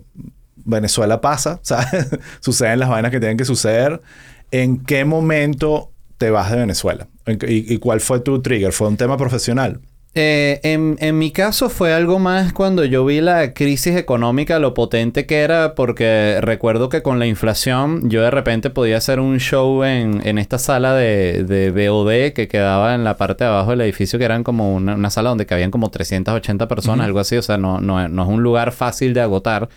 Venezuela 0.63 1.19
pasa, 1.19 1.59
¿sabes? 1.63 2.07
Suceden 2.39 2.79
las 2.79 2.87
vainas 2.87 3.11
que 3.11 3.19
tienen 3.19 3.35
que 3.35 3.43
suceder. 3.43 4.01
¿En 4.49 4.85
qué 4.85 5.03
momento 5.03 5.92
te 6.23 6.29
vas 6.31 6.49
de 6.51 6.57
Venezuela? 6.57 7.07
¿En 7.25 7.37
qué- 7.37 7.51
¿Y, 7.51 7.73
y 7.73 7.77
cuál 7.79 7.99
fue 7.99 8.19
tu 8.21 8.41
trigger? 8.41 8.71
¿Fue 8.71 8.87
un 8.87 8.95
tema 8.97 9.17
profesional? 9.17 9.79
Eh, 10.15 10.59
en, 10.61 10.95
en 10.99 11.17
mi 11.17 11.31
caso 11.31 11.69
fue 11.69 11.91
algo 11.91 12.19
más 12.19 12.53
cuando 12.53 12.85
yo 12.85 13.03
vi 13.03 13.19
la 13.19 13.53
crisis 13.55 13.95
económica, 13.95 14.59
lo 14.59 14.75
potente 14.75 15.25
que 15.25 15.39
era, 15.39 15.73
porque 15.73 16.37
recuerdo 16.39 16.87
que 16.87 17.01
con 17.01 17.17
la 17.17 17.25
inflación 17.25 18.09
yo 18.11 18.21
de 18.21 18.29
repente 18.29 18.69
podía 18.69 18.97
hacer 18.97 19.19
un 19.19 19.39
show 19.39 19.83
en, 19.83 20.21
en 20.25 20.37
esta 20.37 20.59
sala 20.59 20.93
de, 20.93 21.43
de 21.45 21.71
VOD 21.71 22.33
que 22.33 22.47
quedaba 22.47 22.93
en 22.93 23.03
la 23.03 23.17
parte 23.17 23.43
de 23.43 23.49
abajo 23.49 23.71
del 23.71 23.81
edificio, 23.81 24.19
que 24.19 24.25
eran 24.25 24.43
como 24.43 24.75
una, 24.75 24.93
una 24.93 25.09
sala 25.09 25.29
donde 25.29 25.47
cabían 25.47 25.71
como 25.71 25.89
380 25.89 26.67
personas, 26.67 27.05
algo 27.07 27.19
así, 27.19 27.35
o 27.37 27.41
sea, 27.41 27.57
no, 27.57 27.81
no, 27.81 28.07
no 28.07 28.21
es 28.23 28.29
un 28.29 28.43
lugar 28.43 28.71
fácil 28.71 29.15
de 29.15 29.21
agotar, 29.21 29.67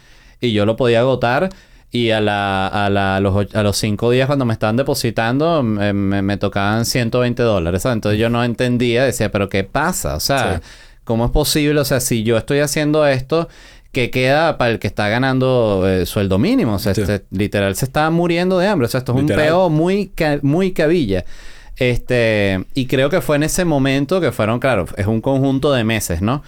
y 0.41 0.53
yo 0.53 0.67
lo 0.67 0.77
podía 0.77 1.01
agotar. 1.01 1.49
Y 1.93 2.11
a, 2.11 2.21
la, 2.21 2.67
a, 2.67 2.91
la- 2.91 3.17
a 3.17 3.21
los, 3.21 3.55
a 3.55 3.63
los 3.63 3.77
cinco 3.77 4.11
días 4.11 4.27
cuando 4.27 4.45
me 4.45 4.53
estaban 4.53 4.77
depositando 4.77 5.63
me, 5.63 5.93
me- 5.93 6.21
me 6.23 6.37
tocaban 6.37 6.85
120 6.85 7.43
dólares. 7.43 7.83
¿sabes? 7.83 7.95
Entonces 7.97 8.21
yo 8.21 8.29
no 8.29 8.43
entendía, 8.45 9.05
decía, 9.05 9.31
pero 9.31 9.49
¿qué 9.49 9.65
pasa? 9.65 10.17
O 10.17 10.21
sea, 10.21 10.57
Sí. 10.63 10.69
¿cómo 11.05 11.25
es 11.25 11.31
posible? 11.31 11.81
O 11.81 11.85
sea, 11.85 12.01
si 12.01 12.23
yo 12.25 12.37
estoy 12.37 12.59
haciendo 12.59 13.07
esto, 13.07 13.49
¿qué 13.93 14.11
queda 14.11 14.59
para 14.59 14.73
el 14.73 14.79
que 14.79 14.89
está 14.89 15.09
ganando 15.09 15.85
eh, 15.89 16.05
sueldo 16.07 16.39
mínimo? 16.39 16.75
O 16.75 16.79
sea, 16.79 16.93
Sí. 16.95 17.03
este, 17.03 17.25
literal 17.31 17.77
se 17.77 17.85
está 17.87 18.11
muriendo 18.11 18.59
de 18.59 18.67
hambre. 18.67 18.87
O 18.87 18.89
sea, 18.91 18.99
esto 18.99 19.15
es 19.15 19.21
Literal. 19.23 19.41
un 19.45 19.47
peo 19.47 19.71
muy, 19.71 20.09
ca- 20.09 20.41
muy 20.43 20.73
cabilla. 20.73 21.25
Este, 21.77 22.65
y 22.75 22.87
creo 22.87 23.11
que 23.11 23.21
fue 23.21 23.37
en 23.37 23.43
ese 23.45 23.65
momento 23.65 24.21
que 24.21 24.33
fueron, 24.33 24.59
claro, 24.59 24.87
es 24.97 25.07
un 25.07 25.21
conjunto 25.21 25.73
de 25.73 25.85
meses, 25.85 26.23
¿no? 26.23 26.43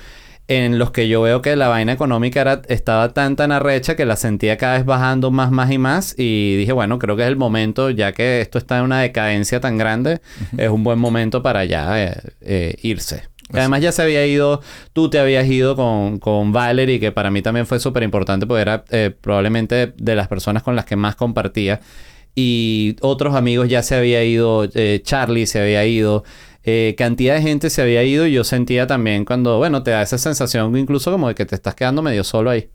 En 0.51 0.79
los 0.79 0.93
que 0.93 1.09
yo 1.09 1.21
veo 1.21 1.43
que 1.43 1.57
la 1.57 1.69
vaina 1.69 1.93
económica 1.93 2.41
era, 2.41 2.63
estaba 2.69 3.13
tan 3.13 3.37
tan 3.37 3.53
arrecha 3.53 3.97
que 3.97 4.07
la 4.07 4.17
sentía 4.17 4.57
cada 4.57 4.79
vez 4.79 4.87
bajando 4.87 5.31
más, 5.31 5.51
más 5.51 5.71
y 5.71 5.77
más. 5.77 6.15
Y 6.17 6.57
dije, 6.57 6.73
bueno, 6.73 6.99
creo 6.99 7.17
que 7.17 7.23
es 7.23 7.29
el 7.29 7.37
momento, 7.37 7.91
ya 7.91 8.13
que 8.13 8.41
esto 8.41 8.57
está 8.57 8.79
en 8.79 8.85
una 8.85 9.01
decadencia 9.03 9.61
tan 9.61 9.77
grande, 9.77 10.23
es 10.57 10.71
un 10.71 10.85
buen 10.85 10.99
momento 10.99 11.43
para 11.43 11.67
ya 11.67 12.03
eh, 12.03 12.17
eh, 12.41 12.75
irse. 12.81 13.25
Además 13.53 13.83
ya 13.83 13.93
se 13.93 14.01
había 14.01 14.27
ido, 14.27 14.63
tú 14.95 15.11
te 15.11 15.19
habías 15.19 15.47
ido 15.47 15.77
con, 15.77 16.19
con 16.19 16.51
Valerie, 16.51 16.99
que 16.99 17.13
para 17.13 17.31
mí 17.31 17.43
también 17.43 17.67
fue 17.67 17.79
súper 17.79 18.03
importante 18.03 18.47
porque 18.47 18.63
era 18.63 18.85
eh, 18.89 19.11
probablemente 19.21 19.93
de 19.97 20.15
las 20.17 20.29
personas 20.29 20.63
con 20.63 20.75
las 20.75 20.87
que 20.87 20.97
más 20.97 21.15
compartía. 21.15 21.81
Y 22.35 22.97
otros 23.03 23.35
amigos 23.35 23.69
ya 23.69 23.83
se 23.83 23.97
había 23.97 24.25
ido, 24.25 24.67
Charlie 25.03 25.47
se 25.47 25.61
había 25.61 25.85
ido, 25.85 26.25
eh, 26.69 26.95
cantidad 26.97 27.35
de 27.35 27.43
gente 27.43 27.71
se 27.71 27.81
había 27.81 28.03
ido 28.05 28.27
y 28.27 28.33
yo 28.33 28.45
sentía 28.45 28.87
también 28.87 29.25
cuando, 29.25 29.57
bueno, 29.59 29.83
te 29.83 29.91
da 29.91 30.03
esa 30.03 30.19
sensación 30.19 30.77
incluso 30.77 31.11
como 31.11 31.29
de 31.29 31.35
que 31.35 31.47
te 31.47 31.55
estás 31.55 31.75
quedando 31.75 32.03
medio 32.03 32.25
solo 32.25 32.51
ahí. 32.51 32.69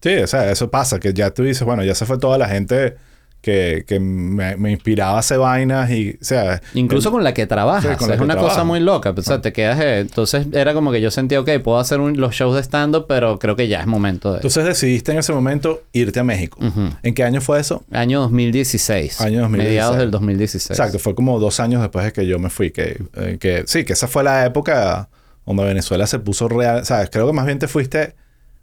Sí, 0.00 0.16
o 0.16 0.26
sea, 0.26 0.50
eso 0.50 0.70
pasa, 0.70 0.98
que 0.98 1.14
ya 1.14 1.30
tú 1.30 1.44
dices, 1.44 1.62
bueno, 1.62 1.84
ya 1.84 1.94
se 1.94 2.04
fue 2.04 2.18
toda 2.18 2.36
la 2.36 2.48
gente 2.48 2.96
que, 3.42 3.84
que 3.86 4.00
me, 4.00 4.56
me 4.56 4.70
inspiraba 4.70 5.16
a 5.16 5.18
hacer 5.18 5.38
vainas 5.38 5.90
y, 5.90 6.16
o 6.20 6.24
sea... 6.24 6.62
Incluso 6.74 7.10
con 7.10 7.22
la 7.24 7.34
que 7.34 7.46
trabajas. 7.46 7.82
Sí, 7.82 7.88
con 7.88 7.96
o 7.96 7.98
sea, 7.98 8.08
la 8.08 8.14
es 8.14 8.18
que 8.20 8.24
una 8.24 8.36
cosa 8.36 8.64
muy 8.64 8.80
loca. 8.80 9.12
O 9.16 9.22
sea, 9.22 9.40
te 9.42 9.52
quedas... 9.52 9.78
eh, 9.80 9.98
entonces 10.00 10.46
era 10.52 10.72
como 10.74 10.92
que 10.92 11.00
yo 11.00 11.10
sentía, 11.10 11.40
ok, 11.40 11.50
puedo 11.62 11.78
hacer 11.78 12.00
un- 12.00 12.18
los 12.18 12.34
shows 12.34 12.54
de 12.54 12.62
stand-up, 12.62 13.06
pero 13.08 13.38
creo 13.38 13.56
que 13.56 13.68
ya 13.68 13.80
es 13.80 13.86
momento 13.86 14.30
de... 14.30 14.36
Entonces 14.36 14.64
decidiste 14.64 15.12
en 15.12 15.18
ese 15.18 15.32
momento 15.32 15.82
irte 15.92 16.20
a 16.20 16.24
México. 16.24 16.58
Ujú. 16.64 16.90
¿En 17.02 17.14
qué 17.14 17.24
año 17.24 17.40
fue 17.40 17.60
eso? 17.60 17.84
Año 17.90 18.20
2016. 18.20 19.20
Año 19.20 19.40
2016. 19.40 19.68
Mediados 19.68 19.98
del 19.98 20.10
2016. 20.10 20.70
Exacto, 20.78 20.98
fue 20.98 21.14
como 21.14 21.38
dos 21.40 21.58
años 21.60 21.82
después 21.82 22.04
de 22.04 22.12
que 22.12 22.26
yo 22.26 22.38
me 22.38 22.48
fui. 22.48 22.70
Que, 22.70 23.02
eh, 23.16 23.38
que 23.40 23.64
sí, 23.66 23.84
que 23.84 23.94
esa 23.94 24.06
fue 24.06 24.22
la 24.22 24.46
época 24.46 25.08
donde 25.44 25.64
Venezuela 25.64 26.06
se 26.06 26.20
puso 26.20 26.48
real. 26.48 26.84
¿Sabes? 26.86 27.10
Creo 27.10 27.26
que 27.26 27.32
más 27.32 27.44
bien 27.46 27.58
te 27.58 27.66
fuiste 27.66 28.14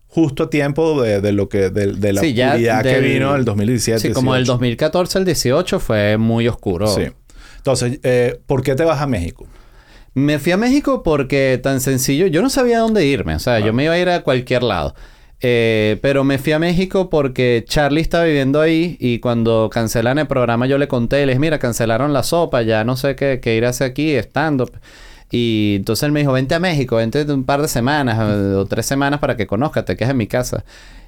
justo 0.09 0.43
a 0.43 0.49
tiempo 0.49 1.01
de, 1.01 1.21
de 1.21 1.31
lo 1.31 1.47
que 1.47 1.69
de, 1.69 1.93
de 1.93 2.13
la 2.13 2.21
Sí, 2.21 2.33
que 2.35 2.99
vino 2.99 3.35
el 3.35 3.45
2017. 3.45 4.07
Sí, 4.09 4.13
como 4.13 4.33
18. 4.33 4.51
2014 4.53 5.17
al 5.19 5.25
18 5.25 5.79
fue 5.79 6.17
muy 6.17 6.47
oscuro. 6.47 6.87
Sí. 6.87 7.03
Entonces, 7.57 7.99
eh, 8.03 8.39
¿por 8.45 8.63
qué 8.63 8.75
te 8.75 8.83
vas 8.83 9.01
a 9.01 9.07
México? 9.07 9.45
Me 10.15 10.39
fui 10.39 10.51
a 10.51 10.57
México 10.57 11.03
porque 11.03 11.59
tan 11.61 11.79
sencillo, 11.79 12.25
yo 12.27 12.41
no 12.41 12.49
sabía 12.49 12.79
dónde 12.79 13.05
irme, 13.05 13.35
o 13.35 13.39
sea, 13.39 13.59
yo 13.59 13.71
me 13.73 13.83
iba 13.83 13.93
a 13.93 13.99
ir 13.99 14.09
a 14.09 14.23
cualquier 14.23 14.63
lado. 14.63 14.95
Eh, 15.41 15.97
pero 16.01 16.25
me 16.25 16.37
fui 16.37 16.51
a 16.51 16.59
México 16.59 17.09
porque 17.09 17.63
Charlie 17.65 18.01
está 18.01 18.23
viviendo 18.23 18.59
ahí 18.59 18.97
y 18.99 19.19
cuando 19.19 19.69
cancelan 19.71 20.17
el 20.17 20.27
programa 20.27 20.67
yo 20.67 20.77
le 20.77 20.89
conté, 20.89 21.25
le 21.25 21.33
dije, 21.33 21.39
mira, 21.39 21.59
cancelaron 21.59 22.11
la 22.11 22.23
sopa, 22.23 22.61
ya 22.63 22.83
no 22.83 22.97
sé 22.97 23.15
qué, 23.15 23.39
qué 23.41 23.55
ir 23.55 23.65
a 23.65 23.69
hacer 23.69 23.91
aquí, 23.91 24.15
stand-up. 24.15 24.71
Y 25.31 25.75
entonces 25.77 26.03
él 26.03 26.11
me 26.11 26.21
dijo, 26.21 26.31
vente 26.33 26.55
a 26.55 26.59
México, 26.59 26.95
vente 26.95 27.23
un 27.31 27.43
par 27.43 27.61
de 27.61 27.67
semanas 27.67 28.17
eh, 28.19 28.55
o 28.55 28.65
tres 28.65 28.85
semanas 28.85 29.19
para 29.19 29.37
que 29.37 29.45
conozcas, 29.47 29.85
te 29.85 29.95
quedes 29.95 30.11
en 30.11 30.17
mi 30.17 30.27
casa. 30.27 30.63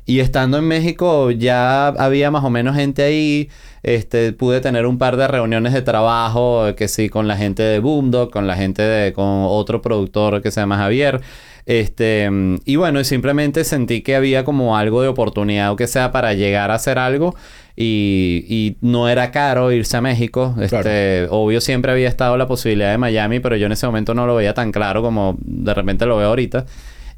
Y 0.05 0.19
estando 0.19 0.57
en 0.57 0.65
México 0.65 1.31
ya 1.31 1.87
había 1.87 2.31
más 2.31 2.43
o 2.43 2.49
menos 2.49 2.75
gente 2.75 3.03
ahí. 3.03 3.49
Este, 3.83 4.31
pude 4.33 4.61
tener 4.61 4.85
un 4.85 4.99
par 4.99 5.17
de 5.17 5.27
reuniones 5.27 5.73
de 5.73 5.81
trabajo, 5.81 6.67
eh, 6.67 6.75
que 6.75 6.87
sí, 6.87 7.09
con 7.09 7.27
la 7.27 7.35
gente 7.35 7.63
de 7.63 7.79
Boomdog, 7.79 8.31
con 8.31 8.45
la 8.45 8.55
gente 8.55 8.83
de, 8.83 9.13
con 9.13 9.25
otro 9.25 9.81
productor 9.81 10.41
que 10.41 10.51
se 10.51 10.61
llama 10.61 10.77
Javier. 10.77 11.21
Este, 11.65 12.29
mm, 12.29 12.57
y 12.65 12.75
bueno, 12.75 13.03
simplemente 13.03 13.63
sentí 13.63 14.01
que 14.01 14.15
había 14.15 14.43
como 14.43 14.77
algo 14.77 15.01
de 15.01 15.07
oportunidad, 15.07 15.71
o 15.71 15.75
que 15.75 15.87
sea, 15.87 16.11
para 16.11 16.33
llegar 16.33 16.71
a 16.71 16.75
hacer 16.75 16.97
algo. 16.99 17.35
Y, 17.75 18.45
y 18.49 18.77
no 18.81 19.07
era 19.09 19.31
caro 19.31 19.71
irse 19.71 19.95
a 19.97 20.01
México. 20.01 20.55
Este, 20.59 21.27
obvio 21.29 21.61
siempre 21.61 21.91
había 21.91 22.09
estado 22.09 22.35
la 22.37 22.47
posibilidad 22.47 22.91
de 22.91 22.97
Miami, 22.97 23.39
pero 23.39 23.55
yo 23.55 23.65
en 23.65 23.71
ese 23.71 23.85
momento 23.87 24.13
no 24.13 24.27
lo 24.27 24.35
veía 24.35 24.53
tan 24.53 24.71
claro 24.71 25.01
como 25.01 25.37
de 25.39 25.73
repente 25.73 26.05
lo 26.05 26.17
veo 26.17 26.27
ahorita. 26.27 26.65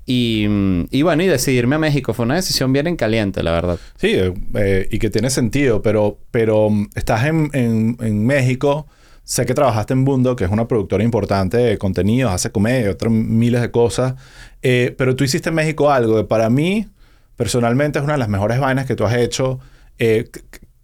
Y, 0.05 0.45
mm, 0.47 0.85
y 0.91 1.01
bueno, 1.01 1.23
y 1.23 1.27
decidirme 1.27 1.75
a 1.75 1.79
México 1.79 2.13
fue 2.13 2.25
una 2.25 2.35
decisión 2.35 2.71
bien 2.73 2.87
en 2.87 2.95
caliente, 2.97 3.41
la 3.41 3.51
verdad. 3.51 3.79
Sí, 3.97 4.09
eh, 4.13 4.33
eh, 4.55 4.87
y 4.91 4.99
que 4.99 5.09
tiene 5.09 5.29
sentido, 5.29 5.81
pero, 5.81 6.19
pero 6.29 6.69
mm, 6.69 6.89
estás 6.95 7.25
en, 7.25 7.49
en- 7.53 7.97
en 8.01 8.25
México. 8.25 8.85
Sé 9.23 9.45
que 9.45 9.53
trabajaste 9.53 9.93
en 9.93 10.03
Bundo, 10.03 10.35
que 10.35 10.43
es 10.43 10.51
una 10.51 10.67
productora 10.67 11.03
importante 11.03 11.57
de 11.57 11.77
contenidos, 11.77 12.33
hace 12.33 12.51
comedia, 12.51 12.91
otras 12.91 13.11
miles 13.11 13.61
de 13.61 13.71
cosas. 13.71 14.15
Eh, 14.61 14.93
pero 14.97 15.15
tú 15.15 15.23
hiciste 15.23 15.49
en 15.49 15.55
México 15.55 15.91
algo 15.91 16.17
que 16.17 16.23
para 16.25 16.49
mí, 16.49 16.87
personalmente, 17.37 17.99
es 17.99 18.03
una 18.03 18.13
de 18.13 18.19
las 18.19 18.29
mejores 18.29 18.59
vainas 18.59 18.85
que 18.85 18.95
tú 18.95 19.05
has 19.05 19.15
hecho. 19.15 19.59
eh, 19.97 20.29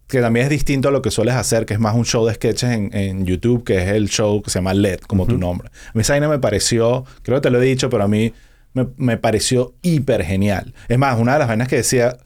que, 0.06 0.20
también 0.20 0.44
es 0.44 0.50
distinto 0.50 0.88
a 0.88 0.90
lo 0.90 1.02
que 1.02 1.10
sueles 1.12 1.34
hacer, 1.34 1.66
que 1.66 1.74
es 1.74 1.80
más 1.80 1.94
un 1.94 2.04
show 2.04 2.26
de 2.26 2.34
sketches 2.34 2.70
en, 2.70 2.90
en 2.94 3.26
YouTube, 3.26 3.62
que 3.62 3.78
es 3.78 3.88
el 3.90 4.08
show 4.08 4.42
que 4.42 4.50
se 4.50 4.58
llama 4.58 4.74
LED, 4.74 5.00
como 5.00 5.24
tu 5.24 5.38
nombre. 5.38 5.68
A 5.68 5.92
mí 5.94 6.00
esa 6.00 6.14
vaina 6.14 6.28
me 6.28 6.40
pareció, 6.40 7.04
creo 7.22 7.36
que 7.38 7.42
te 7.42 7.50
lo 7.50 7.62
he 7.62 7.64
dicho, 7.64 7.88
pero 7.90 8.02
a 8.02 8.08
mí 8.08 8.32
me, 8.72 8.88
me 8.96 9.18
pareció 9.18 9.74
hiper 9.82 10.24
genial. 10.24 10.74
Es 10.88 10.98
más, 10.98 11.16
una 11.18 11.34
de 11.34 11.38
las 11.38 11.48
vainas 11.48 11.68
que 11.68 11.76
decía, 11.76 12.16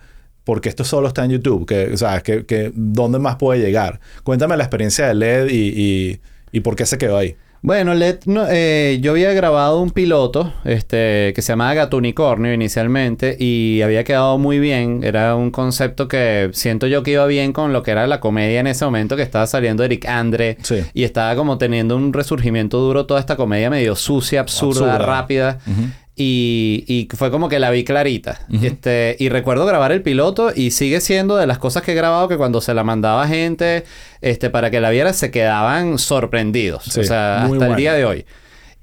porque 0.44 0.68
esto 0.68 0.84
solo 0.84 1.08
está 1.08 1.24
en 1.24 1.30
YouTube, 1.32 1.66
que, 1.66 1.96
¿sabes? 1.96 2.22
Que, 2.22 2.44
que 2.46 2.70
¿dónde 2.74 3.18
más 3.18 3.36
puede 3.36 3.60
llegar? 3.60 4.00
Cuéntame 4.22 4.56
la 4.56 4.64
experiencia 4.64 5.08
de 5.08 5.14
LED 5.14 5.48
y, 5.50 5.68
y, 5.74 6.20
y 6.52 6.60
por 6.60 6.76
qué 6.76 6.86
se 6.86 6.98
quedó 6.98 7.16
ahí. 7.16 7.36
Bueno, 7.66 7.94
Let, 7.94 8.18
no, 8.26 8.44
eh, 8.50 8.98
yo 9.00 9.12
había 9.12 9.32
grabado 9.32 9.80
un 9.80 9.90
piloto 9.90 10.52
este, 10.66 11.32
que 11.34 11.40
se 11.40 11.52
llamaba 11.52 11.72
Gato 11.72 11.96
Unicornio 11.96 12.52
inicialmente 12.52 13.38
y 13.40 13.80
había 13.80 14.04
quedado 14.04 14.36
muy 14.36 14.58
bien. 14.58 15.00
Era 15.02 15.34
un 15.34 15.50
concepto 15.50 16.06
que 16.06 16.50
siento 16.52 16.86
yo 16.88 17.02
que 17.02 17.12
iba 17.12 17.24
bien 17.24 17.54
con 17.54 17.72
lo 17.72 17.82
que 17.82 17.92
era 17.92 18.06
la 18.06 18.20
comedia 18.20 18.60
en 18.60 18.66
ese 18.66 18.84
momento, 18.84 19.16
que 19.16 19.22
estaba 19.22 19.46
saliendo 19.46 19.82
Eric 19.82 20.04
Andre 20.06 20.58
Sí. 20.60 20.82
y 20.92 21.04
estaba 21.04 21.34
como 21.36 21.56
teniendo 21.56 21.96
un 21.96 22.12
resurgimiento 22.12 22.78
duro 22.80 23.06
toda 23.06 23.18
esta 23.20 23.36
comedia 23.36 23.70
medio 23.70 23.96
sucia, 23.96 24.40
absurda, 24.40 24.92
Absurda. 24.96 24.98
rápida. 25.06 25.58
Y, 26.16 26.84
y 26.86 27.08
fue 27.16 27.32
como 27.32 27.48
que 27.48 27.58
la 27.58 27.70
vi 27.70 27.82
clarita. 27.82 28.40
este, 28.62 29.16
y 29.18 29.28
recuerdo 29.30 29.66
grabar 29.66 29.90
el 29.90 30.02
piloto 30.02 30.52
y 30.54 30.70
sigue 30.70 31.00
siendo 31.00 31.36
de 31.36 31.46
las 31.46 31.58
cosas 31.58 31.82
que 31.82 31.92
he 31.92 31.94
grabado 31.94 32.28
que 32.28 32.36
cuando 32.36 32.60
se 32.60 32.72
la 32.72 32.84
mandaba 32.84 33.26
gente 33.26 33.84
este, 34.20 34.48
para 34.48 34.70
que 34.70 34.80
la 34.80 34.90
viera 34.90 35.12
se 35.12 35.30
quedaban 35.32 35.98
sorprendidos. 35.98 36.84
Sí, 36.84 37.00
o 37.00 37.04
sea, 37.04 37.44
hasta 37.44 37.66
el 37.66 37.76
día 37.76 37.94
de 37.94 38.04
hoy. 38.04 38.24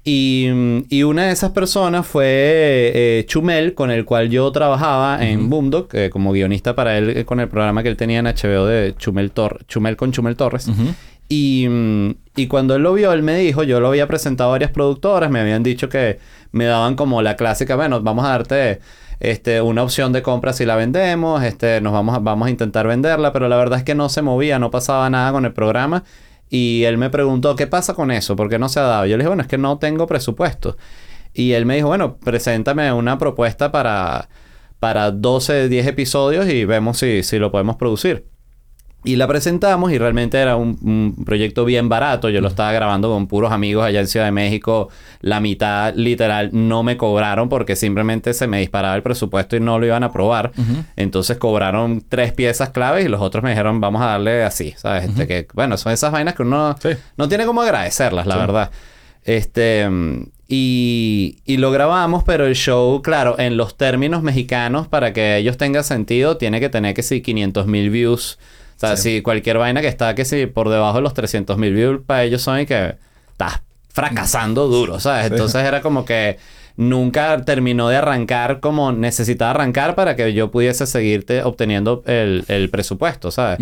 Y, 0.04 0.48
y 0.88 1.04
una 1.04 1.26
de 1.26 1.32
esas 1.32 1.52
personas 1.52 2.04
fue 2.04 2.24
eh, 2.26 3.24
Chumel, 3.28 3.74
con 3.74 3.92
el 3.92 4.04
cual 4.04 4.30
yo 4.30 4.50
trabajaba 4.50 5.24
en 5.24 5.48
Boomdog, 5.48 5.88
eh, 5.92 6.10
como 6.10 6.32
guionista 6.32 6.74
para 6.74 6.98
él, 6.98 7.10
eh, 7.16 7.24
con 7.24 7.38
el 7.38 7.48
programa 7.48 7.84
que 7.84 7.88
él 7.88 7.96
tenía 7.96 8.18
en 8.18 8.26
HBO 8.26 8.66
de 8.66 8.96
Chumel, 8.98 9.30
Tor 9.30 9.60
Chumel 9.68 9.96
con 9.96 10.10
Chumel 10.10 10.34
Torres. 10.34 10.66
Mm, 10.66 10.88
y 11.34 12.46
cuando 12.48 12.74
él 12.74 12.82
lo 12.82 12.94
vio, 12.94 13.12
él 13.12 13.22
me 13.22 13.36
dijo, 13.36 13.62
yo 13.62 13.80
lo 13.80 13.88
había 13.88 14.06
presentado 14.08 14.50
a 14.50 14.52
varias 14.52 14.70
productoras, 14.70 15.30
me 15.30 15.40
habían 15.40 15.62
dicho 15.62 15.88
que 15.88 16.18
me 16.50 16.64
daban 16.64 16.96
como 16.96 17.22
la 17.22 17.36
clásica, 17.36 17.76
bueno, 17.76 18.00
vamos 18.02 18.24
a 18.24 18.28
darte 18.28 18.80
este, 19.20 19.60
una 19.60 19.82
opción 19.82 20.12
de 20.12 20.22
compra 20.22 20.52
si 20.52 20.64
la 20.64 20.74
vendemos, 20.76 21.42
este, 21.44 21.80
nos 21.80 21.92
vamos 21.92 22.16
a, 22.16 22.18
vamos 22.18 22.48
a 22.48 22.50
intentar 22.50 22.86
venderla, 22.86 23.32
pero 23.32 23.48
la 23.48 23.56
verdad 23.56 23.78
es 23.78 23.84
que 23.84 23.94
no 23.94 24.08
se 24.08 24.20
movía, 24.22 24.58
no 24.58 24.70
pasaba 24.70 25.08
nada 25.10 25.32
con 25.32 25.44
el 25.44 25.52
programa. 25.52 26.04
Y 26.50 26.84
él 26.84 26.98
me 26.98 27.08
preguntó, 27.08 27.56
¿qué 27.56 27.66
pasa 27.66 27.94
con 27.94 28.10
eso? 28.10 28.36
¿Por 28.36 28.50
qué 28.50 28.58
no 28.58 28.68
se 28.68 28.80
ha 28.80 28.82
dado? 28.82 29.06
Yo 29.06 29.16
le 29.16 29.22
dije, 29.22 29.28
bueno, 29.28 29.42
es 29.42 29.48
que 29.48 29.58
no 29.58 29.78
tengo 29.78 30.06
presupuesto. 30.06 30.76
Y 31.32 31.52
él 31.52 31.64
me 31.66 31.76
dijo, 31.76 31.88
bueno, 31.88 32.16
preséntame 32.18 32.92
una 32.92 33.16
propuesta 33.16 33.72
para, 33.72 34.28
para 34.78 35.12
12, 35.12 35.68
10 35.68 35.86
episodios 35.86 36.48
y 36.48 36.64
vemos 36.66 36.98
si, 36.98 37.22
si 37.22 37.38
lo 37.38 37.50
podemos 37.50 37.76
producir. 37.76 38.31
Y 39.04 39.16
la 39.16 39.26
presentamos 39.26 39.90
y 39.90 39.98
realmente 39.98 40.38
era 40.38 40.54
un, 40.54 40.78
un, 40.82 41.24
proyecto 41.24 41.64
bien 41.64 41.88
barato. 41.88 42.28
Yo 42.30 42.40
lo 42.40 42.46
estaba 42.46 42.70
grabando 42.70 43.08
con 43.10 43.26
puros 43.26 43.50
amigos 43.50 43.84
allá 43.84 43.98
en 43.98 44.06
Ciudad 44.06 44.26
de 44.26 44.32
México. 44.32 44.90
La 45.20 45.40
mitad 45.40 45.92
literal 45.96 46.50
no 46.52 46.84
me 46.84 46.96
cobraron 46.96 47.48
porque 47.48 47.74
simplemente 47.74 48.32
se 48.32 48.46
me 48.46 48.60
disparaba 48.60 48.94
el 48.94 49.02
presupuesto 49.02 49.56
y 49.56 49.60
no 49.60 49.80
lo 49.80 49.86
iban 49.86 50.04
a 50.04 50.12
probar. 50.12 50.52
Entonces 50.94 51.36
cobraron 51.38 52.04
tres 52.08 52.32
piezas 52.32 52.70
claves 52.70 53.04
y 53.04 53.08
los 53.08 53.20
otros 53.20 53.42
me 53.42 53.50
dijeron 53.50 53.80
vamos 53.80 54.02
a 54.02 54.06
darle 54.06 54.44
así, 54.44 54.72
¿sabes? 54.76 55.08
Este, 55.08 55.26
que, 55.26 55.48
bueno, 55.52 55.76
son 55.76 55.92
esas 55.92 56.12
vainas 56.12 56.34
que 56.34 56.42
uno 56.42 56.76
Sí. 56.80 56.90
no 57.16 57.28
tiene 57.28 57.44
como 57.44 57.60
agradecerlas, 57.62 58.26
la 58.26 58.34
Sí. 58.34 58.40
verdad. 58.40 58.70
Este, 59.24 59.88
y, 60.48 61.38
y 61.44 61.56
lo 61.56 61.70
grabamos, 61.70 62.24
pero 62.24 62.46
el 62.46 62.54
show, 62.54 63.00
claro, 63.02 63.36
en 63.38 63.56
los 63.56 63.76
términos 63.76 64.22
mexicanos, 64.22 64.86
para 64.86 65.12
que 65.12 65.36
ellos 65.38 65.56
tengan 65.56 65.82
sentido, 65.84 66.36
tiene 66.36 66.60
que 66.60 66.68
tener 66.68 66.94
que 66.94 67.02
sí 67.02 67.20
500 67.20 67.66
mil 67.66 67.90
views. 67.90 68.38
O 68.82 68.86
sea, 68.88 68.96
Sí. 68.96 69.16
si 69.16 69.22
cualquier 69.22 69.58
vaina 69.58 69.80
que 69.80 69.88
está 69.88 70.14
que 70.14 70.24
si 70.24 70.46
por 70.46 70.68
debajo 70.68 70.96
de 70.96 71.02
los 71.02 71.14
300 71.14 71.56
mil 71.58 71.72
views, 71.74 72.00
para 72.04 72.24
ellos 72.24 72.42
son 72.42 72.60
y 72.60 72.66
que 72.66 72.96
estás 73.32 73.60
fracasando 73.92 74.68
duro, 74.68 74.98
¿sabes? 74.98 75.26
Sí. 75.26 75.32
Entonces 75.32 75.62
era 75.64 75.80
como 75.82 76.04
que 76.04 76.38
nunca 76.76 77.42
terminó 77.44 77.88
de 77.88 77.96
arrancar 77.96 78.60
como 78.60 78.92
necesitaba 78.92 79.50
arrancar 79.50 79.94
para 79.94 80.16
que 80.16 80.32
yo 80.32 80.50
pudiese 80.50 80.86
seguirte 80.86 81.42
obteniendo 81.42 82.02
el, 82.06 82.44
el 82.48 82.70
presupuesto, 82.70 83.30
¿sabes? 83.30 83.58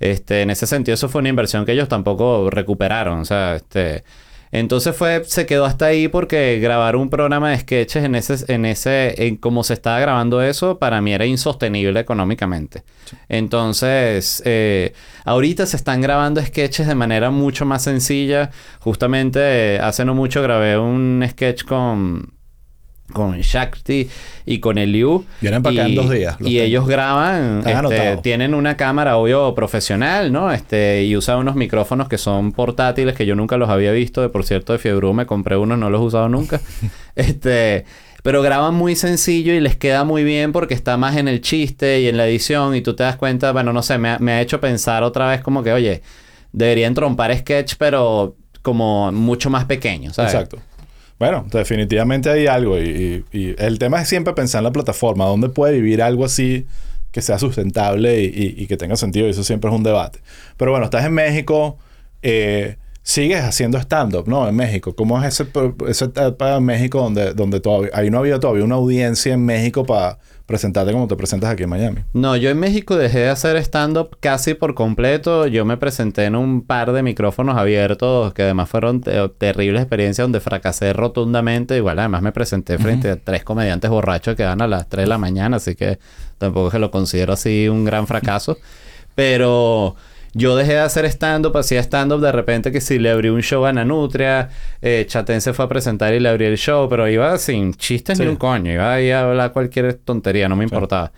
Este, 0.00 0.42
en 0.42 0.50
ese 0.50 0.66
sentido, 0.66 0.94
eso 0.94 1.08
fue 1.08 1.20
una 1.20 1.28
inversión 1.30 1.64
que 1.64 1.72
ellos 1.72 1.88
tampoco 1.88 2.50
recuperaron. 2.50 3.20
O 3.20 3.24
sea, 3.24 3.56
este. 3.56 4.04
Entonces 4.52 4.96
fue, 4.96 5.24
se 5.24 5.46
quedó 5.46 5.64
hasta 5.64 5.86
ahí 5.86 6.08
porque 6.08 6.58
grabar 6.60 6.96
un 6.96 7.10
programa 7.10 7.50
de 7.50 7.58
sketches 7.58 8.04
en 8.04 8.14
ese, 8.14 8.52
en 8.52 8.64
ese, 8.64 9.26
en 9.26 9.36
cómo 9.36 9.64
se 9.64 9.74
estaba 9.74 9.98
grabando 10.00 10.40
eso, 10.42 10.78
para 10.78 11.00
mí 11.00 11.12
era 11.12 11.26
insostenible 11.26 11.98
económicamente. 11.98 12.82
Entonces, 13.28 14.42
eh, 14.44 14.92
ahorita 15.24 15.66
se 15.66 15.76
están 15.76 16.00
grabando 16.00 16.40
sketches 16.42 16.86
de 16.86 16.94
manera 16.94 17.30
mucho 17.30 17.64
más 17.66 17.82
sencilla. 17.82 18.50
Justamente 18.80 19.40
eh, 19.76 19.80
hace 19.80 20.04
no 20.04 20.14
mucho 20.14 20.42
grabé 20.42 20.78
un 20.78 21.24
sketch 21.28 21.64
con 21.64 22.35
con 23.12 23.38
Shakti 23.40 24.08
y 24.44 24.58
con 24.58 24.78
Eliu. 24.78 25.24
Vienen 25.40 25.62
para 25.62 25.74
acá 25.74 25.86
en 25.86 25.94
dos 25.94 26.10
días, 26.10 26.36
Y 26.40 26.60
ellos 26.60 26.86
graban, 26.86 27.62
este, 27.66 28.18
tienen 28.18 28.54
una 28.54 28.76
cámara, 28.76 29.16
obvio, 29.16 29.54
profesional, 29.54 30.32
¿no? 30.32 30.52
Este, 30.52 31.04
y 31.04 31.16
usan 31.16 31.38
unos 31.38 31.56
micrófonos 31.56 32.08
que 32.08 32.18
son 32.18 32.52
portátiles, 32.52 33.14
que 33.14 33.26
yo 33.26 33.34
nunca 33.34 33.56
los 33.56 33.68
había 33.68 33.92
visto. 33.92 34.22
De, 34.22 34.28
por 34.28 34.44
cierto, 34.44 34.72
de 34.72 34.78
Fiebru 34.78 35.12
me 35.12 35.26
compré 35.26 35.56
unos, 35.56 35.78
no 35.78 35.90
los 35.90 36.00
he 36.00 36.04
usado 36.04 36.28
nunca. 36.28 36.60
este... 37.14 37.84
Pero 38.22 38.42
graban 38.42 38.74
muy 38.74 38.96
sencillo 38.96 39.52
y 39.54 39.60
les 39.60 39.76
queda 39.76 40.02
muy 40.02 40.24
bien 40.24 40.50
porque 40.50 40.74
está 40.74 40.96
más 40.96 41.16
en 41.16 41.28
el 41.28 41.40
chiste 41.40 42.00
y 42.00 42.08
en 42.08 42.16
la 42.16 42.26
edición 42.26 42.74
y 42.74 42.80
tú 42.80 42.96
te 42.96 43.04
das 43.04 43.14
cuenta, 43.14 43.52
bueno, 43.52 43.72
no 43.72 43.84
sé, 43.84 43.98
me 43.98 44.08
ha, 44.08 44.18
me 44.18 44.32
ha 44.32 44.40
hecho 44.40 44.60
pensar 44.60 45.04
otra 45.04 45.28
vez 45.28 45.42
como 45.42 45.62
que, 45.62 45.72
oye, 45.72 46.02
deberían 46.52 46.92
trompar 46.92 47.36
sketch, 47.38 47.74
pero 47.78 48.34
como 48.62 49.12
mucho 49.12 49.48
más 49.48 49.66
pequeño, 49.66 50.12
¿sabes? 50.12 50.34
Exacto. 50.34 50.58
Bueno, 51.18 51.46
definitivamente 51.50 52.30
hay 52.30 52.46
algo. 52.46 52.78
Y, 52.78 53.24
el 53.58 53.78
tema 53.78 54.02
es 54.02 54.08
siempre 54.08 54.34
pensar 54.34 54.60
en 54.60 54.64
la 54.64 54.72
plataforma. 54.72 55.24
¿Dónde 55.24 55.48
puede 55.48 55.74
vivir 55.74 56.02
algo 56.02 56.24
así 56.24 56.66
que 57.10 57.22
sea 57.22 57.38
sustentable 57.38 58.22
y, 58.22 58.66
que 58.66 58.76
tenga 58.76 58.96
sentido? 58.96 59.26
Y 59.26 59.30
eso 59.30 59.44
siempre 59.44 59.70
es 59.70 59.76
un 59.76 59.82
debate. 59.82 60.20
Pero 60.56 60.72
bueno, 60.72 60.84
estás 60.84 61.04
en 61.04 61.14
México. 61.14 61.78
eh, 62.22 62.76
sigues 63.02 63.40
haciendo 63.44 63.78
stand-up, 63.78 64.26
¿no? 64.26 64.48
En 64.48 64.56
México. 64.56 64.96
¿Cómo 64.96 65.22
es 65.22 65.40
ese, 65.40 65.48
esa 65.88 66.06
etapa 66.06 66.56
en 66.56 66.64
México 66.64 67.00
donde, 67.00 67.34
donde 67.34 67.60
todavía... 67.60 67.90
Ahí 67.94 68.10
no 68.10 68.18
había 68.18 68.40
todavía 68.40 68.64
una 68.64 68.74
audiencia 68.74 69.32
en 69.32 69.44
México 69.44 69.86
para 69.86 70.18
presentarte 70.46 70.92
como 70.92 71.08
te 71.08 71.16
presentas 71.16 71.50
aquí 71.50 71.64
en 71.64 71.68
Miami. 71.70 72.00
No, 72.12 72.36
yo 72.36 72.50
en 72.50 72.58
México 72.60 72.96
dejé 72.96 73.18
de 73.18 73.28
hacer 73.30 73.56
stand-up 73.56 74.16
casi 74.20 74.54
por 74.54 74.74
completo. 74.74 75.46
Yo 75.48 75.64
me 75.64 75.76
presenté 75.76 76.24
en 76.24 76.36
un 76.36 76.62
par 76.64 76.92
de 76.92 77.02
micrófonos 77.02 77.56
abiertos 77.58 78.32
que 78.32 78.42
además 78.42 78.68
fueron 78.68 79.00
te- 79.00 79.28
terribles 79.30 79.82
experiencias 79.82 80.24
donde 80.24 80.38
fracasé 80.40 80.92
rotundamente. 80.92 81.76
Igual 81.76 81.98
además 81.98 82.22
me 82.22 82.30
presenté 82.32 82.78
frente 82.78 83.10
a 83.10 83.16
tres 83.16 83.42
comediantes 83.42 83.90
borrachos 83.90 84.36
que 84.36 84.44
van 84.44 84.62
a 84.62 84.68
las 84.68 84.88
3 84.88 85.04
de 85.04 85.08
la 85.08 85.18
mañana, 85.18 85.56
así 85.56 85.74
que 85.74 85.98
tampoco 86.38 86.68
es 86.68 86.72
que 86.74 86.78
lo 86.78 86.90
considero 86.92 87.32
así 87.32 87.68
un 87.68 87.84
gran 87.84 88.06
fracaso. 88.06 88.56
Pero 89.16 89.96
yo 90.36 90.54
dejé 90.54 90.72
de 90.72 90.80
hacer 90.80 91.04
stand-up, 91.06 91.56
hacía 91.56 91.80
stand-up 91.80 92.20
de 92.20 92.30
repente 92.32 92.70
que 92.70 92.80
si 92.80 92.98
le 92.98 93.10
abrí 93.10 93.28
un 93.30 93.40
show 93.42 93.64
a 93.64 93.72
Nanutria, 93.72 94.50
eh, 94.82 95.04
Chatén 95.08 95.40
se 95.40 95.52
fue 95.54 95.64
a 95.64 95.68
presentar 95.68 96.12
y 96.14 96.20
le 96.20 96.28
abrí 96.28 96.44
el 96.44 96.58
show, 96.58 96.88
pero 96.88 97.08
iba 97.08 97.36
sin 97.38 97.72
chistes 97.74 98.18
Sí. 98.18 98.24
ni 98.24 98.28
un 98.30 98.36
coño, 98.36 98.70
iba 98.72 98.92
ahí 98.92 99.10
a 99.10 99.22
hablar 99.22 99.52
cualquier 99.52 99.94
tontería, 99.94 100.48
no 100.48 100.56
me 100.56 100.64
importaba. 100.64 101.12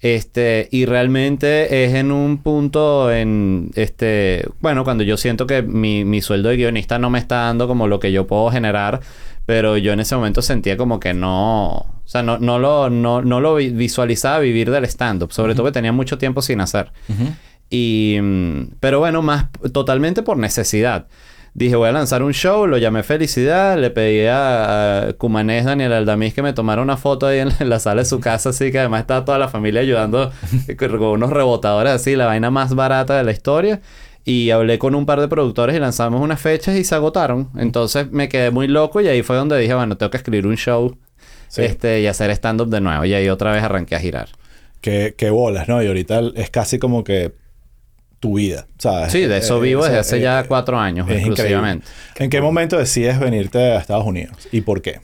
Este, 0.00 0.68
y 0.70 0.84
realmente 0.86 1.84
es 1.84 1.94
en 1.94 2.12
un 2.12 2.38
punto 2.38 3.10
en 3.12 3.70
este, 3.74 4.44
bueno, 4.60 4.84
cuando 4.84 5.02
yo 5.02 5.16
siento 5.16 5.46
que 5.46 5.62
mi, 5.62 6.04
mi 6.04 6.20
sueldo 6.20 6.50
de 6.50 6.56
guionista 6.56 6.98
no 7.00 7.10
me 7.10 7.18
está 7.18 7.36
dando 7.46 7.66
como 7.66 7.88
lo 7.88 7.98
que 7.98 8.12
yo 8.12 8.26
puedo 8.26 8.50
generar, 8.50 9.00
pero 9.44 9.76
yo 9.76 9.92
en 9.92 10.00
ese 10.00 10.14
momento 10.14 10.40
sentía 10.42 10.76
como 10.76 11.00
que 11.00 11.14
no, 11.14 11.68
o 11.70 12.02
sea, 12.04 12.22
no, 12.22 12.38
no 12.38 12.58
lo, 12.60 12.90
no, 12.90 13.22
no 13.22 13.40
lo 13.40 13.56
vi- 13.56 13.70
visualizaba 13.70 14.38
vivir 14.38 14.70
del 14.70 14.84
stand-up, 14.84 15.32
sobre 15.32 15.54
todo 15.56 15.66
que 15.66 15.72
tenía 15.72 15.90
mucho 15.92 16.16
tiempo 16.16 16.42
sin 16.42 16.60
hacer. 16.60 16.92
Y, 17.70 18.18
mm, 18.20 18.70
pero 18.80 18.98
bueno, 19.00 19.22
más 19.22 19.46
totalmente 19.72 20.22
por 20.22 20.36
necesidad. 20.38 21.06
Dije, 21.54 21.74
voy 21.76 21.88
a 21.88 21.92
lanzar 21.92 22.22
un 22.22 22.32
show, 22.34 22.66
lo 22.66 22.78
llamé 22.78 23.02
Felicidad, 23.02 23.76
le 23.78 23.90
pedí 23.90 24.26
a, 24.26 25.08
a 25.08 25.12
Cumanés, 25.14 25.64
Daniel 25.64 25.92
Aldamiz 25.92 26.32
que 26.34 26.42
me 26.42 26.52
tomara 26.52 26.80
una 26.82 26.96
foto 26.96 27.26
ahí 27.26 27.40
en 27.40 27.48
la, 27.48 27.54
en 27.60 27.68
la 27.68 27.80
sala 27.80 28.02
de 28.02 28.04
su 28.08 28.20
casa, 28.20 28.50
así 28.50 28.70
que 28.70 28.78
además 28.78 29.00
estaba 29.00 29.24
toda 29.24 29.38
la 29.38 29.48
familia 29.48 29.80
ayudando 29.80 30.30
con 30.78 30.88
con 30.98 31.02
unos 31.08 31.30
rebotadores 31.30 31.92
así, 31.92 32.14
la 32.14 32.26
vaina 32.26 32.50
más 32.50 32.74
barata 32.74 33.16
de 33.16 33.24
la 33.24 33.32
historia. 33.32 33.80
Y 34.24 34.50
hablé 34.50 34.78
con 34.78 34.94
un 34.94 35.06
par 35.06 35.20
de 35.20 35.26
productores 35.28 35.74
y 35.74 35.78
lanzamos 35.80 36.20
unas 36.20 36.38
fechas 36.40 36.76
y 36.76 36.84
se 36.84 36.94
agotaron. 36.94 37.48
Entonces 37.56 38.10
me 38.12 38.28
quedé 38.28 38.50
muy 38.50 38.68
loco 38.68 39.00
y 39.00 39.08
ahí 39.08 39.22
fue 39.22 39.36
donde 39.36 39.58
dije, 39.58 39.72
bueno, 39.74 39.96
tengo 39.96 40.10
que 40.10 40.18
escribir 40.18 40.46
un 40.46 40.56
show 40.56 40.96
Sí. 41.48 41.62
este, 41.62 42.02
y 42.02 42.06
hacer 42.06 42.30
stand-up 42.32 42.68
de 42.68 42.82
nuevo. 42.82 43.06
Y 43.06 43.14
ahí 43.14 43.26
otra 43.30 43.52
vez 43.52 43.62
arranqué 43.64 43.96
a 43.96 44.00
girar. 44.00 44.28
Que, 44.82 45.14
que 45.16 45.30
bolas, 45.30 45.66
¿no? 45.66 45.82
Y 45.82 45.86
ahorita 45.86 46.20
es 46.34 46.50
casi 46.50 46.78
como 46.78 47.04
que 47.04 47.32
tu 48.20 48.36
vida, 48.36 48.66
¿sabes? 48.78 49.12
Sí, 49.12 49.20
de 49.22 49.38
eso 49.38 49.58
Eh, 49.58 49.66
vivo 49.68 49.84
desde 49.84 49.98
hace 49.98 50.16
eh, 50.18 50.22
ya 50.22 50.44
cuatro 50.44 50.78
años 50.78 51.08
es 51.08 51.18
exclusivamente. 51.18 51.86
increíble. 51.86 52.24
¿En 52.24 52.30
qué 52.30 52.40
momento 52.40 52.76
decides 52.78 53.18
venirte 53.20 53.58
a 53.58 53.78
Estados 53.78 54.04
Unidos? 54.06 54.48
¿Y 54.52 54.62
por 54.62 54.82
qué? 54.82 55.00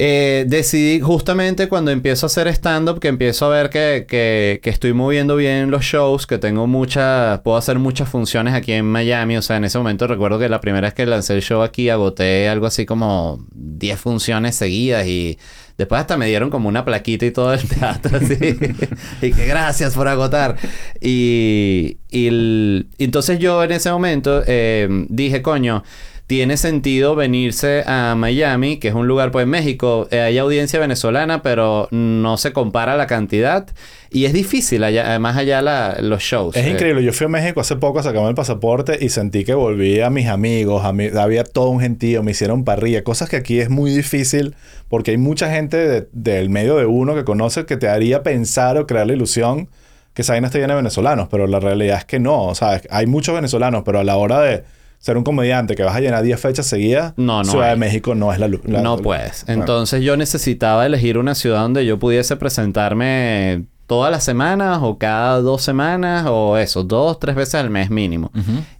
Eh, 0.00 0.44
decidí 0.46 1.00
justamente 1.00 1.66
cuando 1.68 1.90
empiezo 1.90 2.26
a 2.26 2.28
hacer 2.28 2.46
stand-up, 2.46 3.00
que 3.00 3.08
empiezo 3.08 3.46
a 3.46 3.48
ver 3.48 3.68
que, 3.68 4.06
que, 4.08 4.60
que 4.62 4.70
estoy 4.70 4.92
moviendo 4.92 5.34
bien 5.34 5.72
los 5.72 5.82
shows, 5.84 6.24
que 6.28 6.38
tengo 6.38 6.68
muchas, 6.68 7.40
puedo 7.40 7.56
hacer 7.56 7.80
muchas 7.80 8.08
funciones 8.08 8.54
aquí 8.54 8.72
en 8.72 8.84
Miami. 8.84 9.36
O 9.36 9.42
sea, 9.42 9.56
en 9.56 9.64
ese 9.64 9.76
momento 9.76 10.06
recuerdo 10.06 10.38
que 10.38 10.48
la 10.48 10.60
primera 10.60 10.86
vez 10.86 10.94
que 10.94 11.04
lancé 11.04 11.34
el 11.34 11.42
show 11.42 11.62
aquí 11.62 11.88
agoté 11.90 12.48
algo 12.48 12.66
así 12.66 12.86
como 12.86 13.44
10 13.52 13.98
funciones 13.98 14.54
seguidas 14.54 15.04
y 15.08 15.36
después 15.78 16.00
hasta 16.00 16.16
me 16.18 16.26
dieron 16.26 16.50
como 16.50 16.68
una 16.68 16.84
plaquita 16.84 17.24
y 17.24 17.30
todo 17.30 17.54
el 17.54 17.66
teatro 17.66 18.18
así. 18.18 18.34
y 19.22 19.32
que 19.32 19.46
gracias 19.46 19.94
por 19.94 20.08
agotar. 20.08 20.56
Y, 21.00 21.98
y 22.10 22.26
el- 22.26 22.88
entonces 22.98 23.38
yo 23.38 23.62
en 23.64 23.72
ese 23.72 23.90
momento 23.90 24.42
eh, 24.46 24.88
dije, 25.08 25.40
coño 25.40 25.82
tiene 26.28 26.58
sentido 26.58 27.14
venirse 27.16 27.82
a 27.86 28.14
Miami, 28.14 28.76
que 28.76 28.88
es 28.88 28.94
un 28.94 29.08
lugar, 29.08 29.30
pues 29.30 29.44
en 29.44 29.48
México 29.48 30.06
eh, 30.10 30.20
hay 30.20 30.36
audiencia 30.36 30.78
venezolana, 30.78 31.42
pero 31.42 31.88
no 31.90 32.36
se 32.36 32.52
compara 32.52 32.96
la 32.96 33.06
cantidad 33.06 33.66
y 34.10 34.26
es 34.26 34.34
difícil 34.34 34.84
allá, 34.84 35.08
además 35.08 35.38
allá 35.38 35.62
la- 35.62 35.96
los 36.02 36.22
shows. 36.22 36.54
Es 36.54 36.66
Eh, 36.66 36.70
increíble. 36.70 37.02
Yo 37.02 37.14
fui 37.14 37.24
a 37.24 37.28
México 37.30 37.60
hace 37.62 37.76
poco 37.76 37.98
a 38.00 38.02
sacarme 38.02 38.28
el 38.28 38.34
pasaporte 38.34 38.98
y 39.00 39.08
sentí 39.08 39.42
que 39.42 39.54
volví 39.54 40.02
a 40.02 40.10
mis 40.10 40.26
amigos. 40.26 40.84
A 40.84 40.92
mi- 40.92 41.06
había 41.08 41.44
todo 41.44 41.70
un 41.70 41.80
gentío. 41.80 42.22
Me 42.22 42.32
hicieron 42.32 42.62
parrilla. 42.62 43.02
Cosas 43.02 43.30
que 43.30 43.36
aquí 43.36 43.58
es 43.60 43.70
muy 43.70 43.90
difícil 43.90 44.54
porque 44.90 45.12
hay 45.12 45.16
mucha 45.18 45.50
gente 45.50 45.78
de- 45.78 46.08
del 46.12 46.50
medio 46.50 46.76
de 46.76 46.84
uno 46.84 47.14
que 47.14 47.24
conoce 47.24 47.64
que 47.64 47.78
te 47.78 47.88
haría 47.88 48.22
pensar 48.22 48.76
o 48.76 48.86
crear 48.86 49.06
la 49.06 49.14
ilusión 49.14 49.70
que 50.12 50.20
esa 50.22 50.34
vaina 50.34 50.48
está 50.48 50.58
llena 50.58 50.74
de 50.74 50.80
venezolanos. 50.80 51.28
Pero 51.30 51.46
la 51.46 51.58
realidad 51.58 51.96
es 51.96 52.04
que 52.04 52.20
no. 52.20 52.44
O 52.44 52.54
sea, 52.54 52.82
hay 52.90 53.06
muchos 53.06 53.34
venezolanos, 53.34 53.82
pero 53.82 53.98
a 54.00 54.04
la 54.04 54.16
hora 54.16 54.40
de 54.42 54.64
ser 54.98 55.16
un 55.16 55.24
comediante 55.24 55.74
que 55.76 55.82
vas 55.84 55.94
a 55.96 56.00
llenar 56.00 56.22
10 56.22 56.40
fechas 56.40 56.66
seguidas, 56.66 57.14
No, 57.16 57.42
no 57.42 57.50
Ciudad 57.50 57.70
de. 57.70 57.76
México 57.76 58.14
no 58.14 58.32
es 58.32 58.38
la... 58.38 58.48
lu- 58.48 58.60
la- 58.64 58.82
no 58.82 58.96
la- 58.96 59.02
puedes. 59.02 59.44
Bueno. 59.46 59.62
Entonces 59.62 60.02
yo 60.02 60.16
necesitaba 60.16 60.84
elegir 60.86 61.18
una 61.18 61.34
ciudad 61.34 61.60
donde 61.62 61.86
yo 61.86 61.98
pudiese 61.98 62.36
presentarme 62.36 63.64
todas 63.86 64.10
las 64.10 64.22
semanas 64.22 64.80
o 64.82 64.98
cada 64.98 65.40
dos 65.40 65.62
semanas 65.62 66.26
o 66.28 66.58
eso, 66.58 66.84
dos, 66.84 67.18
tres 67.18 67.34
veces 67.36 67.54
al 67.54 67.70
mes 67.70 67.88
mínimo. 67.90 68.30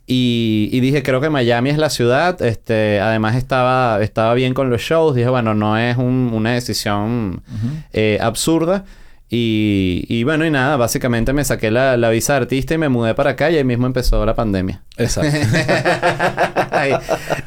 y, 0.07 0.69
y 0.73 0.81
dije, 0.81 1.03
creo 1.03 1.20
que 1.20 1.31
Miami 1.31 1.70
es 1.70 1.78
la 1.78 1.89
ciudad. 1.89 2.40
Este, 2.43 3.01
además 3.01 3.36
estaba, 3.36 4.03
estaba 4.03 4.35
bien 4.35 4.53
con 4.55 4.69
los 4.70 4.82
shows. 4.82 5.15
Dije, 5.15 5.28
bueno, 5.31 5.55
no 5.55 5.78
es 5.78 5.97
un- 5.97 6.31
una 6.35 6.53
decisión 6.53 7.43
eh, 7.93 8.19
absurda. 8.20 8.85
Y, 9.30 10.06
y 10.09 10.24
bueno, 10.24 10.46
y 10.46 10.50
nada, 10.50 10.76
básicamente 10.78 11.34
me 11.34 11.44
saqué 11.44 11.70
la, 11.70 11.98
la 11.98 12.09
visa 12.09 12.32
de 12.34 12.38
artista 12.40 12.72
y 12.74 12.78
me 12.78 12.88
mudé 12.88 13.14
para 13.14 13.30
acá 13.30 13.50
y 13.50 13.56
ahí 13.59 13.64
mismo 13.64 13.86
empezó 13.86 14.24
la 14.24 14.34
pandemia. 14.34 14.82
Exacto. 14.96 15.30
Ay, 16.70 16.92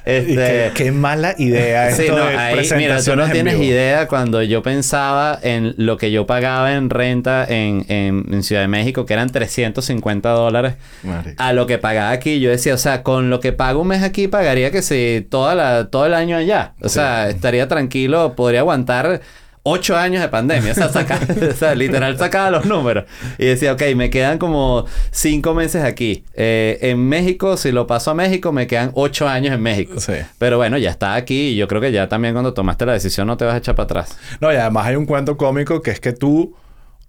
este, 0.06 0.36
qué, 0.36 0.72
qué 0.76 0.92
mala 0.92 1.34
idea 1.38 1.90
esto 1.90 2.04
Sí, 2.04 2.10
no, 2.10 2.26
de 2.26 2.38
ahí, 2.38 2.70
mira, 2.78 3.02
tú 3.02 3.16
no 3.16 3.26
en 3.26 3.32
tienes 3.32 3.54
vivo. 3.58 3.66
idea 3.66 4.08
cuando 4.08 4.42
yo 4.44 4.62
pensaba 4.62 5.40
en 5.42 5.74
lo 5.78 5.98
que 5.98 6.12
yo 6.12 6.26
pagaba 6.28 6.74
en 6.74 6.90
renta 6.90 7.46
en, 7.48 7.86
en, 7.88 8.26
en 8.32 8.44
Ciudad 8.44 8.62
de 8.62 8.68
México, 8.68 9.06
que 9.06 9.14
eran 9.14 9.30
350 9.30 10.30
dólares, 10.30 10.76
Marico. 11.04 11.42
a 11.42 11.54
lo 11.54 11.66
que 11.66 11.78
pagaba 11.78 12.12
aquí. 12.12 12.40
Yo 12.40 12.50
decía, 12.52 12.74
o 12.76 12.78
sea, 12.78 13.04
con 13.04 13.30
lo 13.30 13.40
que 13.40 13.54
pago 13.54 13.82
un 13.82 13.88
mes 13.88 14.04
aquí, 14.04 14.28
pagaría 14.28 14.70
que 14.72 14.82
si 14.82 15.26
toda 15.30 15.56
la, 15.56 15.88
todo 15.90 16.06
el 16.06 16.14
año 16.14 16.36
allá. 16.38 16.74
O 16.82 16.90
sea, 16.90 17.30
estaría 17.30 17.68
tranquilo, 17.68 18.36
podría 18.36 18.60
aguantar 18.62 19.22
ocho 19.64 19.96
años 19.98 20.22
de 20.22 20.30
pandemia. 20.30 20.72
O 20.72 20.76
sea, 20.76 20.90
saca- 20.90 21.20
o 21.52 21.54
sea, 21.54 21.76
literal 21.76 22.18
sacaba 22.18 22.50
los 22.52 22.66
números. 22.66 23.06
Y 23.38 23.46
decía, 23.46 23.74
ok, 23.74 23.82
me 23.96 24.10
quedan 24.10 24.38
como 24.38 24.86
cinco 25.12 25.54
meses 25.54 25.84
aquí. 25.84 26.24
Eh, 26.34 26.80
en 26.82 27.00
México, 27.08 27.58
si 27.58 27.72
lo 27.72 27.88
paso 27.88 28.12
a 28.12 28.14
México, 28.14 28.52
me 28.52 28.68
quedan 28.68 28.92
ocho 28.96 29.28
años 29.28 29.54
en 29.54 29.62
México. 29.62 30.00
Sí. 30.00 30.14
Pero 30.38 30.58
bueno, 30.58 30.78
ya 30.78 30.90
está 30.90 31.16
aquí 31.16 31.50
y 31.50 31.56
yo 31.56 31.68
creo 31.68 31.82
que 31.82 31.92
ya 31.92 32.10
también 32.10 32.34
cuando 32.34 32.54
tomaste 32.54 32.86
la 32.86 32.94
decisión 32.94 33.28
no 33.28 33.38
te 33.38 33.46
vas 33.46 33.54
a 33.54 33.58
echar 33.58 33.76
para 33.76 33.86
atrás. 33.86 34.18
No, 34.40 34.52
y 34.52 34.56
además 34.56 34.88
hay 34.88 34.96
un 34.96 35.06
cuento 35.06 35.38
cómico 35.38 35.82
que 35.82 35.92
es 35.92 36.00
que 36.00 36.14
tú... 36.14 36.56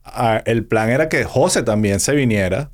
ah, 0.05 0.43
el 0.47 0.65
plan 0.65 0.91
era 0.91 1.09
que 1.09 1.24
José 1.24 1.62
también 1.62 2.01
se 2.01 2.15
viniera 2.15 2.70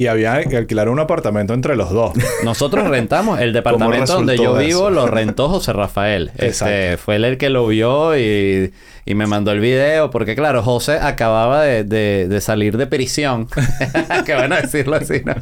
y 0.00 0.06
había 0.06 0.42
que 0.44 0.56
alquilar 0.56 0.88
un 0.88 0.98
apartamento 0.98 1.52
entre 1.52 1.76
los 1.76 1.90
dos. 1.90 2.14
Nosotros 2.42 2.88
rentamos 2.88 3.38
el 3.38 3.52
departamento 3.52 4.14
donde 4.14 4.34
yo 4.38 4.58
eso? 4.58 4.66
vivo, 4.66 4.88
lo 4.88 5.06
rentó 5.06 5.50
José 5.50 5.74
Rafael. 5.74 6.30
Este, 6.38 6.46
Exacto. 6.46 7.02
fue 7.04 7.16
él 7.16 7.24
el 7.26 7.36
que 7.36 7.50
lo 7.50 7.66
vio 7.66 8.16
y, 8.16 8.72
y 9.04 9.14
me 9.14 9.26
mandó 9.26 9.52
el 9.52 9.60
video, 9.60 10.08
porque 10.10 10.34
claro, 10.34 10.62
José 10.62 10.94
acababa 11.02 11.62
de, 11.64 11.84
de- 11.84 12.28
de 12.28 12.40
salir 12.40 12.78
de 12.78 12.86
prisión. 12.86 13.46
Qué 14.24 14.34
bueno 14.34 14.56
decirlo 14.56 14.96
así, 14.96 15.20
¿no? 15.22 15.34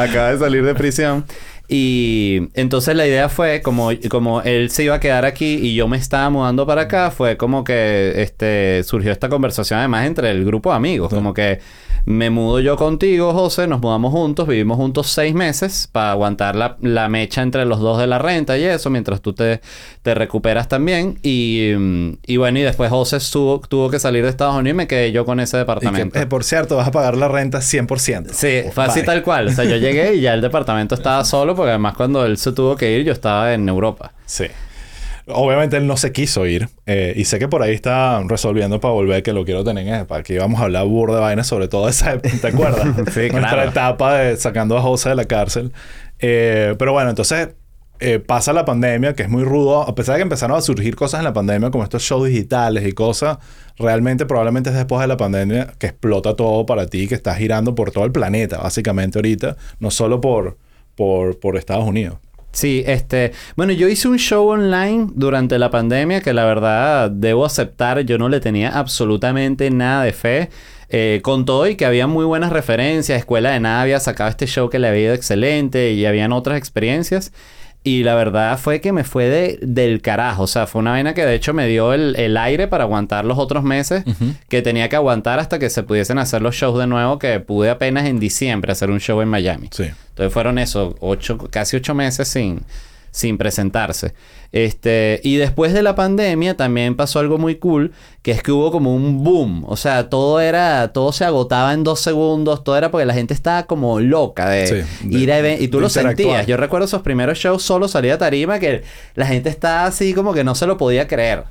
Acaba 0.00 0.32
de 0.32 0.38
salir 0.38 0.64
de 0.64 0.76
prisión. 0.76 1.24
Y 1.70 2.48
entonces 2.54 2.96
la 2.96 3.06
idea 3.06 3.28
fue, 3.28 3.60
como, 3.60 3.90
como 4.08 4.40
él 4.40 4.70
se 4.70 4.84
iba 4.84 4.94
a 4.94 5.00
quedar 5.00 5.26
aquí 5.26 5.54
y 5.54 5.74
yo 5.74 5.86
me 5.86 5.98
estaba 5.98 6.30
mudando 6.30 6.66
para 6.66 6.82
acá, 6.82 7.10
fue 7.10 7.36
como 7.36 7.62
que 7.62 8.22
este, 8.22 8.82
surgió 8.84 9.12
esta 9.12 9.28
conversación 9.28 9.78
además 9.78 10.06
entre 10.06 10.30
el 10.30 10.46
grupo 10.46 10.70
de 10.70 10.76
amigos. 10.76 11.12
Como 11.12 11.34
que 11.34 11.60
me 12.08 12.30
mudo 12.30 12.60
yo 12.60 12.76
contigo, 12.76 13.34
José, 13.34 13.66
nos 13.66 13.82
mudamos 13.82 14.12
juntos, 14.12 14.48
vivimos 14.48 14.78
juntos 14.78 15.08
seis 15.08 15.34
meses 15.34 15.90
para 15.92 16.12
aguantar 16.12 16.56
la, 16.56 16.78
la 16.80 17.10
mecha 17.10 17.42
entre 17.42 17.66
los 17.66 17.80
dos 17.80 17.98
de 17.98 18.06
la 18.06 18.18
renta 18.18 18.56
y 18.56 18.64
eso, 18.64 18.88
mientras 18.88 19.20
tú 19.20 19.34
te, 19.34 19.60
te 20.00 20.14
recuperas 20.14 20.68
también. 20.68 21.18
Y, 21.22 21.72
y 22.26 22.36
bueno, 22.38 22.60
y 22.60 22.62
después 22.62 22.88
José 22.88 23.18
tuvo, 23.30 23.60
tuvo 23.60 23.90
que 23.90 23.98
salir 23.98 24.24
de 24.24 24.30
Estados 24.30 24.54
Unidos 24.54 24.74
y 24.74 24.76
me 24.76 24.86
quedé 24.86 25.12
yo 25.12 25.26
con 25.26 25.38
ese 25.38 25.58
y 25.58 25.60
departamento. 25.60 26.14
que, 26.14 26.20
eh, 26.20 26.26
por 26.26 26.44
cierto, 26.44 26.76
vas 26.76 26.88
a 26.88 26.92
pagar 26.92 27.14
la 27.14 27.28
renta 27.28 27.58
100%. 27.58 28.28
Sí, 28.32 28.70
fue 28.72 28.84
así 28.84 29.02
tal 29.02 29.22
cual. 29.22 29.48
O 29.48 29.52
sea, 29.52 29.64
yo 29.64 29.76
llegué 29.76 30.14
y 30.14 30.22
ya 30.22 30.32
el 30.32 30.40
departamento 30.40 30.94
estaba 30.94 31.22
solo 31.26 31.54
porque 31.58 31.70
además 31.70 31.94
cuando 31.96 32.24
él 32.24 32.38
se 32.38 32.52
tuvo 32.52 32.76
que 32.76 32.90
ir 32.98 33.04
yo 33.04 33.12
estaba 33.12 33.52
en 33.52 33.68
Europa. 33.68 34.12
Sí. 34.24 34.46
Obviamente 35.30 35.76
él 35.76 35.86
no 35.86 35.98
se 35.98 36.10
quiso 36.10 36.46
ir. 36.46 36.68
eh, 36.86 37.12
y 37.14 37.24
sé 37.26 37.38
que 37.38 37.48
por 37.48 37.62
ahí 37.62 37.74
está 37.74 38.22
resolviendo 38.26 38.80
para 38.80 38.94
volver, 38.94 39.22
que 39.22 39.34
lo 39.34 39.44
quiero 39.44 39.62
tener 39.62 39.86
en 39.86 40.06
para 40.06 40.22
que 40.22 40.32
íbamos 40.34 40.58
a 40.60 40.64
hablar 40.64 40.86
burda 40.86 41.16
de 41.16 41.20
vainas 41.20 41.46
sobre 41.46 41.68
todo 41.68 41.86
esa 41.88 42.14
época, 42.14 42.34
¿te 42.40 42.46
acuerdas? 42.48 42.86
Sí, 43.12 43.28
Nuestra 43.28 43.50
claro. 43.50 43.70
etapa 43.70 44.14
de 44.18 44.36
sacando 44.38 44.78
a 44.78 44.80
José 44.80 45.10
de 45.10 45.14
la 45.16 45.26
cárcel. 45.26 45.72
Eh, 46.20 46.74
pero 46.78 46.92
bueno, 46.92 47.10
entonces 47.10 47.50
eh, 48.00 48.20
pasa 48.20 48.52
la 48.52 48.64
pandemia, 48.64 49.14
que 49.14 49.24
es 49.24 49.28
muy 49.28 49.44
rudo. 49.44 49.82
A 49.82 49.94
pesar 49.94 50.14
de 50.14 50.20
que 50.20 50.22
empezaron 50.22 50.56
a 50.56 50.60
surgir 50.62 50.96
cosas 50.96 51.20
en 51.20 51.24
la 51.24 51.32
pandemia, 51.32 51.70
como 51.70 51.84
estos 51.84 52.02
shows 52.02 52.28
digitales 52.28 52.86
y 52.86 52.92
cosas, 52.92 53.38
realmente 53.76 54.24
probablemente 54.24 54.70
es 54.70 54.76
después 54.76 55.00
de 55.02 55.08
la 55.08 55.16
pandemia 55.16 55.74
que 55.78 55.88
explota 55.88 56.34
todo 56.36 56.64
para 56.64 56.86
ti, 56.86 57.06
que 57.08 57.16
estás 57.16 57.36
girando 57.36 57.74
por 57.74 57.90
todo 57.90 58.04
el 58.04 58.12
planeta, 58.12 58.58
básicamente 58.58 59.18
ahorita, 59.18 59.56
no 59.80 59.90
solo 59.90 60.20
por, 60.20 60.56
por, 60.98 61.38
por 61.38 61.56
Estados 61.56 61.86
Unidos. 61.86 62.18
Sí, 62.50 62.82
este, 62.86 63.32
bueno, 63.56 63.72
yo 63.72 63.88
hice 63.88 64.08
un 64.08 64.18
show 64.18 64.48
online 64.48 65.06
durante 65.14 65.58
la 65.58 65.70
pandemia 65.70 66.20
que 66.20 66.32
la 66.32 66.44
verdad 66.44 67.08
debo 67.10 67.44
aceptar, 67.44 68.00
yo 68.00 68.18
no 68.18 68.28
le 68.28 68.40
tenía 68.40 68.76
absolutamente 68.76 69.70
nada 69.70 70.02
de 70.02 70.12
fe. 70.12 70.50
Eh, 70.90 71.20
con 71.22 71.44
todo 71.44 71.68
y 71.68 71.76
que 71.76 71.84
había 71.84 72.06
muy 72.06 72.24
buenas 72.24 72.50
referencias, 72.50 73.18
Escuela 73.18 73.50
de 73.50 73.60
Nada 73.60 73.82
había 73.82 74.00
sacado 74.00 74.30
este 74.30 74.46
show 74.46 74.70
que 74.70 74.78
le 74.78 74.88
había 74.88 75.02
ido 75.02 75.14
excelente 75.14 75.92
y 75.92 76.06
habían 76.06 76.32
otras 76.32 76.56
experiencias. 76.56 77.30
Y 77.88 78.02
la 78.02 78.14
verdad 78.14 78.58
fue 78.58 78.82
que 78.82 78.92
me 78.92 79.02
fue 79.02 79.30
de, 79.30 79.58
del 79.62 80.02
carajo. 80.02 80.42
O 80.42 80.46
sea, 80.46 80.66
fue 80.66 80.80
una 80.80 80.90
vaina 80.90 81.14
que 81.14 81.24
de 81.24 81.34
hecho 81.34 81.54
me 81.54 81.66
dio 81.66 81.94
el, 81.94 82.16
el 82.16 82.36
aire 82.36 82.68
para 82.68 82.84
aguantar 82.84 83.24
los 83.24 83.38
otros 83.38 83.64
meses 83.64 84.04
que 84.50 84.60
tenía 84.60 84.90
que 84.90 84.96
aguantar 84.96 85.38
hasta 85.38 85.58
que 85.58 85.70
se 85.70 85.82
pudiesen 85.84 86.18
hacer 86.18 86.42
los 86.42 86.54
shows 86.54 86.78
de 86.78 86.86
nuevo, 86.86 87.18
que 87.18 87.40
pude 87.40 87.70
apenas 87.70 88.04
en 88.04 88.20
diciembre 88.20 88.72
hacer 88.72 88.90
un 88.90 89.00
show 89.00 89.22
en 89.22 89.28
Miami. 89.28 89.70
Sí. 89.70 89.84
Entonces 89.84 90.34
fueron 90.34 90.58
eso, 90.58 90.96
ocho, 91.00 91.38
casi 91.50 91.78
ocho 91.78 91.94
meses 91.94 92.28
sin, 92.28 92.60
sin 93.10 93.38
presentarse. 93.38 94.12
Este, 94.50 95.20
y 95.24 95.36
después 95.36 95.74
de 95.74 95.82
la 95.82 95.94
pandemia 95.94 96.56
también 96.56 96.96
pasó 96.96 97.18
algo 97.18 97.36
muy 97.36 97.56
cool, 97.56 97.92
que 98.22 98.30
es 98.30 98.42
que 98.42 98.50
hubo 98.50 98.70
como 98.72 98.94
un 98.94 99.22
boom. 99.22 99.64
O 99.68 99.76
sea, 99.76 100.08
todo 100.08 100.40
era, 100.40 100.88
todo 100.92 101.12
se 101.12 101.24
agotaba 101.24 101.74
en 101.74 101.84
dos 101.84 102.00
segundos, 102.00 102.64
todo 102.64 102.76
era 102.76 102.90
porque 102.90 103.04
la 103.04 103.14
gente 103.14 103.34
estaba 103.34 103.64
como 103.64 104.00
loca 104.00 104.48
de, 104.48 104.66
Sí, 104.66 105.08
de- 105.08 105.18
ir 105.18 105.32
a 105.32 105.38
even- 105.38 105.60
Y 105.62 105.68
tú 105.68 105.80
lo 105.80 105.88
sentías. 105.90 106.46
Yo 106.46 106.56
recuerdo 106.56 106.86
esos 106.86 107.02
primeros 107.02 107.38
shows 107.38 107.62
solo 107.62 107.88
salía 107.88 108.16
tarima 108.16 108.58
que 108.58 108.82
la 109.14 109.26
gente 109.26 109.50
estaba 109.50 109.84
así 109.84 110.14
como 110.14 110.32
que 110.32 110.44
no 110.44 110.54
se 110.54 110.66
lo 110.66 110.78
podía 110.78 111.06
creer. 111.06 111.44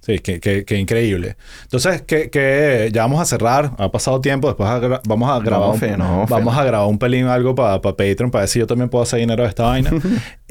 Sí, 0.00 0.18
que, 0.18 0.40
que, 0.40 0.64
que 0.64 0.76
increíble. 0.78 1.36
Entonces, 1.64 2.00
que, 2.02 2.30
que 2.30 2.88
ya 2.92 3.02
vamos 3.02 3.20
a 3.20 3.26
cerrar. 3.26 3.72
Ha 3.76 3.90
pasado 3.90 4.20
tiempo. 4.20 4.48
Después 4.48 4.68
a 4.68 4.78
vamos 5.04 5.28
a 5.28 5.38
grabar 5.40 5.68
Vamos 5.68 5.82
un, 5.82 5.88
fino, 5.88 6.04
vamos 6.04 6.30
vamos 6.30 6.56
a 6.56 6.64
grabar 6.64 6.88
un 6.88 6.98
pelín 6.98 7.26
algo 7.26 7.54
para 7.54 7.80
Patreon 7.82 8.30
para 8.30 8.42
ver 8.42 8.48
si 8.48 8.58
yo 8.58 8.66
también 8.66 8.88
puedo 8.88 9.02
hacer 9.02 9.20
dinero 9.20 9.42
de 9.42 9.48
esta 9.48 9.64
vaina. 9.64 9.90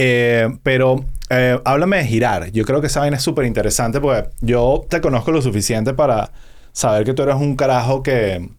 Eh, 0.02 0.48
pero 0.64 1.04
eh, 1.30 1.60
háblame 1.66 1.98
de 1.98 2.06
girar. 2.06 2.52
Yo 2.54 2.64
creo 2.64 2.80
que 2.80 2.88
esa 2.88 3.02
vaina 3.02 3.18
es 3.18 3.24
súper 3.24 3.46
interesante 3.46 4.00
porque 4.00 4.30
yo 4.40 4.86
te 4.88 5.02
conozco 5.02 5.34
lo 5.34 5.42
suficiente 5.42 5.94
para 5.94 6.32
saber 6.72 7.04
que 7.04 7.14
tú 7.14 7.24
eres 7.24 7.36
un 7.36 7.58
carajo 7.58 8.02
que, 8.02 8.50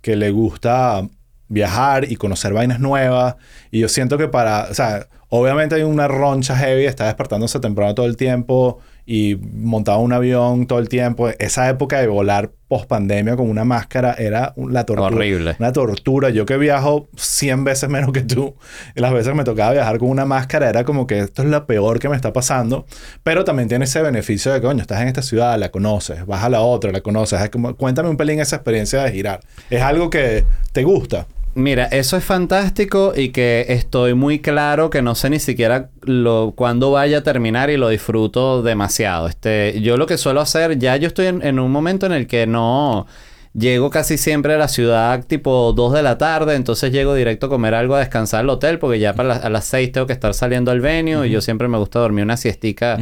que 0.00 0.16
le 0.16 0.32
gusta 0.32 1.08
viajar 1.46 2.10
y 2.10 2.16
conocer 2.16 2.52
vainas 2.52 2.80
nuevas. 2.80 3.36
Y 3.70 3.78
yo 3.78 3.88
siento 3.88 4.18
que 4.18 4.26
para, 4.26 4.66
o 4.72 4.74
sea, 4.74 5.06
obviamente 5.28 5.76
hay 5.76 5.82
una 5.82 6.08
roncha 6.08 6.56
heavy, 6.56 6.86
está 6.86 7.06
despertándose 7.06 7.60
temprano 7.60 7.94
todo 7.94 8.06
el 8.06 8.16
tiempo 8.16 8.80
y 9.04 9.36
montaba 9.36 9.98
un 9.98 10.12
avión 10.12 10.66
todo 10.66 10.78
el 10.78 10.88
tiempo. 10.88 11.28
Esa 11.28 11.68
época 11.68 12.00
de 12.00 12.06
volar 12.06 12.52
post 12.68 12.86
pandemia 12.86 13.36
con 13.36 13.50
una 13.50 13.64
máscara 13.64 14.14
era 14.16 14.54
la 14.56 14.84
tortura. 14.86 15.08
Horrible. 15.08 15.56
Una 15.58 15.72
tortura. 15.72 16.30
Yo 16.30 16.46
que 16.46 16.56
viajo 16.56 17.08
100 17.16 17.64
veces 17.64 17.88
menos 17.90 18.12
que 18.12 18.22
tú, 18.22 18.54
y 18.94 19.00
las 19.00 19.12
veces 19.12 19.28
que 19.28 19.34
me 19.34 19.44
tocaba 19.44 19.72
viajar 19.72 19.98
con 19.98 20.08
una 20.08 20.24
máscara 20.24 20.68
era 20.68 20.84
como 20.84 21.06
que 21.06 21.18
esto 21.18 21.42
es 21.42 21.48
lo 21.48 21.66
peor 21.66 21.98
que 21.98 22.08
me 22.08 22.16
está 22.16 22.32
pasando. 22.32 22.86
Pero 23.22 23.44
también 23.44 23.68
tiene 23.68 23.84
ese 23.84 24.00
beneficio 24.02 24.52
de 24.52 24.60
que, 24.60 24.66
coño, 24.66 24.80
estás 24.80 25.02
en 25.02 25.08
esta 25.08 25.22
ciudad, 25.22 25.58
la 25.58 25.70
conoces, 25.70 26.24
vas 26.24 26.44
a 26.44 26.48
la 26.48 26.60
otra, 26.60 26.92
la 26.92 27.00
conoces. 27.00 27.40
Es 27.40 27.50
como- 27.50 27.74
cuéntame 27.76 28.08
un 28.08 28.16
pelín 28.16 28.40
esa 28.40 28.56
experiencia 28.56 29.02
de 29.02 29.12
girar. 29.12 29.40
¿Es 29.68 29.82
algo 29.82 30.08
que 30.10 30.44
te 30.72 30.84
gusta? 30.84 31.26
Mira, 31.54 31.84
eso 31.86 32.16
es 32.16 32.24
fantástico 32.24 33.12
y 33.14 33.28
que 33.28 33.66
estoy 33.68 34.14
muy 34.14 34.38
claro 34.38 34.88
que 34.88 35.02
no 35.02 35.14
sé 35.14 35.28
ni 35.28 35.38
siquiera 35.38 35.90
lo, 36.02 36.54
cuándo 36.56 36.90
vaya 36.92 37.18
a 37.18 37.22
terminar 37.22 37.68
y 37.68 37.76
lo 37.76 37.90
disfruto 37.90 38.62
demasiado. 38.62 39.28
Este, 39.28 39.78
yo 39.82 39.98
lo 39.98 40.06
que 40.06 40.16
suelo 40.16 40.40
hacer, 40.40 40.78
ya 40.78 40.96
yo 40.96 41.08
estoy 41.08 41.26
en, 41.26 41.42
en 41.44 41.58
un 41.58 41.70
momento 41.70 42.06
en 42.06 42.12
el 42.12 42.26
que 42.26 42.46
no 42.46 43.06
llego 43.54 43.90
casi 43.90 44.16
siempre 44.16 44.54
a 44.54 44.56
la 44.56 44.66
ciudad 44.68 45.26
tipo 45.26 45.74
2 45.74 45.92
de 45.92 46.02
la 46.02 46.16
tarde, 46.16 46.54
entonces 46.54 46.90
llego 46.90 47.14
directo 47.14 47.46
a 47.46 47.48
comer 47.50 47.74
algo 47.74 47.96
a 47.96 47.98
descansar 47.98 48.40
al 48.40 48.48
hotel 48.48 48.78
porque 48.78 48.98
ya 48.98 49.12
para 49.12 49.28
las- 49.28 49.44
a 49.44 49.50
las 49.50 49.66
6 49.66 49.92
tengo 49.92 50.06
que 50.06 50.14
estar 50.14 50.32
saliendo 50.32 50.70
al 50.70 50.80
venue 50.80 51.26
y 51.26 51.30
yo 51.30 51.42
siempre 51.42 51.68
me 51.68 51.76
gusta 51.76 51.98
dormir 51.98 52.24
una 52.24 52.38
siestica. 52.38 52.96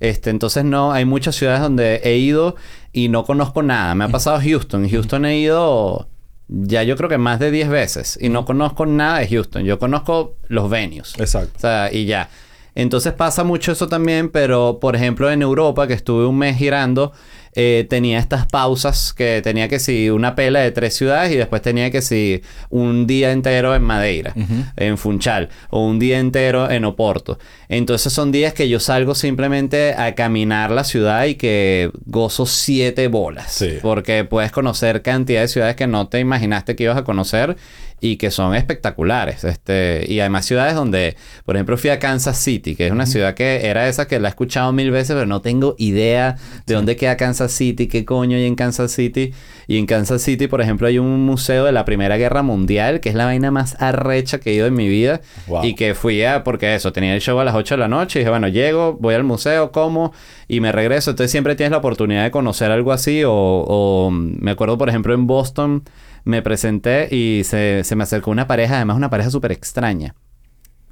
Este, 0.00 0.30
entonces 0.30 0.64
no, 0.64 0.90
hay 0.92 1.04
muchas 1.04 1.36
ciudades 1.36 1.60
donde 1.60 2.00
he 2.02 2.16
ido 2.16 2.56
y 2.92 3.10
no 3.10 3.22
conozco 3.22 3.62
nada. 3.62 3.94
Me 3.94 4.02
ha 4.02 4.08
pasado 4.08 4.40
Houston. 4.42 4.88
Houston 4.90 5.24
he 5.24 5.38
ido 5.38 6.08
ya 6.52 6.82
yo 6.82 6.96
creo 6.96 7.08
que 7.08 7.18
más 7.18 7.38
de 7.38 7.50
10 7.50 7.68
veces 7.68 8.18
y 8.20 8.28
no 8.28 8.44
conozco 8.44 8.86
nada 8.86 9.18
de 9.18 9.28
Houston. 9.28 9.64
Yo 9.64 9.78
conozco 9.78 10.36
los 10.48 10.68
venues. 10.68 11.14
Exacto. 11.18 11.52
O 11.56 11.60
sea, 11.60 11.92
y 11.92 12.04
ya. 12.04 12.28
Entonces 12.74 13.12
pasa 13.12 13.44
mucho 13.44 13.72
eso 13.72 13.88
también, 13.88 14.30
pero 14.30 14.78
por 14.80 14.96
ejemplo 14.96 15.30
en 15.30 15.42
Europa, 15.42 15.86
que 15.86 15.94
estuve 15.94 16.26
un 16.26 16.38
mes 16.38 16.56
girando, 16.56 17.12
eh, 17.54 17.86
tenía 17.90 18.18
estas 18.18 18.46
pausas 18.46 19.12
que 19.12 19.42
tenía 19.42 19.68
que 19.68 19.78
si 19.78 20.08
una 20.08 20.34
pela 20.34 20.60
de 20.60 20.70
tres 20.70 20.94
ciudades 20.94 21.32
y 21.32 21.36
después 21.36 21.60
tenía 21.60 21.90
que 21.90 22.00
si 22.00 22.42
un 22.70 23.06
día 23.06 23.30
entero 23.32 23.74
en 23.74 23.82
Madeira, 23.82 24.34
en 24.76 24.96
Funchal, 24.96 25.50
o 25.70 25.86
un 25.86 25.98
día 25.98 26.18
entero 26.18 26.70
en 26.70 26.84
Oporto. 26.84 27.38
Entonces 27.68 28.12
son 28.12 28.32
días 28.32 28.54
que 28.54 28.68
yo 28.68 28.80
salgo 28.80 29.14
simplemente 29.14 29.94
a 29.94 30.14
caminar 30.14 30.70
la 30.70 30.84
ciudad 30.84 31.24
y 31.26 31.34
que 31.34 31.90
gozo 32.06 32.46
siete 32.46 33.08
bolas. 33.08 33.52
Sí. 33.52 33.78
Porque 33.82 34.24
puedes 34.24 34.50
conocer 34.50 35.02
cantidad 35.02 35.42
de 35.42 35.48
ciudades 35.48 35.76
que 35.76 35.86
no 35.86 36.08
te 36.08 36.20
imaginaste 36.20 36.74
que 36.74 36.84
ibas 36.84 36.96
a 36.96 37.04
conocer 37.04 37.56
y 38.02 38.16
que 38.16 38.32
son 38.32 38.54
espectaculares. 38.56 39.44
Este, 39.44 40.04
y 40.08 40.18
además 40.18 40.44
ciudades 40.44 40.74
donde, 40.74 41.16
por 41.46 41.54
ejemplo, 41.54 41.78
fui 41.78 41.88
a 41.88 42.00
Kansas 42.00 42.36
City, 42.36 42.74
que 42.74 42.86
es 42.86 42.92
una 42.92 43.06
ciudad 43.06 43.34
que 43.34 43.64
era 43.64 43.88
esa 43.88 44.08
que 44.08 44.18
la 44.18 44.26
he 44.26 44.30
escuchado 44.30 44.72
mil 44.72 44.90
veces, 44.90 45.14
pero 45.14 45.24
no 45.24 45.40
tengo 45.40 45.76
idea 45.78 46.36
de 46.66 46.74
dónde 46.74 46.96
queda 46.96 47.16
Kansas 47.16 47.52
City, 47.52 47.86
qué 47.86 48.04
coño 48.04 48.36
hay 48.36 48.44
en 48.44 48.56
Kansas 48.56 48.90
City. 48.90 49.32
Y 49.68 49.78
en 49.78 49.86
Kansas 49.86 50.20
City, 50.20 50.48
por 50.48 50.60
ejemplo, 50.60 50.88
hay 50.88 50.98
un 50.98 51.24
museo 51.24 51.64
de 51.64 51.70
la 51.70 51.84
Primera 51.84 52.16
Guerra 52.16 52.42
Mundial, 52.42 52.98
que 52.98 53.08
es 53.08 53.14
la 53.14 53.24
vaina 53.26 53.52
más 53.52 53.80
arrecha 53.80 54.40
que 54.40 54.50
he 54.50 54.54
ido 54.54 54.66
en 54.66 54.74
mi 54.74 54.88
vida. 54.88 55.20
Wow. 55.46 55.64
Y 55.64 55.76
que 55.76 55.94
fui 55.94 56.24
a, 56.24 56.42
porque 56.42 56.74
eso, 56.74 56.92
tenía 56.92 57.14
el 57.14 57.20
show 57.20 57.38
a 57.38 57.44
las 57.44 57.54
8 57.54 57.76
de 57.76 57.78
la 57.78 57.88
noche 57.88 58.18
y 58.18 58.22
dije, 58.22 58.30
bueno, 58.30 58.48
llego, 58.48 58.98
voy 59.00 59.14
al 59.14 59.22
museo, 59.22 59.70
como 59.70 60.12
y 60.48 60.58
me 60.58 60.72
regreso. 60.72 61.10
Entonces 61.10 61.30
siempre 61.30 61.54
tienes 61.54 61.70
la 61.70 61.78
oportunidad 61.78 62.24
de 62.24 62.32
conocer 62.32 62.72
algo 62.72 62.90
así. 62.90 63.22
O, 63.22 63.32
o 63.32 64.10
me 64.10 64.50
acuerdo, 64.50 64.76
por 64.76 64.88
ejemplo, 64.88 65.14
en 65.14 65.28
Boston 65.28 65.84
me 66.24 66.42
presenté 66.42 67.08
y 67.14 67.42
se, 67.44 67.82
se 67.84 67.96
me 67.96 68.04
acercó 68.04 68.30
una 68.30 68.46
pareja, 68.46 68.76
además 68.76 68.96
una 68.96 69.10
pareja 69.10 69.30
súper 69.30 69.52
extraña. 69.52 70.14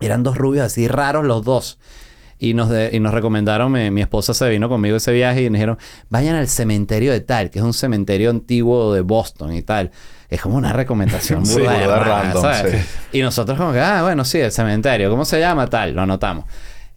Eran 0.01 0.23
dos 0.23 0.37
rubios 0.39 0.65
así 0.67 0.89
raros 0.89 1.25
los 1.25 1.45
dos. 1.45 1.79
Y 2.43 2.55
nos, 2.55 2.71
de- 2.71 2.89
y 2.93 3.01
nos 3.01 3.13
recomendaron, 3.13 3.71
mi, 3.71 3.91
mi 3.91 4.01
esposa 4.01 4.33
se 4.33 4.49
vino 4.49 4.71
conmigo 4.71 4.97
ese 4.97 5.13
viaje 5.13 5.43
y 5.43 5.51
nos 5.51 5.55
dijeron, 5.55 5.79
vayan 6.09 6.37
al 6.37 6.49
cementerio 6.49 7.13
de 7.13 7.21
tal, 7.21 7.51
que 7.51 7.59
es 7.59 7.65
un 7.65 7.75
cementerio 7.75 8.31
antiguo 8.31 8.95
de 8.95 9.03
Boston 9.03 9.53
y 9.53 9.61
tal. 9.61 9.91
Es 10.31 10.41
como 10.41 10.57
una 10.57 10.73
recomendación 10.73 11.45
Sí, 11.47 11.59
random, 11.61 12.43
¿sabes? 12.43 12.73
sí. 13.13 13.19
Y 13.19 13.21
nosotros 13.21 13.59
como 13.59 13.73
que, 13.73 13.81
ah, 13.81 14.03
bueno, 14.03 14.25
sí, 14.25 14.39
el 14.39 14.53
cementerio. 14.53 15.11
¿Cómo 15.11 15.27
se 15.27 15.39
llama? 15.39 15.67
Tal, 15.67 15.93
lo 15.95 16.01
anotamos. 16.01 16.47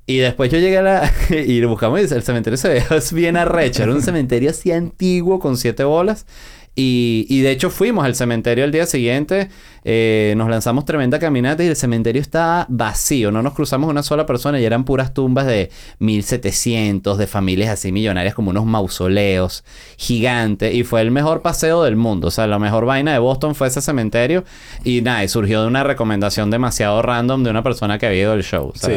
Y 0.05 0.17
después 0.19 0.49
yo 0.49 0.59
llegué 0.59 0.77
a 0.77 0.81
la... 0.81 1.11
y 1.29 1.59
lo 1.59 1.67
buscamos 1.67 1.99
y 1.99 2.03
el 2.13 2.23
cementerio 2.23 2.55
se 2.55 2.69
ve 2.69 2.83
es 2.91 3.11
bien 3.13 3.35
arrecho. 3.35 3.83
Era 3.83 3.91
un 3.91 4.01
cementerio 4.01 4.49
así 4.49 4.71
antiguo 4.71 5.39
con 5.39 5.57
siete 5.57 5.83
bolas. 5.83 6.25
Y, 6.75 7.27
y 7.29 7.41
de 7.41 7.51
hecho 7.51 7.69
fuimos 7.69 8.03
al 8.03 8.15
cementerio 8.15 8.65
el 8.65 8.71
día 8.71 8.87
siguiente. 8.87 9.49
eh, 9.83 10.33
nos 10.37 10.49
lanzamos 10.49 10.85
tremenda 10.85 11.19
caminata 11.19 11.63
y 11.63 11.67
el 11.67 11.75
cementerio 11.75 12.21
estaba 12.21 12.65
vacío. 12.69 13.31
No 13.31 13.43
nos 13.43 13.53
cruzamos 13.53 13.89
una 13.89 14.01
sola 14.01 14.25
persona 14.25 14.59
y 14.59 14.65
eran 14.65 14.83
puras 14.83 15.13
tumbas 15.13 15.45
de 15.45 15.69
1700, 15.99 17.17
de 17.17 17.27
familias 17.27 17.69
así 17.69 17.91
millonarias 17.91 18.33
como 18.33 18.49
unos 18.49 18.65
mausoleos 18.65 19.63
gigantes. 19.97 20.73
Y 20.73 20.83
fue 20.83 21.01
el 21.01 21.11
mejor 21.11 21.41
paseo 21.41 21.83
del 21.83 21.95
mundo. 21.95 22.29
O 22.29 22.31
sea, 22.31 22.47
la 22.47 22.59
mejor 22.59 22.85
vaina 22.85 23.13
de 23.13 23.19
Boston 23.19 23.55
fue 23.55 23.67
ese 23.67 23.81
cementerio. 23.81 24.43
Y 24.83 25.01
nada, 25.01 25.23
y 25.23 25.27
surgió 25.27 25.61
de 25.61 25.67
una 25.67 25.83
recomendación 25.83 26.49
demasiado 26.49 27.01
random 27.01 27.43
de 27.43 27.51
una 27.51 27.63
persona 27.63 27.99
que 27.99 28.07
había 28.07 28.21
ido 28.21 28.31
al 28.33 28.43
show. 28.43 28.71
Sí. 28.75 28.91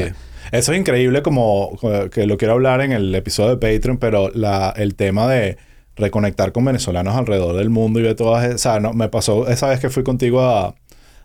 Eso 0.52 0.72
es 0.72 0.78
increíble 0.78 1.22
como 1.22 1.76
que 2.12 2.24
lo 2.26 2.38
quiero 2.38 2.54
hablar 2.54 2.80
en 2.80 2.92
el 2.92 3.12
episodio 3.14 3.56
de 3.56 3.56
Patreon, 3.56 3.98
pero 3.98 4.30
la, 4.32 4.72
el 4.76 4.94
tema 4.94 5.26
de 5.26 5.58
reconectar 5.96 6.52
con 6.52 6.64
venezolanos 6.64 7.16
alrededor 7.16 7.56
del 7.56 7.70
mundo 7.70 8.00
y 8.00 8.02
de 8.02 8.14
todas 8.14 8.44
esas... 8.44 8.54
O 8.54 8.58
sea, 8.58 8.80
no, 8.80 8.92
me 8.92 9.08
pasó 9.08 9.48
esa 9.48 9.68
vez 9.68 9.80
que 9.80 9.90
fui 9.90 10.02
contigo 10.04 10.42
a, 10.42 10.74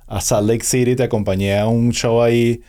a 0.08 0.22
Salt 0.22 0.48
Lake 0.48 0.64
City, 0.64 0.96
te 0.96 1.04
acompañé 1.04 1.60
a 1.60 1.68
un 1.68 1.92
show 1.92 2.22
ahí 2.22 2.62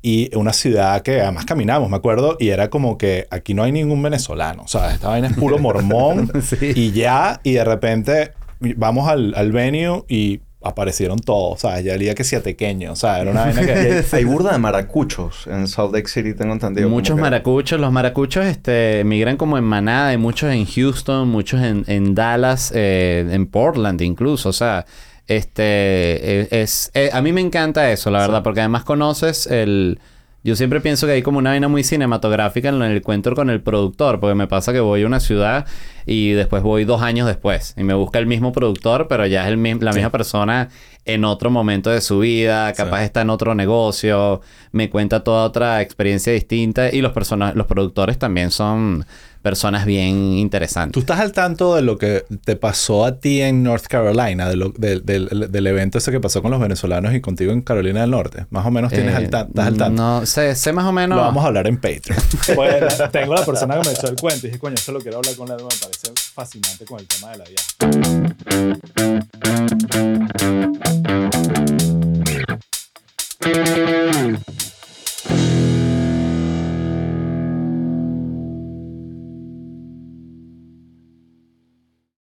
y 0.00 0.34
una 0.36 0.52
ciudad 0.52 1.02
que 1.02 1.20
además 1.20 1.44
caminamos, 1.44 1.90
me 1.90 1.96
acuerdo, 1.96 2.36
y 2.38 2.48
era 2.50 2.70
como 2.70 2.96
que 2.98 3.26
aquí 3.30 3.52
no 3.54 3.64
hay 3.64 3.72
ningún 3.72 4.00
venezolano. 4.00 4.62
O 4.62 4.68
sea, 4.68 4.94
esta 4.94 5.08
vaina 5.08 5.26
es 5.28 5.34
puro 5.36 5.58
mormón 5.58 6.30
Sí. 6.42 6.72
y 6.74 6.92
ya, 6.92 7.40
y 7.42 7.52
de 7.54 7.64
repente 7.64 8.32
vamos 8.76 9.08
al, 9.08 9.34
al 9.34 9.50
venue 9.52 10.04
y 10.08 10.40
aparecieron 10.62 11.18
todos. 11.18 11.52
O 11.54 11.68
sea, 11.68 11.80
ya 11.80 11.94
el 11.94 12.00
día 12.00 12.14
que 12.14 12.24
sea 12.24 12.42
pequeño. 12.42 12.92
O 12.92 12.96
sea, 12.96 13.20
era 13.20 13.30
una 13.30 13.42
vaina 13.46 13.64
que... 13.64 14.04
Hay 14.12 14.24
burda 14.24 14.52
de 14.52 14.58
maracuchos 14.58 15.46
en 15.46 15.68
Salt 15.68 15.92
Lake 15.94 16.08
City, 16.08 16.34
tengo 16.34 16.52
entendido. 16.52 16.88
Muchos 16.88 17.16
que- 17.16 17.22
maracuchos. 17.22 17.80
Los 17.80 17.92
maracuchos 17.92 18.44
este, 18.46 19.02
migran 19.04 19.36
como 19.36 19.56
en 19.58 19.64
manada. 19.64 20.08
Hay 20.08 20.16
muchos 20.16 20.52
en 20.52 20.66
Houston, 20.66 21.28
muchos 21.28 21.60
en, 21.62 21.84
en 21.86 22.14
Dallas, 22.14 22.72
eh, 22.74 23.26
en 23.30 23.46
Portland 23.46 24.00
incluso. 24.02 24.48
O 24.48 24.52
sea, 24.52 24.84
este 25.26 25.62
eh, 25.62 26.48
es... 26.50 26.90
eh, 26.94 27.10
a 27.12 27.20
mí 27.22 27.32
me 27.32 27.40
encanta 27.40 27.90
eso, 27.92 28.10
la 28.10 28.20
verdad. 28.20 28.42
Porque 28.42 28.60
además 28.60 28.84
conoces 28.84 29.46
el... 29.46 30.00
Yo 30.48 30.56
siempre 30.56 30.80
pienso 30.80 31.06
que 31.06 31.12
hay 31.12 31.22
como 31.22 31.38
una 31.38 31.50
vaina 31.50 31.68
muy 31.68 31.84
cinematográfica 31.84 32.70
en 32.70 32.80
el 32.80 32.96
encuentro 32.96 33.34
con 33.36 33.50
el 33.50 33.60
productor. 33.60 34.18
Porque 34.18 34.34
me 34.34 34.46
pasa 34.46 34.72
que 34.72 34.80
voy 34.80 35.02
a 35.02 35.06
una 35.06 35.20
ciudad 35.20 35.66
y 36.06 36.30
después 36.30 36.62
voy 36.62 36.84
dos 36.84 37.02
años 37.02 37.26
después. 37.26 37.74
Y 37.76 37.82
me 37.84 37.92
busca 37.94 38.18
el 38.18 38.26
mismo 38.26 38.50
productor, 38.52 39.06
pero 39.08 39.26
ya 39.26 39.42
es 39.46 39.52
el, 39.52 39.78
la 39.80 39.92
misma 39.92 40.10
persona 40.10 40.70
en 41.04 41.24
otro 41.24 41.50
momento 41.50 41.90
de 41.90 42.00
su 42.00 42.20
vida. 42.20 42.72
Capaz 42.72 43.00
Sí. 43.00 43.04
está 43.04 43.20
en 43.20 43.30
otro 43.30 43.54
negocio. 43.54 44.40
Me 44.72 44.88
cuenta 44.88 45.22
toda 45.22 45.44
otra 45.44 45.82
experiencia 45.82 46.32
distinta. 46.32 46.90
Y 46.90 47.02
los, 47.02 47.12
los 47.54 47.66
productores 47.66 48.18
también 48.18 48.50
son 48.50 49.04
personas 49.48 49.86
bien 49.86 50.34
interesantes. 50.34 50.92
¿Tú 50.92 51.00
estás 51.00 51.20
al 51.20 51.32
tanto 51.32 51.74
de 51.74 51.80
lo 51.80 51.96
que 51.96 52.26
te 52.44 52.54
pasó 52.54 53.06
a 53.06 53.18
ti 53.18 53.40
en 53.40 53.62
North 53.62 53.86
Carolina, 53.86 54.46
de 54.46 54.56
lo, 54.56 54.74
del 54.76 55.66
evento 55.66 55.96
ese 55.96 56.10
que 56.10 56.20
pasó 56.20 56.42
con 56.42 56.50
los 56.50 56.60
venezolanos 56.60 57.14
y 57.14 57.22
contigo 57.22 57.50
en 57.50 57.62
Carolina 57.62 58.02
del 58.02 58.10
Norte? 58.10 58.44
Más 58.50 58.66
o 58.66 58.70
menos 58.70 58.92
tienes 58.92 59.14
eh, 59.14 59.16
al, 59.16 59.30
tanto, 59.30 59.48
estás 59.48 59.66
al 59.68 59.78
tanto. 59.78 60.02
No, 60.02 60.26
sé, 60.26 60.54
sé 60.54 60.74
más 60.74 60.84
o 60.84 60.92
menos. 60.92 61.16
Lo 61.16 61.22
vamos 61.22 61.42
a 61.42 61.46
hablar 61.46 61.66
en 61.66 61.78
Patreon. 61.78 62.20
pues 62.54 63.10
tengo 63.10 63.32
la 63.32 63.46
persona 63.46 63.80
que 63.80 63.88
me 63.88 63.94
echó 63.94 64.08
el 64.08 64.16
cuento 64.20 64.46
y 64.46 64.50
dije, 64.50 64.60
coño, 64.60 64.74
esto 64.74 64.92
lo 64.92 65.00
quiero 65.00 65.16
hablar 65.16 65.34
con 65.34 65.48
él, 65.48 65.56
me 65.56 65.62
parece 65.62 66.12
fascinante 66.34 66.84
con 66.84 67.00
el 67.00 67.06
tema 67.06 67.30
de 67.30 67.38
la 67.38 67.44
viaje. 67.46 68.28